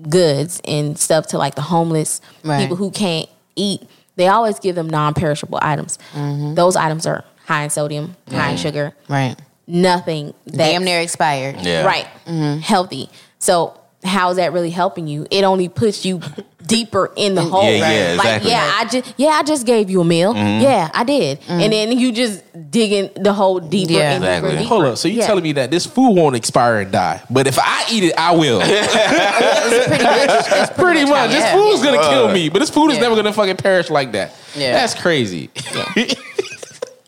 goods 0.09 0.61
and 0.65 0.99
stuff 0.99 1.27
to 1.27 1.37
like 1.37 1.55
the 1.55 1.61
homeless 1.61 2.21
Right. 2.43 2.61
people 2.61 2.75
who 2.75 2.91
can't 2.91 3.27
eat 3.55 3.81
they 4.17 4.27
always 4.29 4.59
give 4.59 4.75
them 4.75 4.89
non-perishable 4.89 5.59
items. 5.61 5.97
Those 6.13 6.75
items 6.77 7.05
are 7.05 7.25
high 7.45 7.63
in 7.63 7.69
sodium 7.69 8.15
high 8.29 8.51
in 8.51 8.57
sugar. 8.57 8.93
Right. 9.09 9.35
Nothing 9.67 10.33
that's 10.45 10.57
Damn 10.57 10.83
near 10.83 10.99
expired. 10.99 11.57
Yeah. 11.61 11.83
right 11.85 12.07
mm-hmm. 12.25 12.59
healthy 12.59 13.09
so 13.39 13.79
how 14.03 14.29
is 14.29 14.37
that 14.37 14.53
really 14.53 14.69
helping 14.69 15.07
you 15.07 15.25
it 15.31 15.43
only 15.43 15.67
puts 15.69 16.05
you 16.05 16.21
deeper 16.65 17.11
in 17.15 17.35
the 17.35 17.43
hole 17.43 17.63
Yeah, 17.63 17.77
yeah, 17.77 18.15
like 18.17 18.25
exactly. 18.41 18.51
yeah 18.51 18.71
i 18.75 18.85
just 18.85 19.13
yeah 19.17 19.29
i 19.29 19.43
just 19.43 19.65
gave 19.67 19.89
you 19.89 20.01
a 20.01 20.05
meal 20.05 20.33
mm-hmm. 20.33 20.63
yeah 20.63 20.89
i 20.95 21.03
did 21.03 21.39
mm-hmm. 21.41 21.51
and 21.51 21.71
then 21.73 21.91
you 21.97 22.11
just 22.11 22.43
digging 22.71 23.09
the 23.23 23.33
hole 23.33 23.59
deeper 23.59 23.93
Yeah. 23.93 24.11
and 24.13 24.23
deeper 24.23 24.31
Exactly. 24.31 24.49
and 24.49 24.59
deeper. 24.59 24.67
Hold 24.69 24.85
up. 24.85 24.97
So 24.97 25.07
you 25.07 25.19
Yeah. 25.19 25.27
telling 25.27 25.43
me 25.43 25.51
that 25.53 25.71
this 25.71 25.85
food 25.85 26.11
won't 26.15 26.35
expire 26.35 26.79
and 26.79 26.91
die, 26.91 27.21
but 27.29 27.47
if 27.47 27.57
I 27.59 27.85
eat 27.91 28.03
it, 28.05 28.13
I 28.17 28.35
will. 28.35 28.59
It's 28.65 29.87
pretty 29.87 30.03
much. 30.03 30.51
It's 30.51 30.71
Pretty 30.73 31.05
much. 31.09 31.29
This 31.29 31.39
Yeah. 31.39 31.53
food's 31.53 31.83
gonna 31.83 32.09
kill 32.09 32.31
me, 32.31 32.49
but 32.49 32.59
this 32.59 32.69
food 32.69 32.91
is 32.91 32.99
never 32.99 33.15
gonna 33.15 33.31
fucking 33.33 33.57
perish 33.57 33.89
like 33.89 34.11
that. 34.13 34.33
Yeah. 34.55 34.73
That's 34.73 34.93
crazy. 34.93 35.49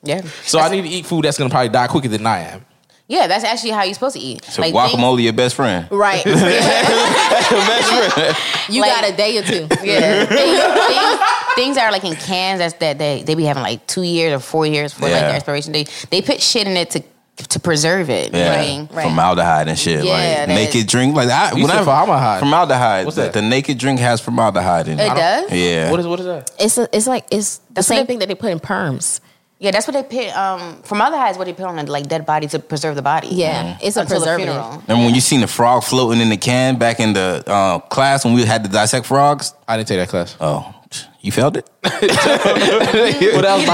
Yeah. 0.07 0.21
so 0.43 0.59
I 0.59 0.69
need 0.69 0.81
to 0.83 0.87
eat 0.89 1.05
food 1.05 1.25
that's 1.25 1.37
gonna 1.37 1.49
probably 1.49 1.69
die 1.69 1.87
quicker 1.87 2.07
than 2.07 2.25
I 2.25 2.39
am. 2.39 2.65
Yeah, 3.09 3.27
that's 3.27 3.45
actually 3.45 3.69
how 3.71 3.83
you're 3.83 3.93
supposed 3.93 4.15
to 4.17 4.21
eat. 4.21 4.43
So 4.43 4.61
Like, 4.61 4.73
guacamole, 4.73 5.23
your 5.23 5.31
best 5.33 5.55
friend. 5.55 5.87
right 5.91 6.23
best 6.25 8.13
friend. 8.13 8.35
you 8.69 8.81
Like- 8.81 8.91
got 8.91 9.09
a 9.09 9.15
day 9.15 9.37
or 9.37 9.43
two 9.43 9.67
things, 9.67 9.83
yeah, 9.85 10.25
things, 10.25 10.59
things, 10.87 11.19
things 11.55 11.77
are 11.77 11.91
like 11.91 12.03
in 12.03 12.15
cans 12.15 12.59
that's 12.59 12.73
that 12.75 12.97
they 12.97 13.23
they 13.23 13.35
be 13.35 13.43
having 13.45 13.63
like 13.63 13.85
two 13.87 14.03
years 14.03 14.33
or 14.33 14.39
four 14.39 14.65
years 14.65 14.93
for 14.93 15.03
like 15.03 15.11
Yeah. 15.11 15.21
their 15.27 15.35
expiration 15.35 15.71
date. 15.73 16.07
They 16.11 16.21
put 16.21 16.41
shit 16.41 16.67
in 16.67 16.75
it 16.77 16.89
to 16.91 17.03
to 17.49 17.59
preserve 17.59 18.09
it. 18.09 18.33
Yeah, 18.33 18.55
Right. 18.55 18.87
Right. 18.91 19.03
formaldehyde 19.03 19.67
and 19.67 19.77
shit. 19.77 20.03
Yeah, 20.03 20.11
like 20.39 20.47
naked 20.49 20.75
is- 20.75 20.85
drink. 20.87 21.15
Like 21.15 21.29
I, 21.29 21.51
You 21.55 21.67
said 21.67 21.77
formaldehyde. 21.83 22.39
Formaldehyde. 22.39 23.05
What's 23.05 23.15
the, 23.15 23.21
that? 23.23 23.33
The 23.33 23.41
naked 23.43 23.77
drink 23.77 23.99
has 23.99 24.19
formaldehyde 24.19 24.87
in 24.87 24.99
it. 24.99 25.03
It 25.11 25.15
does? 25.15 25.51
Yeah. 25.51 25.91
What 25.91 25.99
is 25.99 26.07
what 26.07 26.19
is 26.19 26.25
that? 26.25 26.51
it's 26.59 26.77
a, 26.79 26.89
it's 26.91 27.05
like 27.07 27.25
it's 27.31 27.57
the 27.59 27.73
That's 27.75 27.87
same 27.87 27.99
what- 27.99 28.07
thing 28.07 28.19
that 28.19 28.27
they 28.27 28.35
put 28.35 28.51
in 28.51 28.59
perms 28.59 29.19
Yeah, 29.59 29.71
that's 29.71 29.87
what 29.87 29.93
they 29.93 30.03
put. 30.03 30.37
Um, 30.37 30.81
formaldehyde 30.83 31.31
is 31.31 31.37
what 31.37 31.45
they 31.45 31.53
put 31.53 31.65
on 31.65 31.79
a 31.79 31.83
like 31.83 32.07
dead 32.07 32.25
body 32.25 32.47
to 32.47 32.59
preserve 32.59 32.95
the 32.95 33.01
body. 33.01 33.29
yeah 33.29 33.77
it's 33.81 33.97
a 33.97 34.01
Until 34.01 34.17
preservative 34.19 34.53
funeral. 34.53 34.83
And 34.87 34.99
when 35.05 35.15
you 35.15 35.21
seen 35.21 35.41
the 35.41 35.47
frog 35.47 35.83
floating 35.83 36.21
in 36.21 36.29
the 36.29 36.37
can 36.37 36.77
back 36.77 36.99
in 36.99 37.13
the 37.13 37.43
uh, 37.47 37.79
class 37.79 38.23
when 38.23 38.35
we 38.35 38.45
had 38.45 38.63
to 38.63 38.69
dissect 38.69 39.05
frogs, 39.07 39.53
I 39.67 39.77
didn't 39.77 39.87
take 39.89 39.97
that 39.99 40.09
class. 40.09 40.35
oh, 40.39 40.73
you 41.21 41.31
felt 41.31 41.57
it? 41.57 41.67
What 41.83 43.45
else? 43.45 43.67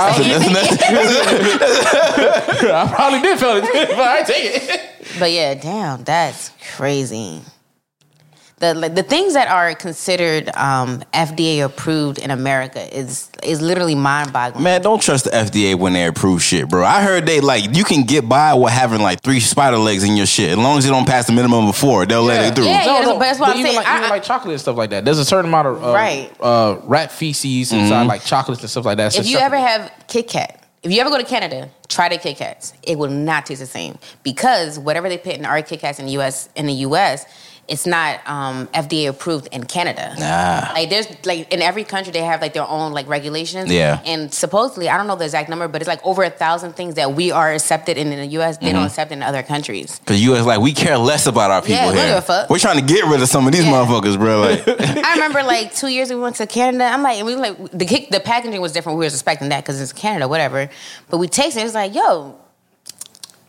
I 2.74 2.92
probably 2.96 3.22
did 3.22 3.40
feel 3.40 3.58
it, 3.58 3.64
but 3.90 4.00
I 4.08 4.24
take 4.24 4.44
it. 4.46 4.82
But 5.20 5.32
yeah, 5.32 5.54
damn, 5.54 6.04
that's 6.04 6.52
crazy. 6.76 7.42
The 8.64 8.74
like, 8.74 8.96
the 8.96 9.04
things 9.04 9.34
that 9.34 9.50
are 9.50 9.76
considered 9.76 10.48
um, 10.56 11.04
FDA 11.14 11.66
approved 11.66 12.18
in 12.18 12.32
America 12.32 12.80
is 12.98 13.30
is 13.44 13.62
literally 13.62 13.94
mind 13.94 14.32
boggling. 14.32 14.64
Man, 14.64 14.82
don't 14.82 15.02
trust 15.02 15.26
the 15.26 15.32
FDA 15.32 15.76
when 15.78 15.92
they 15.92 16.06
approve 16.06 16.42
shit, 16.42 16.70
bro. 16.70 16.86
I 16.86 17.02
heard 17.04 17.26
they 17.26 17.42
like 17.42 17.76
you 17.76 17.84
can 17.84 18.04
get 18.04 18.30
by 18.30 18.54
with 18.54 18.72
having 18.72 19.02
like 19.02 19.20
three 19.22 19.42
spider 19.42 19.76
legs 19.78 20.06
in 20.06 20.16
your 20.16 20.26
shit 20.26 20.52
as 20.52 20.58
long 20.58 20.78
as 20.78 20.86
you 20.86 20.92
don't 20.92 21.06
pass 21.06 21.28
the 21.28 21.34
minimum 21.34 21.68
of 21.68 21.76
four. 21.76 22.06
They'll 22.06 22.24
let 22.24 22.46
it 22.52 22.56
through. 22.56 22.64
Yeah, 22.64 22.86
yeah, 22.86 22.86
that's- 23.04 23.20
that's 23.20 23.40
what 23.42 23.50
I'm 23.50 23.58
even 23.58 23.66
saying. 23.66 23.76
Like, 23.80 23.88
I- 23.88 23.98
even 23.98 24.06
I- 24.06 24.10
like 24.12 24.24
chocolate 24.24 24.52
and 24.54 24.62
stuff 24.62 24.78
like 24.78 24.92
that. 24.92 25.04
There's 25.04 25.20
a 25.20 25.26
certain 25.26 25.48
amount 25.50 25.68
of 25.68 25.84
uh, 25.84 25.92
Right. 25.94 26.32
uh, 26.40 26.78
rat 26.84 27.12
feces 27.12 27.74
inside 27.74 28.08
like 28.08 28.24
chocolates 28.24 28.62
and 28.62 28.70
stuff 28.72 28.86
like 28.86 28.96
that. 28.96 29.14
if 29.18 29.28
you 29.28 29.40
ever 29.40 29.58
have 29.58 29.92
Kit 30.08 30.30
Kat, 30.30 30.64
if 30.84 30.90
you 30.90 31.02
ever 31.02 31.10
go 31.10 31.18
to 31.18 31.26
Canada, 31.26 31.70
try 31.90 32.08
the 32.08 32.18
Kit 32.18 32.38
Kats. 32.38 32.72
It 32.84 32.98
will 32.98 33.10
not 33.10 33.46
taste 33.46 33.60
the 33.60 33.66
same 33.68 33.98
because 34.24 34.80
whatever 34.80 35.10
they 35.10 35.18
put 35.18 35.34
in 35.36 35.46
our 35.46 35.62
Kit 35.62 35.82
Kats 35.82 36.00
in 36.00 36.06
the 36.06 36.14
US, 36.14 36.48
in 36.56 36.66
the 36.66 36.74
US, 36.88 37.26
it's 37.68 37.86
not 37.86 38.20
um, 38.28 38.68
FDA 38.68 39.08
approved 39.08 39.48
in 39.54 39.64
Canada. 39.64 40.14
Nah. 40.20 40.74
Like 40.74 40.90
there's 40.90 41.08
like 41.26 41.52
in 41.54 41.62
every 41.62 41.86
country 41.86 42.12
they 42.12 42.20
have 42.22 42.42
like 42.42 42.54
their 42.54 42.68
own 42.68 42.92
like 42.92 43.08
regulations. 43.08 43.72
Yeah. 43.72 44.02
And 44.06 44.34
supposedly 44.34 44.90
I 44.90 44.98
don't 44.98 45.08
know 45.08 45.16
the 45.16 45.24
exact 45.24 45.50
number, 45.50 45.68
but 45.70 45.82
it's 45.82 45.88
like 45.88 46.06
over 46.06 46.24
a 46.24 46.30
thousand 46.30 46.74
things 46.74 46.96
that 46.96 47.14
we 47.14 47.32
are 47.32 47.54
accepted 47.54 47.98
in, 47.98 48.12
in 48.12 48.20
the 48.20 48.28
US 48.42 48.58
they 48.58 48.66
Mm-hmm. 48.68 48.76
don't 48.76 48.86
accept 48.86 49.12
in 49.14 49.24
other 49.24 49.44
countries. 49.44 50.02
Cause 50.06 50.20
is 50.22 50.46
like 50.46 50.60
we 50.60 50.74
care 50.74 50.98
less 50.98 51.26
about 51.26 51.52
our 51.52 51.62
people 51.62 51.94
Yeah, 51.96 52.08
here. 52.12 52.22
Fuck. 52.22 52.50
We're 52.50 52.60
trying 52.60 52.86
to 52.86 52.94
get 52.94 53.06
rid 53.06 53.22
of 53.22 53.30
some 53.30 53.48
of 53.48 53.54
these 53.54 53.64
Yeah. 53.66 53.72
motherfuckers, 53.72 54.18
bro. 54.18 54.42
Like, 54.42 54.68
I 55.06 55.14
remember 55.14 55.42
like 55.44 55.74
two 55.74 55.88
years 55.88 56.10
we 56.10 56.18
went 56.20 56.36
to 56.38 56.48
Canada. 56.48 56.84
I'm 56.86 57.02
like, 57.02 57.18
and 57.18 57.26
we 57.26 57.36
like 57.36 57.58
the 57.72 57.86
kick- 57.86 58.10
the 58.10 58.20
packaging 58.20 58.60
was 58.60 58.74
different. 58.74 58.98
We 59.00 59.06
were 59.06 59.10
expecting 59.10 59.50
that 59.50 59.64
because 59.64 59.80
it's 59.80 59.94
Canada, 59.94 60.28
whatever. 60.28 60.70
But 61.10 61.18
we 61.20 61.28
tasted 61.30 61.60
it. 61.60 61.62
It 61.62 61.66
was 61.66 61.76
like, 61.76 61.96
yo, 61.96 62.38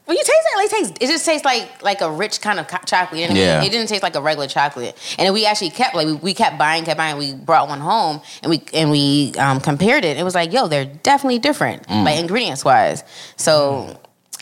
when 0.07 0.17
you 0.17 0.23
taste 0.23 0.33
it, 0.33 0.57
like 0.59 0.71
taste 0.71 1.03
it 1.03 1.07
just 1.07 1.25
tastes 1.25 1.45
like 1.45 1.83
like 1.83 2.01
a 2.01 2.11
rich 2.11 2.41
kind 2.41 2.59
of 2.59 2.69
co- 2.69 2.79
chocolate. 2.87 3.21
You 3.21 3.29
know 3.29 3.33
what 3.35 3.39
I 3.39 3.41
mean? 3.41 3.49
Yeah. 3.49 3.63
It 3.65 3.71
didn't 3.73 3.89
taste 3.89 4.03
like 4.03 4.17
a 4.17 4.21
regular 4.21 4.47
chocolate. 4.49 4.97
And 5.19 5.33
we 5.33 5.47
actually 5.47 5.71
kept 5.71 5.95
like 5.95 6.07
we, 6.07 6.13
we 6.15 6.35
kept 6.35 6.59
buying, 6.59 6.85
kept 6.85 6.99
buying. 6.99 7.17
We 7.17 7.35
brought 7.35 7.69
one 7.69 7.81
home 7.81 8.21
and 8.43 8.51
we 8.51 8.63
and 8.75 8.91
we 8.91 9.33
um, 9.39 9.61
compared 9.61 10.05
it. 10.05 10.17
It 10.17 10.23
was 10.23 10.35
like, 10.35 10.53
yo, 10.53 10.69
they're 10.69 10.85
definitely 10.85 11.39
different, 11.39 11.89
like 11.89 12.19
ingredients 12.19 12.65
wise. 12.65 13.03
So 13.37 13.99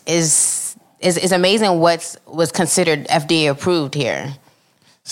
is 0.06 0.76
is 1.00 1.16
is 1.18 1.32
amazing 1.32 1.78
what's 1.78 2.16
was 2.26 2.50
considered 2.50 3.06
FDA 3.08 3.50
approved 3.50 3.94
here. 3.94 4.34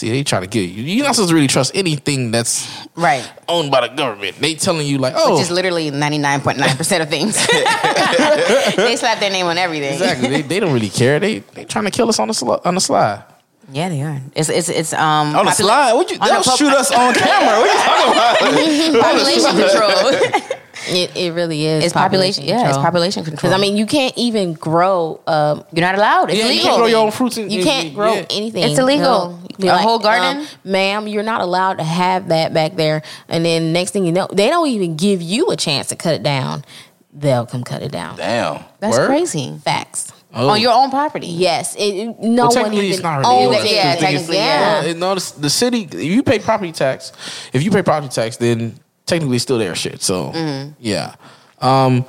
See, 0.01 0.09
they 0.09 0.25
try 0.25 0.41
to 0.41 0.47
get 0.47 0.63
you. 0.71 0.83
You're 0.83 1.05
not 1.05 1.15
supposed 1.15 1.29
to 1.29 1.35
really 1.35 1.47
trust 1.47 1.73
anything 1.75 2.31
that's 2.31 2.67
Right. 2.97 3.23
owned 3.51 3.71
by 3.71 3.87
the 3.87 3.95
government. 3.95 4.39
They 4.41 4.55
telling 4.55 4.87
you 4.87 4.97
like, 4.97 5.13
oh, 5.15 5.35
which 5.35 5.43
is 5.43 5.51
literally 5.51 5.91
99.9% 5.91 7.03
of 7.03 7.11
things. 7.11 7.37
they 8.77 8.97
slap 8.97 9.21
their 9.21 9.31
name 9.31 9.45
on 9.45 9.59
everything. 9.59 9.93
exactly. 9.93 10.29
They, 10.31 10.41
they 10.41 10.59
don't 10.59 10.73
really 10.73 10.89
care. 10.89 11.21
They 11.21 11.41
they 11.41 11.65
trying 11.67 11.85
to 11.85 11.91
kill 11.91 12.09
us 12.09 12.19
on 12.19 12.29
the 12.29 12.35
sli- 12.35 12.65
on 12.65 12.75
the 12.77 12.81
slide. 12.81 13.25
Yeah, 13.73 13.89
they 13.89 14.03
are. 14.03 14.21
It's 14.35 14.49
it's 14.49 14.69
it's 14.69 14.93
um 14.93 15.35
on 15.37 15.45
the 15.45 15.51
popula- 15.51 15.55
slide, 15.55 15.93
what 15.95 16.11
you? 16.11 16.19
They'll 16.19 16.43
pop- 16.43 16.59
shoot 16.59 16.73
us 16.73 16.91
on 16.93 17.15
camera. 17.23 17.61
What 17.61 17.71
are 17.71 18.61
you 18.61 18.93
talking 18.93 18.95
about? 18.97 19.03
population 19.05 19.57
control. 19.57 20.51
It, 20.89 21.15
it 21.15 21.33
really 21.35 21.67
is. 21.67 21.85
it's 21.85 21.93
population. 21.93 22.45
Yeah, 22.45 22.69
it's 22.71 22.79
population 22.79 23.23
control. 23.23 23.37
Because 23.37 23.53
I 23.53 23.59
mean, 23.59 23.77
you 23.77 23.85
can't 23.85 24.17
even 24.17 24.55
grow. 24.55 25.21
Um, 25.27 25.63
you're 25.73 25.85
not 25.85 25.95
allowed. 25.95 26.31
It's 26.31 26.39
Yeah, 26.39 26.47
you 26.47 26.51
illegal. 26.53 26.65
can't 26.69 26.79
grow 26.79 26.87
your 26.87 26.99
own 27.05 27.11
fruits. 27.11 27.37
And, 27.37 27.53
you 27.53 27.63
can't 27.63 27.95
grow 27.95 28.15
yeah. 28.15 28.25
anything. 28.31 28.63
It's 28.65 28.79
illegal. 28.79 29.39
No. 29.43 29.47
Be 29.59 29.69
A 29.69 29.77
whole 29.77 29.99
garden? 29.99 30.39
um, 30.41 30.47
ma'am. 30.65 31.07
You're 31.07 31.23
not 31.23 31.43
allowed 31.43 31.75
to 31.79 31.85
have 31.85 32.29
that 32.29 32.55
back 32.55 32.77
there. 32.77 33.03
And 33.29 33.45
then 33.45 33.75
next 33.75 33.91
thing 33.91 34.07
you 34.07 34.11
know, 34.13 34.27
they 34.33 34.49
don't 34.49 34.69
even 34.69 34.97
give 34.97 35.21
you 35.21 35.51
a 35.51 35.57
chance 35.57 35.89
to 35.89 35.97
cut 35.97 36.15
it 36.15 36.23
down. 36.23 36.65
They'll 37.13 37.45
come 37.47 37.63
cut 37.63 37.83
it 37.83 37.93
down. 37.93 38.17
Damn. 38.17 38.65
That's 38.79 38.97
Word? 38.97 39.07
crazy. 39.07 39.59
Facts. 39.63 40.11
Oh. 40.33 40.49
On 40.51 40.61
your 40.61 40.73
own 40.73 40.91
property. 40.91 41.27
Yes. 41.27 41.75
It, 41.75 41.81
it- 41.83 42.19
no 42.21 42.43
Well, 42.43 42.47
one 42.47 42.55
technically, 42.55 42.79
even 42.87 42.91
it's 42.93 43.03
not 43.03 43.17
really 43.19 43.47
owns 43.47 43.57
it. 43.65 43.73
Yeah, 43.73 43.95
The 43.97 44.01
technically, 44.01 44.37
yeah. 44.37 44.83
Well, 44.85 44.95
no, 44.95 45.15
the, 45.17 45.41
the 45.41 45.51
city. 45.51 45.83
If 45.91 45.95
you 46.05 46.23
pay 46.23 46.39
property 46.39 46.73
tax, 46.73 47.13
if 47.53 47.63
you 47.65 47.71
pay 47.71 47.83
property 47.83 48.13
tax, 48.13 48.37
then 48.37 48.79
technically 49.07 49.37
it's 49.37 49.43
still 49.43 49.59
their 49.59 49.75
shit. 49.75 50.03
So 50.03 50.31
Mm-hmm. 50.31 50.73
yeah. 50.79 51.15
Um. 51.61 52.05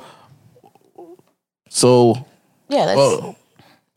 So 1.68 2.24
Yeah, 2.68 2.86
that's 2.86 2.96
well, 2.96 3.36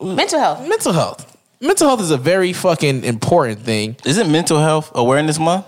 mental 0.00 0.40
health. 0.40 0.68
mental 0.68 0.92
health. 0.92 1.36
Mental 1.60 1.86
health 1.88 2.00
is 2.00 2.10
a 2.10 2.18
very 2.18 2.52
fucking 2.52 3.04
important 3.04 3.60
thing. 3.60 3.96
Is 4.04 4.18
it 4.18 4.28
Mental 4.28 4.58
Health 4.58 4.90
Awareness 4.94 5.38
Month? 5.38 5.64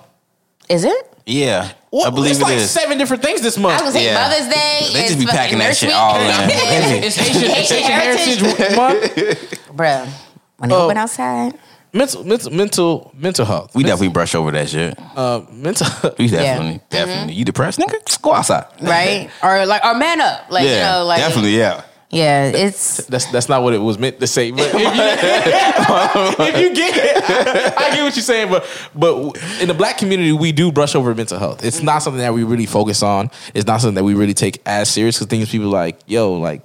Is 0.69 0.85
it? 0.85 1.13
Yeah, 1.27 1.71
Well, 1.91 2.07
I 2.07 2.11
believe 2.11 2.33
it's 2.33 2.41
it 2.41 2.43
like 2.43 2.57
is. 2.57 2.71
seven 2.71 2.99
different 2.99 3.23
things 3.23 3.41
this 3.41 3.57
month. 3.57 3.81
I 3.81 3.85
was 3.85 3.95
gonna 3.95 4.05
say 4.05 4.13
Yeah. 4.13 4.29
Mother's 4.29 4.49
Day. 4.55 4.81
They 4.93 5.07
just 5.09 5.19
be 5.19 5.27
packing 5.27 5.59
that 5.59 5.77
shit 5.77 5.89
Week. 5.89 5.97
all 5.97 6.17
in. 6.21 6.27
it's 7.05 7.17
Haitian, 7.17 7.51
it's 7.51 7.71
Haitian 7.71 7.91
Heritage. 7.91 8.41
Heritage 8.41 8.77
Month. 8.77 9.59
Bruh, 9.77 10.09
when 10.59 10.69
they 10.71 10.75
Oh. 10.77 10.85
open 10.85 10.97
outside. 10.99 11.55
Mental, 11.95 12.23
mental, 12.23 12.53
mental, 12.53 13.11
mental 13.17 13.47
health. 13.47 13.75
We 13.75 13.83
definitely 13.83 14.09
brush 14.09 14.35
over 14.35 14.51
that 14.51 14.69
shit. 14.69 14.99
uh, 15.17 15.41
mental. 15.51 15.87
We 16.19 16.29
definitely, 16.29 16.81
definitely. 16.91 17.33
You 17.33 17.47
depressed, 17.47 17.79
nigga? 17.79 18.21
Go 18.21 18.35
outside. 18.35 18.67
Right? 18.83 19.31
or 19.43 19.65
like 19.65 19.83
or 19.85 19.95
man 19.95 20.21
up. 20.21 20.51
Like, 20.51 20.65
yeah, 20.67 20.75
you 20.75 20.99
know, 21.01 21.07
like 21.07 21.21
definitely. 21.21 21.57
Yeah. 21.57 21.83
Yeah, 22.11 22.47
it's 22.47 23.05
That's 23.07 23.27
that's 23.31 23.51
not 23.51 23.63
what 23.63 23.75
it 23.75 23.79
was 23.79 23.99
meant 23.99 24.19
to 24.21 24.27
say. 24.27 24.51
But 24.51 24.69
if 24.69 24.75
you, 24.75 24.81
if 26.47 26.59
you 26.59 26.75
get 26.75 26.97
it, 26.97 27.79
I 27.79 27.91
get 27.95 28.03
what 28.03 28.17
you're 28.17 28.23
saying. 28.23 28.51
But 28.51 28.67
but 28.95 29.37
in 29.61 29.69
the 29.69 29.75
black 29.75 29.99
community, 29.99 30.33
we 30.33 30.53
do 30.53 30.73
brush 30.73 30.95
over 30.95 31.15
mental 31.15 31.39
health. 31.39 31.63
It's 31.63 31.83
not 31.83 31.99
something 32.03 32.21
that 32.21 32.33
we 32.33 32.45
really 32.45 32.65
focus 32.65 33.03
on. 33.03 33.31
It's 33.53 33.67
not 33.67 33.83
something 33.83 33.97
that 33.97 34.05
we 34.05 34.15
really 34.15 34.33
take 34.33 34.63
as 34.65 34.89
serious. 34.89 35.19
Because 35.19 35.27
things 35.29 35.51
people 35.51 35.69
like, 35.69 36.01
yo, 36.07 36.33
like, 36.35 36.63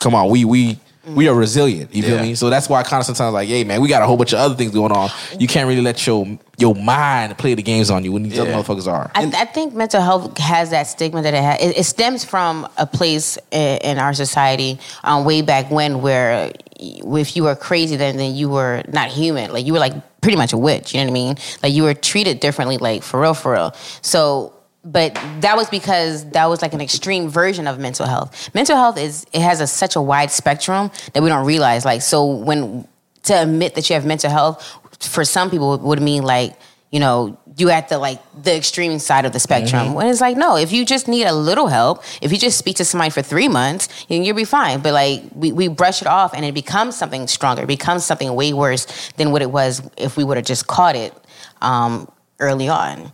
come 0.00 0.14
on, 0.14 0.30
we 0.30 0.46
we. 0.46 0.78
We 1.14 1.28
are 1.28 1.34
resilient, 1.34 1.94
you 1.94 2.02
feel 2.02 2.16
Yeah. 2.16 2.22
me? 2.22 2.34
So 2.34 2.50
that's 2.50 2.68
why 2.68 2.80
I 2.80 2.82
kind 2.82 3.00
of 3.00 3.06
sometimes 3.06 3.32
like, 3.32 3.48
hey 3.48 3.62
man, 3.64 3.80
we 3.80 3.88
got 3.88 4.02
a 4.02 4.06
whole 4.06 4.16
bunch 4.16 4.32
of 4.32 4.40
other 4.40 4.54
things 4.56 4.72
going 4.72 4.90
on. 4.92 5.08
You 5.38 5.46
can't 5.46 5.68
really 5.68 5.82
let 5.82 6.04
your 6.06 6.26
your 6.58 6.74
mind 6.74 7.38
play 7.38 7.54
the 7.54 7.62
games 7.62 7.90
on 7.90 8.02
you 8.02 8.12
when 8.12 8.24
these 8.24 8.38
other 8.38 8.50
motherfuckers 8.50 8.90
are. 8.90 9.10
I, 9.14 9.24
I 9.36 9.44
think 9.44 9.74
mental 9.74 10.00
health 10.00 10.36
has 10.38 10.70
that 10.70 10.84
stigma 10.88 11.22
that 11.22 11.34
it 11.34 11.42
has. 11.42 11.60
It, 11.60 11.78
it 11.78 11.84
stems 11.84 12.24
from 12.24 12.66
a 12.76 12.86
place 12.86 13.38
in, 13.52 13.78
in 13.78 13.98
our 13.98 14.14
society 14.14 14.78
um, 15.04 15.24
way 15.24 15.42
back 15.42 15.70
when, 15.70 16.00
where 16.02 16.50
if 16.78 17.36
you 17.36 17.44
were 17.44 17.54
crazy, 17.54 17.96
then 17.96 18.16
then 18.16 18.34
you 18.34 18.48
were 18.48 18.82
not 18.88 19.08
human. 19.10 19.52
Like 19.52 19.64
you 19.64 19.74
were 19.74 19.78
like 19.78 19.94
pretty 20.22 20.36
much 20.38 20.52
a 20.52 20.58
witch. 20.58 20.92
You 20.92 21.00
know 21.00 21.04
what 21.06 21.10
I 21.10 21.14
mean? 21.14 21.36
Like 21.62 21.72
you 21.72 21.84
were 21.84 21.94
treated 21.94 22.40
differently, 22.40 22.78
like 22.78 23.02
for 23.04 23.20
real, 23.20 23.34
for 23.34 23.52
real. 23.52 23.74
So. 24.02 24.54
But 24.86 25.14
that 25.40 25.56
was 25.56 25.68
because 25.68 26.30
that 26.30 26.46
was 26.46 26.62
like 26.62 26.72
an 26.72 26.80
extreme 26.80 27.28
version 27.28 27.66
of 27.66 27.80
mental 27.80 28.06
health. 28.06 28.54
Mental 28.54 28.76
health 28.76 28.96
is 28.96 29.26
it 29.32 29.40
has 29.40 29.60
a, 29.60 29.66
such 29.66 29.96
a 29.96 30.00
wide 30.00 30.30
spectrum 30.30 30.92
that 31.12 31.24
we 31.24 31.28
don't 31.28 31.44
realize. 31.44 31.84
Like 31.84 32.02
so, 32.02 32.24
when 32.24 32.86
to 33.24 33.42
admit 33.42 33.74
that 33.74 33.90
you 33.90 33.94
have 33.94 34.06
mental 34.06 34.30
health 34.30 34.78
for 35.00 35.24
some 35.24 35.50
people 35.50 35.76
would 35.78 36.00
mean 36.00 36.22
like 36.22 36.56
you 36.92 37.00
know 37.00 37.36
you 37.56 37.68
at 37.68 37.88
the 37.88 37.98
like 37.98 38.20
the 38.40 38.54
extreme 38.54 39.00
side 39.00 39.24
of 39.24 39.32
the 39.32 39.40
spectrum. 39.40 39.94
When 39.94 40.06
it's 40.06 40.20
like 40.20 40.36
no 40.36 40.56
if 40.56 40.70
you 40.70 40.84
just 40.84 41.08
need 41.08 41.24
a 41.24 41.34
little 41.34 41.66
help 41.66 42.04
if 42.22 42.30
you 42.30 42.38
just 42.38 42.56
speak 42.56 42.76
to 42.76 42.84
somebody 42.84 43.10
for 43.10 43.22
three 43.22 43.48
months 43.48 44.06
then 44.06 44.22
you'll 44.22 44.36
be 44.36 44.44
fine. 44.44 44.80
But 44.80 44.92
like 44.92 45.24
we, 45.34 45.50
we 45.50 45.66
brush 45.66 46.00
it 46.00 46.06
off 46.06 46.32
and 46.32 46.44
it 46.44 46.54
becomes 46.54 46.96
something 46.96 47.26
stronger. 47.26 47.62
It 47.62 47.66
becomes 47.66 48.04
something 48.04 48.32
way 48.32 48.52
worse 48.52 48.86
than 49.16 49.32
what 49.32 49.42
it 49.42 49.50
was 49.50 49.82
if 49.96 50.16
we 50.16 50.22
would 50.22 50.36
have 50.36 50.46
just 50.46 50.68
caught 50.68 50.94
it 50.94 51.12
um, 51.60 52.08
early 52.38 52.68
on 52.68 53.12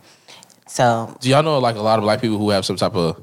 so 0.73 1.15
Do 1.19 1.29
y'all 1.29 1.43
know 1.43 1.59
like 1.59 1.75
a 1.75 1.81
lot 1.81 1.99
of 1.99 2.03
black 2.03 2.19
people 2.21 2.37
who 2.37 2.49
have 2.49 2.65
some 2.65 2.75
type 2.77 2.95
of 2.95 3.21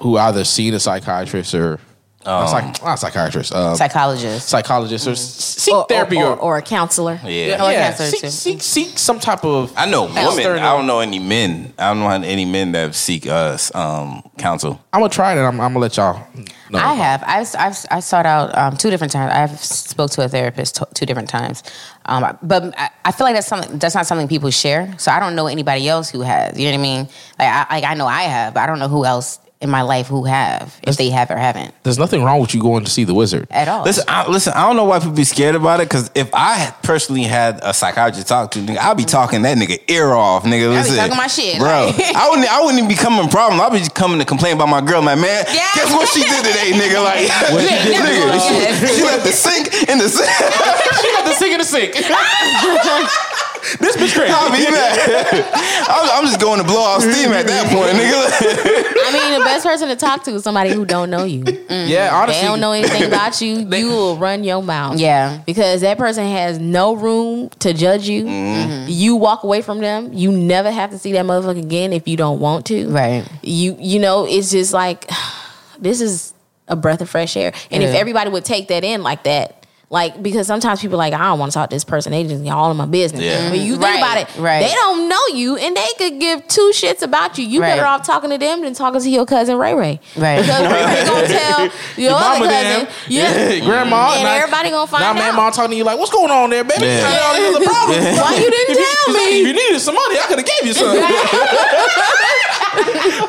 who 0.00 0.16
either 0.18 0.44
seen 0.44 0.74
a 0.74 0.80
psychiatrist 0.80 1.54
or 1.54 1.78
not, 2.24 2.46
psych, 2.50 2.82
not 2.82 2.98
psychiatrist, 2.98 3.54
um, 3.54 3.74
psychologist 3.76 4.46
psychologist 4.48 5.06
or 5.06 5.12
s- 5.12 5.20
seek 5.20 5.74
Or, 5.74 5.86
therapy 5.88 6.18
or, 6.18 6.26
or, 6.34 6.36
or 6.36 6.58
a 6.58 6.62
counselor. 6.62 7.18
Yeah. 7.24 7.56
Oh, 7.60 7.70
yeah, 7.70 7.88
cancer 7.94 8.04
seek, 8.10 8.20
too. 8.20 8.30
seek 8.30 8.60
seek 8.62 8.98
some 8.98 9.18
type 9.18 9.42
of. 9.42 9.72
I 9.76 9.86
know 9.86 10.04
women. 10.04 10.26
External. 10.26 10.62
I 10.62 10.76
don't 10.76 10.86
know 10.86 11.00
any 11.00 11.18
men. 11.18 11.72
I 11.78 11.88
don't 11.94 12.00
know 12.00 12.10
any 12.10 12.44
men 12.44 12.72
that 12.72 12.94
seek 12.94 13.26
us 13.26 13.74
um, 13.74 14.22
counsel. 14.36 14.84
I'm 14.92 15.00
gonna 15.00 15.08
try 15.10 15.32
it. 15.32 15.38
and 15.38 15.46
I'm, 15.46 15.60
I'm 15.60 15.72
gonna 15.72 15.78
let 15.78 15.96
y'all. 15.96 16.26
know. 16.68 16.78
I 16.78 16.92
have. 16.92 17.22
I've, 17.26 17.54
I've 17.58 17.86
I 17.90 18.00
sought 18.00 18.26
out 18.26 18.56
um, 18.56 18.76
two 18.76 18.90
different 18.90 19.12
times. 19.14 19.32
I've 19.32 19.58
spoke 19.58 20.10
to 20.12 20.22
a 20.24 20.28
therapist 20.28 20.76
t- 20.76 20.84
two 20.92 21.06
different 21.06 21.30
times, 21.30 21.62
um, 22.10 22.36
but 22.42 22.74
I, 23.04 23.12
feel 23.12 23.24
like 23.24 23.36
that's 23.36 23.46
something 23.46 23.78
that's 23.78 23.94
not 23.94 24.04
something 24.04 24.26
people 24.26 24.50
share. 24.50 24.92
So 24.98 25.12
I 25.12 25.20
don't 25.20 25.36
know 25.36 25.46
anybody 25.46 25.88
else 25.88 26.10
who 26.10 26.22
has. 26.22 26.58
You 26.58 26.64
know 26.64 26.72
what 26.72 26.78
I 26.78 26.82
mean? 26.82 27.08
Like 27.38 27.48
I, 27.48 27.66
like 27.76 27.84
I 27.84 27.94
know 27.94 28.06
I 28.06 28.22
have, 28.22 28.54
but 28.54 28.60
I 28.60 28.66
don't 28.66 28.80
know 28.80 28.88
who 28.88 29.04
else 29.04 29.38
in 29.60 29.68
my 29.68 29.82
life 29.82 30.06
who 30.06 30.24
have 30.24 30.74
if 30.84 30.96
they 30.96 31.10
have 31.10 31.30
or 31.30 31.36
haven't 31.36 31.74
There's 31.82 31.98
nothing 31.98 32.24
wrong 32.24 32.40
with 32.40 32.54
you 32.54 32.62
going 32.62 32.84
to 32.84 32.90
see 32.90 33.04
the 33.04 33.12
wizard. 33.12 33.46
at 33.50 33.68
all. 33.68 33.84
Listen, 33.84 34.04
I, 34.08 34.26
listen. 34.26 34.54
I 34.54 34.66
don't 34.66 34.76
know 34.76 34.84
why 34.84 34.98
people 34.98 35.12
be 35.12 35.24
scared 35.24 35.54
about 35.54 35.80
it. 35.80 35.88
Because 35.88 36.10
if 36.14 36.30
I 36.32 36.72
personally 36.82 37.24
had 37.24 37.60
a 37.62 37.74
psychiatrist 37.74 38.26
to 38.26 38.28
talk 38.28 38.50
to, 38.52 38.58
nigga, 38.60 38.78
I'd 38.78 38.96
be 38.96 39.04
talking 39.04 39.42
that 39.42 39.58
nigga 39.58 39.78
ear 39.90 40.12
off, 40.12 40.44
nigga. 40.44 40.70
be 40.72 40.76
Listen, 40.80 40.96
talking 40.96 41.16
my 41.16 41.26
shit, 41.26 41.58
bro. 41.58 41.92
like- 41.94 42.00
I 42.16 42.28
wouldn't. 42.30 42.48
I 42.50 42.60
wouldn't 42.62 42.78
even 42.78 42.88
be 42.88 42.94
coming 42.96 43.28
problem. 43.28 43.60
I'd 43.60 43.72
be 43.72 43.78
just 43.78 43.94
coming 43.94 44.18
to 44.18 44.24
complain 44.24 44.54
about 44.56 44.68
my 44.68 44.80
girl. 44.80 45.02
Like, 45.02 45.18
man, 45.18 45.44
Yeah. 45.52 45.68
guess 45.74 45.92
what 45.92 46.08
she 46.08 46.22
did 46.22 46.42
today, 46.44 46.72
nigga? 46.72 47.04
Like, 47.04 47.28
What 47.52 47.60
she 47.62 47.68
did 47.68 48.00
nigga, 48.00 48.88
she, 48.88 48.96
she 48.96 49.02
left 49.04 49.24
the 49.24 49.32
sink 49.32 49.66
in 49.90 49.98
the 49.98 50.08
sink. 50.08 50.28
she 51.04 51.12
got 51.12 51.24
the 51.26 51.34
sink 51.34 51.52
in 51.52 51.58
the 51.58 51.64
sink. 51.64 51.94
this 53.78 53.96
bitch 53.96 54.14
crazy. 54.14 54.32
I'll 54.32 54.50
be 54.50 54.70
mad. 54.70 55.50
I'm, 55.88 56.18
I'm 56.18 56.24
just 56.24 56.40
going 56.40 56.60
to 56.60 56.64
blow 56.66 56.80
off 56.80 57.02
steam 57.02 57.30
at 57.32 57.46
that 57.46 57.66
point, 57.68 57.92
nigga. 57.96 59.00
I 59.06 59.12
mean, 59.12 59.38
the 59.38 59.44
best 59.44 59.64
person 59.64 59.88
to 59.88 59.96
talk 59.96 60.24
to 60.24 60.34
is 60.34 60.44
somebody 60.44 60.70
who 60.70 60.84
don't 60.84 61.10
know 61.10 61.24
you. 61.24 61.44
Yeah, 61.68 62.10
honestly, 62.12 62.40
They 62.40 62.46
don't 62.46 62.60
know 62.60 62.72
anything 62.72 63.04
about 63.04 63.40
you. 63.40 63.68
You 63.80 63.88
will 63.88 64.16
run 64.18 64.44
your 64.44 64.62
mouth. 64.62 64.98
Yeah. 64.98 65.42
Because 65.46 65.80
that 65.80 65.96
person 65.96 66.24
has 66.26 66.58
no 66.58 66.94
room 66.94 67.48
to 67.60 67.72
judge 67.72 68.06
you. 68.06 68.24
Mm-hmm. 68.24 68.86
You 68.88 69.16
walk 69.16 69.42
away 69.42 69.62
from 69.62 69.78
them. 69.80 70.12
You 70.12 70.30
never 70.30 70.70
have 70.70 70.90
to 70.90 70.98
see 70.98 71.12
that 71.12 71.24
motherfucker 71.24 71.62
again 71.62 71.94
if 71.94 72.06
you 72.06 72.18
don't 72.18 72.40
want 72.40 72.66
to. 72.66 72.88
Right. 72.90 73.26
You 73.42 73.76
you 73.78 73.98
know, 74.00 74.26
it's 74.26 74.50
just 74.50 74.74
like 74.74 75.08
this 75.78 76.02
is 76.02 76.34
a 76.68 76.76
breath 76.76 77.00
of 77.00 77.08
fresh 77.08 77.36
air. 77.36 77.52
And 77.70 77.82
if 77.82 77.94
everybody 77.94 78.28
would 78.30 78.44
take 78.44 78.68
that 78.68 78.84
in 78.84 79.02
like 79.02 79.24
that, 79.24 79.59
like 79.92 80.22
because 80.22 80.46
sometimes 80.46 80.80
people 80.80 80.94
are 80.94 80.98
like 80.98 81.12
I 81.12 81.18
don't 81.18 81.38
want 81.40 81.50
to 81.50 81.54
talk 81.58 81.68
to 81.70 81.74
this 81.74 81.82
person. 81.84 82.12
They 82.12 82.22
just 82.22 82.46
all 82.46 82.70
in 82.70 82.76
my 82.76 82.86
business. 82.86 83.22
Yeah. 83.22 83.50
But 83.50 83.58
you 83.58 83.72
think 83.72 83.82
Right, 83.82 83.98
about 83.98 84.16
it, 84.18 84.28
right. 84.40 84.60
they 84.62 84.72
don't 84.72 85.08
know 85.08 85.20
you, 85.34 85.56
and 85.56 85.76
they 85.76 85.88
could 85.98 86.20
give 86.20 86.46
two 86.46 86.70
shits 86.74 87.02
about 87.02 87.36
you. 87.38 87.44
You 87.44 87.60
Right. 87.60 87.70
better 87.74 87.84
off 87.84 88.06
talking 88.06 88.30
to 88.30 88.38
them 88.38 88.62
than 88.62 88.72
talking 88.74 89.00
to 89.00 89.10
your 89.10 89.26
cousin 89.26 89.56
Ray 89.58 89.74
Ray. 89.74 89.98
Right. 90.16 90.40
Because 90.42 90.62
Ray 90.62 90.84
Ray 90.84 91.04
gonna 91.04 91.26
tell 91.40 91.70
your, 91.96 92.12
other 92.14 92.44
cousin, 92.46 92.84
them. 92.86 92.88
yeah, 93.08 93.58
grandma, 93.64 94.12
and 94.14 94.22
now- 94.24 94.34
everybody 94.36 94.70
gonna 94.70 94.86
find 94.86 95.02
now, 95.02 95.10
out. 95.10 95.16
man, 95.16 95.34
mom 95.34 95.50
talking 95.52 95.72
to 95.72 95.76
you 95.76 95.82
like, 95.84 95.98
"What's 95.98 96.12
going 96.12 96.30
on 96.30 96.50
there, 96.50 96.62
baby? 96.62 96.84
Yeah. 96.86 97.10
You 97.10 97.20
all 97.24 97.34
these 97.34 97.56
other 97.56 97.66
problems. 97.66 98.18
Why 98.20 98.34
you 98.36 98.48
didn't 98.50 98.70
If 98.70 98.78
you- 98.78 98.84
tell 99.06 99.16
If 99.16 99.46
you 99.46 99.52
needed 99.52 99.80
some 99.80 99.94
money, 99.96 100.18
I 100.18 100.26
could 100.28 100.38
have 100.38 100.46
gave 100.46 100.66
you 100.68 100.72
some." 100.74 100.94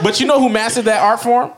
but 0.04 0.20
you 0.20 0.28
know 0.28 0.40
who 0.40 0.50
mastered 0.50 0.86
that 0.86 1.02
art 1.02 1.22
form? 1.22 1.52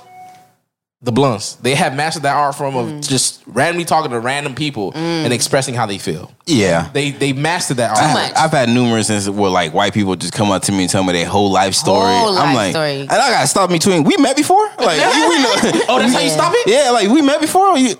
The 1.04 1.12
Blunts. 1.12 1.56
They 1.56 1.76
have 1.76 1.94
mastered 1.96 2.24
that 2.24 2.34
art 2.34 2.56
form 2.56 2.78
of 2.78 2.88
mm. 2.88 3.08
just 3.08 3.44
randomly 3.46 3.84
talking 3.84 4.10
to 4.12 4.20
random 4.22 4.56
people 4.56 4.94
and 4.96 5.30
mm. 5.30 5.36
expressing 5.36 5.76
how 5.76 5.86
they 5.86 5.98
feel. 5.98 6.32
Yeah. 6.46 6.90
They 6.94 7.12
they 7.12 7.34
mastered 7.34 7.78
that 7.78 7.90
art. 7.90 8.00
I 8.00 8.14
form. 8.14 8.24
have, 8.24 8.38
I've 8.38 8.52
had 8.52 8.70
numerous 8.70 9.10
instances 9.10 9.30
where 9.30 9.52
like 9.52 9.74
white 9.74 9.94
people 9.94 10.16
just 10.16 10.32
come 10.32 10.50
up 10.50 10.62
to 10.64 10.72
me 10.72 10.84
and 10.84 10.90
tell 10.90 11.04
me 11.04 11.12
their 11.12 11.26
whole 11.26 11.52
life 11.52 11.74
story. 11.74 12.08
Whole 12.08 12.38
I'm 12.38 12.56
life 12.56 12.56
like, 12.56 12.72
story. 12.72 13.02
and 13.02 13.12
I 13.12 13.30
gotta 13.32 13.48
stop 13.48 13.70
me 13.70 13.80
tweeting. 13.80 14.06
We 14.08 14.16
met 14.16 14.38
before? 14.38 14.66
Like, 14.78 15.14
we, 15.14 15.28
we 15.28 15.42
know. 15.42 15.54
Oh, 15.90 16.00
that's 16.00 16.14
how 16.14 16.22
you 16.22 16.30
stop 16.30 16.54
it? 16.56 16.70
Yeah, 16.70 16.92
like 16.92 17.10
we 17.10 17.22
met 17.22 17.42
before. 17.42 17.68
Or 17.68 17.78
you, 17.78 17.96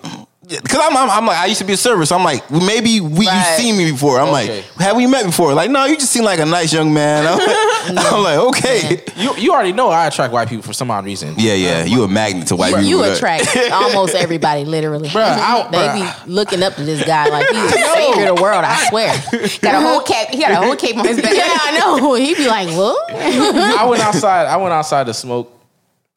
Cause 0.46 0.80
I'm, 0.82 0.94
I'm, 0.96 1.08
I'm 1.10 1.26
like 1.26 1.38
I 1.38 1.46
used 1.46 1.60
to 1.60 1.66
be 1.66 1.72
a 1.72 1.76
server, 1.76 2.04
so 2.04 2.16
I'm 2.16 2.22
like 2.24 2.50
well, 2.50 2.60
maybe 2.64 3.00
we 3.00 3.26
Right. 3.26 3.56
you 3.58 3.62
seen 3.64 3.78
me 3.78 3.90
before. 3.92 4.18
I'm 4.20 4.28
Okay. 4.28 4.56
like, 4.56 4.64
have 4.78 4.94
we 4.96 5.06
met 5.06 5.24
before? 5.24 5.54
Like, 5.54 5.70
no, 5.70 5.84
you 5.86 5.96
just 5.96 6.12
seem 6.12 6.24
like 6.24 6.38
a 6.38 6.44
nice 6.44 6.72
young 6.72 6.92
man. 6.92 7.24
I'm, 7.86 7.98
I'm 7.98 8.22
like, 8.22 8.38
okay, 8.38 9.02
You 9.16 9.34
you 9.36 9.52
already 9.52 9.72
know 9.72 9.88
I 9.88 10.06
attract 10.06 10.32
white 10.34 10.48
people 10.48 10.62
for 10.62 10.72
some 10.74 10.90
odd 10.90 11.04
reason. 11.06 11.34
yeah, 11.38 11.54
yeah, 11.54 11.84
you 11.84 12.02
a 12.04 12.08
magnet 12.08 12.48
to 12.48 12.56
white 12.56 12.74
people. 12.74 12.82
You 12.84 13.00
right? 13.02 13.12
attract 13.16 13.56
almost 13.72 14.14
everybody, 14.14 14.64
literally. 14.64 15.08
Bruh, 15.08 15.22
I- 15.24 15.68
they 15.70 15.78
bruh. 15.78 16.24
be 16.26 16.30
looking 16.30 16.62
up 16.62 16.74
to 16.74 16.84
this 16.84 17.04
guy 17.06 17.28
like 17.28 17.48
he's 17.48 17.72
the 17.72 17.78
savior 17.94 18.28
of 18.28 18.36
the 18.36 18.42
world. 18.42 18.64
I 18.64 18.86
swear. 18.90 19.14
got 19.62 19.74
a 19.76 19.80
whole 19.80 20.00
cape. 20.02 20.28
He 20.28 20.40
got 20.40 20.50
a 20.50 20.56
whole 20.56 20.76
cape 20.76 20.96
on 20.98 21.06
his 21.06 21.20
back. 21.22 21.32
yeah, 21.34 21.48
I 21.48 21.78
know. 21.78 22.14
He 22.14 22.34
be 22.34 22.46
like, 22.48 22.68
what? 22.76 23.10
I 23.12 23.84
went 23.86 24.02
outside. 24.02 24.46
I 24.46 24.56
went 24.58 24.74
outside 24.74 25.06
to 25.06 25.14
smoke 25.14 25.50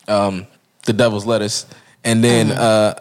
um, 0.07 0.47
the 0.86 0.91
devil's 0.93 1.25
lettuce, 1.25 1.65
and 2.03 2.23
then 2.23 2.51
uh, 2.51 2.95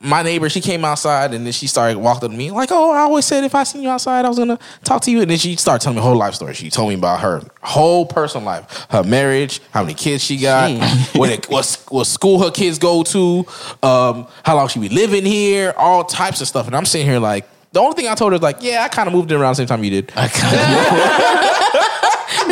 my 0.00 0.22
neighbor 0.22 0.48
she 0.48 0.60
came 0.60 0.84
outside, 0.84 1.34
and 1.34 1.44
then 1.44 1.52
she 1.52 1.66
started 1.66 1.98
walking 1.98 2.26
up 2.26 2.30
to 2.30 2.36
me 2.36 2.50
like, 2.52 2.70
"Oh, 2.70 2.92
I 2.92 3.00
always 3.00 3.24
said 3.24 3.42
if 3.42 3.54
I 3.54 3.64
seen 3.64 3.82
you 3.82 3.90
outside, 3.90 4.24
I 4.24 4.28
was 4.28 4.38
gonna 4.38 4.58
talk 4.84 5.02
to 5.02 5.10
you." 5.10 5.20
And 5.22 5.30
then 5.30 5.38
she 5.38 5.56
started 5.56 5.82
telling 5.82 5.96
me 5.96 6.02
her 6.02 6.08
whole 6.08 6.16
life 6.16 6.34
story. 6.34 6.54
She 6.54 6.70
told 6.70 6.90
me 6.90 6.94
about 6.94 7.20
her 7.20 7.42
whole 7.62 8.06
personal 8.06 8.46
life, 8.46 8.86
her 8.90 9.02
marriage, 9.02 9.60
how 9.72 9.82
many 9.82 9.94
kids 9.94 10.22
she 10.22 10.36
got, 10.36 10.70
what 11.14 11.30
it, 11.30 11.48
what 11.48 11.84
what 11.88 12.06
school 12.06 12.40
her 12.44 12.50
kids 12.52 12.78
go 12.78 13.02
to, 13.02 13.44
um, 13.82 14.28
how 14.44 14.54
long 14.54 14.68
she 14.68 14.78
be 14.78 14.88
living 14.88 15.24
here, 15.24 15.74
all 15.76 16.04
types 16.04 16.40
of 16.40 16.46
stuff. 16.48 16.66
And 16.66 16.76
I'm 16.76 16.86
sitting 16.86 17.06
here 17.06 17.18
like. 17.18 17.46
The 17.70 17.80
only 17.80 17.96
thing 17.96 18.08
I 18.08 18.14
told 18.14 18.32
her 18.32 18.36
is 18.36 18.42
like, 18.42 18.62
yeah, 18.62 18.82
I 18.82 18.88
kind 18.88 19.08
of 19.08 19.12
moved 19.12 19.30
in 19.30 19.38
around 19.38 19.50
the 19.50 19.56
same 19.56 19.66
time 19.66 19.84
you 19.84 19.90
did. 19.90 20.08
Kind 20.08 20.30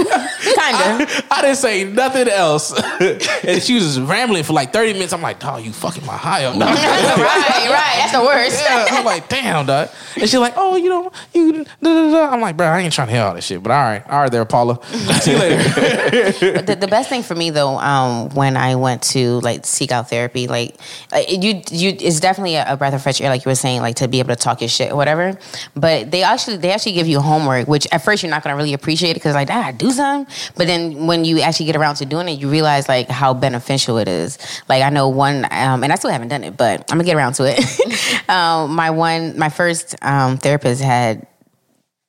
of. 0.04 0.30
I 0.58 1.38
didn't 1.42 1.56
say 1.56 1.84
nothing 1.84 2.28
else. 2.28 2.72
and 3.00 3.62
she 3.62 3.74
was 3.74 3.96
just 3.96 4.00
rambling 4.00 4.44
for 4.44 4.52
like 4.52 4.72
30 4.72 4.94
minutes. 4.94 5.12
I'm 5.12 5.22
like, 5.22 5.40
dog, 5.40 5.64
you 5.64 5.72
fucking 5.72 6.04
my 6.06 6.16
high 6.16 6.44
up, 6.44 6.58
dog. 6.58 6.62
right, 6.68 7.68
right. 7.70 7.96
That's 7.98 8.12
the 8.12 8.20
worst. 8.20 8.62
yeah, 8.62 8.86
I'm 8.90 9.04
like, 9.04 9.28
damn, 9.28 9.66
dog. 9.66 9.88
And 10.14 10.22
she's 10.22 10.38
like, 10.38 10.54
oh, 10.56 10.76
you 10.76 10.88
know, 10.88 11.12
you. 11.34 11.64
Da, 11.64 11.68
da, 11.82 12.10
da. 12.10 12.30
I'm 12.30 12.40
like, 12.40 12.56
bro, 12.56 12.66
I 12.66 12.80
ain't 12.80 12.92
trying 12.92 13.08
to 13.08 13.12
hear 13.12 13.22
all 13.22 13.34
this 13.34 13.46
shit. 13.46 13.62
But 13.62 13.72
all 13.72 13.82
right, 13.82 14.08
all 14.08 14.20
right, 14.22 14.30
there, 14.30 14.44
Paula. 14.44 14.78
See 15.20 15.32
you 15.32 15.38
later. 15.38 16.62
the, 16.62 16.76
the 16.78 16.88
best 16.88 17.08
thing 17.08 17.22
for 17.22 17.34
me 17.34 17.50
though, 17.50 17.78
um, 17.78 18.30
when 18.30 18.56
I 18.56 18.76
went 18.76 19.02
to 19.04 19.40
like 19.40 19.66
seek 19.66 19.92
out 19.92 20.10
therapy, 20.10 20.48
like 20.48 20.76
uh, 21.12 21.22
you, 21.28 21.62
you, 21.70 21.96
it's 22.00 22.20
definitely 22.20 22.56
a, 22.56 22.76
breath 22.76 22.94
of 22.94 23.02
fresh 23.02 23.20
air, 23.20 23.30
like 23.30 23.44
you 23.44 23.50
were 23.50 23.56
saying, 23.56 23.80
like 23.80 23.96
to 23.96 24.08
be 24.08 24.18
able 24.18 24.28
to 24.28 24.36
talk 24.36 24.60
your 24.60 24.68
shit 24.68 24.92
or 24.92 24.96
whatever. 24.96 25.38
But 25.74 26.10
they 26.10 26.22
actually, 26.22 26.58
they 26.58 26.72
actually 26.72 26.92
give 26.92 27.08
you 27.08 27.20
homework, 27.20 27.68
which 27.68 27.86
at 27.92 28.04
first 28.04 28.22
you're 28.22 28.30
not 28.30 28.42
gonna 28.42 28.56
really 28.56 28.72
appreciate 28.72 29.12
it 29.12 29.14
because 29.14 29.34
like, 29.34 29.50
ah, 29.50 29.66
I 29.66 29.72
do 29.72 29.90
something. 29.90 30.32
But 30.56 30.66
then 30.66 31.06
when 31.06 31.24
you 31.24 31.40
actually 31.40 31.66
get 31.66 31.76
around 31.76 31.96
to 31.96 32.06
doing 32.06 32.28
it, 32.28 32.40
you 32.40 32.48
realize 32.48 32.88
like 32.88 33.08
how 33.08 33.34
beneficial 33.34 33.98
it 33.98 34.08
is. 34.08 34.38
Like 34.68 34.82
I 34.82 34.90
know 34.90 35.08
one, 35.08 35.44
um, 35.50 35.84
and 35.84 35.92
I 35.92 35.96
still 35.96 36.10
haven't 36.10 36.28
done 36.28 36.44
it, 36.44 36.56
but 36.56 36.80
I'm 36.90 36.98
gonna 36.98 37.04
get 37.04 37.16
around 37.16 37.34
to 37.34 37.44
it. 37.44 38.28
um, 38.28 38.74
my 38.74 38.90
one, 38.90 39.38
my 39.38 39.48
first 39.48 39.94
um, 40.02 40.38
therapist 40.38 40.82
had 40.82 41.26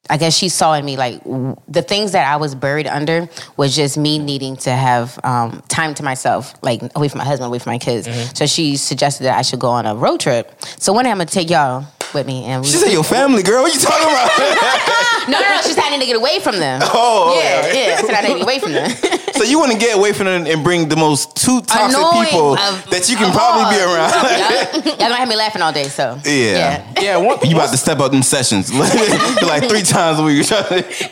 I 0.09 0.17
guess 0.17 0.35
she 0.35 0.49
saw 0.49 0.73
in 0.73 0.85
me 0.85 0.97
like 0.97 1.23
w- 1.23 1.55
the 1.67 1.81
things 1.81 2.13
that 2.13 2.31
I 2.31 2.37
was 2.37 2.55
buried 2.55 2.87
under 2.87 3.29
was 3.57 3.75
just 3.75 3.97
me 3.97 4.19
needing 4.19 4.55
to 4.57 4.71
have 4.71 5.19
um, 5.23 5.61
time 5.67 5.93
to 5.95 6.03
myself, 6.03 6.53
like 6.61 6.81
away 6.95 7.09
from 7.09 7.19
my 7.19 7.25
husband, 7.25 7.47
away 7.47 7.59
from 7.59 7.71
my 7.73 7.77
kids. 7.77 8.07
Mm-hmm. 8.07 8.35
So 8.35 8.45
she 8.45 8.77
suggested 8.77 9.25
that 9.25 9.37
I 9.37 9.41
should 9.41 9.59
go 9.59 9.69
on 9.69 9.85
a 9.85 9.95
road 9.95 10.19
trip. 10.19 10.53
So 10.79 10.93
one 10.93 11.05
day 11.05 11.11
I'm 11.11 11.17
gonna 11.17 11.29
take 11.29 11.49
y'all 11.49 11.85
with 12.17 12.27
me, 12.27 12.43
and 12.45 12.61
we, 12.61 12.67
She 12.67 12.77
said 12.77 12.91
your 12.91 13.03
family, 13.03 13.43
girl. 13.43 13.61
What 13.63 13.73
you 13.73 13.79
talking 13.79 14.09
about? 14.09 14.29
no, 15.29 15.39
no, 15.39 15.55
no. 15.55 15.61
She 15.61 15.73
said 15.73 15.83
I 15.85 15.89
need 15.91 15.99
to 16.01 16.05
get 16.05 16.15
away 16.17 16.39
from 16.39 16.57
them. 16.59 16.81
Oh, 16.99 17.39
yeah, 17.39 17.61
okay. 17.67 17.87
yeah. 17.89 17.95
I 17.97 18.01
said 18.01 18.15
I 18.15 18.21
need 18.21 18.27
to 18.33 18.39
get 18.39 18.43
away 18.43 18.59
from 18.59 18.71
them. 18.73 18.89
so 19.33 19.43
you 19.43 19.59
want 19.59 19.71
to 19.71 19.77
get 19.77 19.95
away 19.97 20.13
from 20.13 20.25
them 20.25 20.47
and 20.47 20.63
bring 20.63 20.89
the 20.89 20.95
most 20.95 21.35
two 21.35 21.61
toxic 21.61 21.97
Annoying 21.97 22.25
people 22.25 22.53
of- 22.57 22.89
that 22.89 23.07
you 23.09 23.15
can 23.17 23.29
of 23.29 23.35
probably 23.35 23.75
be 23.75 23.81
around. 23.81 24.11
Y'all, 24.11 24.83
y'all 24.83 24.97
gonna 24.97 25.15
have 25.15 25.29
me 25.29 25.35
laughing 25.35 25.61
all 25.61 25.71
day. 25.71 25.83
So 25.87 26.17
Yeah. 26.25 26.83
Yeah, 26.99 27.17
one, 27.17 27.37
You 27.43 27.55
about 27.55 27.71
to 27.71 27.77
step 27.77 27.99
up 27.99 28.11
them 28.11 28.23
sessions 28.23 28.73
like 28.73 29.69
three 29.69 29.83
times 29.83 30.19
a 30.19 30.23
week. 30.23 30.49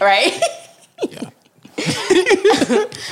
right? 0.02 0.42
Yeah. 1.10 1.30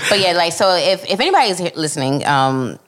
but 0.10 0.20
yeah, 0.20 0.34
like 0.34 0.54
so 0.54 0.76
if 0.76 1.06
if 1.10 1.20
anybody's 1.20 1.60
here 1.60 1.72
listening, 1.76 2.26
um 2.26 2.80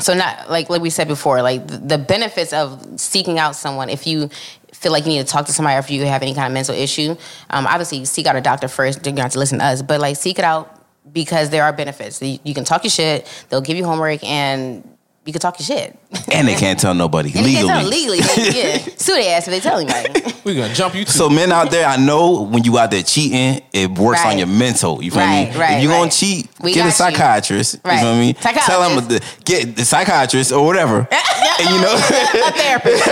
so 0.00 0.14
not 0.14 0.50
like 0.50 0.70
like 0.70 0.82
we 0.82 0.90
said 0.90 1.08
before, 1.08 1.42
like 1.42 1.66
the, 1.66 1.98
benefits 1.98 2.52
of 2.52 3.00
seeking 3.00 3.38
out 3.38 3.56
someone 3.56 3.88
if 3.88 4.06
you 4.06 4.28
feel 4.72 4.92
like 4.92 5.04
you 5.04 5.10
need 5.10 5.26
to 5.26 5.32
talk 5.32 5.46
to 5.46 5.52
somebody 5.52 5.76
or 5.76 5.78
if 5.78 5.90
you 5.90 6.04
have 6.04 6.22
any 6.22 6.34
kind 6.34 6.46
of 6.46 6.52
mental 6.52 6.74
issue, 6.74 7.16
um 7.50 7.66
obviously 7.66 8.04
seek 8.04 8.26
out 8.26 8.36
a 8.36 8.40
doctor 8.40 8.68
first, 8.68 8.98
you 8.98 9.12
don't 9.12 9.18
have 9.18 9.32
to 9.32 9.38
listen 9.38 9.58
to 9.58 9.64
us, 9.64 9.82
but 9.82 10.00
like 10.00 10.16
seek 10.16 10.38
it 10.38 10.44
out 10.44 10.80
because 11.12 11.50
there 11.50 11.62
are 11.62 11.72
benefits. 11.72 12.20
You, 12.20 12.38
you 12.44 12.54
can 12.54 12.64
talk 12.64 12.82
your 12.82 12.90
shit, 12.90 13.46
they'll 13.48 13.60
give 13.60 13.76
you 13.76 13.84
homework 13.84 14.24
and 14.24 14.93
you 15.24 15.32
can 15.32 15.40
talk 15.40 15.58
your 15.58 15.64
shit. 15.66 15.98
and 16.32 16.46
they 16.46 16.54
can't 16.54 16.78
tell 16.78 16.94
nobody 16.94 17.30
And 17.34 17.46
you 17.46 17.66
legally. 17.66 17.68
can't 17.68 17.80
tell 17.80 17.88
legally. 17.90 18.18
Like, 18.20 18.54
yeah. 18.54 18.78
Sue 18.98 19.14
their 19.14 19.36
ass 19.36 19.48
if 19.48 19.52
they 19.52 19.60
tell 19.60 19.78
anybody. 19.78 20.34
we're 20.44 20.54
gonna 20.54 20.74
jump 20.74 20.94
you. 20.94 21.04
To, 21.04 21.10
So 21.10 21.28
men 21.30 21.50
out 21.52 21.70
there, 21.70 21.86
I 21.86 21.96
know 21.96 22.42
when 22.42 22.64
you 22.64 22.78
out 22.78 22.90
there 22.90 23.02
cheating, 23.02 23.62
it 23.72 23.90
works 23.98 24.20
Right. 24.22 24.32
on 24.32 24.38
your 24.38 24.46
mental. 24.46 25.02
You 25.02 25.10
feel 25.10 25.20
Right, 25.20 25.50
me? 25.52 25.56
right, 25.58 25.76
if 25.78 25.82
you 25.82 25.88
gonna 25.88 26.10
cheat, 26.10 26.48
We 26.60 26.72
get 26.74 26.80
a 26.80 26.82
got 26.82 26.86
you. 26.86 26.92
psychiatrist. 26.92 27.74
You, 27.74 27.80
Right. 27.84 28.00
feel 28.00 28.16
me? 28.16 28.32
Tell 28.34 28.52
Psychologist. 28.54 29.08
them 29.08 29.18
to 29.20 29.24
get 29.44 29.76
the 29.76 29.84
psychiatrist 29.84 30.52
or 30.52 30.64
whatever. 30.66 31.08
and 31.60 31.70
you 31.70 31.80
know, 31.80 31.94
a 31.94 32.52
therapist. 32.52 33.04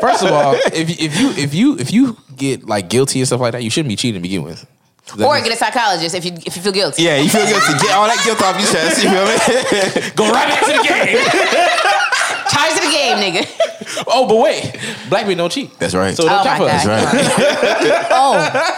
First 0.00 0.24
of 0.24 0.32
all, 0.32 0.54
if 0.72 0.88
you- 0.90 1.06
if 1.06 1.20
you 1.20 1.30
if 1.42 1.54
you 1.54 1.78
if 1.78 1.92
you 1.92 2.16
get 2.36 2.66
like 2.68 2.88
guilty 2.88 3.20
and 3.20 3.26
stuff 3.26 3.40
like 3.40 3.52
that, 3.52 3.62
you 3.62 3.70
shouldn't 3.70 3.88
be 3.88 3.96
cheating 3.96 4.20
to 4.20 4.22
begin 4.22 4.42
with. 4.42 4.66
That 5.16 5.26
or 5.26 5.36
get 5.40 5.52
a 5.52 5.56
psychologist 5.56 6.14
if 6.14 6.24
you 6.24 6.32
if 6.46 6.56
you 6.56 6.62
feel 6.62 6.72
guilty. 6.72 7.02
yeah, 7.02 7.16
you 7.18 7.28
feel 7.28 7.44
guilty. 7.46 7.72
Get 7.78 7.92
all 7.92 8.06
that 8.08 8.20
guilt 8.24 8.40
off 8.42 8.56
your 8.58 8.66
chest. 8.72 9.04
You 9.04 9.10
feel 9.12 9.26
me? 9.28 10.10
go 10.16 10.30
right 10.32 10.48
back 10.48 10.64
to 10.64 10.72
the 10.72 10.82
game. 10.82 11.20
Charge 12.50 12.72
to 12.74 12.80
the 12.86 12.92
game, 12.92 13.16
nigga. 13.18 14.04
oh, 14.06 14.26
but 14.28 14.36
wait, 14.36 14.76
black 15.08 15.26
men 15.26 15.36
don't 15.36 15.50
cheat. 15.52 15.76
That's 15.78 15.94
right. 15.94 16.14
So 16.16 16.24
don't 16.24 16.40
Oh 16.40 16.44
count 16.44 16.58
my 16.60 16.68
for 16.68 16.74
us. 16.74 16.86
God. 16.86 17.04
That's 17.04 17.84
right. 17.88 18.04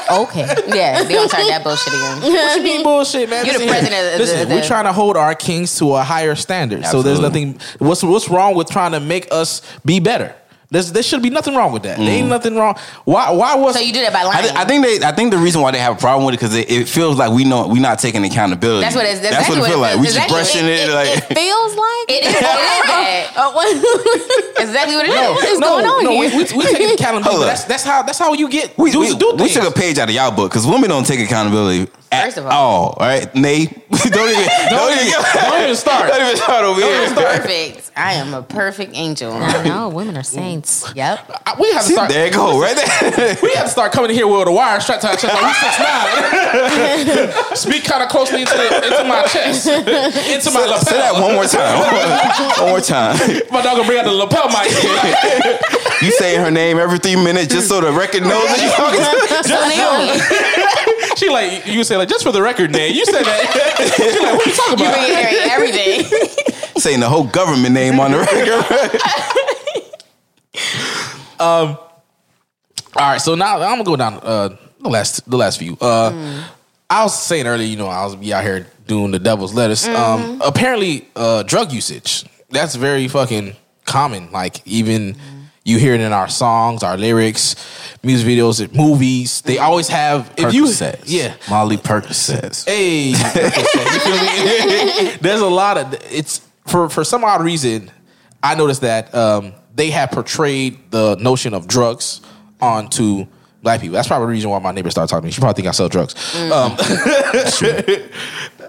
Oh, 0.09 0.25
okay. 0.29 0.47
Yeah, 0.69 1.03
they 1.05 1.15
don't 1.15 1.29
start 1.29 1.47
that 1.49 1.63
bullshit 1.63 1.93
again. 1.93 2.23
What 2.33 2.57
you 2.57 2.63
mean 2.63 2.83
bullshit, 2.83 3.29
man? 3.31 3.45
You're 3.45 3.55
the 3.55 3.61
Listen 3.61 3.69
here. 3.69 3.81
president 3.81 4.07
of 4.07 4.13
the- 4.13 4.19
Listen, 4.19 4.49
the- 4.49 4.55
we're 4.55 4.65
trying 4.67 4.85
to 4.85 4.93
hold 4.93 5.17
our 5.17 5.35
kings 5.35 5.77
to 5.79 5.95
a 5.95 6.03
higher 6.03 6.35
standard. 6.35 6.85
So 6.87 7.03
there's 7.03 7.21
nothing. 7.21 7.59
What's 7.79 8.03
what's 8.03 8.29
wrong 8.29 8.55
with 8.57 8.69
trying 8.69 8.93
to 8.93 9.01
make 9.01 9.29
us 9.33 9.63
be 9.85 10.01
better? 10.01 10.35
There's, 10.71 10.91
there 10.91 11.03
should 11.03 11.23
be 11.23 11.31
nothing 11.31 11.55
wrong 11.55 11.73
with 11.73 11.85
that. 11.85 11.99
There 11.99 12.09
ain't 12.09 12.27
mm. 12.27 12.31
nothing 12.31 12.57
wrong. 12.57 12.77
Why? 13.05 13.31
Why 13.31 13.55
was? 13.55 13.75
So 13.75 13.81
you 13.81 13.93
do 13.93 14.01
that 14.01 14.13
by 14.13 14.21
I, 14.21 14.25
lying. 14.25 14.43
th- 14.43 14.55
I 14.57 14.65
think 14.65 14.85
they. 14.85 15.07
I 15.07 15.13
think 15.13 15.31
the 15.31 15.39
reason 15.39 15.63
why 15.63 15.71
they 15.71 15.79
have 15.79 15.97
a 15.97 16.01
problem 16.01 16.27
with 16.27 16.35
it 16.35 16.39
because 16.39 16.55
it, 16.57 16.71
it 16.71 16.89
feels 16.89 17.19
like 17.19 17.31
we 17.31 17.45
know 17.45 17.69
we're 17.69 17.81
not 17.81 18.01
taking 18.01 18.25
accountability. 18.25 18.83
That's 18.83 18.97
what 18.97 19.07
it 19.07 19.15
is. 19.15 19.21
That's 19.21 19.37
That's 19.37 19.49
what 19.49 19.59
it 19.59 19.61
exactly 19.61 19.81
what 19.81 19.93
it 19.93 19.95
like. 19.95 20.01
We 20.01 20.07
feels. 20.07 20.17
just 20.17 20.29
brushing 20.29 20.67
it, 20.67 20.91
like. 20.91 21.09
It 21.09 21.23
feels 21.39 21.73
like 21.77 22.07
it 22.11 22.25
is, 22.25 22.35
it 22.35 22.37
is 22.37 22.41
that. 22.43 23.33
Oh, 23.39 23.53
oh, 23.55 24.55
exactly 24.59 24.97
what 24.97 25.07
it 25.07 25.11
is. 25.11 25.15
no, 25.15 25.39
is 25.39 25.59
no, 25.59 25.69
going 25.69 25.87
on 25.87 26.05
no. 26.05 26.11
here? 26.11 26.31
We, 26.31 26.45
we, 26.45 26.57
we 26.57 26.65
taking 26.73 26.95
accountability. 26.95 27.31
Hold 27.31 27.41
but 27.41 27.43
up. 27.43 27.49
That's 27.49 27.65
that's 27.65 27.85
how 27.85 28.03
that's 28.03 28.19
how 28.19 28.33
you 28.33 28.49
get 28.49 28.77
We, 28.79 28.91
dudes 28.91 29.15
we, 29.15 29.19
to 29.19 29.37
do 29.37 29.43
we 29.45 29.51
took 29.51 29.69
a 29.69 29.71
page 29.71 29.99
out 29.99 30.09
of 30.09 30.15
y'all 30.15 30.35
book 30.35 30.51
because 30.51 30.67
women 30.67 30.89
don't 30.89 31.07
take 31.07 31.21
accountability 31.21 31.83
at 31.83 31.96
First 32.25 32.39
of 32.39 32.47
all. 32.47 32.53
all. 32.53 32.89
all 32.91 33.07
right? 33.07 33.33
Nay, 33.35 33.67
don't 33.91 34.31
even, 34.31 34.49
don't, 34.71 34.93
even, 34.93 35.13
don't 35.35 35.63
even 35.63 35.77
start. 35.77 36.09
Don't 36.11 36.23
even 36.23 36.37
start 36.37 36.65
over 36.65 36.81
here. 36.81 37.07
I'm 37.09 37.15
perfect. 37.15 37.91
I 37.97 38.13
am 38.15 38.35
a 38.35 38.43
perfect 38.43 38.95
angel. 38.95 39.33
I 39.33 39.63
know 39.65 39.89
women 39.89 40.17
are 40.17 40.23
saints. 40.23 40.85
Yep. 40.95 41.43
I- 41.47 41.55
we 41.59 41.73
have 41.73 41.83
to 41.83 41.89
See, 41.89 41.95
start. 41.95 42.11
there 42.11 42.27
you 42.27 42.33
go, 42.33 42.61
right 42.61 42.77
there. 42.77 43.37
We 43.43 43.53
have 43.55 43.65
to 43.67 43.71
start 43.71 43.93
coming 43.93 44.11
in 44.11 44.17
here 44.17 44.27
with 44.27 44.47
a 44.49 44.53
wire 44.53 44.81
strapped 44.81 45.03
to 45.03 45.09
our 45.09 45.17
chest 45.17 45.33
like 45.33 45.43
we 45.43 45.53
six 45.55 45.79
nine. 45.79 47.57
Speak 47.57 47.85
kind 47.85 48.03
of 48.03 48.09
closely 48.11 48.43
into, 48.43 48.53
the, 48.53 48.85
into 48.85 49.05
my 49.09 49.25
chest, 49.27 49.67
into 49.67 50.51
my 50.53 50.61
lapel. 50.67 50.85
Say 50.85 50.99
that 50.99 51.15
one 51.15 51.35
more 51.35 51.45
time. 51.47 51.81
One 52.61 52.69
more 52.71 52.81
time. 52.81 53.17
My 53.51 53.63
dog 53.63 53.77
gonna 53.77 53.87
bring 53.87 53.99
out 53.99 54.05
the 54.05 54.13
lapel 54.13 54.49
mic. 54.49 54.69
You 56.03 56.11
saying 56.13 56.41
her 56.41 56.51
name 56.51 56.79
every 56.79 56.99
three 56.99 57.17
minutes 57.17 57.53
just 57.55 57.69
so 57.69 57.81
the 57.81 57.91
record 57.93 58.23
knows 58.23 58.45
that 58.45 58.61
you're 58.61 58.77
talking. 58.77 59.01
So 59.49 59.57
Naomi, 59.65 60.21
she 61.27 61.33
like 61.33 61.67
you 61.67 61.85
say 61.85 61.97
like 61.97 62.09
just 62.09 62.25
for 62.25 62.33
the 62.33 62.43
record, 62.43 62.71
Nate. 62.73 62.95
You 62.95 63.05
said 63.05 63.25
that. 63.25 63.93
She 63.97 64.21
like 64.21 64.35
what 64.35 64.47
are 64.47 64.51
you 64.51 64.57
talking 64.57 64.75
about? 64.75 64.95
bring 64.95 65.13
it 65.13 65.51
every 65.53 65.73
day. 65.73 66.03
Saying 66.77 67.01
the 67.01 67.09
whole 67.09 67.25
government 67.25 67.75
name 67.75 67.99
on 68.01 68.13
the 68.13 68.19
record. 68.19 69.01
Um. 71.39 71.77
All 72.97 73.11
right, 73.11 73.21
so 73.21 73.35
now 73.35 73.57
I'm 73.61 73.73
gonna 73.73 73.85
go 73.85 73.95
down 73.95 74.15
uh, 74.23 74.57
the 74.81 74.89
last 74.89 75.29
the 75.29 75.37
last 75.37 75.59
few. 75.59 75.77
Uh, 75.79 76.47
I 76.89 77.03
was 77.03 77.21
saying 77.23 77.47
earlier, 77.47 77.67
you 77.67 77.77
know, 77.77 77.89
I 77.89 78.05
was 78.07 78.17
be 78.17 78.33
out 78.33 78.43
here 78.43 78.67
doing 78.87 79.11
the 79.11 79.19
devil's 79.19 79.53
lettuce. 79.53 79.87
Um, 79.87 80.41
apparently, 80.43 81.07
uh, 81.15 81.43
drug 81.43 81.73
usage 81.73 82.25
that's 82.49 82.75
very 82.75 83.07
fucking 83.07 83.55
common. 83.85 84.31
Like 84.33 84.67
even 84.67 85.17
you 85.67 85.79
hear 85.79 85.95
it 85.95 86.01
in 86.01 86.13
our 86.13 86.29
songs, 86.29 86.85
our 86.85 86.97
lyrics, 86.97 87.57
music 88.05 88.29
videos, 88.29 88.73
movies. 88.73 89.43
They 89.43 89.59
always 89.59 89.89
have 89.89 90.33
if 90.37 90.55
you 90.55 90.67
Percocets. 90.67 91.03
yeah. 91.07 91.35
Molly 91.51 91.77
Percocets. 91.77 92.65
Hey, 92.67 93.09
you 93.09 93.17
feel 93.17 95.03
me? 95.11 95.17
There's 95.21 95.41
a 95.41 95.49
lot 95.49 95.77
of 95.77 95.93
it's 96.13 96.41
for 96.67 96.89
for 96.89 97.03
some 97.03 97.25
odd 97.25 97.43
reason. 97.43 97.91
I 98.45 98.55
noticed 98.55 98.83
that 98.83 99.13
um, 99.13 99.55
they 99.75 99.91
have 99.91 100.13
portrayed 100.13 100.79
the 100.93 101.17
notion 101.17 101.53
of 101.53 101.67
drugs 101.67 102.21
onto 102.61 103.27
black 103.61 103.81
people. 103.81 103.95
That's 103.95 104.07
probably 104.07 104.27
the 104.27 104.33
reason 104.33 104.51
why 104.51 104.61
my 104.61 104.71
neighbor 104.71 104.91
started 104.93 105.11
talking 105.11 105.23
to 105.23 105.27
me. 105.27 105.33
She 105.33 105.41
probably 105.41 105.63
think 105.63 105.67
I 105.67 105.73
sell 105.73 105.89
drugs. 105.89 106.15
Um, 106.37 106.77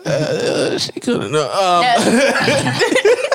uh, 0.04 0.78
she 0.80 1.00
couldn't. 1.00 1.36
Um, 1.36 1.86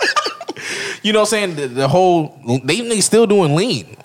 you 1.02 1.12
know 1.12 1.20
what 1.20 1.32
I'm 1.32 1.54
saying? 1.54 1.56
The, 1.56 1.68
the 1.68 1.88
whole 1.88 2.38
they 2.64 2.80
they 2.80 3.00
still 3.00 3.26
doing 3.26 3.54
lean. 3.54 3.96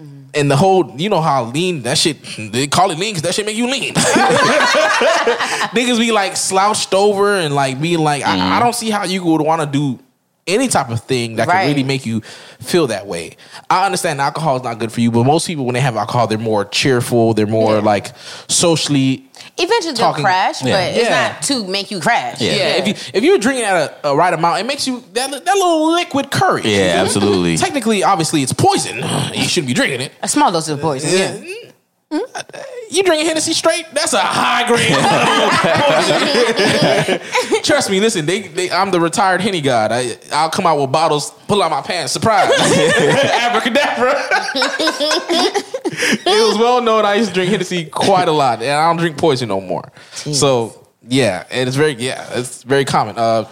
Mm-hmm. 0.00 0.22
And 0.34 0.50
the 0.50 0.56
whole, 0.56 0.92
you 1.00 1.08
know 1.08 1.20
how 1.20 1.44
lean 1.44 1.82
that 1.82 1.96
shit. 1.96 2.18
They 2.36 2.66
call 2.66 2.90
it 2.90 2.98
lean 2.98 3.12
because 3.12 3.22
that 3.22 3.34
shit 3.34 3.46
make 3.46 3.56
you 3.56 3.70
lean. 3.70 3.94
Niggas 5.74 5.98
be 5.98 6.10
like 6.10 6.36
slouched 6.36 6.92
over 6.92 7.36
and 7.36 7.54
like 7.54 7.80
being 7.80 8.00
like, 8.00 8.24
I, 8.24 8.34
I 8.34 8.36
mm-hmm. 8.36 8.64
don't 8.64 8.74
see 8.74 8.90
how 8.90 9.04
you 9.04 9.24
would 9.24 9.40
want 9.40 9.60
to 9.62 9.66
do 9.66 10.03
any 10.46 10.68
type 10.68 10.90
of 10.90 11.00
thing 11.00 11.36
that 11.36 11.48
Right. 11.48 11.60
can 11.62 11.68
really 11.70 11.82
make 11.84 12.04
you 12.04 12.20
feel 12.60 12.86
that 12.88 13.06
way. 13.06 13.36
I 13.70 13.86
understand 13.86 14.20
alcohol 14.20 14.56
is 14.56 14.62
not 14.62 14.78
good 14.78 14.92
for 14.92 15.00
you, 15.00 15.10
but 15.10 15.24
most 15.24 15.46
people 15.46 15.64
when 15.64 15.74
they 15.74 15.80
have 15.80 15.96
alcohol, 15.96 16.26
they're 16.26 16.36
more 16.38 16.64
cheerful. 16.66 17.32
They're 17.34 17.46
more 17.46 17.76
Yeah. 17.76 17.80
like 17.80 18.12
socially 18.48 19.24
Eventually 19.58 19.94
they'll 19.94 20.06
Talking- 20.08 20.24
crash, 20.24 20.60
but 20.60 20.68
Yeah. 20.68 20.80
it's 20.80 21.08
Yeah. 21.08 21.28
not 21.32 21.42
to 21.42 21.64
make 21.66 21.90
you 21.90 22.00
crash. 22.00 22.40
Yeah. 22.40 22.52
Yeah, 22.52 22.62
if 22.76 22.88
you 22.88 22.94
if 23.12 23.22
you're 23.24 23.38
drinking 23.38 23.64
at 23.64 23.98
a, 24.02 24.08
a 24.10 24.16
right 24.16 24.32
amount, 24.32 24.58
it 24.60 24.66
makes 24.66 24.86
you 24.86 25.02
that 25.12 25.30
that 25.30 25.54
little 25.54 25.92
liquid 25.92 26.30
courage. 26.30 26.64
Yeah, 26.64 26.94
mm-hmm. 26.96 27.04
absolutely. 27.06 27.56
Technically, 27.56 28.02
obviously, 28.02 28.42
it's 28.42 28.52
poison. 28.52 29.04
You 29.34 29.44
shouldn't 29.44 29.68
be 29.68 29.74
drinking 29.74 30.00
it. 30.00 30.12
a 30.22 30.28
small 30.28 30.50
dose 30.50 30.68
of 30.68 30.80
poison. 30.80 31.10
Yeah. 31.12 31.63
You 32.90 33.02
drinking 33.02 33.26
Hennessy 33.26 33.52
straight? 33.54 33.86
That's 33.92 34.12
a 34.12 34.20
high 34.20 34.66
grade. 34.68 34.94
Trust 37.64 37.90
me. 37.90 37.98
Listen, 37.98 38.24
they, 38.26 38.42
they 38.42 38.70
I'm 38.70 38.90
the 38.90 39.00
retired 39.00 39.40
Henny 39.40 39.60
god. 39.60 39.90
I 39.90 40.16
I'll 40.32 40.50
come 40.50 40.66
out 40.66 40.80
with 40.80 40.92
bottles, 40.92 41.32
pull 41.48 41.62
out 41.62 41.70
my 41.70 41.80
pants, 41.80 42.12
surprise, 42.12 42.50
abracadabra. 42.60 44.14
it 45.84 46.48
was 46.48 46.58
well 46.58 46.80
known 46.82 47.04
I 47.04 47.14
used 47.14 47.30
to 47.30 47.34
drink 47.34 47.50
Hennessy 47.50 47.86
quite 47.86 48.28
a 48.28 48.32
lot, 48.32 48.62
and 48.62 48.70
I 48.70 48.86
don't 48.86 48.98
drink 48.98 49.16
poison 49.18 49.48
no 49.48 49.60
more. 49.60 49.90
So 50.14 50.86
yeah, 51.08 51.46
and 51.50 51.66
it's 51.66 51.76
very 51.76 51.94
yeah, 51.94 52.26
it's 52.38 52.62
very 52.62 52.84
common. 52.84 53.18
Uh, 53.18 53.48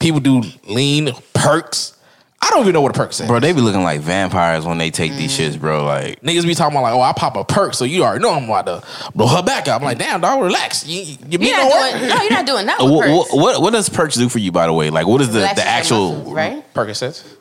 people 0.00 0.20
do 0.20 0.42
lean 0.66 1.10
perks. 1.34 1.96
I 2.44 2.50
don't 2.50 2.62
even 2.62 2.72
know 2.72 2.80
what 2.80 2.94
a 2.94 2.98
perk 2.98 3.10
is. 3.10 3.20
Bro, 3.22 3.40
they 3.40 3.52
be 3.52 3.60
looking 3.60 3.82
like 3.84 4.00
vampires 4.00 4.66
when 4.66 4.76
they 4.76 4.90
take 4.90 5.12
these 5.12 5.36
shits, 5.38 5.58
bro. 5.58 5.84
Like, 5.84 6.20
Niggas 6.22 6.44
be 6.44 6.54
talking 6.54 6.76
about 6.76 6.82
like, 6.82 6.94
oh, 6.94 7.00
I 7.00 7.12
pop 7.12 7.36
a 7.36 7.44
perk, 7.44 7.72
so 7.72 7.84
you 7.84 8.02
already 8.02 8.20
know 8.22 8.32
I'm 8.34 8.44
about 8.44 8.66
to 8.66 9.12
blow 9.14 9.28
her 9.28 9.42
back 9.42 9.68
up. 9.68 9.80
I'm 9.80 9.84
like, 9.84 9.98
damn, 9.98 10.20
dog, 10.20 10.42
relax. 10.42 10.86
You, 10.86 11.02
you, 11.02 11.16
you 11.30 11.38
mean 11.38 11.48
You're 11.50 11.58
no 11.58 11.68
not 11.68 11.92
work? 11.92 12.00
doing 12.00 12.08
no, 12.08 12.22
you're 12.22 12.32
not 12.32 12.46
doing 12.46 12.66
that 12.66 12.80
uh, 12.80 12.84
with 12.84 12.94
what, 12.94 13.06
perks. 13.06 13.32
what, 13.32 13.42
what, 13.42 13.62
what 13.62 13.72
does 13.72 13.88
perks 13.88 14.16
do 14.16 14.28
for 14.28 14.40
you, 14.40 14.50
by 14.50 14.66
the 14.66 14.72
way? 14.72 14.90
Like, 14.90 15.06
what 15.06 15.20
is 15.20 15.28
the, 15.32 15.38
Relaxes 15.38 15.56
the 15.64 15.70
your 15.70 15.78
actual. 15.78 16.12
muscles, 16.16 16.34
right? 16.34 16.74
Percocets. 16.74 17.36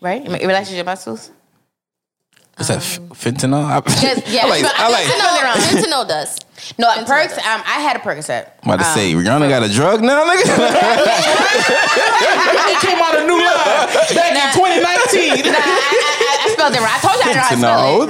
Right? 0.00 0.26
It 0.26 0.46
relaxes 0.46 0.74
your 0.74 0.84
muscles. 0.84 1.30
Is 2.58 2.68
that 2.68 2.78
f- 2.78 3.00
fentanyl? 3.12 3.64
I, 3.64 3.80
Just- 4.00 4.26
yeah, 4.28 4.44
I 4.44 4.48
like. 4.48 4.62
but 4.62 4.72
I 4.76 4.88
like. 4.88 5.04
Fentanyl, 5.04 5.52
fentanyl 5.82 6.08
does. 6.14 6.38
No, 6.78 6.88
perks. 7.04 7.36
Um, 7.36 7.60
I 7.68 7.84
had 7.84 7.96
a 7.96 8.00
Percocet. 8.00 8.48
I'm 8.64 8.70
about 8.72 8.80
to 8.82 8.88
Um, 8.88 8.94
say, 8.96 9.12
Rihanna 9.12 9.48
got 9.48 9.62
a 9.62 9.68
drug 9.68 10.00
now, 10.02 10.24
nigga. 10.24 10.42
It 12.66 12.80
came 12.82 12.98
out 12.98 13.14
a 13.16 13.24
new 13.26 13.36
line 13.38 13.88
back 14.16 14.34
in 14.34 14.50
2019. 14.52 15.52
Nah, 15.52 15.56
I, 15.56 15.62
I, 15.62 16.44
I 16.44 16.48
spelled 16.52 16.72
it 16.72 16.80
different. 16.80 16.96
I 16.96 17.00
told 17.00 17.16
you 17.16 17.30
I 17.30 17.32
know 17.32 17.40
how 17.40 17.48
to 17.48 17.56
smell 17.56 18.02
it. 18.02 18.08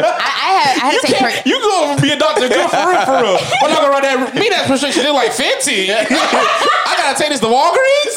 No, 0.00 0.08
I, 0.18 0.28
I 0.28 0.50
had 0.58 0.72
I 0.74 0.84
had 0.90 1.00
to 1.00 1.06
take. 1.06 1.20
Per- 1.20 1.48
You 1.48 1.56
go 1.60 1.96
be 2.02 2.10
a 2.10 2.18
doctor, 2.18 2.48
good 2.48 2.68
for 2.68 2.84
real, 2.90 3.04
for 3.06 3.16
real. 3.22 3.38
I'm 3.62 3.70
not 3.70 3.80
gonna 3.80 3.90
write 3.92 4.02
that. 4.02 4.34
Me 4.34 4.48
that 4.50 4.66
prescription 4.66 5.06
is 5.06 5.12
like 5.12 5.32
fifty. 5.32 5.92
I 5.92 6.92
gotta 6.96 7.16
take 7.16 7.30
this 7.30 7.40
to 7.40 7.46
Walgreens. 7.52 8.16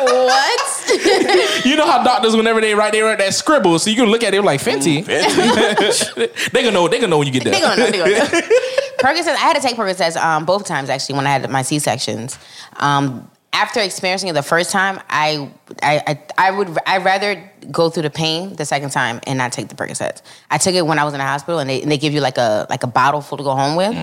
What? 0.00 1.64
You 1.64 1.76
know 1.76 1.86
how 1.86 2.02
doctors, 2.02 2.36
whenever 2.36 2.60
they 2.60 2.74
write, 2.74 2.92
they 2.92 3.02
write 3.02 3.18
that 3.18 3.34
scribble, 3.34 3.78
so 3.78 3.90
you 3.90 3.96
can 3.96 4.06
look 4.06 4.22
at 4.22 4.34
it 4.34 4.42
like 4.42 4.60
Fenty. 4.60 5.04
they 6.52 6.62
gonna 6.62 6.72
know. 6.72 6.88
They 6.88 6.98
gonna 6.98 7.08
know 7.08 7.18
when 7.18 7.26
you 7.26 7.32
get 7.32 7.44
there. 7.44 7.52
They 7.52 7.60
gonna 7.60 7.76
know. 7.76 7.90
They 7.90 7.98
gonna 7.98 8.10
know. 8.10 8.24
Percocets. 8.98 9.28
I 9.28 9.36
had 9.36 9.54
to 9.56 9.62
take 9.62 9.76
Percocets 9.76 10.16
um, 10.16 10.44
both 10.44 10.66
times 10.66 10.90
actually 10.90 11.16
when 11.16 11.26
I 11.26 11.30
had 11.30 11.48
my 11.50 11.62
C 11.62 11.78
sections. 11.78 12.38
Um, 12.76 13.30
after 13.52 13.80
experiencing 13.80 14.28
it 14.28 14.34
the 14.34 14.42
first 14.42 14.70
time, 14.70 15.00
I, 15.08 15.50
I 15.82 16.02
I 16.06 16.48
I 16.48 16.50
would 16.50 16.78
I 16.86 16.98
rather 16.98 17.50
go 17.70 17.90
through 17.90 18.04
the 18.04 18.10
pain 18.10 18.54
the 18.54 18.64
second 18.64 18.90
time 18.90 19.20
and 19.26 19.38
not 19.38 19.52
take 19.52 19.68
the 19.68 19.74
Percocets. 19.74 20.22
I 20.50 20.58
took 20.58 20.74
it 20.74 20.86
when 20.86 20.98
I 20.98 21.04
was 21.04 21.14
in 21.14 21.18
the 21.18 21.24
hospital, 21.24 21.58
and 21.58 21.68
they, 21.68 21.82
and 21.82 21.90
they 21.90 21.98
give 21.98 22.12
you 22.12 22.20
like 22.20 22.38
a 22.38 22.66
like 22.70 22.82
a 22.82 22.86
bottle 22.86 23.20
full 23.20 23.38
to 23.38 23.44
go 23.44 23.54
home 23.54 23.76
with, 23.76 23.94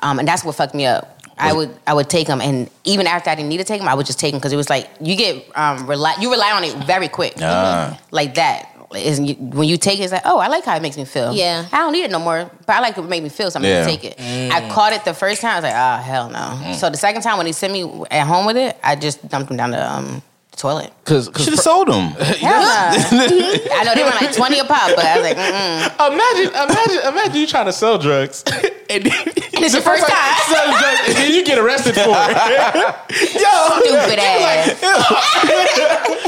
um, 0.00 0.18
and 0.18 0.26
that's 0.26 0.44
what 0.44 0.54
fucked 0.56 0.74
me 0.74 0.86
up. 0.86 1.17
I 1.38 1.52
would 1.52 1.76
I 1.86 1.94
would 1.94 2.08
take 2.10 2.26
them, 2.26 2.40
and 2.40 2.68
even 2.84 3.06
after 3.06 3.30
I 3.30 3.34
didn't 3.34 3.48
need 3.48 3.58
to 3.58 3.64
take 3.64 3.80
them, 3.80 3.88
I 3.88 3.94
would 3.94 4.06
just 4.06 4.18
take 4.18 4.32
them 4.32 4.38
because 4.40 4.52
it 4.52 4.56
was 4.56 4.68
like 4.70 4.88
you 5.00 5.16
get 5.16 5.44
um, 5.56 5.86
rely 5.86 6.14
you 6.20 6.30
rely 6.30 6.52
on 6.52 6.64
it 6.64 6.74
very 6.86 7.08
quick, 7.08 7.34
Ah. 7.40 7.98
like 8.10 8.34
that. 8.34 8.74
Is 8.94 9.20
when 9.20 9.68
you 9.68 9.76
take 9.76 9.98
it, 10.00 10.04
it's 10.04 10.12
like, 10.14 10.22
oh, 10.24 10.38
I 10.38 10.48
like 10.48 10.64
how 10.64 10.74
it 10.74 10.80
makes 10.80 10.96
me 10.96 11.04
feel. 11.04 11.34
Yeah. 11.34 11.66
I 11.70 11.76
don't 11.76 11.92
need 11.92 12.04
it 12.04 12.10
no 12.10 12.18
more, 12.18 12.50
but 12.64 12.74
I 12.74 12.80
like 12.80 12.96
it 12.96 13.02
make 13.02 13.22
me 13.22 13.28
feel 13.28 13.50
something 13.50 13.70
Yeah. 13.70 13.84
to 13.84 13.86
take 13.86 14.02
it. 14.02 14.18
I 14.50 14.66
caught 14.70 14.94
it 14.94 15.04
the 15.04 15.12
first 15.12 15.42
time, 15.42 15.50
I 15.52 15.54
was 15.56 15.64
like, 15.64 15.74
oh 15.74 15.96
hell 16.02 16.30
no. 16.30 16.72
So 16.72 16.88
the 16.88 16.96
second 16.96 17.20
time 17.20 17.36
when 17.36 17.44
he 17.46 17.52
sent 17.52 17.70
me 17.74 17.82
at 18.10 18.26
home 18.26 18.46
with 18.46 18.56
it, 18.56 18.78
I 18.82 18.96
just 18.96 19.28
dumped 19.28 19.48
them 19.48 19.58
down 19.58 19.72
the 19.72 19.92
um, 19.92 20.22
toilet. 20.58 20.92
Cause, 21.04 21.26
should 21.26 21.34
cause 21.34 21.46
have 21.46 21.58
sold 21.60 21.88
them. 21.88 22.10
Hell 22.18 22.60
no. 22.60 23.24
I 23.72 23.82
know 23.84 23.94
they 23.94 24.02
were 24.02 24.10
like 24.10 24.32
twenty 24.34 24.58
a 24.58 24.64
pop, 24.64 24.94
but 24.94 25.04
I 25.04 25.16
was 25.16 25.24
like, 25.24 25.36
mm 25.38 25.78
imagine, 26.12 26.48
imagine, 26.54 27.00
imagine 27.08 27.40
you 27.40 27.46
trying 27.46 27.66
to 27.66 27.72
sell 27.72 27.98
drugs, 27.98 28.42
and, 28.90 29.04
then, 29.04 29.28
And 29.54 29.64
it's 29.64 29.74
your 29.74 29.82
first 29.82 30.06
time. 30.06 30.34
selling 30.46 30.76
drugs, 30.78 31.00
and 31.08 31.16
then 31.16 31.32
you 31.32 31.44
get 31.44 31.58
arrested 31.58 31.94
for 31.94 32.12
it. 32.12 32.36
Yo, 33.34 33.52
stupid 33.80 34.18
ass. 34.18 34.74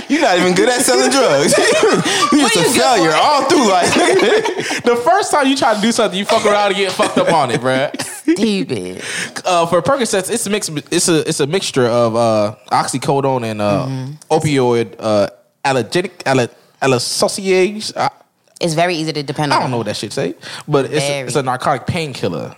You're 0.11 0.23
not 0.23 0.39
even 0.39 0.55
good 0.55 0.69
at 0.69 0.83
selling 0.83 1.11
drugs. 1.11 1.57
You're 2.33 2.49
just 2.49 2.57
a 2.57 2.61
you 2.61 2.75
good 2.75 2.83
failure 2.83 3.13
all 3.15 3.45
through 3.49 3.69
life. 3.69 3.95
the 4.83 4.97
first 5.05 5.31
time 5.31 5.47
you 5.47 5.57
try 5.57 5.75
to 5.75 5.81
do 5.81 5.93
something, 5.93 6.19
you 6.19 6.25
fuck 6.25 6.45
around 6.47 6.69
and 6.69 6.77
get 6.77 6.93
fucked 6.93 7.19
up 7.19 7.33
on 7.33 7.51
it, 7.51 7.61
bruh. 7.61 7.91
Stupid. 8.03 9.03
Uh, 9.45 9.67
for 9.67 9.83
Percocets, 9.83 10.31
it's 10.31 10.47
a 10.47 10.51
mix. 10.51 10.69
It's 10.69 11.09
a 11.09 11.29
it's 11.29 11.41
a 11.41 11.47
mixture 11.47 11.87
of 11.87 12.17
uh, 12.17 12.55
oxycodone 12.71 13.45
and 13.45 13.61
uh, 13.61 13.87
opioid 14.29 14.95
uh, 14.99 15.29
allergenic 15.65 16.13
alle, 16.27 16.49
allosociates. 16.83 17.97
I, 17.97 18.11
It's 18.61 18.75
very 18.75 18.95
easy 18.95 19.13
to 19.13 19.23
depend 19.23 19.53
on. 19.53 19.59
I 19.59 19.63
don't 19.63 19.71
know 19.71 19.79
what 19.79 19.87
that 19.87 19.97
shit 19.97 20.13
say, 20.13 20.35
but 20.69 20.85
it's 20.87 21.05
a, 21.05 21.21
it's 21.23 21.37
a 21.37 21.43
narcotic 21.43 21.87
painkiller. 21.87 22.55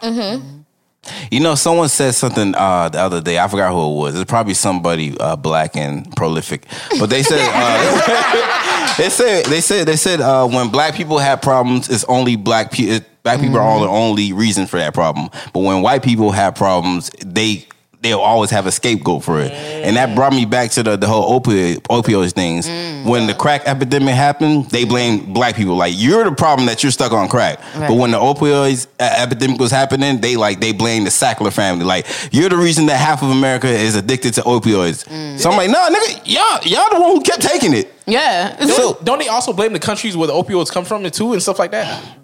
You 1.32 1.40
know, 1.40 1.56
someone 1.56 1.88
said 1.88 2.14
something 2.14 2.54
uh, 2.54 2.88
the 2.88 3.00
other 3.00 3.20
day. 3.20 3.36
I 3.38 3.48
forgot 3.48 3.72
who 3.72 3.92
it 3.92 3.96
was. 3.98 4.14
It's 4.20 4.28
probably 4.30 4.54
somebody 4.54 5.16
uh, 5.18 5.34
black 5.34 5.76
and 5.76 6.14
prolific, 6.14 6.66
but 7.00 7.10
they 7.10 7.24
said 7.24 7.40
uh, 7.42 8.94
they 8.98 9.08
said 9.10 9.44
they 9.46 9.60
said 9.60 9.86
they 9.88 9.96
said 9.96 10.20
uh, 10.20 10.46
when 10.46 10.68
black 10.70 10.94
people 10.94 11.18
have 11.18 11.42
problems, 11.42 11.88
it's 11.88 12.04
only 12.04 12.36
black 12.36 12.70
people. 12.70 13.00
Black 13.24 13.40
people 13.40 13.56
are 13.56 13.62
all 13.62 13.80
the 13.80 13.88
only 13.88 14.32
reason 14.32 14.66
for 14.66 14.78
that 14.78 14.94
problem. 14.94 15.28
But 15.52 15.60
when 15.60 15.80
white 15.82 16.02
people 16.02 16.32
have 16.32 16.56
problems, 16.56 17.08
they 17.24 17.66
they'll 18.02 18.18
always 18.18 18.50
have 18.50 18.66
a 18.66 18.72
scapegoat 18.72 19.24
for 19.24 19.40
it. 19.40 19.52
And 19.52 19.96
that 19.96 20.14
brought 20.14 20.32
me 20.32 20.44
back 20.44 20.70
to 20.72 20.82
the, 20.82 20.96
the 20.96 21.06
whole 21.06 21.40
opioid 21.40 21.80
opioids 21.82 22.32
things. 22.32 22.66
When 23.06 23.26
the 23.26 23.34
crack 23.34 23.62
epidemic 23.66 24.14
happened, 24.14 24.66
they 24.66 24.84
blamed 24.84 25.32
black 25.32 25.56
people. 25.56 25.76
Like 25.76 25.94
you're 25.96 26.24
the 26.24 26.32
problem 26.32 26.66
that 26.66 26.82
you're 26.82 26.92
stuck 26.92 27.12
on 27.12 27.28
crack. 27.28 27.60
But 27.74 27.94
when 27.94 28.10
the 28.10 28.18
opioids 28.18 28.86
uh, 29.00 29.14
epidemic 29.18 29.58
was 29.60 29.70
happening, 29.70 30.20
they 30.20 30.36
like 30.36 30.60
they 30.60 30.72
blamed 30.72 31.06
the 31.06 31.10
Sackler 31.10 31.52
family. 31.52 31.84
Like 31.84 32.06
you're 32.32 32.48
the 32.48 32.56
reason 32.56 32.86
that 32.86 32.96
half 32.96 33.22
of 33.22 33.30
America 33.30 33.68
is 33.68 33.94
addicted 33.94 34.34
to 34.34 34.42
opioids. 34.42 35.08
So 35.38 35.50
I'm 35.50 35.56
like, 35.56 35.70
nah, 35.70 35.88
nigga, 35.88 36.22
y'all 36.24 36.60
y'all 36.64 36.90
the 36.92 37.00
one 37.00 37.16
who 37.16 37.22
kept 37.22 37.42
taking 37.42 37.72
it. 37.74 37.92
Yeah. 38.06 38.56
So 38.66 38.98
Don't 39.04 39.20
they 39.20 39.28
also 39.28 39.52
blame 39.52 39.72
the 39.72 39.78
countries 39.78 40.16
where 40.16 40.26
the 40.26 40.32
opioids 40.32 40.72
come 40.72 40.84
from 40.84 41.08
too 41.10 41.32
and 41.32 41.42
stuff 41.42 41.58
like 41.58 41.70
that? 41.70 42.21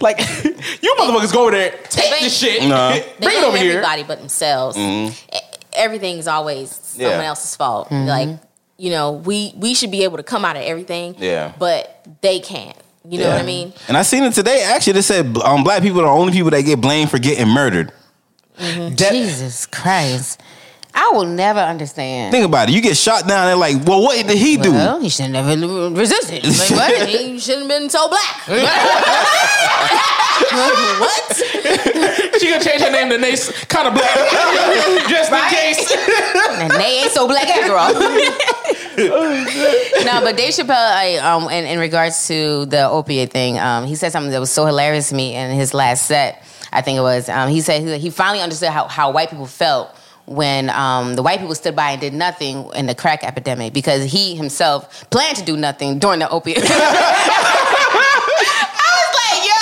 Like 0.00 0.18
you 0.82 0.94
motherfuckers 0.98 1.32
go 1.32 1.42
over 1.42 1.50
there, 1.52 1.70
take 1.90 2.10
blame- 2.10 2.22
this 2.22 2.36
shit, 2.38 2.62
Nah. 2.68 2.90
Bring 2.92 3.02
it 3.02 3.20
blame 3.20 3.44
over 3.44 3.56
here. 3.56 3.70
everybody 3.72 4.02
but 4.04 4.18
themselves. 4.18 4.76
Mm-hmm. 4.76 5.12
E- 5.34 5.38
Everything's 5.76 6.26
always 6.28 6.94
Yeah. 6.96 7.08
someone 7.08 7.26
else's 7.26 7.56
fault. 7.56 7.88
Mm-hmm. 7.90 8.06
Like 8.08 8.28
you 8.76 8.90
know, 8.90 9.12
we 9.12 9.52
we 9.56 9.74
should 9.74 9.90
be 9.90 10.04
able 10.04 10.16
to 10.18 10.22
come 10.22 10.44
out 10.44 10.56
of 10.56 10.62
everything. 10.62 11.14
Yeah. 11.18 11.52
but 11.58 12.06
they 12.20 12.40
can't. 12.40 12.76
You 13.08 13.18
know 13.18 13.28
what 13.28 13.40
I 13.40 13.44
mean? 13.44 13.72
And 13.86 13.96
I 13.98 14.02
seen 14.02 14.22
it 14.24 14.32
today. 14.32 14.62
Actually, 14.64 14.94
they 14.94 15.02
said 15.02 15.36
um, 15.38 15.62
black 15.62 15.82
people 15.82 16.00
are 16.00 16.04
the 16.06 16.08
only 16.08 16.32
people 16.32 16.50
that 16.52 16.62
get 16.62 16.80
blamed 16.80 17.10
for 17.10 17.18
getting 17.18 17.48
murdered. 17.48 17.92
Mm-hmm. 18.58 18.94
Jesus 18.94 19.66
Christ. 19.66 20.40
I 20.96 21.10
will 21.12 21.26
never 21.26 21.58
understand. 21.58 22.30
Think 22.30 22.46
about 22.46 22.68
it. 22.68 22.74
You 22.74 22.80
get 22.80 22.96
shot 22.96 23.26
down. 23.26 23.46
They're 23.46 23.56
like, 23.56 23.84
well, 23.84 24.00
what 24.00 24.14
did 24.24 24.38
he 24.38 24.56
do? 24.56 24.72
Well, 24.72 25.00
he 25.00 25.08
should 25.08 25.30
never 25.30 25.56
resisted. 25.90 26.44
Like, 26.44 26.70
what? 26.70 27.08
He 27.14 27.38
shouldn't 27.40 27.68
have 27.70 27.80
been 27.80 27.90
so 27.90 28.08
black. 28.08 28.46
what? 31.00 31.36
She 32.38 32.48
gonna 32.48 32.62
change 32.64 32.80
her 32.82 32.90
name 32.90 33.10
to 33.10 33.18
Nace, 33.18 33.50
kind 33.66 33.88
of 33.88 33.94
black, 33.94 34.14
just 35.08 35.32
in 35.32 35.40
case. 35.50 35.92
and 36.60 36.70
they 36.72 37.00
ain't 37.02 37.10
so 37.10 37.26
black 37.26 37.48
after 37.48 37.74
all. 37.76 37.92
no, 40.04 40.20
but 40.24 40.36
Dave 40.36 40.52
Chappelle, 40.54 40.70
I, 40.70 41.16
um, 41.18 41.50
in, 41.50 41.64
in 41.64 41.78
regards 41.80 42.28
to 42.28 42.66
the 42.66 42.88
opiate 42.88 43.32
thing, 43.32 43.58
um, 43.58 43.84
he 43.84 43.96
said 43.96 44.12
something 44.12 44.30
that 44.30 44.40
was 44.40 44.50
so 44.50 44.64
hilarious 44.64 45.08
to 45.08 45.14
me 45.16 45.34
in 45.34 45.50
his 45.52 45.74
last 45.74 46.06
set. 46.06 46.44
I 46.72 46.82
think 46.82 46.98
it 46.98 47.02
was. 47.02 47.28
Um, 47.28 47.48
he 47.50 47.60
said 47.60 47.82
he, 47.82 47.98
he 47.98 48.10
finally 48.10 48.40
understood 48.42 48.70
how, 48.70 48.86
how 48.88 49.10
white 49.12 49.30
people 49.30 49.46
felt 49.46 49.94
when 50.26 50.70
um, 50.70 51.14
the 51.16 51.22
white 51.22 51.38
people 51.40 51.54
stood 51.54 51.76
by 51.76 51.90
and 51.92 52.00
did 52.00 52.14
nothing 52.14 52.68
in 52.74 52.86
the 52.86 52.94
crack 52.94 53.22
epidemic 53.24 53.72
because 53.72 54.04
he 54.10 54.34
himself 54.34 55.08
planned 55.10 55.36
to 55.36 55.44
do 55.44 55.56
nothing 55.56 55.98
during 55.98 56.18
the 56.20 56.28
opiate. 56.30 56.58
I 56.64 56.70
was 59.00 59.10
like, 59.20 59.42
yo. 59.48 59.60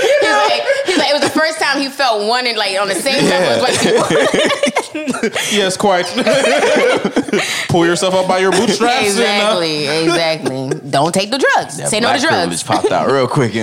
He's 0.00 0.22
like, 0.32 0.62
he's 0.86 0.98
like, 0.98 1.10
it 1.10 1.12
was 1.12 1.22
the 1.22 1.30
first 1.38 1.58
time 1.58 1.80
he 1.80 1.88
felt 1.88 2.26
one 2.28 2.46
and 2.46 2.56
like 2.56 2.78
on 2.80 2.88
the 2.88 2.94
same 2.94 3.24
level 3.24 3.48
as 3.48 3.60
white 3.62 3.78
people. 3.80 4.04
yes, 5.52 5.76
quite. 5.76 6.06
Pull 7.68 7.86
yourself 7.86 8.14
up 8.14 8.26
by 8.28 8.38
your 8.38 8.52
bootstraps. 8.52 9.18
And, 9.18 9.42
uh, 9.42 9.60
Exactly, 9.60 9.86
exactly. 9.88 10.70
Don't 10.90 11.12
take 11.12 11.30
the 11.30 11.38
drugs. 11.38 11.76
That 11.78 11.88
Say 11.88 12.00
no 12.00 12.12
to 12.12 12.18
black 12.20 12.30
privilege 12.30 12.62
drugs. 12.64 12.82
popped 12.82 12.92
out 12.92 13.08
real 13.10 13.26
quick. 13.28 13.54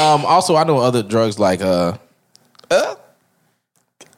um, 0.00 0.24
also, 0.24 0.56
I 0.56 0.64
know 0.64 0.78
other 0.78 1.02
drugs 1.02 1.38
like 1.38 1.60
uh, 1.60 1.96
uh, 2.70 2.94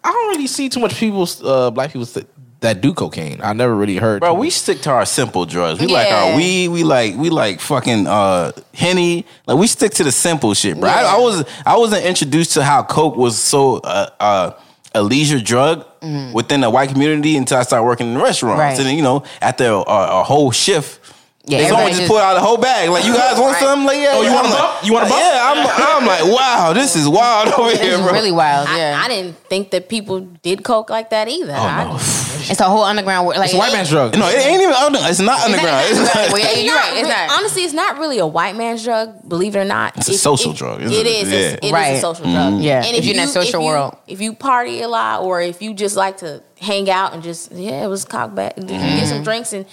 I 0.05 0.13
don't 0.13 0.29
really 0.31 0.47
see 0.47 0.69
too 0.69 0.81
much 0.81 0.95
people, 0.97 1.27
uh, 1.43 1.71
black 1.71 1.91
people 1.93 2.07
th- 2.07 2.27
that 2.61 2.81
do 2.81 2.93
cocaine. 2.95 3.41
I 3.43 3.53
never 3.53 3.75
really 3.75 3.97
heard. 3.97 4.21
Bro, 4.21 4.35
we 4.35 4.51
stick 4.51 4.81
to 4.83 4.91
our 4.91 5.05
simple 5.07 5.45
drugs. 5.47 5.81
We 5.81 5.87
like 5.87 6.11
our 6.13 6.37
weed. 6.37 6.69
We 6.69 6.85
like 6.85 7.15
we 7.17 7.29
like 7.31 7.61
fucking 7.61 8.07
uh 8.07 8.53
henny. 8.73 9.27
Like 9.47 9.59
we 9.59 9.67
stick 9.67 9.93
to 9.95 10.05
the 10.05 10.13
simple 10.13 10.55
shit, 10.55 10.79
bro. 10.79 10.89
I, 10.89 11.03
Yeah. 11.03 11.15
I 11.15 11.19
was 11.19 11.45
I 11.67 11.77
wasn't 11.79 12.05
introduced 12.05 12.53
to 12.55 12.65
how 12.65 12.83
coke 12.83 13.17
was 13.17 13.39
so 13.39 13.79
uh, 13.79 14.09
uh 14.21 14.51
a 14.95 15.03
leisure 15.03 15.41
drug 15.41 15.85
within 16.33 16.61
the 16.61 16.71
white 16.71 16.91
community 16.91 17.37
until 17.37 17.59
I 17.59 17.63
started 17.65 17.85
working 17.85 18.09
in 18.09 18.15
the 18.15 18.21
restaurants. 18.23 18.79
Right. 18.79 18.79
And 18.87 18.97
you 18.97 19.03
know, 19.03 19.25
after 19.41 19.65
a, 19.67 19.81
a 19.81 20.23
whole 20.23 20.51
shift. 20.53 21.01
Yeah, 21.47 21.59
Yeah, 21.61 21.69
someone 21.69 21.89
just 21.89 22.01
just- 22.01 22.09
pull 22.11 22.19
out 22.19 22.37
a 22.39 22.41
whole 22.41 22.57
bag. 22.57 22.89
Like, 22.89 23.05
you 23.05 23.13
guys 23.13 23.39
want 23.39 23.53
Right. 23.53 23.63
something? 23.63 23.87
Like, 23.87 23.99
yeah. 23.99 24.13
Oh, 24.13 24.23
you 24.23 24.33
want 24.33 24.47
a 24.47 24.51
I'm 24.51 24.57
bump? 24.57 24.75
like- 24.77 24.87
You 24.87 24.93
want 24.95 25.07
a 25.07 25.09
bump? 25.11 25.21
Yeah, 25.23 25.53
I'm, 25.53 26.01
I'm 26.01 26.07
like, 26.07 26.25
wow, 26.39 26.73
this 26.73 26.97
is 26.97 27.07
wild 27.07 27.53
over 27.53 27.69
It's 27.71 27.81
here, 27.81 27.99
bro. 27.99 28.13
really 28.13 28.33
wild. 28.33 28.67
Yeah, 28.71 28.99
I 29.05 29.09
didn't 29.09 29.37
think 29.51 29.71
that 29.73 29.91
people 29.91 30.21
did 30.21 30.65
coke 30.65 30.89
like 30.89 31.11
that 31.11 31.29
either. 31.29 31.53
Oh, 31.53 31.63
I- 31.63 31.85
no. 31.85 31.95
it's 31.97 32.61
a 32.61 32.65
whole 32.65 32.83
underground. 32.83 33.27
wor- 33.27 33.35
Like 33.35 33.45
It's 33.47 33.55
a 33.55 33.59
white 33.59 33.73
man's 33.75 33.91
drug. 33.91 34.17
No, 34.17 34.27
it 34.27 34.39
ain't 34.39 34.63
even 34.63 34.73
under. 34.75 34.99
It's 35.03 35.21
not 35.21 35.41
underground. 35.45 35.85
It's 35.91 35.99
Well, 35.99 36.29
not, 36.41 36.41
yeah, 36.41 36.61
you're 36.61 36.75
right. 36.77 36.97
It's 36.97 37.09
not. 37.09 37.39
Honestly, 37.39 37.63
it's 37.65 37.75
not 37.75 37.99
really 37.99 38.19
a 38.21 38.27
white 38.27 38.57
man's 38.57 38.83
drug. 38.83 39.29
Believe 39.29 39.55
it 39.55 39.59
or 39.59 39.65
not, 39.67 39.99
It's 39.99 40.09
a 40.09 40.15
social 40.17 40.55
drug, 40.55 40.81
It 40.81 40.93
it? 40.93 41.07
is. 41.07 41.31
Yeah. 41.31 41.39
It's, 41.39 41.55
it 41.57 41.65
is 41.65 41.73
Right. 41.73 41.87
a 41.97 42.01
social 42.01 42.25
mm-hmm. 42.25 42.53
drug. 42.53 42.63
Yeah. 42.63 42.85
And 42.87 42.97
If 42.97 43.05
you're 43.05 43.17
in 43.17 43.19
that 43.21 43.29
social 43.29 43.61
if 43.61 43.65
you, 43.65 43.71
world. 43.71 43.97
if 44.07 44.21
you 44.23 44.33
party 44.35 44.81
a 44.81 44.89
lot, 44.89 45.21
or 45.23 45.43
if 45.43 45.61
you 45.61 45.75
just 45.75 45.95
like 45.95 46.17
to 46.19 46.43
hang 46.59 46.89
out 46.89 47.13
and 47.13 47.23
just 47.23 47.53
yeah, 47.53 47.85
it 47.85 47.89
was 47.89 48.07
cock 48.07 48.35
back, 48.35 48.57
get 48.57 48.67
mm-hmm. 48.67 49.05
some 49.07 49.23
drinks 49.23 49.53
and. 49.53 49.67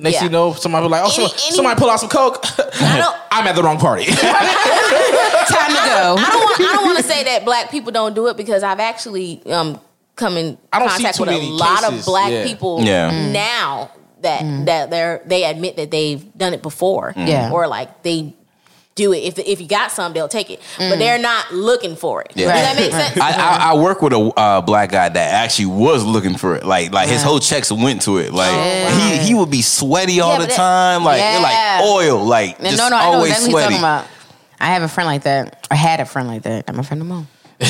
Next 0.00 0.14
yeah. 0.14 0.20
thing 0.20 0.28
you 0.28 0.32
know, 0.32 0.52
somebody 0.54 0.86
be 0.86 0.90
like, 0.90 1.02
"Oh, 1.02 1.06
Any- 1.06 1.14
somebody, 1.14 1.42
any- 1.44 1.56
somebody 1.56 1.78
pull 1.78 1.90
out 1.90 2.00
some 2.00 2.08
coke." 2.08 2.44
I'm 3.32 3.46
at 3.46 3.54
the 3.54 3.62
wrong 3.62 3.78
party. 3.78 4.04
Time 4.04 4.16
to 4.16 5.82
go. 5.84 6.14
I 6.18 6.28
don't 6.32 6.40
want. 6.40 6.60
I 6.60 6.72
don't 6.74 6.84
want 6.84 6.98
to 6.98 7.04
say 7.04 7.24
that 7.24 7.44
black 7.44 7.70
people 7.70 7.92
don't 7.92 8.14
do 8.14 8.28
it 8.28 8.36
because 8.36 8.62
I've 8.62 8.80
actually 8.80 9.42
um, 9.46 9.80
come 10.16 10.36
in 10.36 10.58
I 10.72 10.78
don't 10.78 10.88
contact 10.88 11.20
with 11.20 11.28
a 11.28 11.38
lot 11.38 11.82
cases, 11.82 12.00
of 12.00 12.04
black 12.06 12.32
yeah. 12.32 12.44
people 12.44 12.82
Yeah. 12.82 13.10
Mm. 13.10 13.32
now 13.32 13.90
that 14.22 14.66
that 14.66 14.90
they're 14.90 15.22
they 15.26 15.44
admit 15.44 15.76
that 15.76 15.90
they've 15.90 16.36
done 16.36 16.54
it 16.54 16.62
before. 16.62 17.12
Yeah. 17.16 17.50
or 17.52 17.66
like 17.68 18.02
they 18.02 18.34
do 19.00 19.12
it. 19.12 19.18
If 19.24 19.38
if 19.38 19.60
you 19.60 19.66
got 19.66 19.90
some, 19.90 20.12
they'll 20.12 20.28
take 20.28 20.50
it, 20.50 20.60
but 20.78 20.98
they're 20.98 21.18
not 21.18 21.52
looking 21.52 21.96
for 21.96 22.20
it. 22.22 22.32
Yeah. 22.34 22.52
Does 22.52 22.62
that 22.62 22.76
make 22.76 22.92
sense? 22.92 23.18
I, 23.18 23.30
I, 23.32 23.70
I 23.70 23.74
work 23.74 24.02
with 24.02 24.12
a 24.12 24.18
uh, 24.36 24.60
black 24.60 24.90
guy 24.90 25.08
that 25.08 25.34
actually 25.44 25.66
was 25.66 26.04
looking 26.04 26.36
for 26.36 26.54
it. 26.56 26.64
Like 26.64 26.92
like 26.92 27.08
his 27.08 27.22
whole 27.22 27.40
checks 27.40 27.72
went 27.72 28.02
to 28.02 28.18
it. 28.18 28.32
Like 28.32 28.52
he 29.00 29.18
he 29.28 29.34
would 29.34 29.50
be 29.50 29.62
sweaty 29.62 30.20
all 30.20 30.32
Yeah, 30.34 30.38
the 30.40 30.46
that- 30.46 30.56
time. 30.56 31.04
Like 31.04 31.18
Yeah. 31.20 31.38
like 31.40 31.82
oil. 31.90 32.24
Like 32.24 32.60
No, 32.60 32.70
just 32.70 32.78
no, 32.82 32.88
no, 32.90 32.96
I 32.96 33.02
know 33.04 33.12
always 33.16 33.30
exactly 33.32 33.50
sweaty. 33.52 33.74
you're 33.74 33.80
talking 33.82 34.04
about. 34.04 34.06
I 34.60 34.66
have 34.74 34.82
a 34.82 34.88
friend 34.88 35.06
like 35.08 35.22
that. 35.22 35.66
I 35.70 35.74
had 35.76 36.00
a 36.00 36.04
friend 36.04 36.28
like 36.28 36.42
that. 36.42 36.64
I'm 36.68 36.78
a 36.78 36.82
friend 36.82 37.00
of 37.00 37.08
mine. 37.08 37.26
and 37.60 37.68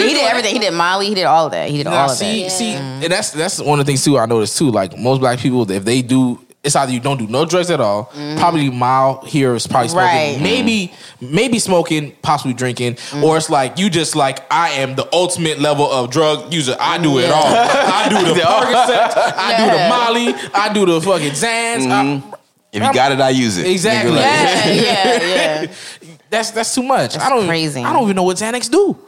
he 0.00 0.08
did 0.14 0.24
everything. 0.24 0.52
He 0.54 0.58
did 0.58 0.72
Molly. 0.72 1.06
He 1.08 1.14
did 1.14 1.24
all 1.24 1.46
of 1.46 1.52
that. 1.52 1.68
He 1.70 1.78
did 1.78 1.84
Now, 1.86 2.04
all 2.04 2.10
of 2.10 2.16
see, 2.16 2.44
that. 2.44 2.50
see, 2.50 2.72
and 2.72 3.02
that's 3.12 3.30
that's 3.32 3.60
one 3.60 3.78
of 3.80 3.86
the 3.86 3.90
things 3.90 4.04
too. 4.04 4.18
I 4.18 4.26
noticed 4.26 4.56
too. 4.58 4.70
Like 4.70 4.96
most 4.98 5.18
black 5.20 5.38
people, 5.38 5.70
if 5.70 5.84
they 5.84 6.02
do, 6.02 6.38
it's 6.66 6.74
either 6.76 6.92
you 6.92 7.00
don't 7.00 7.16
do 7.16 7.26
no 7.28 7.44
drugs 7.44 7.70
at 7.70 7.80
all. 7.80 8.06
Mm-hmm. 8.06 8.38
Probably 8.38 8.68
mild 8.70 9.26
here 9.26 9.54
is 9.54 9.66
probably 9.66 9.88
smoking. 9.88 10.06
Right. 10.06 10.38
Maybe 10.40 10.92
maybe 11.20 11.58
smoking, 11.60 12.12
possibly 12.22 12.52
drinking, 12.52 12.94
mm-hmm. 12.94 13.24
or 13.24 13.36
it's 13.36 13.48
like 13.48 13.78
you 13.78 13.88
just 13.88 14.16
like 14.16 14.40
I 14.52 14.70
am 14.70 14.96
the 14.96 15.08
ultimate 15.14 15.60
level 15.60 15.90
of 15.90 16.10
drug 16.10 16.52
user. 16.52 16.76
I 16.78 16.98
do 16.98 17.18
it 17.20 17.30
all. 17.30 17.46
I 17.46 18.08
do 18.10 18.34
the 18.34 18.40
Percocet. 18.40 19.12
I 19.36 19.56
do 19.56 19.64
the 19.72 19.88
Molly. 19.88 20.50
I 20.52 20.72
do 20.72 20.84
the 20.86 21.00
fucking 21.00 21.30
Xans. 21.32 21.90
I- 21.90 22.04
mm-hmm. 22.04 22.32
If 22.72 22.82
you 22.82 22.92
got 22.92 23.12
it, 23.12 23.20
I 23.20 23.30
use 23.30 23.56
it. 23.56 23.66
Exactly. 23.68 24.10
Like- 24.12 24.20
Yeah, 24.24 24.74
yeah, 24.74 25.62
yeah. 25.62 25.72
that's 26.30 26.50
that's 26.50 26.74
too 26.74 26.82
much. 26.82 27.16
I 27.16 27.28
don't 27.30 27.38
even- 27.38 27.48
crazy. 27.48 27.82
I 27.82 27.92
don't 27.92 28.02
even 28.02 28.16
know 28.16 28.24
what 28.24 28.36
Xanax 28.36 28.70
do. 28.70 28.98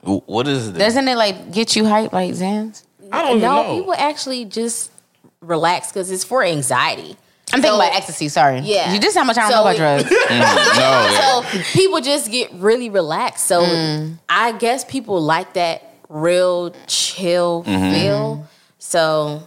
What 0.00 0.48
is 0.48 0.68
it? 0.68 0.78
Doesn't 0.78 1.06
it 1.06 1.16
like 1.16 1.52
get 1.52 1.76
you 1.76 1.84
hype 1.84 2.12
like 2.12 2.32
Xans? 2.32 2.82
I 3.12 3.22
don't 3.22 3.36
even 3.36 3.42
no, 3.42 3.62
know. 3.62 3.76
people 3.78 3.94
actually 3.96 4.46
just 4.46 4.90
relax 5.42 5.88
because 5.88 6.10
it's 6.10 6.24
for 6.24 6.42
anxiety. 6.44 7.16
I'm 7.52 7.60
thinking 7.60 7.70
So- 7.72 7.76
about 7.86 7.94
ecstasy. 7.94 8.28
Sorry. 8.28 8.60
Yeah. 8.60 8.94
You 8.94 9.00
just 9.00 9.16
how 9.16 9.24
much 9.24 9.36
I 9.36 9.42
don't 9.42 9.50
So 9.50 9.56
know 9.56 9.62
about 9.62 9.74
it- 9.74 9.78
drugs. 9.78 10.04
Mm, 10.32 10.38
no. 10.38 10.80
yeah. 10.80 11.42
So 11.52 11.62
people 11.72 12.00
just 12.00 12.30
get 12.30 12.50
really 12.54 12.88
relaxed. 12.88 13.46
So 13.46 13.62
mm. 13.62 14.18
I 14.28 14.52
guess 14.52 14.84
people 14.84 15.20
like 15.20 15.52
that 15.54 15.82
real 16.08 16.74
chill 16.86 17.64
mm-hmm. 17.64 17.92
feel. 17.92 18.48
So 18.78 19.42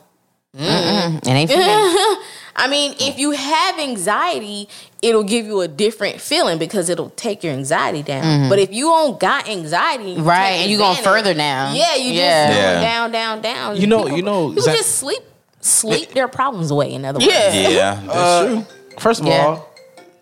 mm. 0.55 1.17
it 1.17 1.27
ain't 1.27 1.49
for 1.49 1.57
me. 1.57 1.63
I 2.57 2.67
mean, 2.69 2.95
if 3.01 3.17
you 3.19 3.31
have 3.31 3.79
anxiety, 3.79 4.69
it'll 5.01 5.23
give 5.23 5.45
you 5.45 5.59
a 5.61 5.67
different 5.67 6.21
feeling 6.21 6.57
because 6.57 6.87
it'll 6.89 7.09
take 7.11 7.43
your 7.43 7.51
anxiety 7.53 8.01
down. 8.01 8.23
Mm-hmm. 8.23 8.49
But 8.49 8.59
if 8.59 8.71
you 8.71 8.85
don't 8.85 9.19
got 9.19 9.49
anxiety, 9.49 10.15
Right, 10.17 10.51
take 10.51 10.61
and 10.61 10.71
you 10.71 10.77
going 10.77 11.03
further 11.03 11.33
down. 11.33 11.75
Yeah, 11.75 11.95
you 11.95 12.11
Yeah. 12.13 12.47
just 12.47 12.59
Yeah. 12.59 12.81
down, 12.81 13.11
down, 13.11 13.41
down. 13.41 13.75
You 13.77 13.87
know- 13.87 14.03
People- 14.03 14.17
you 14.17 14.23
know, 14.23 14.49
people 14.49 14.63
Xan- 14.63 14.77
just 14.77 14.95
sleep, 14.95 15.21
sleep 15.65 16.11
their 16.11 16.27
problems 16.27 16.71
away. 16.71 16.91
In 16.93 17.05
other 17.05 17.19
words, 17.19 17.27
Yeah. 17.31 17.69
Yeah, 17.69 17.95
that's 18.05 18.15
Uh, 18.17 18.45
true. 18.45 18.65
First 18.99 19.21
of 19.21 19.27
Yeah. 19.27 19.45
all, 19.45 19.69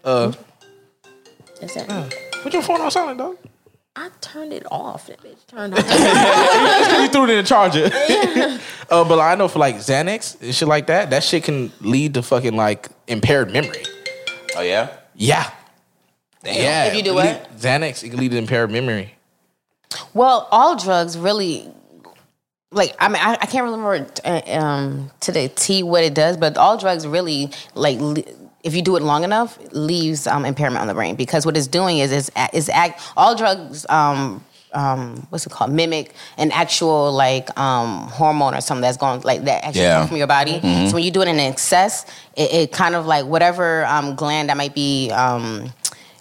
uh, 0.03 0.32
That's 1.60 1.76
it. 1.76 1.88
put 2.41 2.53
your 2.53 2.61
phone 2.64 2.82
on 2.82 2.91
silent, 2.91 3.18
dog. 3.20 3.38
I 3.95 4.10
turned 4.22 4.52
it 4.53 4.65
off. 4.72 5.06
That 5.07 5.22
bitch 5.22 5.45
turned 5.48 5.74
off. 5.78 5.88
you 5.88 7.07
threw 7.10 7.26
it 7.26 7.30
in 7.30 7.38
the 7.38 7.44
charger. 7.45 7.86
uh, 8.90 9.03
but 9.07 9.20
I 9.20 9.36
know 9.36 9.48
for 9.48 9.60
like 9.60 9.76
Xanax 9.76 10.41
and 10.41 10.53
shit 10.56 10.68
like 10.68 10.88
that, 10.88 11.11
that 11.11 11.24
shit 11.24 11.44
can 11.44 11.72
lead 11.82 12.15
to 12.15 12.24
fucking 12.24 12.56
like 12.56 12.90
impaired 13.07 13.52
memory. 13.53 13.84
Oh 14.56 14.61
yeah. 14.61 14.90
Yeah. 15.14 15.49
Yeah. 16.44 16.86
If 16.86 16.95
you 16.95 17.03
do 17.03 17.14
lead- 17.14 17.41
what? 17.41 17.57
Xanax, 17.57 18.03
it 18.03 18.10
can 18.10 18.20
lead 18.20 18.32
to 18.32 18.38
impaired 18.38 18.72
memory. 18.72 19.14
Well, 20.15 20.48
all 20.52 20.76
drugs 20.76 21.15
really, 21.18 21.72
like 22.74 22.95
I 23.00 23.08
mean, 23.08 23.22
I, 23.22 23.34
I 23.41 23.45
can't 23.45 23.64
remember 23.66 24.06
uh, 24.26 24.41
um, 24.60 25.12
to 25.22 25.32
the 25.32 25.48
T 25.50 25.84
what 25.84 26.04
it 26.04 26.14
does, 26.14 26.38
but 26.38 26.58
all 26.58 26.78
drugs 26.78 27.06
really 27.08 27.52
like. 27.76 28.00
If 28.64 28.76
you 28.76 28.82
do 28.82 28.95
it 28.95 29.04
long 29.04 29.24
enough, 29.26 29.60
leaves 29.74 30.26
um, 30.26 30.45
impairment 30.45 30.82
on 30.82 30.88
the 30.88 30.94
brain 30.94 31.16
because 31.16 31.45
what 31.45 31.58
it's 31.58 31.68
doing 31.68 32.00
is 32.00 32.12
is 32.12 32.32
is 32.54 32.70
act. 32.70 33.02
All 33.18 33.36
drugs, 33.36 33.86
um, 33.90 34.44
um, 34.74 35.28
what's 35.30 35.45
it 35.45 35.52
called? 35.52 35.72
Mimic 35.72 36.14
an 36.38 36.50
actual 36.52 37.12
like 37.12 37.56
um, 37.60 38.08
hormone 38.08 38.56
or 38.56 38.62
something 38.62 38.82
that's 38.82 38.95
going 38.98 39.20
like 39.22 39.44
that 39.44 39.66
actually 39.66 39.82
Yeah. 39.84 40.06
from 40.08 40.16
your 40.18 40.28
body. 40.28 40.62
So 40.88 40.94
when 40.95 41.04
you 41.04 41.12
do 41.12 41.22
it 41.22 41.28
in 41.28 41.40
excess, 41.40 42.06
it, 42.38 42.54
it 42.54 42.72
kind 42.72 42.95
of 42.95 43.06
like 43.06 43.26
whatever 43.26 43.86
um, 43.86 44.16
gland 44.16 44.48
that 44.50 44.56
might 44.58 44.74
be. 44.74 45.12
Um, 45.12 45.74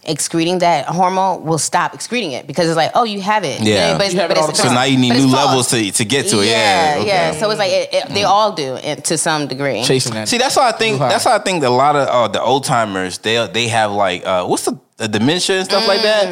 excreting 0.04 0.58
that 0.58 0.84
hormone 0.86 1.44
will 1.44 1.58
stop 1.58 1.94
excreting 1.94 2.32
it 2.32 2.44
because 2.44 2.66
it's 2.66 2.76
like 2.76 2.90
oh 2.96 3.04
you 3.04 3.20
have 3.20 3.44
it 3.44 3.60
Yeah. 3.60 3.96
but 3.96 4.06
it's, 4.06 4.14
You 4.14 4.20
but 4.20 4.32
it 4.32 4.38
it's- 4.38 4.58
So 4.60 4.72
now 4.72 4.82
you 4.82 4.98
need 4.98 5.10
new 5.12 5.30
false. 5.30 5.46
levels 5.46 5.68
to 5.70 5.92
to 5.92 6.04
get 6.04 6.26
to 6.28 6.40
it. 6.40 6.46
yeah, 6.46 6.96
Yeah, 6.96 7.04
yeah. 7.04 7.28
okay. 7.30 7.38
So 7.40 7.50
it's 7.50 7.58
like 7.60 7.70
it, 7.70 7.88
it, 7.94 8.08
they 8.08 8.24
all 8.24 8.50
do 8.52 8.74
it 8.76 9.04
to 9.04 9.16
some 9.16 9.46
degree. 9.46 9.84
Chasing 9.84 10.14
that. 10.14 10.28
See, 10.28 10.38
that's 10.38 10.56
why 10.56 10.68
I 10.68 10.72
think 10.72 10.98
that's 10.98 11.24
why 11.24 11.36
I 11.36 11.38
think 11.38 11.62
a 11.62 11.70
lot 11.70 11.94
of 11.94 12.08
uh, 12.08 12.26
the 12.28 12.42
old 12.42 12.64
timers 12.64 13.18
they 13.18 13.46
they 13.52 13.68
have 13.68 13.92
like 13.92 14.26
uh, 14.26 14.44
what's 14.44 14.64
the, 14.64 14.76
the 14.96 15.06
dementia 15.06 15.56
and 15.58 15.64
stuff 15.66 15.86
like 15.86 16.02
that 16.02 16.24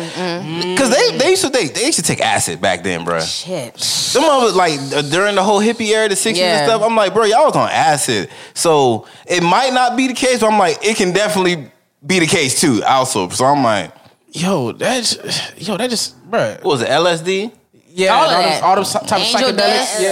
because 0.74 0.90
they 0.90 1.16
they 1.18 1.30
used 1.30 1.42
to 1.42 1.50
they, 1.50 1.68
they 1.68 1.86
used 1.86 1.98
to 1.98 2.04
take 2.04 2.20
acid 2.20 2.60
back 2.60 2.82
then, 2.82 3.04
bro. 3.04 3.20
Shit. 3.20 3.78
Some 3.78 4.24
of 4.24 4.48
it 4.50 4.56
like 4.56 4.80
uh, 4.92 5.02
during 5.02 5.36
the 5.36 5.44
whole 5.44 5.60
hippie 5.60 5.90
era, 5.94 6.08
the 6.08 6.16
sixties 6.16 6.42
Yeah. 6.42 6.58
and 6.58 6.68
stuff. 6.70 6.82
I'm 6.82 6.96
like, 6.96 7.14
bro, 7.14 7.24
y'all 7.24 7.44
was 7.46 7.54
on 7.54 7.70
acid, 7.70 8.30
so 8.54 9.06
it 9.26 9.42
might 9.44 9.72
not 9.72 9.96
be 9.96 10.08
the 10.08 10.14
case, 10.14 10.40
but 10.40 10.50
I'm 10.50 10.58
like, 10.58 10.84
it 10.84 10.96
can 10.96 11.12
definitely 11.12 11.70
be 12.06 12.18
the 12.20 12.26
case 12.26 12.60
too. 12.60 12.82
Also, 12.84 13.28
so 13.28 13.44
I'm 13.44 13.62
like, 13.62 13.92
Yo, 14.32 14.72
that's 14.72 15.16
yo, 15.58 15.76
that 15.76 15.90
just 15.90 16.14
bruh. 16.30 16.54
what 16.62 16.64
was 16.64 16.82
it 16.82 16.88
LSD? 16.88 17.52
Yeah, 17.88 18.14
All 18.14 18.20
all, 18.22 18.30
of 18.30 18.36
all, 18.36 18.42
that. 18.42 18.54
them, 18.60 18.64
all 18.64 18.76
them 18.76 18.84
type 18.84 19.20
of 19.20 19.26
psychedelics. 19.26 19.56
dust. 19.56 20.00
Yeah. 20.00 20.08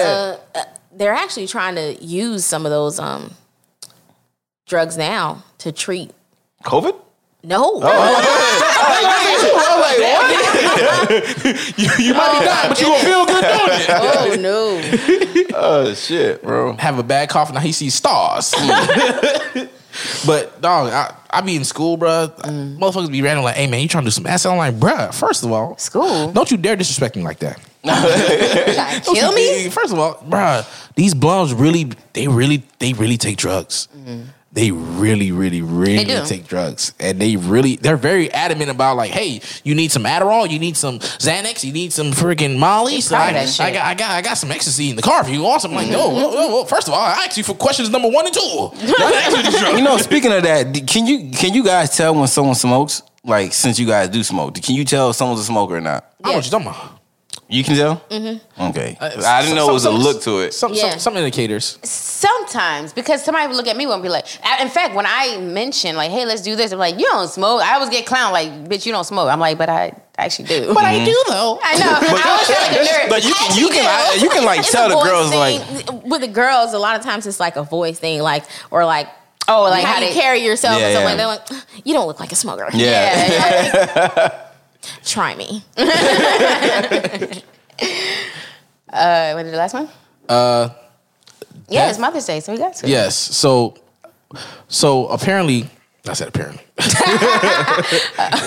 Uh, 0.55 0.59
uh, 0.59 0.65
they're 0.97 1.15
actually 1.15 1.47
trying 1.47 1.77
to 1.77 1.95
use 2.05 2.45
some 2.45 2.67
of 2.67 2.71
those 2.73 2.99
um, 2.99 3.31
drugs 4.67 4.97
now 4.99 5.45
to 5.59 5.71
treat. 5.71 6.11
COVID? 6.65 6.97
No, 7.45 7.75
you, 11.77 11.89
you 12.05 12.15
might 12.15 12.39
be 12.41 12.45
dying, 12.45 12.69
but 12.69 12.81
you 12.81 12.87
gonna 12.89 13.05
feel 13.05 13.25
good 13.27 13.45
doing 13.45 13.81
it. 13.81 13.87
oh 13.91 14.37
no. 14.41 15.57
Oh 15.57 15.95
shit, 15.95 16.43
bro. 16.43 16.73
Have 16.75 16.99
a 16.99 17.05
bad 17.05 17.29
cough, 17.29 17.53
now 17.53 17.61
he 17.61 17.71
sees 17.71 17.95
stars. 17.95 18.53
But 20.27 20.61
dog, 20.61 20.93
I, 20.93 21.15
I 21.31 21.41
be 21.41 21.57
in 21.57 21.65
school, 21.65 21.99
bruh. 21.99 22.35
Mm. 22.41 22.79
Motherfuckers 22.79 23.11
be 23.11 23.23
random 23.23 23.45
like, 23.45 23.57
hey 23.57 23.67
man, 23.67 23.81
you 23.81 23.89
trying 23.89 24.05
to 24.05 24.09
do 24.09 24.13
some 24.13 24.27
ass?" 24.27 24.47
I'm 24.47 24.57
like, 24.57 24.75
bruh, 24.75 25.13
first 25.15 25.45
of 25.45 25.53
all, 25.53 25.77
School. 25.79 26.33
don't 26.33 26.51
you 26.51 26.57
dare 26.57 26.77
disrespect 26.77 27.17
me 27.17 27.23
like 27.23 27.39
that. 27.41 27.59
Kill 29.05 29.33
me? 29.33 29.69
First 29.71 29.93
of 29.93 29.99
all, 29.99 30.15
bruh, 30.29 30.67
these 30.95 31.15
blondes 31.15 31.55
really, 31.55 31.93
they 32.13 32.29
really, 32.29 32.63
they 32.79 32.93
really 32.93 33.17
take 33.17 33.37
drugs. 33.37 33.89
Mm. 33.97 34.27
They 34.59 34.73
really, 34.73 35.31
really, 35.31 35.63
really 35.63 36.03
They 36.03 36.25
take 36.25 36.49
drugs, 36.49 36.93
and 36.99 37.21
they 37.21 37.37
really, 37.37 37.77
they're 37.77 37.97
very 37.97 38.29
adamant 38.33 38.73
about 38.73 38.97
like, 38.97 39.13
hey, 39.13 39.41
you 39.63 39.77
need 39.77 39.93
some 39.93 40.03
Adderall, 40.03 40.51
you 40.51 40.59
need 40.59 40.77
some 40.77 40.99
Xanax, 40.99 41.63
you 41.63 41.73
need 41.73 41.93
some 41.93 42.11
freaking 42.11 42.59
Molly. 42.59 43.01
So 43.01 43.15
I, 43.15 43.35
that 43.35 43.49
shit. 43.51 43.61
I 43.61 43.71
got, 43.71 43.87
I 43.87 43.95
got, 43.95 44.11
I 44.11 44.21
got 44.21 44.35
some 44.35 44.51
ecstasy 44.51 44.91
in 44.91 44.97
the 44.97 45.03
car 45.03 45.21
if 45.23 45.29
you 45.29 45.43
want 45.43 45.63
some. 45.63 45.75
Like, 45.75 45.89
no, 45.89 46.11
no, 46.11 46.33
no, 46.33 46.49
no. 46.49 46.65
first 46.65 46.89
of 46.89 46.95
all, 46.95 47.01
I 47.01 47.23
asked 47.25 47.39
you 47.39 47.45
for 47.45 47.55
questions 47.55 47.89
number 47.91 48.09
one 48.09 48.27
and 48.27 48.35
two. 48.35 48.41
You 48.41 49.43
these 49.45 49.61
drugs. 49.61 49.79
You 49.79 49.85
know, 49.85 49.97
speaking 49.99 50.33
of 50.33 50.43
that, 50.43 50.75
can 50.89 51.07
you 51.07 51.31
can 51.31 51.55
you 51.55 51.63
guys 51.63 51.97
tell 51.97 52.17
when 52.17 52.27
someone 52.27 52.57
smokes? 52.57 53.03
Like, 53.23 53.53
since 53.53 53.79
you 53.79 53.87
guys 53.87 54.09
do 54.09 54.25
smoke, 54.25 54.57
can 54.57 54.75
you 54.75 54.85
tell 54.85 55.11
if 55.11 55.17
someone's 55.17 55.39
a 55.39 55.45
smoker 55.45 55.77
or 55.77 55.81
not? 55.81 56.13
I 56.25 56.31
know 56.31 56.35
what 56.39 56.45
you're 56.45 56.51
talking 56.51 56.67
about. 56.67 56.98
You 57.51 57.65
can 57.65 57.77
tell. 57.77 57.97
Mm-hmm. 58.11 58.63
Okay, 58.63 58.97
I 59.01 59.41
didn't 59.41 59.57
know 59.57 59.71
it 59.71 59.73
was 59.73 59.87
a 59.87 59.91
look 59.91 60.21
to 60.23 60.41
it. 60.41 60.53
Some, 60.53 60.75
Yeah. 60.75 60.91
some, 60.91 60.99
some 60.99 61.17
indicators. 61.17 61.79
Sometimes 61.83 62.93
because 62.93 63.25
somebody 63.25 63.47
would 63.47 63.57
look 63.57 63.67
at 63.69 63.77
me 63.77 63.85
and 63.87 64.03
be 64.03 64.11
like, 64.11 64.27
in 64.61 64.69
fact, 64.69 64.95
when 64.95 65.07
I 65.07 65.39
mention 65.39 65.97
like, 65.97 66.11
hey, 66.11 66.27
let's 66.27 66.43
do 66.43 66.57
this, 66.57 66.73
I'm 66.73 66.79
like, 66.79 66.99
you 66.99 67.07
don't 67.07 67.29
smoke. 67.29 67.63
I 67.63 67.75
always 67.75 67.89
get 67.89 68.05
clowned 68.07 68.33
like, 68.33 68.51
bitch, 68.69 68.85
you 68.85 68.93
don't 68.93 69.05
smoke. 69.05 69.29
I'm 69.31 69.41
like, 69.41 69.57
but 69.57 69.71
I 69.71 69.93
actually 70.19 70.47
do. 70.49 70.75
But 70.75 70.85
I 70.85 71.03
do 71.05 71.25
though. 71.29 71.59
I 71.63 71.79
know. 71.79 71.87
I 71.87 72.29
always 72.29 72.47
feel 72.49 72.61
like 72.61 72.73
a 72.73 72.93
nerd. 72.93 73.09
But 73.09 73.25
you 73.25 73.33
can- 73.35 73.57
you 73.59 73.69
can- 73.71 73.87
I- 73.87 74.19
you 74.21 74.29
can, 74.29 74.45
like, 74.45 74.59
It's 74.61 74.71
tell 74.73 74.89
the 74.91 75.03
girls, 75.03 75.31
thing. 75.31 76.03
with 76.09 76.21
the 76.21 76.29
girls. 76.29 76.75
A 76.75 76.79
lot 76.79 76.97
of 76.97 77.03
times 77.03 77.27
it's 77.27 77.41
like 77.41 77.57
a 77.57 77.63
voice 77.63 77.99
thing, 77.99 78.21
like 78.21 78.45
or 78.71 78.85
like 78.85 79.09
Oh, 79.51 79.63
like 79.63 79.83
how, 79.85 79.95
how 79.95 80.01
you 80.01 80.09
they 80.09 80.13
carry 80.13 80.41
yourself 80.45 80.79
Yeah, 80.79 80.89
or 80.89 80.93
something. 80.93 81.19
yeah. 81.19 81.27
Like, 81.27 81.47
they're 81.47 81.57
like, 81.63 81.87
you 81.87 81.95
don't 81.95 82.07
look 82.07 82.21
like 82.21 82.33
a 82.33 82.37
smoker. 82.37 82.69
Yeah. 82.75 84.45
Try 85.05 85.35
me. 85.35 85.65
Uh, 88.91 89.33
what 89.35 89.43
did 89.43 89.53
the 89.53 89.57
last 89.59 89.75
one? 89.75 89.87
Uh, 90.29 90.71
Yeah, 91.69 91.91
it's 91.91 91.99
Mother's 91.99 92.25
Day, 92.25 92.41
so 92.41 92.53
we 92.53 92.59
got 92.59 92.75
to. 92.77 92.89
Yes. 92.89 93.15
So, 93.17 93.75
so 94.69 95.07
apparently, 95.09 95.69
I 96.09 96.15
said 96.15 96.29
apparently. 96.29 96.63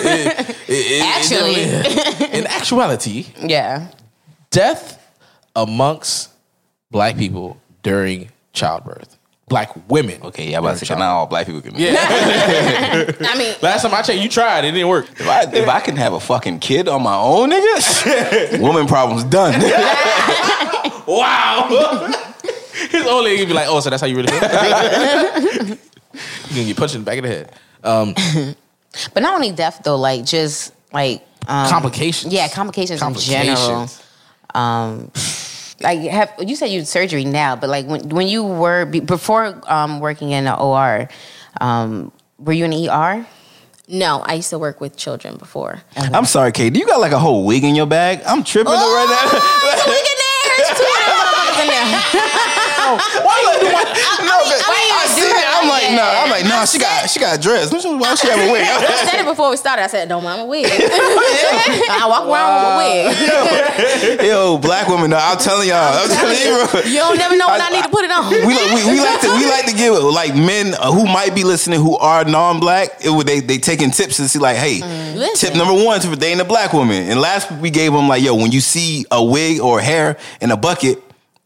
It- 0.04 0.50
it- 0.68 0.92
it- 0.92 1.04
Actually. 1.06 1.56
it- 1.58 2.34
in 2.34 2.48
actuality, 2.48 3.28
Yeah. 3.40 3.88
death 4.50 4.98
amongst 5.56 6.30
black 6.90 7.18
people 7.18 7.58
during 7.84 8.32
childbirth, 8.54 9.18
black 9.52 9.90
women. 9.90 10.20
Okay, 10.24 10.50
yeah, 10.50 10.58
I'm 10.58 10.64
about 10.64 10.78
to 10.78 10.86
say, 10.86 10.96
not 10.96 11.02
all 11.02 11.28
black 11.28 11.46
people 11.46 11.62
can. 11.62 11.76
Yeah. 11.76 11.94
I 13.20 13.38
mean, 13.38 13.54
Last 13.62 13.82
time 13.82 13.94
I 13.94 14.02
checked, 14.02 14.20
you 14.24 14.30
tried. 14.30 14.64
It 14.64 14.72
didn't 14.72 14.88
work. 14.88 15.08
If 15.12 15.28
I, 15.28 15.42
if 15.44 15.68
I 15.68 15.82
can 15.82 15.98
have 15.98 16.14
a 16.14 16.20
fucking 16.22 16.60
kid 16.60 16.88
on 16.88 17.04
my 17.04 17.16
own, 17.16 17.52
nigga, 17.52 18.62
woman 18.68 18.88
problems 18.88 19.24
done. 19.26 19.62
Wow. 21.08 21.68
His 22.90 23.06
old 23.06 23.26
lady 23.26 23.44
be 23.46 23.54
like, 23.54 23.68
"Oh, 23.68 23.80
so 23.82 23.90
that's 23.90 24.02
how 24.02 24.08
you 24.08 24.16
really 24.16 24.32
feel?" 24.32 24.42
you 25.70 26.56
gonna 26.56 26.68
get 26.68 26.78
punched 26.78 26.96
in 26.96 27.02
the 27.02 27.06
back 27.06 27.18
of 27.18 27.24
the 27.24 27.30
head. 27.30 27.52
Um, 27.84 28.56
But 29.14 29.24
not 29.24 29.34
only 29.34 29.52
death 29.52 29.82
though, 29.84 29.98
like 29.98 30.24
just 30.26 30.74
like 30.94 31.26
um, 31.48 31.68
Complications. 31.70 32.32
Yeah, 32.34 32.48
complications, 32.50 33.02
in 33.02 33.14
general. 33.16 33.56
Complications. 33.58 34.04
Um, 34.54 35.12
like 35.84 36.00
have 36.02 36.32
you 36.40 36.56
said 36.56 36.68
you 36.68 36.80
had 36.80 36.88
surgery 36.88 37.26
now, 37.26 37.56
but 37.56 37.70
like 37.70 37.88
when 37.88 38.10
when 38.10 38.28
you 38.28 38.44
were 38.44 38.86
before 38.86 39.60
um, 39.72 40.00
working 40.00 40.32
in 40.32 40.46
the 40.46 40.56
OR, 40.56 41.10
um, 41.60 42.12
were 42.38 42.54
you 42.54 42.66
in 42.66 42.72
the 42.72 42.90
ER? 42.90 43.26
No, 43.88 44.22
I 44.26 44.36
used 44.36 44.50
to 44.52 44.60
work 44.60 44.80
with 44.80 44.96
children 44.96 45.36
before. 45.36 45.82
I'm 45.98 46.26
sorry, 46.26 46.54
Kate. 46.54 46.72
Do 46.72 46.80
you 46.80 46.86
got 46.88 47.02
like 47.02 47.12
a 47.12 47.20
whole 47.20 47.46
wig 47.46 47.66
in 47.66 47.76
your 47.76 47.88
bag? 47.88 48.22
I'm 48.26 48.44
tripping 48.44 48.72
right 48.72 49.10
now. 49.12 49.28
No, 52.82 54.36
but 54.42 54.58
I, 54.62 55.06
see 55.10 55.28
it. 55.28 55.46
I'm 55.46 55.68
like, 55.70 55.92
no. 55.94 56.04
I'm 56.04 56.30
like, 56.30 56.46
no. 56.46 56.66
She 56.66 56.80
got, 56.80 57.10
she 57.10 57.20
got 57.20 57.42
dressed. 57.42 57.74
Why 57.74 58.16
she 58.16 58.28
have 58.28 58.40
a 58.40 58.52
wig? 58.52 58.62
I 58.64 59.06
said 59.10 59.22
it 59.22 59.26
before 59.26 59.50
we 59.50 59.58
started. 59.58 59.84
I 59.84 59.88
said, 59.88 60.10
"Don't 60.10 60.24
mind 60.24 60.42
my 60.42 60.48
wig." 60.48 60.66
I 60.70 62.06
walk 62.08 62.26
around 62.28 62.50
with 62.56 62.64
my 62.66 62.74
wig. 62.82 64.22
Yo, 64.26 64.58
black 64.58 64.88
women. 64.88 65.10
though, 65.12 65.18
I'm 65.22 65.38
telling 65.38 65.68
y'all. 65.68 65.94
I'm 65.94 66.10
telling 66.10 66.38
you. 66.38 66.92
You 66.92 67.00
don't 67.00 67.18
never 67.18 67.38
know 67.38 67.48
when 67.48 67.62
I, 67.62 67.70
need 67.70 67.84
to 67.84 67.90
put 67.90 68.04
it 68.04 68.12
on. 68.12 68.30
we, 68.32 68.54
like, 68.54 68.72
we, 68.74 68.92
we 68.92 69.00
like 69.00 69.22
to 69.22 69.30
we 69.36 69.46
like 69.50 69.66
to 69.66 69.76
give 69.76 69.94
it 69.94 70.00
like 70.02 70.36
men 70.36 70.74
who 70.74 71.06
might 71.06 71.36
be 71.36 71.44
listening 71.44 71.80
who 71.80 71.98
are 71.98 72.24
non-black. 72.26 73.04
It 73.04 73.10
would 73.10 73.28
they 73.28 73.40
they 73.40 73.58
taking 73.58 73.92
tips 73.92 74.20
and 74.20 74.30
see 74.30 74.40
like, 74.40 74.58
hey, 74.58 74.82
Mm. 74.82 75.34
Tip 75.36 75.56
number 75.56 75.74
one 75.74 76.00
for 76.02 76.16
dating 76.16 76.40
a 76.40 76.46
black 76.46 76.74
woman. 76.74 77.10
And 77.10 77.20
last 77.20 77.52
week 77.52 77.62
we 77.62 77.70
gave 77.70 77.92
them 77.94 78.08
like, 78.08 78.24
yo, 78.24 78.36
when 78.36 78.52
you 78.52 78.60
see 78.62 79.06
a 79.12 79.24
wig 79.24 79.60
or 79.60 79.80
hair 79.80 80.18
in 80.40 80.52
a 80.52 80.58
bucket. 80.58 81.04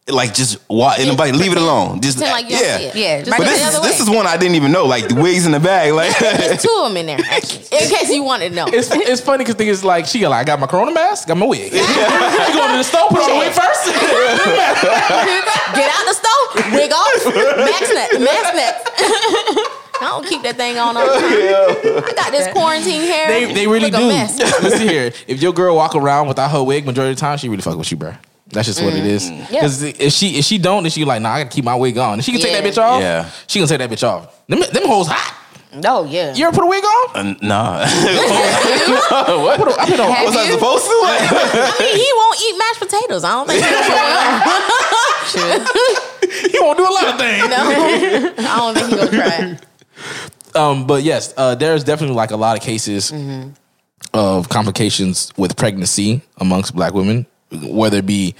Like 0.08 0.34
just 0.34 0.58
walk 0.70 1.00
in 1.00 1.08
the 1.08 1.14
bucket, 1.16 1.34
leave 1.34 1.50
it 1.50 1.58
alone. 1.58 2.00
Just 2.00 2.18
Pretend 2.18 2.32
like 2.38 2.44
you 2.48 2.56
don't 2.56 2.64
yeah, 2.64 2.78
see 2.78 2.84
it. 2.84 2.94
Yeah, 2.94 3.18
just 3.18 3.30
Back 3.30 3.38
But 3.40 3.48
it 3.48 3.50
this 3.50 3.68
is 3.68 3.74
other 3.74 3.88
this 3.88 3.98
way. 3.98 4.04
is 4.04 4.10
one 4.16 4.24
I 4.26 4.36
didn't 4.36 4.54
even 4.54 4.70
know. 4.70 4.86
Like 4.86 5.08
the 5.08 5.16
wigs 5.16 5.46
in 5.46 5.50
the 5.50 5.58
bag. 5.58 5.92
Like 5.94 6.16
There's 6.20 6.62
two 6.62 6.70
of 6.78 6.86
them 6.90 6.96
in 6.96 7.06
there, 7.06 7.18
actually. 7.30 7.66
In 7.76 7.90
case 7.90 8.08
you 8.14 8.22
wanted 8.22 8.50
to 8.50 8.54
know. 8.54 8.66
It's 8.68 8.88
it's 8.94 9.20
funny 9.20 9.42
because 9.42 9.56
thing 9.56 9.66
is 9.66 9.82
like 9.82 10.06
she 10.06 10.20
got 10.20 10.28
like 10.30 10.42
I 10.42 10.44
got 10.44 10.60
my 10.60 10.68
corona 10.68 10.92
mask, 10.92 11.26
got 11.26 11.36
my 11.36 11.46
wig. 11.46 11.72
you 11.72 11.80
going 11.82 12.70
to 12.70 12.78
the 12.78 12.84
store, 12.84 13.08
put 13.10 13.18
on 13.18 13.30
the 13.34 13.38
wig 13.38 13.50
first. 13.50 13.82
Get 15.74 15.90
out 15.90 16.06
the 16.06 16.14
stove, 16.14 16.72
wig 16.72 16.92
off, 16.92 17.26
max 17.66 17.92
neck, 17.92 18.10
max 18.20 18.54
neck. 18.54 18.86
I 19.98 20.02
don't 20.02 20.26
keep 20.28 20.42
that 20.42 20.54
thing 20.56 20.78
on 20.78 20.96
all 20.96 21.04
the 21.04 21.18
time. 21.18 22.04
I 22.06 22.12
got 22.14 22.30
this 22.30 22.46
quarantine 22.52 23.00
hair. 23.02 23.26
they 23.26 23.52
they 23.52 23.66
really 23.66 23.90
Look 23.90 23.98
do. 24.00 24.06
a 24.06 24.08
mess. 24.08 24.38
Listen 24.62 24.86
here, 24.88 25.12
if 25.26 25.42
your 25.42 25.52
girl 25.52 25.74
walk 25.74 25.96
around 25.96 26.28
without 26.28 26.52
her 26.52 26.62
wig 26.62 26.86
majority 26.86 27.10
of 27.12 27.16
the 27.16 27.20
time, 27.20 27.38
she 27.38 27.48
really 27.48 27.62
fuck 27.62 27.76
with 27.76 27.90
you, 27.90 27.96
bro. 27.96 28.14
That's 28.48 28.66
just 28.68 28.80
what 28.82 28.94
it 28.94 29.04
is. 29.04 29.28
Mm. 29.30 29.48
Because 29.50 29.82
if 29.82 30.12
she 30.12 30.38
if 30.38 30.44
she 30.44 30.58
don't, 30.58 30.82
then 30.84 30.90
she 30.90 31.04
like, 31.04 31.20
nah, 31.20 31.30
I 31.32 31.42
gotta 31.44 31.54
keep 31.54 31.64
my 31.64 31.74
wig 31.74 31.98
on. 31.98 32.12
And 32.14 32.24
she 32.24 32.30
can 32.32 32.40
take 32.40 32.52
Yeah. 32.52 32.60
that 32.60 32.72
bitch 32.72 32.78
off. 32.82 33.00
Yeah. 33.00 33.28
she 33.48 33.58
can 33.58 33.66
take 33.68 33.78
that 33.78 33.90
bitch 33.90 34.04
off. 34.06 34.46
Them, 34.46 34.60
them 34.60 34.84
hoes 34.86 35.08
hot. 35.08 35.34
Oh 35.84 36.04
yeah. 36.04 36.32
You 36.32 36.46
ever 36.46 36.54
put 36.56 36.64
a 36.64 36.68
wig 36.68 36.84
on? 36.84 37.16
Uh, 37.16 37.34
nah. 37.42 37.80
what? 39.44 39.58
Put 39.58 39.68
a, 39.68 39.72
I 39.80 39.84
put 39.90 39.98
on. 40.00 40.10
Have 40.10 40.26
Was 40.26 40.36
I 40.36 40.48
supposed 40.50 40.84
to? 40.84 40.90
I 40.92 40.94
mean, 41.80 41.96
he 41.96 42.12
won't 42.14 42.40
eat 42.40 42.56
mashed 42.58 42.80
potatoes. 42.80 43.24
I 43.24 43.30
don't 43.32 43.46
think 43.48 43.64
he'll 43.64 43.82
He 46.52 46.58
won't 46.60 46.76
do 46.78 46.84
a 46.84 46.90
lot 46.90 47.06
of 47.08 47.18
things. 47.18 47.48
no. 47.48 47.56
I 48.48 48.56
don't 48.58 48.74
think 48.76 48.90
he'll 49.00 49.08
try. 49.08 49.58
Um, 50.54 50.86
but 50.86 51.02
yes, 51.02 51.34
uh, 51.36 51.54
there's 51.56 51.82
definitely 51.84 52.16
like 52.16 52.30
a 52.30 52.36
lot 52.36 52.56
of 52.56 52.62
cases 52.62 53.12
of 54.14 54.48
complications 54.48 55.30
with 55.36 55.56
pregnancy 55.56 56.22
amongst 56.38 56.74
black 56.74 56.94
women, 56.94 57.26
whether 57.52 57.98
it 57.98 58.06
be 58.06 58.34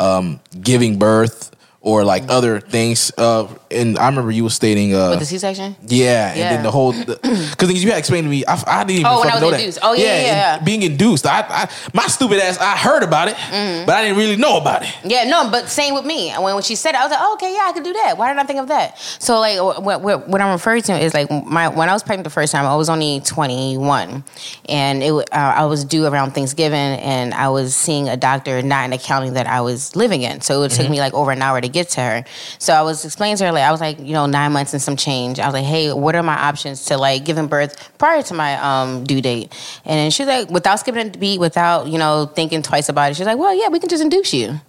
um, 0.00 0.40
giving 0.62 0.98
birth 0.98 1.50
or 1.82 2.04
like 2.04 2.24
other 2.28 2.60
things. 2.60 3.12
Uh, 3.18 3.48
and 3.70 3.98
I 3.98 4.06
remember 4.08 4.30
you 4.30 4.44
were 4.44 4.50
stating, 4.50 4.94
uh, 4.94 5.10
With 5.10 5.18
the 5.18 5.24
C-section. 5.26 5.74
yeah, 5.86 6.30
and 6.30 6.40
then 6.40 6.62
the 6.62 6.70
whole 6.70 6.92
because 6.92 7.82
you 7.82 7.90
had 7.90 7.98
explained 7.98 8.24
to 8.26 8.30
me, 8.30 8.44
I, 8.46 8.62
I 8.66 8.84
didn't 8.84 9.00
even 9.00 9.06
Oh, 9.06 9.20
when 9.20 9.30
I 9.30 9.34
was 9.34 9.42
know 9.42 9.50
induced. 9.50 9.80
that. 9.80 9.86
Oh, 9.88 9.92
yeah, 9.92 10.04
yeah, 10.04 10.12
and 10.12 10.26
yeah. 10.60 10.64
being 10.64 10.82
induced. 10.82 11.26
I, 11.26 11.40
I 11.48 11.70
my 11.92 12.06
stupid 12.06 12.38
ass, 12.38 12.58
I 12.58 12.76
heard 12.76 13.02
about 13.02 13.28
it, 13.28 13.34
Mm-hmm. 13.34 13.86
but 13.86 13.96
I 13.96 14.02
didn't 14.04 14.16
really 14.18 14.36
know 14.36 14.56
about 14.58 14.82
it. 14.82 14.94
Yeah, 15.04 15.24
no, 15.24 15.50
but 15.50 15.68
same 15.68 15.94
with 15.94 16.04
me. 16.06 16.30
When, 16.32 16.54
when 16.54 16.62
she 16.62 16.74
said 16.76 16.90
it, 16.94 17.00
I 17.00 17.02
was 17.04 17.10
like, 17.10 17.20
oh, 17.20 17.34
okay, 17.34 17.52
yeah, 17.52 17.64
I 17.66 17.72
could 17.72 17.82
do 17.84 17.92
that. 17.94 18.16
Why 18.16 18.28
didn't 18.28 18.40
I 18.40 18.44
think 18.44 18.60
of 18.60 18.68
that? 18.68 18.98
So, 19.18 19.40
like, 19.40 19.58
what, 19.60 20.00
what, 20.02 20.28
what 20.28 20.40
I'm 20.40 20.52
referring 20.52 20.82
to 20.82 20.98
is 20.98 21.12
like 21.14 21.30
my 21.30 21.68
when 21.68 21.88
I 21.88 21.92
was 21.92 22.02
pregnant 22.04 22.24
the 22.24 22.30
first 22.30 22.52
time, 22.52 22.64
I 22.64 22.76
was 22.76 22.88
only 22.88 23.20
21, 23.20 24.22
and 24.68 25.02
it 25.02 25.12
uh, 25.12 25.24
I 25.32 25.64
was 25.66 25.84
due 25.84 26.06
around 26.06 26.32
Thanksgiving, 26.32 26.78
and 26.78 27.34
I 27.34 27.48
was 27.48 27.74
seeing 27.74 28.08
a 28.08 28.16
doctor 28.16 28.62
not 28.62 28.84
in 28.84 28.90
the 28.90 28.98
county 28.98 29.30
that 29.30 29.46
I 29.46 29.60
was 29.62 29.96
living 29.96 30.22
in. 30.22 30.40
So 30.42 30.62
it 30.62 30.70
took 30.70 30.88
me 30.88 31.00
like 31.00 31.14
over 31.14 31.30
an 31.32 31.42
hour 31.42 31.60
to 31.60 31.68
get 31.72 31.88
to 31.90 32.00
her. 32.00 32.24
So 32.58 32.72
I 32.72 32.82
was 32.82 33.04
explaining 33.04 33.36
to 33.38 33.46
her, 33.46 33.52
like, 33.52 33.64
I 33.64 33.70
was 33.70 33.80
like, 33.80 33.98
you 33.98 34.12
know, 34.12 34.26
nine 34.26 34.52
months 34.52 34.72
and 34.72 34.82
some 34.82 34.96
change. 34.96 35.38
I 35.38 35.46
was 35.46 35.54
like, 35.54 35.64
hey, 35.64 35.92
what 35.92 36.14
are 36.14 36.22
my 36.22 36.36
options 36.36 36.84
to 36.86 36.98
like 36.98 37.24
giving 37.24 37.46
birth 37.46 37.96
prior 37.98 38.22
to 38.22 38.34
my 38.34 38.54
um, 38.56 39.04
due 39.04 39.20
date? 39.20 39.52
And 39.84 39.98
then 39.98 40.10
she's 40.10 40.26
like, 40.26 40.50
without 40.50 40.80
skipping 40.80 41.08
a 41.08 41.18
beat, 41.18 41.40
without 41.40 41.88
you 41.88 41.98
know 41.98 42.30
thinking 42.34 42.62
twice 42.62 42.88
about 42.88 43.10
it, 43.10 43.16
she's 43.16 43.26
like, 43.26 43.38
well, 43.38 43.54
yeah, 43.54 43.68
we 43.68 43.78
can 43.78 43.88
just 43.88 44.02
induce 44.02 44.32
you 44.32 44.60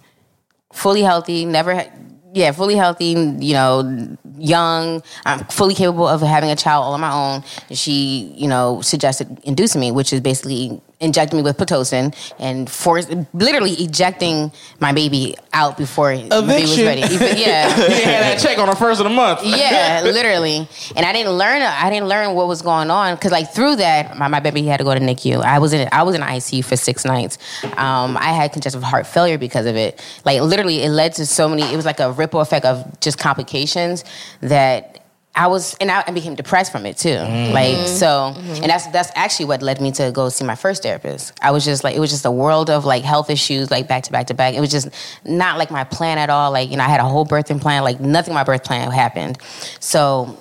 fully 0.74 1.02
healthy, 1.02 1.44
never, 1.44 1.74
ha- 1.74 1.90
yeah, 2.34 2.50
fully 2.50 2.74
healthy, 2.74 3.14
you 3.38 3.54
know, 3.54 4.16
young. 4.36 5.02
I'm 5.24 5.44
fully 5.46 5.74
capable 5.74 6.08
of 6.08 6.20
having 6.20 6.50
a 6.50 6.56
child 6.56 6.84
all 6.84 6.94
on 6.94 7.00
my 7.00 7.12
own. 7.12 7.44
She, 7.70 8.34
you 8.36 8.48
know, 8.48 8.80
suggested 8.80 9.38
inducing 9.44 9.80
me, 9.80 9.92
which 9.92 10.12
is 10.12 10.20
basically 10.20 10.82
injecting 11.04 11.36
me 11.36 11.42
with 11.42 11.56
pitocin 11.56 12.14
and 12.38 12.68
force, 12.68 13.06
literally 13.32 13.72
ejecting 13.72 14.50
my 14.80 14.92
baby 14.92 15.36
out 15.52 15.76
before 15.76 16.16
the 16.16 16.42
baby 16.46 16.62
was 16.62 16.82
ready. 16.82 17.02
Even- 17.02 17.36
yeah. 17.36 17.68
You 17.84 17.88
didn't 17.88 18.06
that 18.06 18.38
check 18.40 18.58
on 18.58 18.68
the 18.68 18.74
first 18.76 19.00
of 19.00 19.04
the 19.04 19.10
month. 19.10 19.40
Yeah, 19.44 20.00
literally. 20.04 20.66
And 20.96 21.04
I 21.06 21.12
didn't 21.12 21.32
learn. 21.32 21.62
I 21.62 21.90
didn't 21.90 22.08
learn 22.08 22.34
what 22.34 22.48
was 22.48 22.62
going 22.62 22.90
on 22.90 23.14
because, 23.14 23.30
like, 23.32 23.52
through 23.52 23.76
that, 23.76 24.16
my, 24.16 24.28
my 24.28 24.40
baby 24.40 24.62
had 24.64 24.78
to 24.78 24.84
go 24.84 24.94
to 24.94 25.00
NICU. 25.00 25.42
I 25.42 25.58
was 25.58 25.72
in. 25.72 25.88
I 25.92 26.02
was 26.02 26.14
in 26.14 26.22
ICU 26.22 26.64
for 26.64 26.76
six 26.76 27.04
nights. 27.04 27.38
Um, 27.76 28.16
I 28.16 28.32
had 28.32 28.52
congestive 28.52 28.82
heart 28.82 29.06
failure 29.06 29.38
because 29.38 29.66
of 29.66 29.76
it. 29.76 30.02
Like, 30.24 30.40
literally, 30.40 30.82
it 30.82 30.90
led 30.90 31.12
to 31.14 31.26
so 31.26 31.48
many. 31.48 31.62
It 31.62 31.76
was 31.76 31.84
like 31.84 32.00
a 32.00 32.12
ripple 32.12 32.40
effect 32.40 32.64
of 32.64 33.00
just 33.00 33.18
complications 33.18 34.04
that. 34.40 34.93
I 35.36 35.48
was, 35.48 35.74
and 35.80 35.90
I, 35.90 36.04
I 36.06 36.12
became 36.12 36.36
depressed 36.36 36.70
from 36.70 36.86
it 36.86 36.96
too. 36.96 37.16
Like 37.16 37.88
so, 37.88 38.34
and 38.36 38.64
that's 38.64 38.86
that's 38.88 39.10
actually 39.16 39.46
what 39.46 39.62
led 39.62 39.80
me 39.80 39.90
to 39.92 40.12
go 40.12 40.28
see 40.28 40.44
my 40.44 40.54
first 40.54 40.82
therapist. 40.84 41.32
I 41.42 41.50
was 41.50 41.64
just 41.64 41.82
like, 41.82 41.96
it 41.96 42.00
was 42.00 42.10
just 42.10 42.24
a 42.24 42.30
world 42.30 42.70
of 42.70 42.84
like 42.84 43.02
health 43.02 43.30
issues, 43.30 43.70
like 43.70 43.88
back 43.88 44.04
to 44.04 44.12
back 44.12 44.28
to 44.28 44.34
back. 44.34 44.54
It 44.54 44.60
was 44.60 44.70
just 44.70 44.88
not 45.24 45.58
like 45.58 45.70
my 45.70 45.82
plan 45.84 46.18
at 46.18 46.30
all. 46.30 46.52
Like 46.52 46.70
you 46.70 46.76
know, 46.76 46.84
I 46.84 46.88
had 46.88 47.00
a 47.00 47.04
whole 47.04 47.26
birthing 47.26 47.60
plan. 47.60 47.82
Like 47.82 47.98
nothing, 48.00 48.32
my 48.32 48.44
birth 48.44 48.62
plan 48.62 48.90
happened. 48.92 49.38
So, 49.80 50.38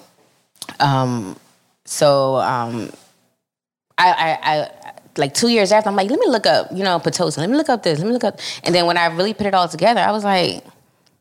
um, 0.79 1.37
so 1.85 2.35
um, 2.35 2.91
I, 3.97 4.11
I, 4.11 4.53
I 4.53 4.91
like 5.17 5.33
two 5.33 5.49
years 5.49 5.71
after, 5.71 5.89
I'm 5.89 5.95
like, 5.95 6.09
let 6.09 6.19
me 6.19 6.27
look 6.27 6.45
up, 6.45 6.71
you 6.71 6.83
know, 6.83 6.99
pitocin. 6.99 7.37
Let 7.37 7.49
me 7.49 7.57
look 7.57 7.69
up 7.69 7.83
this. 7.83 7.99
Let 7.99 8.07
me 8.07 8.13
look 8.13 8.23
up. 8.23 8.39
And 8.63 8.73
then 8.73 8.85
when 8.85 8.97
I 8.97 9.07
really 9.07 9.33
put 9.33 9.45
it 9.47 9.53
all 9.53 9.67
together, 9.67 10.01
I 10.01 10.11
was 10.11 10.23
like, 10.23 10.63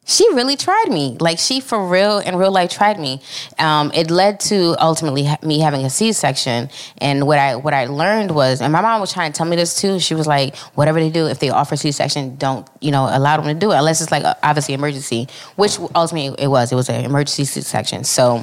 she 0.04 0.28
really 0.34 0.56
tried 0.56 0.86
me. 0.88 1.16
Like 1.20 1.38
she 1.38 1.60
for 1.60 1.86
real 1.86 2.18
in 2.18 2.34
real 2.36 2.50
life 2.50 2.70
tried 2.70 2.98
me. 2.98 3.20
Um, 3.58 3.92
it 3.94 4.10
led 4.10 4.40
to 4.40 4.74
ultimately 4.82 5.24
ha- 5.24 5.38
me 5.42 5.60
having 5.60 5.84
a 5.84 5.90
C-section. 5.90 6.70
And 6.98 7.26
what 7.26 7.38
I 7.38 7.56
what 7.56 7.72
I 7.72 7.86
learned 7.86 8.32
was, 8.32 8.60
and 8.60 8.72
my 8.72 8.80
mom 8.80 9.00
was 9.00 9.12
trying 9.12 9.32
to 9.32 9.36
tell 9.36 9.46
me 9.46 9.54
this 9.56 9.80
too. 9.80 10.00
She 10.00 10.14
was 10.14 10.26
like, 10.26 10.56
whatever 10.74 10.98
they 10.98 11.10
do, 11.10 11.26
if 11.26 11.38
they 11.38 11.50
offer 11.50 11.76
C-section, 11.76 12.36
don't 12.36 12.68
you 12.80 12.90
know 12.90 13.08
allow 13.10 13.36
them 13.36 13.46
to 13.46 13.54
do 13.54 13.70
it 13.70 13.76
unless 13.76 14.00
it's 14.00 14.10
like 14.10 14.24
obviously 14.42 14.74
emergency. 14.74 15.28
Which 15.56 15.78
ultimately 15.94 16.34
it 16.42 16.48
was. 16.48 16.72
It 16.72 16.76
was 16.76 16.88
an 16.88 17.04
emergency 17.04 17.44
C-section. 17.44 18.04
So 18.04 18.42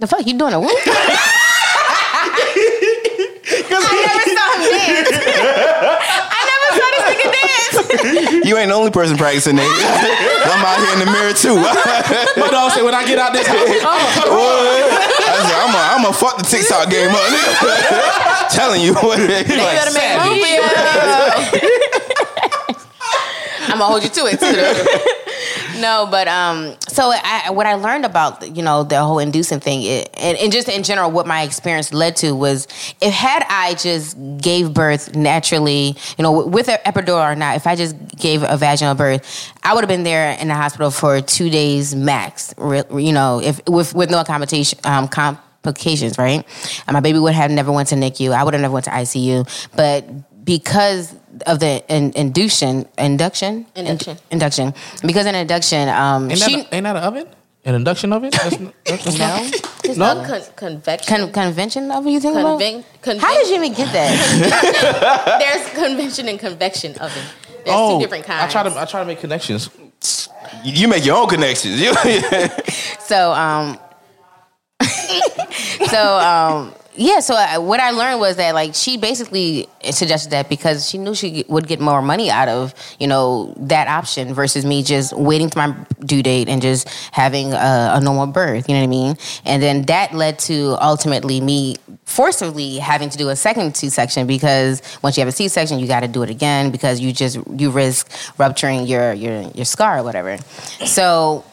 the 0.00 0.08
fuck 0.08 0.26
you 0.26 0.36
doing 0.36 0.54
a 0.54 0.60
whoop? 0.60 0.70
I 3.50 4.02
never 4.06 4.24
saw 4.36 4.46
him 4.54 4.62
dance. 4.70 5.10
I 6.30 6.42
never 6.50 6.68
saw 6.78 6.86
this 6.94 7.04
nigga 7.10 7.28
dance. 7.34 8.29
You 8.50 8.58
ain't 8.58 8.66
the 8.66 8.74
only 8.74 8.90
person 8.90 9.16
practicing 9.16 9.54
that. 9.62 9.62
I'm 10.50 10.58
out 10.66 10.82
here 10.82 10.90
in 10.98 11.06
the 11.06 11.10
mirror 11.14 11.30
too. 11.30 11.54
But 12.34 12.50
no, 12.50 12.66
say 12.74 12.82
when 12.82 12.98
I 12.98 13.06
get 13.06 13.14
out 13.22 13.30
this 13.30 13.46
house, 13.46 13.62
oh. 14.26 14.90
I 14.90 15.38
said, 15.46 15.54
I'm 15.54 15.70
a, 15.70 15.78
I'm 15.94 16.02
a 16.10 16.12
fuck 16.12 16.34
the 16.36 16.42
TikTok 16.42 16.90
game 16.90 17.14
up. 17.14 17.22
nigga. 17.30 18.50
Telling 18.50 18.82
you 18.82 18.94
what. 18.98 19.22
You 19.22 19.54
gotta 19.54 19.94
make 19.94 20.18
room 20.18 20.42
for 20.42 20.50
you. 20.50 20.66
I'm 23.70 23.78
gonna 23.78 23.86
hold 23.86 24.02
you 24.02 24.10
to 24.10 24.26
it 24.26 24.42
too. 24.42 24.50
Though. 24.50 25.29
no, 25.80 26.06
but 26.10 26.28
um, 26.28 26.76
so 26.88 27.12
I, 27.14 27.50
what 27.50 27.66
I 27.66 27.74
learned 27.74 28.04
about 28.04 28.56
you 28.56 28.62
know 28.62 28.84
the 28.84 29.02
whole 29.02 29.18
inducing 29.18 29.60
thing, 29.60 29.82
it, 29.82 30.10
and, 30.18 30.36
and 30.38 30.52
just 30.52 30.68
in 30.68 30.82
general, 30.82 31.10
what 31.10 31.26
my 31.26 31.42
experience 31.42 31.92
led 31.92 32.16
to 32.16 32.32
was, 32.32 32.66
if 33.00 33.12
had 33.12 33.44
I 33.48 33.74
just 33.74 34.16
gave 34.38 34.74
birth 34.74 35.14
naturally, 35.14 35.96
you 36.18 36.22
know, 36.22 36.46
with 36.46 36.68
an 36.68 36.78
epidural 36.86 37.32
or 37.32 37.34
not, 37.34 37.56
if 37.56 37.66
I 37.66 37.76
just 37.76 37.96
gave 38.16 38.42
a 38.42 38.56
vaginal 38.56 38.94
birth, 38.94 39.52
I 39.62 39.74
would 39.74 39.82
have 39.82 39.88
been 39.88 40.04
there 40.04 40.38
in 40.38 40.48
the 40.48 40.54
hospital 40.54 40.90
for 40.90 41.20
two 41.20 41.50
days 41.50 41.94
max. 41.94 42.54
You 42.58 43.12
know, 43.12 43.40
if 43.40 43.60
with 43.66 43.94
with 43.94 44.10
no 44.10 44.20
accommodation, 44.20 44.78
um, 44.84 45.08
complications, 45.08 46.18
right? 46.18 46.44
And 46.86 46.94
my 46.94 47.00
baby 47.00 47.18
would 47.18 47.34
have 47.34 47.50
never 47.50 47.72
went 47.72 47.88
to 47.88 47.94
NICU. 47.94 48.32
I 48.32 48.44
would 48.44 48.54
have 48.54 48.60
never 48.60 48.74
went 48.74 48.84
to 48.86 48.90
ICU, 48.90 49.68
but 49.76 50.04
because 50.50 51.14
of 51.46 51.60
the 51.60 51.80
in, 51.88 52.12
induction, 52.14 52.84
induction, 52.98 53.66
Induction. 53.76 54.18
induction, 54.32 54.74
because 55.06 55.24
in 55.26 55.36
induction, 55.36 55.88
um, 55.88 56.28
ain't 56.28 56.40
she 56.40 56.54
a, 56.54 56.74
ain't 56.74 56.82
that 56.82 56.96
an 56.96 57.04
oven? 57.04 57.26
An 57.64 57.76
induction 57.76 58.12
oven? 58.12 58.30
That's, 58.32 58.56
that's, 58.84 59.04
that's 59.04 59.18
No. 59.18 59.28
not- 59.28 59.84
It's 59.84 59.96
No? 59.96 60.14
not 60.14 60.26
con- 60.26 60.42
convection. 60.56 61.16
Con- 61.16 61.32
convention 61.32 61.88
oven, 61.92 62.10
you 62.12 62.18
think 62.18 62.36
about? 62.36 62.58
Conven- 62.60 62.82
conven- 63.00 63.18
How 63.20 63.32
did 63.34 63.48
you 63.48 63.54
even 63.62 63.72
get 63.74 63.92
that? 63.92 65.38
There's 65.40 65.68
convention 65.84 66.26
and 66.28 66.40
convection 66.40 66.96
oven. 66.96 67.22
There's 67.64 67.68
oh, 67.68 67.98
two 67.98 68.04
different 68.04 68.24
kinds. 68.24 68.42
I 68.42 68.48
try 68.50 68.68
to 68.68 68.80
I 68.80 68.84
try 68.86 69.00
to 69.00 69.06
make 69.06 69.20
connections. 69.20 69.70
You 70.64 70.72
you 70.72 70.88
make 70.88 71.04
your 71.06 71.16
own 71.16 71.28
connections. 71.28 71.80
You- 71.80 71.94
so, 72.98 73.32
um, 73.34 73.78
so, 75.86 76.18
um, 76.18 76.74
yeah. 77.00 77.20
So 77.20 77.34
I, 77.34 77.56
what 77.56 77.80
I 77.80 77.92
learned 77.92 78.20
was 78.20 78.36
that 78.36 78.54
like 78.54 78.74
she 78.74 78.98
basically 78.98 79.66
suggested 79.90 80.32
that 80.32 80.50
because 80.50 80.86
she 80.86 80.98
knew 80.98 81.14
she 81.14 81.46
would 81.48 81.66
get 81.66 81.80
more 81.80 82.02
money 82.02 82.30
out 82.30 82.48
of 82.48 82.74
you 82.98 83.06
know 83.06 83.54
that 83.56 83.88
option 83.88 84.34
versus 84.34 84.66
me 84.66 84.82
just 84.82 85.16
waiting 85.16 85.48
to 85.48 85.56
my 85.56 85.74
due 86.00 86.22
date 86.22 86.50
and 86.50 86.60
just 86.60 86.86
having 87.12 87.54
a, 87.54 87.92
a 87.94 88.00
normal 88.02 88.26
birth. 88.26 88.68
You 88.68 88.74
know 88.74 88.80
what 88.80 88.84
I 88.84 88.88
mean? 88.88 89.16
And 89.46 89.62
then 89.62 89.82
that 89.86 90.12
led 90.12 90.38
to 90.40 90.76
ultimately 90.78 91.40
me 91.40 91.76
forcibly 92.04 92.76
having 92.76 93.08
to 93.08 93.16
do 93.16 93.30
a 93.30 93.36
second 93.36 93.74
C-section 93.76 94.26
because 94.26 94.82
once 95.00 95.16
you 95.16 95.22
have 95.22 95.28
a 95.28 95.32
C-section, 95.32 95.78
you 95.78 95.86
got 95.86 96.00
to 96.00 96.08
do 96.08 96.22
it 96.22 96.28
again 96.28 96.70
because 96.70 97.00
you 97.00 97.14
just 97.14 97.38
you 97.56 97.70
risk 97.70 98.10
rupturing 98.36 98.86
your 98.86 99.14
your 99.14 99.40
your 99.54 99.64
scar 99.64 100.00
or 100.00 100.02
whatever. 100.02 100.36
So 100.84 101.46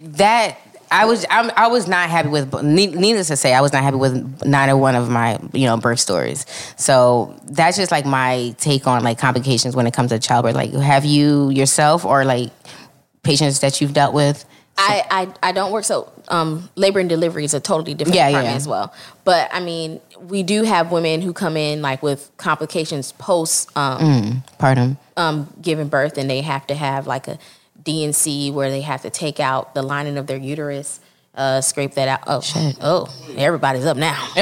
that 0.00 0.58
I 0.92 1.04
was 1.06 1.24
I'm, 1.30 1.50
I 1.56 1.66
was 1.68 1.88
not 1.88 2.08
happy 2.10 2.28
with. 2.28 2.52
Needless 2.62 3.28
to 3.28 3.36
say, 3.36 3.54
I 3.54 3.60
was 3.60 3.72
not 3.72 3.82
happy 3.82 3.96
with 3.96 4.44
neither 4.44 4.76
one 4.76 4.94
of 4.94 5.08
my 5.10 5.38
you 5.52 5.66
know 5.66 5.76
birth 5.76 6.00
stories. 6.00 6.44
So 6.76 7.34
that's 7.44 7.76
just 7.76 7.90
like 7.90 8.04
my 8.06 8.54
take 8.58 8.86
on 8.86 9.02
like 9.02 9.18
complications 9.18 9.74
when 9.74 9.86
it 9.86 9.94
comes 9.94 10.10
to 10.10 10.18
childbirth. 10.18 10.54
Like, 10.54 10.72
have 10.74 11.04
you 11.04 11.50
yourself 11.50 12.04
or 12.04 12.24
like 12.24 12.50
patients 13.22 13.60
that 13.60 13.80
you've 13.80 13.94
dealt 13.94 14.14
with? 14.14 14.44
I, 14.78 15.04
I, 15.42 15.48
I 15.50 15.52
don't 15.52 15.70
work 15.70 15.84
so 15.84 16.10
um, 16.28 16.70
labor 16.76 16.98
and 16.98 17.08
delivery 17.08 17.44
is 17.44 17.52
a 17.52 17.60
totally 17.60 17.92
different 17.92 18.16
Yeah, 18.16 18.28
department 18.28 18.52
yeah. 18.52 18.56
as 18.56 18.66
well. 18.66 18.94
But 19.22 19.50
I 19.52 19.60
mean, 19.60 20.00
we 20.18 20.42
do 20.42 20.62
have 20.62 20.90
women 20.90 21.20
who 21.20 21.34
come 21.34 21.58
in 21.58 21.82
like 21.82 22.02
with 22.02 22.30
complications 22.38 23.12
post 23.12 23.68
um, 23.76 24.42
Pardon. 24.58 24.96
um, 25.18 25.52
giving 25.60 25.88
birth, 25.88 26.16
and 26.16 26.28
they 26.30 26.40
have 26.40 26.66
to 26.68 26.74
have 26.74 27.06
like 27.06 27.28
a 27.28 27.38
D&C 27.84 28.50
where 28.50 28.70
they 28.70 28.80
have 28.82 29.02
to 29.02 29.10
take 29.10 29.40
out 29.40 29.74
the 29.74 29.82
lining 29.82 30.16
of 30.18 30.26
their 30.26 30.36
uterus, 30.36 31.00
uh, 31.34 31.60
scrape 31.60 31.94
that 31.94 32.08
out. 32.08 32.22
Oh, 32.26 32.72
oh, 32.80 33.34
everybody's 33.36 33.86
up 33.86 33.96
now. 33.96 34.28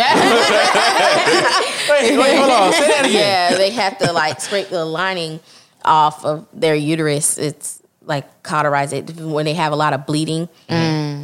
Wait, 1.91 2.17
wait, 2.17 2.37
hold 2.37 2.51
on. 2.51 2.73
Say 2.73 2.87
that 2.89 3.07
again. 3.07 3.13
yeah, 3.13 3.57
they 3.57 3.71
have 3.71 3.99
to 3.99 4.13
like 4.13 4.41
scrape 4.41 4.69
the 4.69 4.85
lining 4.85 5.41
off 5.85 6.25
of 6.25 6.47
their 6.53 6.75
uterus. 6.75 7.37
It's 7.37 7.83
like 8.03 8.43
cauterize 8.43 8.93
it 8.93 9.17
when 9.17 9.45
they 9.45 9.55
have 9.55 9.73
a 9.73 9.77
lot 9.77 9.93
of 9.93 10.07
bleeding. 10.07 10.49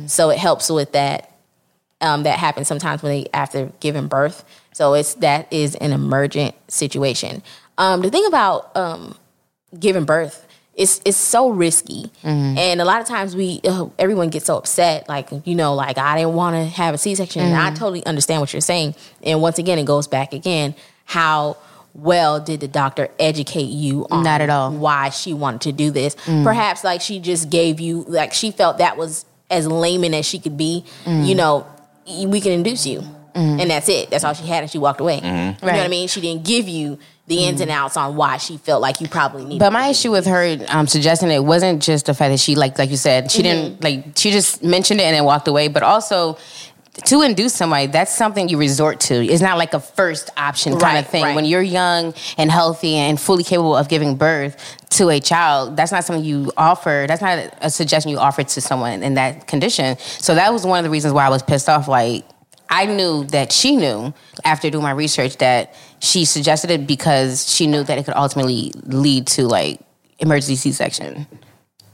So 0.09 0.30
it 0.30 0.38
helps 0.38 0.68
with 0.70 0.93
that. 0.93 1.32
Um, 2.01 2.24
that 2.24 2.38
happens 2.38 2.68
sometimes 2.68 3.02
when 3.02 3.12
they 3.12 3.28
after 3.32 3.72
giving 3.80 4.06
birth. 4.06 4.44
So 4.72 4.93
it's 4.94 5.14
that 5.14 5.51
is 5.52 5.76
an 5.76 5.93
emergent 5.93 6.55
situation. 6.68 7.43
Um, 7.78 8.02
the 8.02 8.10
thing 8.10 8.26
about 8.26 8.76
um, 8.76 9.16
giving 9.78 10.05
birth 10.05 10.45
it's 10.77 11.01
it's 11.05 11.16
so 11.16 11.48
risky. 11.48 12.11
Mm-hmm. 12.23 12.59
And 12.59 12.81
a 12.81 12.85
lot 12.85 13.01
of 13.01 13.09
times 13.09 13.35
we 13.35 13.61
uh, 13.65 13.89
everyone 13.98 14.28
gets 14.28 14.47
so 14.47 14.59
upset 14.59 15.09
like 15.09 15.31
you 15.44 15.55
know 15.55 15.74
like 15.74 15.97
i 15.98 16.19
didn't 16.19 16.35
want 16.35 16.55
to 16.55 16.65
have 16.65 16.94
a 16.94 16.98
c-section. 16.98 17.43
And 17.43 17.57
i 17.57 17.66
mm-hmm. 17.69 17.77
totally 17.77 18.07
understand 18.07 18.40
what 18.40 18.53
you're 18.53 18.61
saying. 18.61 18.94
And 19.23 19.40
once 19.40 19.59
again 19.59 19.78
it 19.78 19.86
goes 19.86 20.07
back 20.07 20.32
again 20.32 20.74
how 21.07 21.57
well 21.94 22.40
did 22.40 22.61
the 22.61 22.69
doctor 22.69 23.09
educate 23.19 23.70
you 23.70 24.07
on 24.11 24.23
Not 24.23 24.43
at 24.43 24.51
all. 24.51 24.70
why 24.70 25.09
she 25.09 25.32
wanted 25.32 25.62
to 25.62 25.73
do 25.73 25.90
this? 25.90 26.15
Mm. 26.27 26.44
Perhaps 26.44 26.85
like 26.85 27.01
she 27.01 27.20
just 27.20 27.48
gave 27.48 27.81
you 27.81 28.05
like 28.07 28.35
she 28.35 28.51
felt 28.51 28.78
that 28.78 28.98
was 28.98 29.24
as 29.48 29.66
layman 29.66 30.12
as 30.12 30.27
she 30.27 30.39
could 30.39 30.59
be. 30.59 30.85
Mm. 31.05 31.27
You 31.27 31.35
know 31.36 31.66
we 32.07 32.40
can 32.40 32.53
induce 32.53 32.86
you. 32.86 33.01
Mm. 33.35 33.61
And 33.62 33.70
that's 33.70 33.89
it. 33.89 34.11
That's 34.11 34.24
all 34.24 34.35
she 34.35 34.47
had 34.47 34.62
and 34.62 34.70
she 34.70 34.78
walked 34.78 35.01
away. 35.01 35.20
Mm-hmm. 35.20 35.65
You 35.65 35.73
know 35.73 35.78
what 35.78 35.86
i 35.86 35.89
mean? 35.89 36.09
She 36.09 36.20
didn't 36.20 36.44
give 36.44 36.69
you 36.69 36.98
the 37.27 37.44
ins 37.44 37.61
and 37.61 37.70
outs 37.70 37.97
on 37.97 38.15
why 38.16 38.36
she 38.36 38.57
felt 38.57 38.81
like 38.81 39.01
you 39.01 39.09
probably 39.09 39.44
need. 39.44 39.59
But 39.59 39.73
my 39.73 39.89
issue 39.89 40.12
with 40.12 40.27
her 40.27 40.59
um, 40.69 40.86
suggesting 40.86 41.31
it 41.31 41.44
wasn't 41.44 41.82
just 41.82 42.07
the 42.07 42.15
fact 42.15 42.31
that 42.32 42.39
she 42.39 42.55
like 42.55 42.78
like 42.78 42.90
you 42.90 42.97
said 42.97 43.31
she 43.32 43.43
didn't 43.43 43.82
like 43.82 44.05
she 44.16 44.31
just 44.31 44.62
mentioned 44.62 45.01
it 45.01 45.05
and 45.05 45.15
then 45.16 45.24
walked 45.24 45.48
away, 45.48 45.69
but 45.69 45.82
also 45.82 46.39
to 47.05 47.20
induce 47.20 47.53
somebody 47.53 47.89
that's 47.89 48.15
something 48.15 48.48
you 48.48 48.57
resort 48.57 49.01
to. 49.01 49.15
It's 49.15 49.43
not 49.43 49.59
like 49.59 49.74
a 49.74 49.81
first 49.81 50.31
option 50.39 50.73
kind 50.73 50.82
Right, 50.82 50.98
of 51.01 51.07
thing. 51.09 51.24
right. 51.24 51.35
When 51.36 51.44
you're 51.44 51.61
young 51.61 52.15
and 52.39 52.51
healthy 52.51 52.94
and 52.94 53.20
fully 53.20 53.44
capable 53.44 53.77
of 53.77 53.89
giving 53.89 54.15
birth 54.16 54.57
to 54.90 55.11
a 55.11 55.20
child, 55.20 55.77
that's 55.77 55.93
not 55.93 56.05
something 56.05 56.24
you 56.24 56.53
offer. 56.57 57.05
That's 57.07 57.20
not 57.20 57.53
a 57.61 57.69
suggestion 57.69 58.12
you 58.12 58.19
offer 58.19 58.44
to 58.44 58.61
someone 58.62 59.03
in 59.03 59.15
that 59.15 59.47
condition. 59.47 59.98
So 59.98 60.35
that 60.36 60.53
was 60.55 60.65
one 60.65 60.78
of 60.78 60.85
the 60.85 60.90
reasons 60.90 61.12
why 61.12 61.27
I 61.27 61.28
was 61.28 61.43
pissed 61.43 61.69
off. 61.69 61.86
Like 61.86 62.24
I 62.70 62.86
knew 62.86 63.24
that 63.24 63.53
she 63.53 63.77
knew 63.77 64.15
after 64.44 64.70
doing 64.70 64.82
my 64.82 64.93
research 64.93 65.36
that 65.36 65.74
she 66.07 66.24
suggested 66.24 66.70
it 66.70 66.87
because 66.87 67.53
she 67.53 67.66
knew 67.66 67.83
that 67.83 67.99
it 67.99 68.05
could 68.05 68.15
ultimately 68.15 68.73
lead 68.85 69.27
to 69.27 69.47
like 69.47 69.81
emergency 70.19 70.57
C-section. 70.57 71.27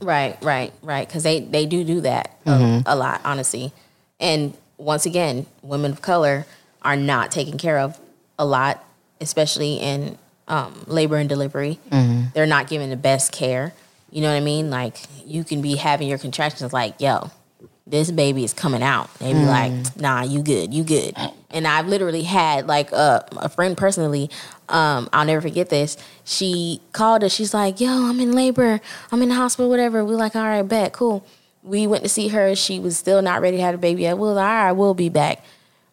Right, 0.00 0.36
right, 0.42 0.72
right. 0.82 1.06
Because 1.06 1.22
they 1.22 1.40
they 1.40 1.66
do 1.66 1.84
do 1.84 2.00
that 2.02 2.36
a, 2.44 2.82
a 2.86 2.96
lot, 2.96 3.20
honestly. 3.24 3.72
And 4.20 4.54
once 4.76 5.06
again, 5.06 5.46
women 5.62 5.92
of 5.92 6.02
color 6.02 6.44
are 6.82 6.96
not 6.96 7.30
taken 7.30 7.56
care 7.56 7.78
of 7.78 7.98
a 8.38 8.44
lot, 8.44 8.84
especially 9.20 9.74
in 9.74 10.18
um, 10.48 10.84
labor 10.86 11.16
and 11.16 11.28
delivery. 11.28 11.78
Mm-hmm. 11.90 12.30
They're 12.34 12.46
not 12.46 12.68
given 12.68 12.90
the 12.90 12.96
best 12.96 13.32
care. 13.32 13.72
You 14.10 14.22
know 14.22 14.28
what 14.28 14.36
I 14.36 14.40
mean? 14.40 14.70
Like 14.70 14.96
you 15.24 15.44
can 15.44 15.62
be 15.62 15.76
having 15.76 16.08
your 16.08 16.18
contractions, 16.18 16.72
like 16.72 17.00
yo, 17.00 17.30
this 17.92 18.10
baby 18.10 18.42
is 18.42 18.54
coming 18.54 18.82
out. 18.82 19.12
They 19.18 19.34
be 19.34 19.44
like, 19.44 19.70
nah, 20.00 20.22
you 20.22 20.42
good, 20.42 20.72
you 20.72 20.82
good. 20.82 21.14
And 21.50 21.66
I've 21.68 21.86
literally 21.86 22.22
had 22.22 22.66
like 22.66 22.90
a, 22.90 23.28
a 23.36 23.50
friend 23.50 23.76
personally. 23.76 24.30
Um, 24.70 25.10
I'll 25.12 25.26
never 25.26 25.42
forget 25.42 25.68
this. 25.68 25.98
She 26.24 26.80
called 26.92 27.22
us. 27.22 27.34
She's 27.34 27.52
like, 27.52 27.80
"Yo, 27.82 27.90
I'm 27.90 28.18
in 28.18 28.32
labor. 28.32 28.80
I'm 29.12 29.20
in 29.20 29.28
the 29.28 29.34
hospital. 29.34 29.68
Whatever." 29.68 30.02
We're 30.06 30.16
like, 30.16 30.34
"All 30.34 30.42
right, 30.42 30.62
bet, 30.62 30.94
cool." 30.94 31.26
We 31.62 31.86
went 31.86 32.02
to 32.04 32.08
see 32.08 32.28
her. 32.28 32.54
She 32.56 32.80
was 32.80 32.96
still 32.96 33.20
not 33.20 33.42
ready 33.42 33.58
to 33.58 33.62
have 33.62 33.74
a 33.74 33.78
baby 33.78 34.02
yet. 34.02 34.16
We 34.16 34.22
was 34.22 34.36
like, 34.36 34.48
"All 34.48 34.64
right, 34.64 34.72
we'll 34.72 34.94
be 34.94 35.10
back." 35.10 35.44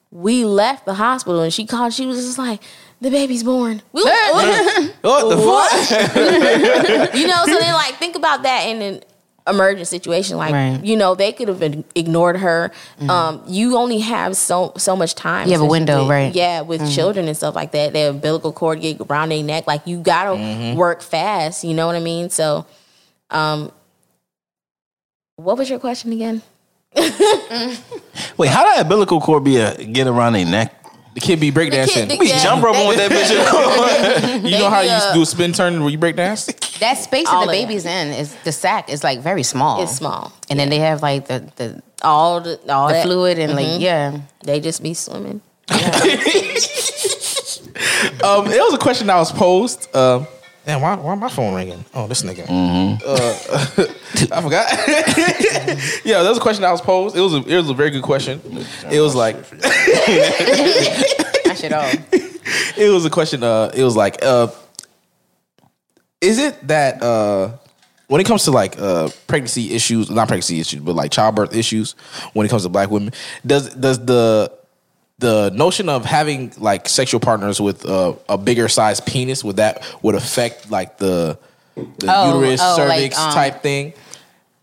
We 0.09 0.45
left 0.45 0.85
the 0.85 0.93
hospital 0.93 1.41
and 1.41 1.53
she 1.53 1.65
called. 1.65 1.91
She 1.91 2.05
was 2.05 2.25
just 2.25 2.37
like, 2.37 2.61
"The 3.01 3.11
baby's 3.11 3.43
born." 3.43 3.81
We 3.91 4.03
What 5.01 5.29
the 5.29 5.37
fuck? 5.37 7.13
you 7.13 7.27
know, 7.27 7.43
so 7.45 7.59
then 7.59 7.73
like 7.73 7.95
think 7.95 8.15
about 8.15 8.43
that 8.43 8.61
and 8.61 8.81
an 8.81 9.03
emergent 9.47 9.87
situation. 9.87 10.37
Like 10.37 10.53
Right. 10.53 10.79
you 10.83 10.95
know, 10.95 11.15
they 11.15 11.31
could 11.31 11.47
have 11.47 11.59
been 11.59 11.83
ignored 11.95 12.37
her. 12.37 12.71
Um, 13.07 13.41
you 13.47 13.77
only 13.77 13.99
have 13.99 14.35
so 14.37 14.73
so 14.77 14.95
much 14.95 15.15
time. 15.15 15.47
You 15.47 15.53
have 15.53 15.61
a 15.61 15.65
window, 15.65 16.01
with- 16.01 16.09
right. 16.09 16.33
Yeah, 16.35 16.61
with 16.61 16.91
children 16.93 17.27
and 17.27 17.35
stuff 17.35 17.55
like 17.55 17.71
that. 17.71 17.93
Their 17.93 18.09
umbilical 18.11 18.51
cord 18.51 18.81
get 18.81 18.99
around 19.01 19.29
their 19.29 19.43
neck. 19.43 19.67
Like 19.67 19.85
you 19.85 19.99
gotta 19.99 20.75
work 20.75 21.01
fast. 21.01 21.63
You 21.63 21.73
know 21.73 21.87
what 21.87 21.95
I 21.95 21.99
mean? 21.99 22.29
So, 22.29 22.65
um, 23.29 23.71
what 25.37 25.57
was 25.57 25.69
your 25.69 25.79
question 25.79 26.11
again? 26.11 26.41
Wait, 28.37 28.49
how 28.49 28.65
did 28.73 28.81
umbilical 28.81 29.21
cord 29.21 29.43
be 29.43 29.57
a 29.57 29.75
get 29.83 30.07
around 30.07 30.33
their 30.33 30.45
neck? 30.45 30.78
The 31.15 31.19
kid 31.21 31.39
be 31.39 31.51
breakdancing. 31.51 32.07
The 32.07 32.13
kid- 32.15 32.19
We 32.19 32.29
Yeah, 32.29 32.43
jump 32.43 32.63
rope 32.63 32.75
with 32.87 32.97
that 32.97 33.11
bitch. 33.11 34.43
you 34.49 34.57
know 34.57 34.69
how 34.69 34.81
you 34.81 34.89
Maybe, 34.89 34.93
used 34.93 35.05
to 35.05 35.09
uh, 35.11 35.13
do 35.15 35.21
a 35.23 35.25
spin 35.25 35.53
turn 35.53 35.81
where 35.81 35.89
you 35.89 35.97
break 35.97 36.15
dance? 36.15 36.45
That 36.79 36.97
space 36.97 37.27
All 37.27 37.41
that 37.41 37.47
the 37.47 37.51
of 37.51 37.61
that. 37.61 37.67
baby's 37.67 37.85
in 37.85 38.07
is 38.09 38.35
the 38.43 38.51
sac 38.51 38.89
is 38.89 39.03
like 39.03 39.19
very 39.19 39.43
small. 39.43 39.81
It's 39.81 39.95
small. 39.95 40.31
And 40.49 40.59
then 40.59 40.69
they 40.69 40.79
have 40.79 41.01
like 41.01 41.27
the 41.27 41.49
the, 41.55 41.81
All 42.03 42.39
the 42.41 42.59
all 42.71 42.87
the 42.87 42.93
that 42.93 43.05
fluid 43.05 43.39
and 43.39 43.53
like 43.55 43.81
yeah. 43.81 44.21
They 44.43 44.59
just 44.59 44.81
be 44.83 44.93
swimming. 44.93 45.41
Um, 48.23 48.47
it 48.47 48.59
was 48.59 48.73
a 48.73 48.77
question 48.77 49.09
I 49.09 49.17
was 49.17 49.31
posed. 49.31 49.93
Um, 49.95 50.27
damn, 50.69 50.81
why, 50.81 50.95
why 50.95 51.15
my 51.15 51.29
phone 51.29 51.55
ringing? 51.55 51.83
Oh, 51.95 52.05
this 52.05 52.21
nigga. 52.21 52.45
Uh, 52.47 53.15
I 54.35 54.41
forgot. 54.41 54.71
yeah, 56.05 56.21
that 56.21 56.29
was 56.29 56.37
a 56.37 56.41
question 56.41 56.63
I 56.63 56.71
was 56.71 56.81
posed. 56.81 57.15
It 57.15 57.21
was 57.21 57.33
a, 57.33 57.37
it 57.37 57.55
was 57.55 57.69
a 57.71 57.73
very 57.73 57.89
good 57.89 58.03
question. 58.03 58.39
It 58.91 59.01
was 59.01 59.15
like 59.15 59.35
I 61.47 61.55
should 61.55 61.73
all. 61.73 61.89
it 62.77 62.93
was 62.93 63.03
a 63.03 63.09
question. 63.09 63.43
Uh, 63.43 63.71
it 63.73 63.83
was 63.83 63.95
like, 63.95 64.23
uh, 64.23 64.49
is 66.21 66.37
it 66.37 66.67
that 66.67 67.01
uh, 67.01 67.53
when 68.07 68.21
it 68.21 68.25
comes 68.25 68.43
to 68.43 68.51
like 68.51 68.79
uh, 68.79 69.09
pregnancy 69.25 69.73
issues, 69.73 70.11
not 70.11 70.27
pregnancy 70.27 70.59
issues, 70.59 70.81
but 70.81 70.93
like 70.93 71.09
childbirth 71.11 71.55
issues, 71.55 71.93
when 72.33 72.45
it 72.45 72.49
comes 72.49 72.61
to 72.61 72.69
black 72.69 72.91
women, 72.91 73.11
does 73.43 73.73
does 73.73 74.05
the 74.05 74.53
the 75.19 75.49
notion 75.51 75.89
of 75.89 76.05
having 76.05 76.51
like 76.57 76.87
sexual 76.89 77.19
partners 77.19 77.59
with 77.61 77.85
uh, 77.85 78.13
a 78.27 78.37
bigger 78.37 78.67
size 78.67 78.99
penis 79.01 79.43
would 79.43 79.57
that 79.57 79.83
would 80.01 80.15
affect 80.15 80.71
like 80.71 80.97
the 80.97 81.37
the 81.75 82.07
Oh, 82.09 82.39
uterus 82.39 82.59
oh, 82.63 82.75
like, 82.77 82.89
cervix 83.13 83.17
um, 83.19 83.33
type 83.33 83.61
thing, 83.61 83.93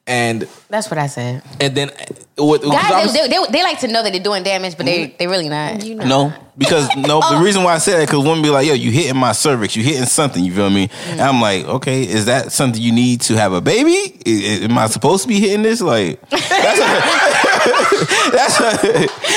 and 0.06 0.46
That's 0.68 0.90
what 0.90 0.98
I 0.98 1.06
said. 1.06 1.42
and 1.60 1.74
then 1.74 1.90
What- 2.36 2.64
I 2.64 2.68
Guys, 2.70 3.04
was- 3.06 3.12
they, 3.14 3.22
they, 3.22 3.28
they, 3.28 3.44
they 3.52 3.62
like 3.62 3.80
to 3.80 3.88
know 3.88 4.02
that 4.02 4.12
they're 4.12 4.22
doing 4.22 4.42
damage, 4.42 4.76
but 4.76 4.84
they 4.86 5.14
they 5.18 5.26
really 5.26 5.48
not. 5.48 5.82
You 5.84 5.94
know. 5.96 6.04
No, 6.04 6.32
because 6.58 6.88
no. 6.96 7.20
Oh. 7.24 7.38
The 7.38 7.44
reason 7.44 7.62
why 7.62 7.74
I 7.74 7.78
said 7.78 7.98
that 8.00 8.06
because 8.08 8.22
women 8.24 8.42
be 8.42 8.50
like, 8.50 8.66
"Yo, 8.66 8.74
you 8.74 8.90
hitting 8.90 9.16
my 9.16 9.32
cervix, 9.32 9.74
you 9.76 9.82
hitting 9.82 10.04
something." 10.04 10.44
You 10.44 10.52
feel 10.54 10.68
me? 10.70 10.88
Mm. 10.88 11.12
And 11.12 11.20
I'm 11.22 11.40
like, 11.40 11.64
okay, 11.64 12.02
is 12.02 12.26
that 12.26 12.52
something 12.52 12.80
you 12.80 12.92
need 12.92 13.22
to 13.22 13.36
have 13.36 13.52
a 13.54 13.60
baby? 13.62 13.96
I- 14.26 14.60
I- 14.60 14.64
am 14.64 14.76
I 14.78 14.86
supposed 14.88 15.22
to 15.22 15.28
be 15.28 15.40
hitting 15.40 15.62
this? 15.62 15.80
Like, 15.80 16.20
that's 16.30 16.80
a, 16.80 17.35
that's 17.66 18.60
a, 18.60 18.70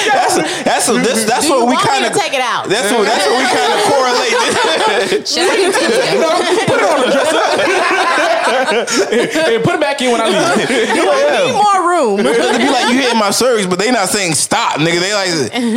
that's 0.10 0.38
a, 0.38 0.41
that's 0.64 0.88
a, 0.89 0.93
that's, 0.93 1.26
that's 1.26 1.45
Do 1.47 1.51
what 1.51 1.68
we 1.69 1.77
kind 1.77 2.06
of 2.06 2.14
take 2.14 2.34
it 2.34 2.41
out? 2.41 2.68
That's 2.69 2.91
what 2.91 3.06
that's 3.06 3.26
what 3.26 3.38
we 3.38 3.45
kind 3.49 3.72
of 3.73 3.80
correlate. 3.91 5.27
Should 5.27 5.49
I 5.49 5.56
continue? 5.57 7.30
Hey, 8.49 9.60
put 9.64 9.76
it 9.76 9.81
back 9.81 10.01
in 10.01 10.11
when 10.11 10.22
I 10.22 10.27
leave. 10.30 10.69
Need 10.69 11.53
more 11.53 11.89
room. 11.89 12.18
Because 12.18 12.51
they 12.51 12.57
be 12.57 12.69
like, 12.69 12.89
you 12.93 12.99
hitting 12.99 13.19
my 13.19 13.31
cervix, 13.31 13.68
but 13.68 13.80
they 13.80 13.91
not 13.91 14.10
saying 14.10 14.34
stop, 14.34 14.80
nigga. 14.80 14.99
They 14.99 15.14
like, 15.14 15.31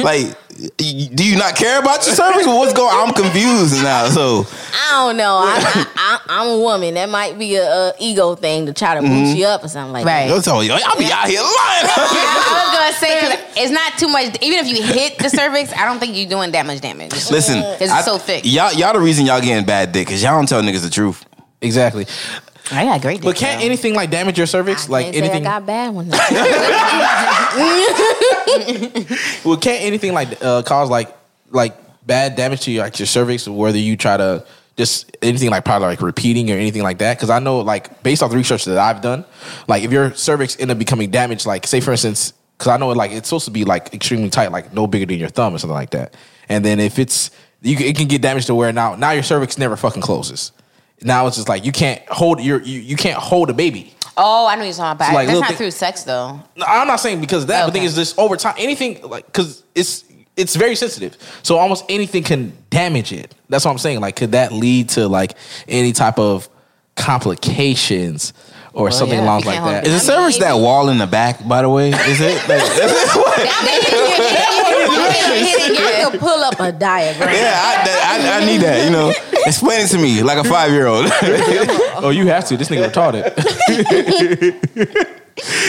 like, 0.04 0.26
y- 0.26 0.51
do 0.76 1.24
you 1.24 1.36
not 1.36 1.56
care 1.56 1.80
about 1.80 2.04
your 2.06 2.14
cervix? 2.14 2.46
Well, 2.46 2.58
what's 2.58 2.72
going? 2.72 2.94
I'm 2.94 3.12
confused 3.14 3.82
now. 3.82 4.08
So 4.08 4.46
I 4.72 4.90
don't 5.06 5.16
know. 5.16 5.38
I, 5.42 5.56
I, 5.56 5.86
I, 5.96 6.20
I'm 6.28 6.48
a 6.48 6.58
woman. 6.58 6.94
That 6.94 7.08
might 7.08 7.38
be 7.38 7.56
a, 7.56 7.64
a 7.64 7.92
ego 7.98 8.34
thing 8.34 8.66
to 8.66 8.72
try 8.72 8.94
to 8.94 9.00
boost 9.00 9.12
mm-hmm. 9.12 9.36
you 9.38 9.46
up 9.46 9.64
or 9.64 9.68
something 9.68 9.92
like 9.92 10.04
Right. 10.06 10.28
that. 10.28 10.34
that's 10.34 10.48
all. 10.48 10.62
Y'all 10.62 10.76
be 10.98 11.10
out 11.10 11.26
here 11.28 11.40
lying. 11.40 11.86
I 11.88 12.68
was 12.68 12.78
gonna 12.78 12.98
say 12.98 13.20
'cause 13.46 13.56
it's 13.56 13.72
not 13.72 13.98
too 13.98 14.08
much. 14.08 14.36
Even 14.42 14.64
if 14.64 14.68
you 14.68 14.82
hit 14.82 15.18
the 15.18 15.30
cervix, 15.30 15.72
I 15.72 15.84
don't 15.84 15.98
think 15.98 16.16
you're 16.16 16.28
doing 16.28 16.52
that 16.52 16.66
much 16.66 16.80
damage. 16.80 17.12
Listen, 17.30 17.58
it's 17.80 17.92
I- 17.92 18.02
so 18.02 18.18
thick. 18.18 18.44
Y'all, 18.44 18.72
y'all 18.72 18.92
the 18.92 19.00
reason 19.00 19.26
y'all 19.26 19.40
getting 19.40 19.64
bad 19.64 19.92
dick 19.92 20.06
because 20.06 20.22
y'all 20.22 20.32
don't 20.36 20.48
tell 20.48 20.62
niggas 20.62 20.82
the 20.82 20.90
truth. 20.90 21.24
Exactly. 21.60 22.06
I 22.70 22.84
got 22.84 23.02
great. 23.02 23.22
But 23.22 23.36
can't 23.36 23.62
anything 23.62 23.94
like 23.94 24.10
damage 24.10 24.38
your 24.38 24.46
cervix? 24.46 24.88
I 24.88 24.92
Like 24.92 25.04
can't 25.06 25.14
say 25.16 25.20
anything? 25.22 25.46
I 25.46 25.50
got 25.50 25.66
bad 25.66 25.94
ones. 25.94 26.10
well, 29.44 29.56
can't 29.56 29.82
anything 29.82 30.12
like 30.14 30.42
uh, 30.42 30.62
cause 30.62 30.90
like 30.90 31.14
like 31.50 31.76
bad 32.06 32.36
damage 32.36 32.62
to 32.62 32.70
your 32.70 32.84
like 32.84 32.98
your 32.98 33.06
cervix? 33.06 33.48
Whether 33.48 33.78
you 33.78 33.96
try 33.96 34.16
to 34.16 34.44
just 34.76 35.14
anything 35.22 35.50
like 35.50 35.64
probably 35.64 35.88
like 35.88 36.02
repeating 36.02 36.50
or 36.50 36.54
anything 36.54 36.82
like 36.82 36.98
that? 36.98 37.16
Because 37.16 37.30
I 37.30 37.38
know 37.40 37.60
like 37.60 38.02
based 38.02 38.22
off 38.22 38.30
the 38.30 38.36
research 38.36 38.64
that 38.66 38.78
I've 38.78 39.00
done, 39.02 39.24
like 39.68 39.82
if 39.82 39.92
your 39.92 40.14
cervix 40.14 40.58
end 40.58 40.70
up 40.70 40.78
becoming 40.78 41.10
damaged, 41.10 41.46
like 41.46 41.66
say 41.66 41.80
for 41.80 41.90
instance, 41.92 42.32
because 42.56 42.68
I 42.68 42.76
know 42.76 42.88
like 42.90 43.10
it's 43.12 43.28
supposed 43.28 43.46
to 43.46 43.50
be 43.50 43.64
like 43.64 43.92
extremely 43.92 44.30
tight, 44.30 44.52
like 44.52 44.72
no 44.72 44.86
bigger 44.86 45.06
than 45.06 45.18
your 45.18 45.28
thumb 45.28 45.54
or 45.54 45.58
something 45.58 45.74
like 45.74 45.90
that. 45.90 46.14
And 46.48 46.64
then 46.64 46.80
if 46.80 46.98
it's 46.98 47.30
you, 47.60 47.76
can- 47.76 47.86
it 47.86 47.96
can 47.96 48.08
get 48.08 48.22
damaged 48.22 48.46
to 48.48 48.54
where 48.54 48.72
now 48.72 48.94
now 48.94 49.10
your 49.10 49.22
cervix 49.22 49.58
never 49.58 49.76
fucking 49.76 50.02
closes. 50.02 50.52
Now 51.04 51.26
it's 51.26 51.36
just 51.36 51.48
like 51.48 51.64
you 51.64 51.72
can't 51.72 52.00
hold 52.08 52.40
your 52.40 52.60
you, 52.62 52.80
you 52.80 52.96
can't 52.96 53.18
hold 53.18 53.50
a 53.50 53.54
baby. 53.54 53.94
Oh, 54.16 54.46
I 54.46 54.56
know 54.56 54.64
you're 54.64 54.74
talking 54.74 54.96
about. 54.96 55.08
So, 55.08 55.14
like, 55.14 55.26
That's 55.26 55.40
not 55.40 55.48
thing- 55.48 55.56
through 55.56 55.70
sex 55.70 56.02
though. 56.04 56.40
No, 56.56 56.66
I'm 56.66 56.86
not 56.86 57.00
saying 57.00 57.20
because 57.20 57.44
of 57.44 57.48
that, 57.48 57.62
but 57.62 57.66
the 57.66 57.72
thing 57.72 57.84
is 57.84 57.94
just 57.94 58.18
over 58.18 58.36
time, 58.36 58.54
anything 58.58 59.00
like 59.02 59.26
because 59.26 59.62
it's 59.74 60.04
it's 60.36 60.54
very 60.56 60.76
sensitive, 60.76 61.16
so 61.42 61.56
almost 61.58 61.84
anything 61.88 62.22
can 62.22 62.52
damage 62.70 63.12
it. 63.12 63.34
That's 63.48 63.64
what 63.64 63.70
I'm 63.70 63.78
saying. 63.78 64.00
Like, 64.00 64.16
could 64.16 64.32
that 64.32 64.52
lead 64.52 64.90
to 64.90 65.08
like 65.08 65.34
any 65.68 65.92
type 65.92 66.18
of 66.18 66.48
complications 66.94 68.32
or 68.74 68.90
something 68.90 69.18
yeah, 69.18 69.24
along 69.24 69.40
you 69.40 69.46
like 69.46 69.54
can't 69.56 69.64
hold 69.64 69.74
that? 69.76 69.86
it. 69.86 69.92
Is 69.92 70.00
the 70.00 70.12
cervix 70.12 70.38
that 70.38 70.54
wall 70.54 70.88
in 70.88 70.98
the 70.98 71.06
back? 71.06 71.46
By 71.46 71.62
the 71.62 71.68
way, 71.68 71.90
is 71.90 72.20
it? 72.20 72.40
Like, 72.48 72.60
I 74.94 75.81
could 76.12 76.20
pull 76.20 76.28
up 76.44 76.60
a 76.60 76.70
diagram. 76.72 77.34
yeah, 77.34 77.60
I, 77.60 78.30
I, 78.38 78.40
I 78.42 78.44
need 78.46 78.58
that. 78.62 78.84
You 78.84 78.90
know, 78.90 79.10
explain 79.46 79.80
it 79.80 79.88
to 79.88 79.98
me 79.98 80.22
like 80.22 80.38
a 80.38 80.44
five 80.48 80.70
year 80.70 80.86
old. 80.86 81.06
oh, 82.04 82.10
you 82.14 82.26
have 82.28 82.46
to. 82.46 82.56
This 82.56 82.68
nigga 82.68 82.88
retarded. 82.90 83.32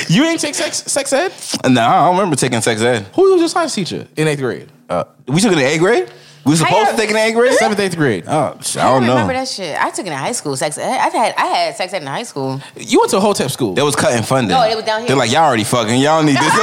you 0.09 0.23
ain't 0.25 0.39
take 0.41 0.55
sex 0.55 0.77
sex 0.83 1.11
ed? 1.13 1.31
nah, 1.69 1.81
I 1.87 2.05
don't 2.05 2.15
remember 2.17 2.35
taking 2.35 2.61
sex 2.61 2.81
ed. 2.81 3.03
Who 3.15 3.31
was 3.31 3.39
your 3.41 3.49
science 3.49 3.73
teacher 3.73 4.07
in 4.15 4.27
eighth 4.27 4.39
grade? 4.39 4.69
Uh, 4.89 5.05
we 5.27 5.41
took 5.41 5.51
it 5.53 5.57
in 5.57 5.63
eighth 5.65 5.79
grade. 5.79 6.11
We 6.45 6.51
were 6.51 6.57
supposed 6.57 6.91
to 6.91 6.97
take 6.97 7.09
it 7.09 7.15
in 7.15 7.17
eighth 7.17 7.35
grade. 7.35 7.53
Seventh, 7.53 7.79
eighth 7.79 7.95
grade. 7.95 8.25
Oh, 8.27 8.57
shit, 8.61 8.81
I 8.81 8.87
I 8.87 8.91
don't 8.91 8.99
don't 9.01 9.07
know. 9.07 9.13
remember 9.13 9.33
that 9.33 9.47
shit. 9.47 9.81
I 9.81 9.89
took 9.91 10.05
it 10.05 10.11
in 10.11 10.17
high 10.17 10.33
school. 10.33 10.57
Sex. 10.57 10.77
ed. 10.77 10.83
I've 10.99 11.13
had 11.13 11.33
I 11.37 11.45
had 11.45 11.75
sex 11.77 11.93
ed 11.93 12.01
in 12.01 12.07
high 12.07 12.23
school. 12.23 12.59
You 12.75 12.99
went 12.99 13.11
to 13.11 13.17
a 13.17 13.21
hotep 13.21 13.49
school. 13.49 13.73
That 13.75 13.85
was 13.85 13.95
cutting 13.95 14.23
funding. 14.23 14.49
No, 14.49 14.61
it 14.63 14.75
was 14.75 14.83
down 14.83 14.99
here. 14.99 15.07
They're 15.07 15.17
like, 15.17 15.31
y'all 15.31 15.43
already 15.45 15.63
fucking. 15.63 16.01
Y'all 16.01 16.21
need 16.21 16.35
this. 16.35 16.53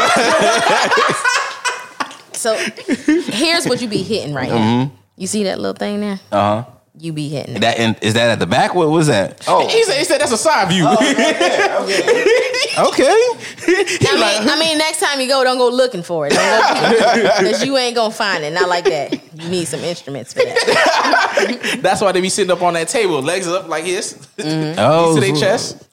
So 2.41 2.57
here's 2.57 3.67
what 3.67 3.83
you 3.83 3.89
be 3.89 4.03
hitting 4.03 4.35
right 4.35 4.49
now. 4.49 4.91
You 5.17 5.27
see 5.27 5.45
that 5.45 5.59
little 5.61 5.75
thing 5.75 6.01
there? 6.01 6.21
uh 6.33 6.63
huh. 6.63 6.65
You 6.99 7.13
be 7.15 7.29
hitting. 7.31 7.57
it. 7.57 7.61
That 7.61 7.79
in, 7.79 7.95
is 8.03 8.13
that 8.15 8.31
at 8.31 8.41
the 8.41 8.47
back? 8.47 8.75
What 8.75 8.91
was 8.91 9.07
that? 9.07 9.43
Oh, 9.49 9.67
he 9.67 9.85
said, 9.85 9.99
he 9.99 10.05
said 10.05 10.21
that's 10.21 10.33
a 10.33 10.37
side 10.37 10.69
view. 10.69 10.85
okay. 12.79 13.07
I 13.09 14.15
mean, 14.15 14.49
I 14.49 14.57
mean, 14.59 14.77
next 14.77 15.01
time 15.01 15.19
you 15.21 15.27
go, 15.29 15.43
don't 15.43 15.57
go 15.57 15.69
looking 15.71 16.03
for 16.03 16.27
it. 16.27 16.31
Because 16.31 17.65
you 17.67 17.77
ain't 17.79 17.95
gonna 17.97 18.13
find 18.13 18.45
it. 18.45 18.53
Not 18.53 18.69
like 18.69 18.85
that. 18.85 19.13
You 19.35 19.49
need 19.49 19.67
some 19.67 19.81
instruments 19.81 20.35
for 20.35 20.41
that. 20.41 21.79
that's 21.83 22.01
why 22.03 22.13
they 22.13 22.21
be 22.21 22.29
sitting 22.29 22.51
up 22.51 22.61
on 22.61 22.75
that 22.75 22.89
table, 22.89 23.23
legs 23.23 23.47
up 23.47 23.69
like 23.69 23.85
this. 23.85 24.29
Oh, 24.39 25.15
to 25.15 25.21
their 25.21 25.35
chest. 25.35 25.87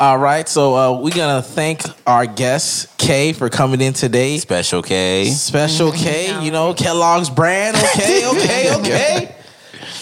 All 0.00 0.16
right, 0.16 0.48
so 0.48 0.74
uh, 0.76 0.98
we're 0.98 1.14
gonna 1.14 1.42
thank 1.42 1.82
our 2.06 2.24
guest 2.24 2.96
Kay 2.96 3.34
for 3.34 3.50
coming 3.50 3.82
in 3.82 3.92
today. 3.92 4.38
Special 4.38 4.80
K. 4.80 5.26
Special 5.26 5.92
K, 5.92 6.40
you 6.42 6.50
know 6.50 6.72
Kellogg's 6.72 7.28
brand. 7.28 7.76
Okay, 7.76 8.26
okay, 8.26 8.74
okay. 8.76 9.36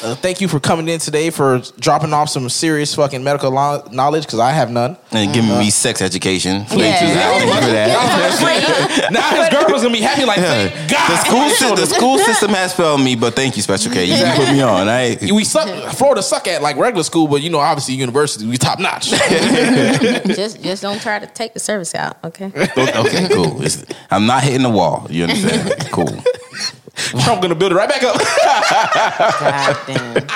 Uh, 0.02 0.14
thank 0.14 0.40
you 0.40 0.46
for 0.46 0.60
coming 0.60 0.86
in 0.88 1.00
today 1.00 1.28
for 1.30 1.60
dropping 1.80 2.12
off 2.12 2.28
some 2.28 2.48
serious 2.48 2.94
fucking 2.94 3.24
medical 3.24 3.50
lo- 3.50 3.82
knowledge 3.90 4.24
because 4.26 4.38
I 4.38 4.52
have 4.52 4.70
none. 4.70 4.96
And 5.10 5.32
giving 5.34 5.50
me 5.58 5.70
sex 5.70 6.00
education. 6.00 6.64
Thank 6.66 6.80
Yeah. 6.82 7.08
you. 7.08 7.14
Thank 7.14 7.44
you 7.44 7.66
for 7.66 7.72
that. 7.72 9.08
now 9.10 9.30
his 9.42 9.48
girlfriend's 9.48 9.82
gonna 9.82 9.92
be 9.94 10.00
happy 10.00 10.24
like, 10.24 10.38
thank 10.38 10.90
God. 10.90 11.10
The 11.10 11.16
school, 11.16 11.48
sy- 11.50 11.74
the 11.74 11.86
school 11.86 12.18
system 12.18 12.50
has 12.50 12.72
failed 12.72 13.00
me, 13.00 13.16
but 13.16 13.34
thank 13.34 13.56
you, 13.56 13.62
Special 13.62 13.92
K. 13.92 14.04
You 14.04 14.14
can 14.14 14.36
put 14.36 14.52
me 14.52 14.62
on. 14.62 14.88
I, 14.88 15.18
we 15.32 15.44
suck. 15.44 15.68
Florida 15.94 16.22
suck 16.22 16.46
at 16.46 16.62
like 16.62 16.76
regular 16.76 17.02
school, 17.02 17.26
but 17.26 17.42
you 17.42 17.50
know, 17.50 17.58
obviously 17.58 17.94
university 17.94 18.46
we 18.46 18.56
top 18.56 18.78
notch. 18.78 19.10
just, 19.10 20.62
just 20.62 20.82
don't 20.82 21.00
try 21.02 21.18
to 21.18 21.26
take 21.26 21.54
the 21.54 21.60
service 21.60 21.94
out. 21.94 22.18
Okay. 22.24 22.46
okay, 22.54 23.28
cool. 23.32 23.56
It's- 23.62 23.84
I'm 24.10 24.26
not 24.26 24.42
hitting 24.44 24.62
the 24.62 24.70
wall. 24.70 25.06
You 25.10 25.24
understand? 25.24 25.90
Cool. 25.90 26.08
Trump 27.22 27.42
gonna 27.42 27.54
build 27.54 27.72
it 27.72 27.76
right 27.76 27.88
back 27.88 28.02
up. 28.02 28.16
God 29.40 29.76
damn. 29.86 30.28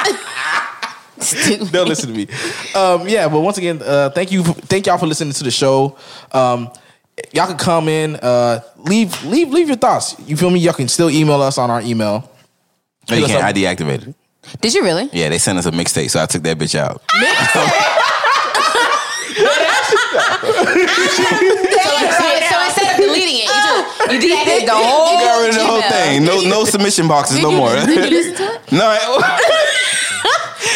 Stupid. 1.23 1.69
They'll 1.69 1.87
listen 1.87 2.13
to 2.13 2.17
me. 2.17 2.27
Um, 2.75 3.09
yeah, 3.09 3.29
but 3.29 3.41
once 3.41 3.59
again, 3.59 3.81
uh, 3.85 4.11
thank 4.11 4.33
you, 4.33 4.43
thank 4.43 4.87
y'all 4.87 4.99
for 4.99 5.07
listening 5.07 5.33
to 5.35 5.45
the 5.45 5.51
show. 5.51 5.97
Um, 6.33 6.71
y'all 7.33 7.47
can 7.47 7.57
come 7.57 7.89
in, 7.89 8.17
uh, 8.17 8.61
leave, 8.77 9.23
leave, 9.25 9.51
leave 9.51 9.69
your 9.69 9.77
thoughts. 9.77 10.17
You 10.27 10.37
feel 10.37 10.51
me? 10.51 10.59
Y'all 10.59 10.73
can 10.73 10.89
still 10.89 11.11
email 11.11 11.41
us 11.41 11.59
on 11.59 11.71
our 11.71 11.81
email. 11.83 12.29
No, 13.11 13.17
you 13.17 13.27
can't. 13.27 13.45
I 13.45 13.53
deactivated 13.53 14.09
it. 14.09 14.17
Did 14.61 14.75
you 14.75 14.83
really? 14.83 15.09
Yeah, 15.13 15.29
they 15.29 15.39
sent 15.39 15.59
us 15.59 15.67
a 15.67 15.71
mixtape, 15.71 16.11
so 16.11 16.21
I 16.21 16.27
took 16.27 16.43
that 16.43 16.59
bitch 16.59 16.75
out. 16.75 17.01
So, 17.53 17.61
so, 20.43 22.27
so 22.51 22.57
instead 22.67 22.89
of 22.91 22.92
deleting 23.07 23.37
it, 23.43 23.47
you 23.47 23.63
just 23.67 24.13
you 24.13 24.19
deactivated 24.31 24.67
the 24.67 24.73
whole. 24.75 25.19
Got 25.19 25.41
rid 25.41 25.49
of 25.51 25.55
the 25.57 25.67
whole 25.67 25.83
Gmail. 25.83 25.91
thing. 25.91 26.25
No, 26.25 26.41
no 26.43 26.65
submission 26.65 27.09
boxes 27.09 27.41
no 27.43 27.51
more. 27.53 27.75
Did 27.75 27.89
you 28.11 28.19
listen 28.19 28.35
to 28.37 28.55
it? 28.55 28.73
No. 28.73 28.87
I- 28.87 29.69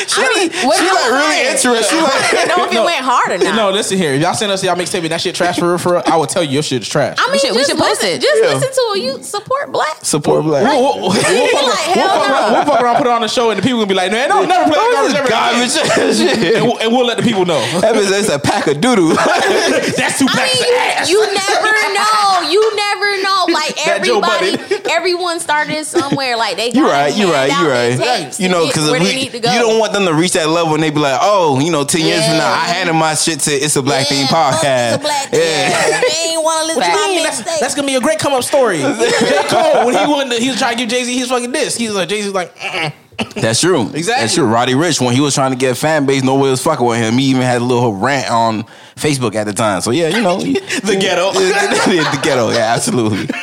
she 0.08 0.20
like, 0.20 0.52
what 0.64 0.78
she 0.78 0.84
like 0.84 1.10
really 1.12 1.40
interested. 1.48 1.84
She 1.90 2.00
like, 2.00 2.12
I 2.34 2.44
know 2.48 2.64
if 2.66 2.72
it 2.72 2.82
went 2.82 3.04
hard 3.04 3.30
or 3.32 3.38
not. 3.38 3.54
No, 3.54 3.70
listen 3.70 3.96
here. 3.98 4.14
If 4.14 4.22
y'all 4.22 4.34
send 4.34 4.50
us 4.50 4.62
y'all 4.64 4.74
mixtape 4.74 5.02
and 5.02 5.10
that 5.12 5.20
shit 5.20 5.34
trash 5.34 5.58
for 5.58 5.68
real, 5.68 5.78
for 5.78 5.92
real, 5.94 6.02
I 6.06 6.16
will 6.16 6.26
tell 6.26 6.42
you 6.42 6.50
your 6.50 6.62
shit 6.62 6.82
is 6.82 6.88
trash. 6.88 7.16
I 7.20 7.30
mean, 7.30 7.38
should- 7.40 7.52
we 7.52 7.58
just 7.58 7.70
should 7.70 7.78
post 7.78 8.02
listen, 8.02 8.16
it. 8.18 8.20
Just 8.22 8.42
Yeah. 8.42 8.54
listen 8.54 8.70
to 8.72 8.84
it. 8.96 9.02
You 9.02 9.22
support 9.22 9.70
black. 9.72 9.96
support 10.04 10.42
black. 10.44 10.64
We'll, 10.64 10.82
we'll, 11.00 11.10
we'll, 11.10 11.12
fuck, 11.12 11.22
like, 11.30 11.32
we'll, 11.32 11.72
hell 11.94 12.08
fuck 12.08 12.30
around, 12.30 12.52
we'll 12.52 12.64
fuck 12.64 12.80
around, 12.82 12.96
put 12.96 13.06
it 13.06 13.12
on 13.12 13.20
the 13.22 13.28
show, 13.28 13.50
and 13.50 13.58
the 13.58 13.62
people 13.62 13.78
gonna 13.78 13.88
be 13.88 13.94
like, 13.94 14.10
"Man, 14.10 14.28
no, 14.28 14.44
never 14.44 14.64
play 14.70 14.74
that 14.78 14.90
garbage 14.92 15.14
ever." 15.16 15.28
Garbage. 15.28 16.16
Shit. 16.16 16.56
And 16.56 16.64
we'll, 16.66 16.78
and 16.78 16.92
we'll 16.92 17.06
let 17.06 17.16
the 17.18 17.22
people 17.22 17.44
know. 17.46 17.60
That 17.80 17.94
bitch, 17.94 18.10
that's 18.10 18.28
a 18.28 18.38
pack 18.38 18.66
of 18.66 18.80
doo 18.80 18.96
doo. 18.96 19.08
That's 19.14 20.18
two 20.18 20.26
I 20.28 20.34
packs 20.34 20.60
of 20.60 20.66
ass. 20.66 21.10
you, 21.10 21.20
you 21.20 21.26
never 21.34 21.72
know. 21.94 22.15
You 22.50 22.76
never 22.76 23.22
know. 23.22 23.32
Like 23.56 23.86
everybody, 23.86 24.56
everyone 24.90 25.40
started 25.40 25.84
somewhere. 25.84 26.36
Like 26.36 26.56
they 26.56 26.70
got 26.72 26.78
You 26.78 26.86
right, 26.88 27.16
You're 27.16 27.30
right, 27.30 27.46
you 27.48 27.54
out 27.54 27.96
their 27.98 27.98
right. 27.98 28.40
You 28.40 28.48
know, 28.48 28.66
because 28.66 28.90
we, 28.90 28.98
they 28.98 29.14
need 29.14 29.32
to 29.32 29.40
go. 29.40 29.52
you 29.52 29.58
don't 29.60 29.78
want 29.78 29.92
them 29.92 30.04
to 30.06 30.12
reach 30.14 30.32
that 30.32 30.48
level 30.48 30.74
and 30.74 30.82
they 30.82 30.90
be 30.90 30.98
like, 30.98 31.18
oh, 31.22 31.58
you 31.60 31.70
know, 31.70 31.84
ten 31.84 32.02
years 32.02 32.24
from 32.26 32.36
now, 32.38 32.52
I 32.52 32.66
handed 32.66 32.94
my 32.94 33.14
shit 33.14 33.40
to 33.40 33.50
It's 33.52 33.76
a 33.76 33.82
Black 33.82 34.08
Thing 34.08 34.20
Yeah, 34.22 34.26
fuck 34.26 34.54
podcast. 34.60 34.92
the 34.92 34.98
black 34.98 35.32
yeah. 35.32 35.38
yeah. 35.40 36.00
They 36.00 36.30
ain't 36.32 36.42
want 36.42 36.60
to 36.60 36.66
listen 36.66 36.82
to 36.82 36.88
What 36.88 36.98
you 36.98 37.06
my 37.06 37.14
mean? 37.14 37.22
That's, 37.24 37.60
that's 37.60 37.74
gonna 37.74 37.86
be 37.86 37.94
a 37.94 38.00
great 38.00 38.18
come 38.18 38.32
up 38.34 38.42
story. 38.44 38.78
J. 38.80 39.42
Cole, 39.48 39.86
when 39.86 39.94
he 39.96 40.06
wanted, 40.12 40.36
to, 40.36 40.42
he 40.42 40.48
was 40.50 40.58
trying 40.58 40.76
to 40.76 40.82
give 40.82 40.88
Jay 40.90 41.04
Z 41.04 41.16
his 41.16 41.28
fucking 41.28 41.52
disc. 41.52 41.78
He 41.78 41.86
was 41.86 41.96
like, 41.96 42.08
Jay 42.08 42.22
Z's 42.22 42.32
like, 42.34 42.54
"Mm-mm." 42.56 42.92
That's 43.34 43.60
true. 43.60 43.82
Exactly. 43.82 44.02
That's 44.04 44.34
true. 44.34 44.44
Roddy 44.46 44.74
Ricch, 44.74 45.00
when 45.00 45.14
he 45.14 45.20
was 45.20 45.34
trying 45.34 45.52
to 45.52 45.56
get 45.56 45.72
a 45.72 45.74
fan 45.74 46.06
base, 46.06 46.22
nobody 46.22 46.50
was 46.50 46.62
fucking 46.62 46.84
with 46.84 46.98
him. 46.98 47.14
He 47.18 47.26
even 47.26 47.42
had 47.42 47.60
a 47.60 47.64
little 47.64 47.94
rant 47.94 48.30
on 48.30 48.64
Facebook 48.96 49.34
at 49.34 49.44
the 49.44 49.52
time. 49.52 49.80
So 49.80 49.90
yeah, 49.90 50.08
you 50.08 50.22
know, 50.22 50.38
the 50.40 50.96
ghetto. 51.00 51.32
the 51.32 52.20
ghetto. 52.22 52.50
Yeah, 52.50 52.74
absolutely. 52.74 53.28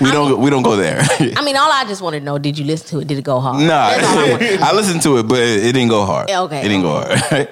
We 0.00 0.10
don't 0.10 0.40
we 0.40 0.50
don't 0.50 0.62
go 0.62 0.76
there. 0.76 0.98
I 1.00 1.42
mean, 1.42 1.56
all 1.56 1.70
I 1.70 1.84
just 1.86 2.02
want 2.02 2.14
to 2.14 2.20
know: 2.20 2.38
Did 2.38 2.58
you 2.58 2.64
listen 2.64 2.88
to 2.88 3.00
it? 3.00 3.08
Did 3.08 3.18
it 3.18 3.24
go 3.24 3.40
hard? 3.40 3.62
Nah, 3.62 3.88
I. 3.90 4.58
I 4.70 4.74
listened 4.74 5.02
to 5.02 5.18
it, 5.18 5.22
but 5.24 5.38
it, 5.38 5.64
it 5.66 5.72
didn't 5.72 5.88
go 5.88 6.04
hard. 6.04 6.30
Okay. 6.30 6.60
it 6.60 6.68
didn't 6.68 6.82
go 6.82 7.00
hard. 7.02 7.48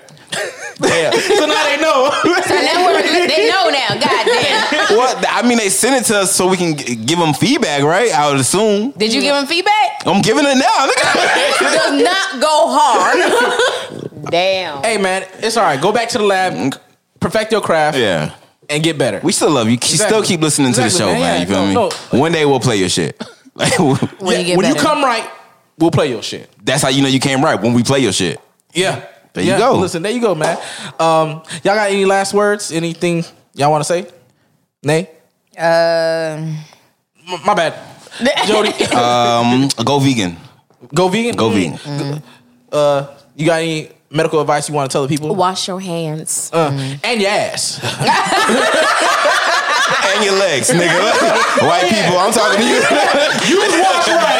Damn. 0.78 1.12
So 1.20 1.46
now 1.46 1.64
they 1.64 1.76
know. 1.80 2.10
So 2.44 2.54
now 2.54 2.84
we're, 2.86 3.02
they 3.02 3.48
know 3.48 3.70
now. 3.70 3.88
God 3.94 4.26
damn. 4.26 4.64
What? 4.96 5.24
I 5.28 5.46
mean, 5.46 5.58
they 5.58 5.68
send 5.70 5.96
it 5.96 6.04
to 6.06 6.18
us 6.20 6.32
so 6.34 6.46
we 6.48 6.56
can 6.56 6.76
g- 6.76 6.94
give 6.96 7.18
them 7.18 7.32
feedback, 7.34 7.82
right? 7.82 8.12
I 8.12 8.30
would 8.30 8.40
assume. 8.40 8.90
Did 8.92 9.12
you 9.14 9.20
give 9.22 9.34
them 9.34 9.46
feedback? 9.46 10.02
I'm 10.06 10.20
giving 10.22 10.44
it 10.44 10.56
now. 10.56 10.86
Look 10.86 10.98
at 10.98 11.60
Does 11.60 12.02
not 12.02 12.40
go 12.40 12.68
hard. 12.68 14.30
Damn. 14.30 14.82
Hey 14.82 14.98
man, 14.98 15.26
it's 15.38 15.56
all 15.56 15.64
right. 15.64 15.80
Go 15.80 15.92
back 15.92 16.08
to 16.10 16.18
the 16.18 16.24
lab, 16.24 16.78
perfect 17.20 17.52
your 17.52 17.60
craft, 17.60 17.96
Yeah. 17.98 18.34
and 18.68 18.82
get 18.82 18.98
better. 18.98 19.20
We 19.22 19.32
still 19.32 19.50
love 19.50 19.68
you. 19.68 19.76
Keep- 19.78 20.00
Still 20.00 20.22
keep 20.22 20.40
listening 20.40 20.72
to 20.74 20.80
the 20.82 20.90
show, 20.90 21.06
man. 21.06 21.20
man. 21.20 21.40
You 21.40 21.46
feel 21.46 21.66
no, 21.66 21.88
me? 21.88 21.96
no. 22.12 22.18
One 22.20 22.32
day 22.32 22.44
we'll 22.44 22.60
play 22.60 22.76
your 22.76 22.88
shit. 22.88 23.20
Like, 23.54 23.78
When 23.78 23.96
Yeah, 24.20 24.38
you 24.38 24.44
get 24.44 24.56
when 24.58 24.66
you 24.66 24.74
come 24.74 25.02
right, 25.04 25.28
we'll 25.78 25.90
play 25.92 26.08
your 26.10 26.22
shit. 26.22 26.50
that's 26.64 26.82
how 26.82 26.88
you 26.88 27.02
know 27.02 27.08
you 27.08 27.20
came 27.20 27.42
right 27.42 27.60
when 27.60 27.72
we 27.72 27.82
play 27.84 28.00
your 28.00 28.12
shit. 28.12 28.40
Yeah. 28.74 29.04
There 29.34 29.44
you 29.44 29.58
go. 29.58 29.76
Listen, 29.78 30.02
there 30.02 30.12
you 30.12 30.20
go, 30.20 30.34
man. 30.34 30.56
Um, 30.98 31.42
y'all 31.62 31.74
got 31.74 31.90
any 31.90 32.04
last 32.04 32.32
words? 32.32 32.70
Anything 32.72 33.24
y'all 33.54 33.70
want 33.70 33.82
to 33.82 33.88
say? 33.88 34.06
Nay? 34.82 35.10
Uh, 35.58 36.38
M- 37.26 37.40
my 37.44 37.54
bad. 37.54 37.74
Jody, 38.46 38.70
Um, 38.94 39.68
go 39.84 39.98
vegan. 39.98 40.36
go 40.94 41.08
vegan? 41.08 41.34
Go 41.34 41.50
Mm. 41.50 41.54
vegan. 41.54 42.22
Uh, 42.70 43.06
you 43.34 43.46
got 43.46 43.60
any 43.60 43.90
medical 44.10 44.40
advice 44.40 44.68
you 44.68 44.74
want 44.74 44.88
to 44.90 44.94
tell 44.94 45.02
the 45.02 45.08
people? 45.08 45.34
Wash 45.34 45.66
your 45.66 45.80
hands. 45.80 46.50
Uh, 46.52 46.70
And 47.02 47.20
your 47.20 47.30
ass. 47.30 47.80
And 50.14 50.24
your 50.24 50.34
legs, 50.38 50.70
nigga. 50.70 51.00
White 51.66 51.88
people, 51.90 52.18
I'm 52.18 52.32
talking 52.32 52.60
to 52.60 52.66
you. 52.66 52.80
get 52.80 52.92
a 52.92 53.82
washcloth. 53.82 54.33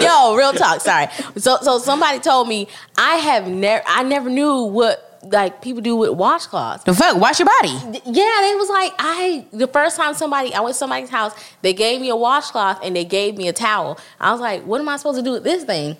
Yo, 0.00 0.34
real 0.36 0.52
talk. 0.52 0.80
Sorry. 0.80 1.08
So 1.38 1.58
so 1.62 1.78
somebody 1.78 2.18
told 2.18 2.48
me 2.48 2.68
I 2.96 3.16
have 3.16 3.46
never 3.48 3.82
I 3.86 4.02
never 4.02 4.30
knew 4.30 4.62
what 4.64 5.08
like 5.24 5.62
people 5.62 5.80
do 5.80 5.94
with 5.96 6.10
washcloths. 6.10 6.84
the 6.84 6.94
fuck? 6.94 7.16
Wash 7.16 7.38
your 7.38 7.46
body. 7.46 8.00
Yeah, 8.04 8.38
they 8.40 8.54
was 8.56 8.68
like 8.68 8.92
I 8.98 9.46
the 9.52 9.66
first 9.68 9.96
time 9.96 10.14
somebody 10.14 10.52
I 10.54 10.60
went 10.60 10.74
to 10.74 10.78
somebody's 10.78 11.10
house, 11.10 11.32
they 11.62 11.72
gave 11.72 12.00
me 12.00 12.08
a 12.08 12.16
washcloth 12.16 12.80
and 12.82 12.96
they 12.96 13.04
gave 13.04 13.36
me 13.36 13.48
a 13.48 13.52
towel. 13.52 13.98
I 14.20 14.32
was 14.32 14.40
like, 14.40 14.64
what 14.64 14.80
am 14.80 14.88
I 14.88 14.96
supposed 14.96 15.18
to 15.18 15.24
do 15.24 15.32
with 15.32 15.44
this 15.44 15.64
thing? 15.64 15.96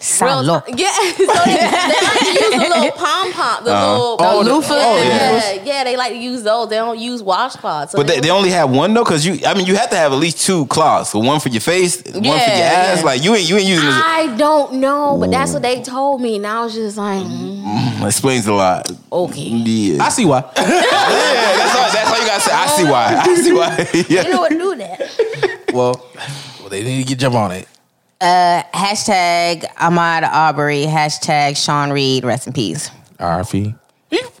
Real 0.00 0.42
Salop. 0.42 0.64
Yeah, 0.76 0.90
so 0.92 1.26
they, 1.26 1.26
they 1.26 2.00
like 2.00 2.20
to 2.20 2.32
use 2.32 2.50
the 2.50 2.58
little 2.58 2.90
pom 2.96 3.32
pom, 3.34 3.64
the 3.64 3.70
little 3.70 4.16
Oh, 4.18 4.42
the- 4.42 4.54
loofah? 4.54 4.72
oh, 4.74 4.96
yeah, 4.96 5.52
yeah. 5.54 5.62
yeah, 5.62 5.84
they 5.84 5.94
like 5.96 6.12
to 6.12 6.18
use 6.18 6.42
those. 6.42 6.70
They 6.70 6.76
don't 6.76 6.98
use 6.98 7.22
washcloths. 7.22 7.90
So 7.90 7.98
But 7.98 8.06
they, 8.06 8.20
they 8.20 8.30
only 8.30 8.48
have 8.50 8.70
one 8.70 8.94
though, 8.94 9.04
cause 9.04 9.26
you. 9.26 9.38
I 9.46 9.52
mean, 9.52 9.66
you 9.66 9.76
have 9.76 9.90
to 9.90 9.96
have 9.96 10.12
at 10.12 10.18
least 10.18 10.40
two 10.46 10.64
cloths. 10.66 11.10
So 11.10 11.18
one 11.18 11.38
for 11.38 11.50
your 11.50 11.60
face, 11.60 12.02
one 12.02 12.14
for 12.14 12.18
your 12.20 12.34
Yeah, 12.34 12.40
ass. 12.94 12.98
yeah. 13.00 13.04
Like 13.04 13.22
you 13.22 13.34
ain't 13.34 13.46
you 13.48 13.56
ain't 13.58 13.66
using 13.66 13.84
this. 13.86 13.94
I 14.02 14.34
don't 14.38 14.74
know, 14.74 15.18
but 15.20 15.30
that's 15.30 15.52
what 15.52 15.60
they 15.62 15.82
told 15.82 16.22
me, 16.22 16.36
and 16.36 16.46
I 16.46 16.64
was 16.64 16.72
just 16.74 16.96
like, 16.96 17.22
mm, 17.22 18.06
Explains 18.06 18.46
a 18.46 18.54
lot. 18.54 18.90
okay. 19.12 19.40
Yeah, 19.42 20.02
I 20.02 20.08
see 20.08 20.24
why. 20.24 20.38
yeah. 20.56 20.64
That's 20.64 21.76
all. 21.76 21.92
That's 21.92 22.10
all 22.10 22.18
you 22.20 22.26
gotta 22.26 22.40
say. 22.40 22.52
I 22.52 22.66
see 22.68 22.84
why. 22.84 23.22
I 23.22 23.34
see 23.34 23.52
why. 23.52 23.88
yeah. 24.08 24.22
You 24.26 24.32
know 24.32 24.40
what 24.40 24.50
do 24.50 24.76
that? 24.76 25.70
well, 25.74 26.06
well, 26.60 26.68
they 26.70 26.82
need 26.82 27.02
to 27.02 27.08
get 27.08 27.18
jump 27.18 27.34
on 27.34 27.52
it. 27.52 27.68
Uh, 28.20 28.62
hashtag 28.74 29.64
Ahmaud 29.76 30.22
Arbery. 30.24 30.84
Hashtag 30.84 31.56
Sean 31.56 31.90
Reed. 31.90 32.24
Rest 32.24 32.46
in 32.46 32.52
peace. 32.52 32.90
RFE. 33.18 33.78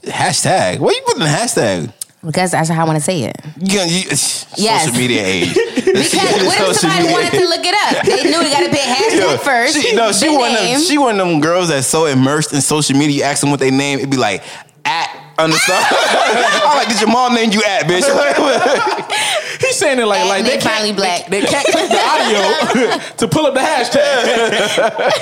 Hashtag. 0.02 0.78
What 0.80 0.92
are 0.92 0.96
you 0.96 1.02
putting 1.06 1.20
the 1.20 1.26
hashtag? 1.26 1.92
Because 2.24 2.50
that's 2.50 2.68
how 2.68 2.82
I 2.82 2.86
want 2.86 2.98
to 2.98 3.02
say 3.04 3.22
it. 3.22 3.36
Yeah, 3.56 3.84
you, 3.84 4.02
Yes. 4.10 4.84
Social 4.84 4.98
media 4.98 5.24
age. 5.24 5.56
Because 5.90 6.12
what 6.46 6.70
if 6.70 6.76
somebody 6.76 7.10
wanted 7.10 7.32
to 7.32 7.48
look 7.48 7.64
it 7.64 7.74
up? 7.74 8.04
They 8.06 8.22
knew 8.30 8.42
they 8.44 8.50
got 8.50 8.60
to 8.60 8.68
put 8.68 8.78
hashtag 8.78 9.40
first. 9.40 9.82
She, 9.82 9.96
no, 9.96 10.12
she 10.12 10.28
one 10.28 10.52
them. 10.52 10.80
She 10.80 10.98
one 10.98 11.18
of 11.18 11.26
them 11.26 11.40
girls 11.40 11.68
that's 11.68 11.88
so 11.88 12.06
immersed 12.06 12.52
in 12.52 12.60
social 12.60 12.96
media. 12.96 13.16
You 13.16 13.22
ask 13.24 13.40
them 13.40 13.50
what 13.50 13.58
they 13.58 13.72
name, 13.72 13.98
it'd 13.98 14.10
be 14.10 14.16
like 14.16 14.44
at 15.40 15.44
underscore. 15.44 15.76
I'm 16.70 16.76
like, 16.76 16.88
did 16.88 17.00
your 17.00 17.10
mom 17.10 17.34
name 17.34 17.50
you 17.50 17.62
at, 17.62 17.84
bitch? 17.84 18.04
He's 19.60 19.76
saying 19.76 19.98
it 19.98 20.06
like 20.06 20.20
And 20.20 20.28
like 20.28 20.44
they 20.44 20.50
they, 20.50 20.58
can't, 20.58 20.74
finally 20.74 20.92
black. 20.92 21.26
They, 21.28 21.40
they 21.40 21.46
can't 21.46 21.66
click 21.66 21.88
the 21.88 22.00
audio 22.00 22.98
to 23.18 23.28
pull 23.28 23.46
up 23.46 23.54
the 23.54 23.60
hashtag. 23.60 25.12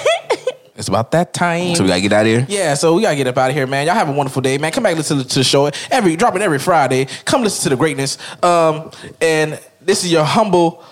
it's 0.76 0.88
about 0.88 1.10
that 1.12 1.32
time. 1.32 1.74
so 1.74 1.82
we 1.82 1.88
gotta 1.88 2.00
get 2.00 2.12
out 2.12 2.22
of 2.22 2.26
here. 2.26 2.46
Yeah, 2.48 2.74
so 2.74 2.94
we 2.94 3.02
gotta 3.02 3.16
get 3.16 3.26
up 3.26 3.36
out 3.36 3.50
of 3.50 3.56
here, 3.56 3.66
man. 3.66 3.86
Y'all 3.86 3.94
have 3.96 4.08
a 4.08 4.12
wonderful 4.12 4.42
day, 4.42 4.58
man. 4.58 4.72
Come 4.72 4.84
back 4.84 4.96
listen 4.96 5.18
to 5.18 5.22
the, 5.24 5.28
to 5.28 5.38
the 5.40 5.44
show 5.44 5.70
every 5.90 6.16
dropping 6.16 6.42
every 6.42 6.58
Friday. 6.58 7.06
Come 7.24 7.42
listen 7.42 7.62
to 7.64 7.68
the 7.70 7.76
greatness. 7.76 8.18
Um, 8.42 8.90
and 9.20 9.60
this 9.80 10.04
is 10.04 10.12
your 10.12 10.24
humble, 10.24 10.84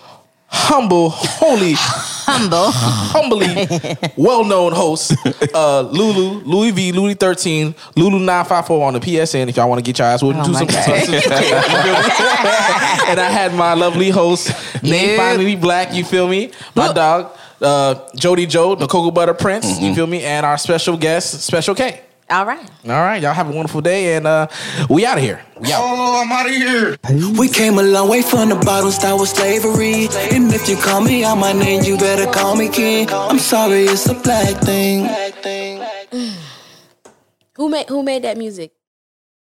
humble, 0.48 1.10
holy, 1.10 1.74
Humble. 1.76 2.70
humbly 2.72 3.66
well-known 4.16 4.72
host, 4.72 5.14
uh, 5.54 5.80
Lulu, 5.82 6.40
Louis 6.44 6.70
V, 6.72 6.92
Louis 6.92 7.14
thirteen, 7.14 7.74
Lulu 7.96 8.18
nine 8.18 8.44
five 8.44 8.66
four 8.66 8.86
on 8.86 8.94
the 8.94 9.00
PSN. 9.00 9.48
If 9.48 9.56
y'all 9.56 9.68
want 9.68 9.78
to 9.78 9.84
get 9.84 9.98
your 9.98 10.08
ass 10.08 10.22
whooped, 10.22 10.38
Oh 10.40 10.44
do 10.46 10.54
some. 10.54 10.68
And 13.08 13.20
I 13.20 13.30
had 13.30 13.54
my 13.54 13.74
lovely 13.74 14.10
host, 14.10 14.50
name 14.82 15.10
Yeah. 15.10 15.16
finally 15.16 15.56
black. 15.56 15.94
You 15.94 16.04
feel 16.04 16.26
me? 16.28 16.50
My 16.74 16.92
dog, 16.92 17.30
uh, 17.62 17.94
Jody 18.16 18.46
Joe, 18.46 18.74
the 18.74 18.86
Cocoa 18.86 19.10
Butter 19.12 19.34
Prince. 19.34 19.66
Mm-hmm. 19.66 19.84
You 19.84 19.94
feel 19.94 20.06
me? 20.06 20.22
And 20.24 20.44
our 20.44 20.58
special 20.58 20.96
guest, 20.96 21.42
Special 21.42 21.74
K. 21.74 22.00
All 22.28 22.44
right. 22.44 22.68
All 22.84 22.90
right, 22.90 23.22
y'all 23.22 23.32
have 23.34 23.48
a 23.48 23.52
wonderful 23.52 23.80
day, 23.80 24.16
and 24.16 24.26
uh, 24.26 24.48
we 24.90 25.06
out 25.06 25.16
of 25.16 25.22
here. 25.22 25.40
We 25.60 25.72
out. 25.72 25.80
Oh, 25.80 26.22
I'm 26.22 26.32
out 26.32 26.46
of 26.46 26.52
here. 26.52 26.96
We 27.38 27.48
came 27.48 27.78
a 27.78 27.82
long 27.82 28.08
way 28.08 28.22
from 28.22 28.48
the 28.48 28.56
bottom, 28.56 28.90
start 28.90 29.20
with 29.20 29.28
slavery. 29.28 30.08
And 30.34 30.52
if 30.52 30.68
you 30.68 30.76
call 30.76 31.00
me 31.02 31.22
out 31.22 31.36
my 31.38 31.52
name, 31.52 31.84
you 31.84 31.96
better 31.96 32.30
call 32.30 32.56
me 32.56 32.68
king. 32.68 33.08
I'm 33.10 33.38
sorry, 33.38 33.84
it's 33.84 34.08
a 34.08 34.14
black 34.14 34.60
thing. 34.62 35.06
Who 37.54 37.68
made 37.68 37.88
Who 37.88 38.02
made 38.02 38.22
that 38.22 38.36
music? 38.36 38.72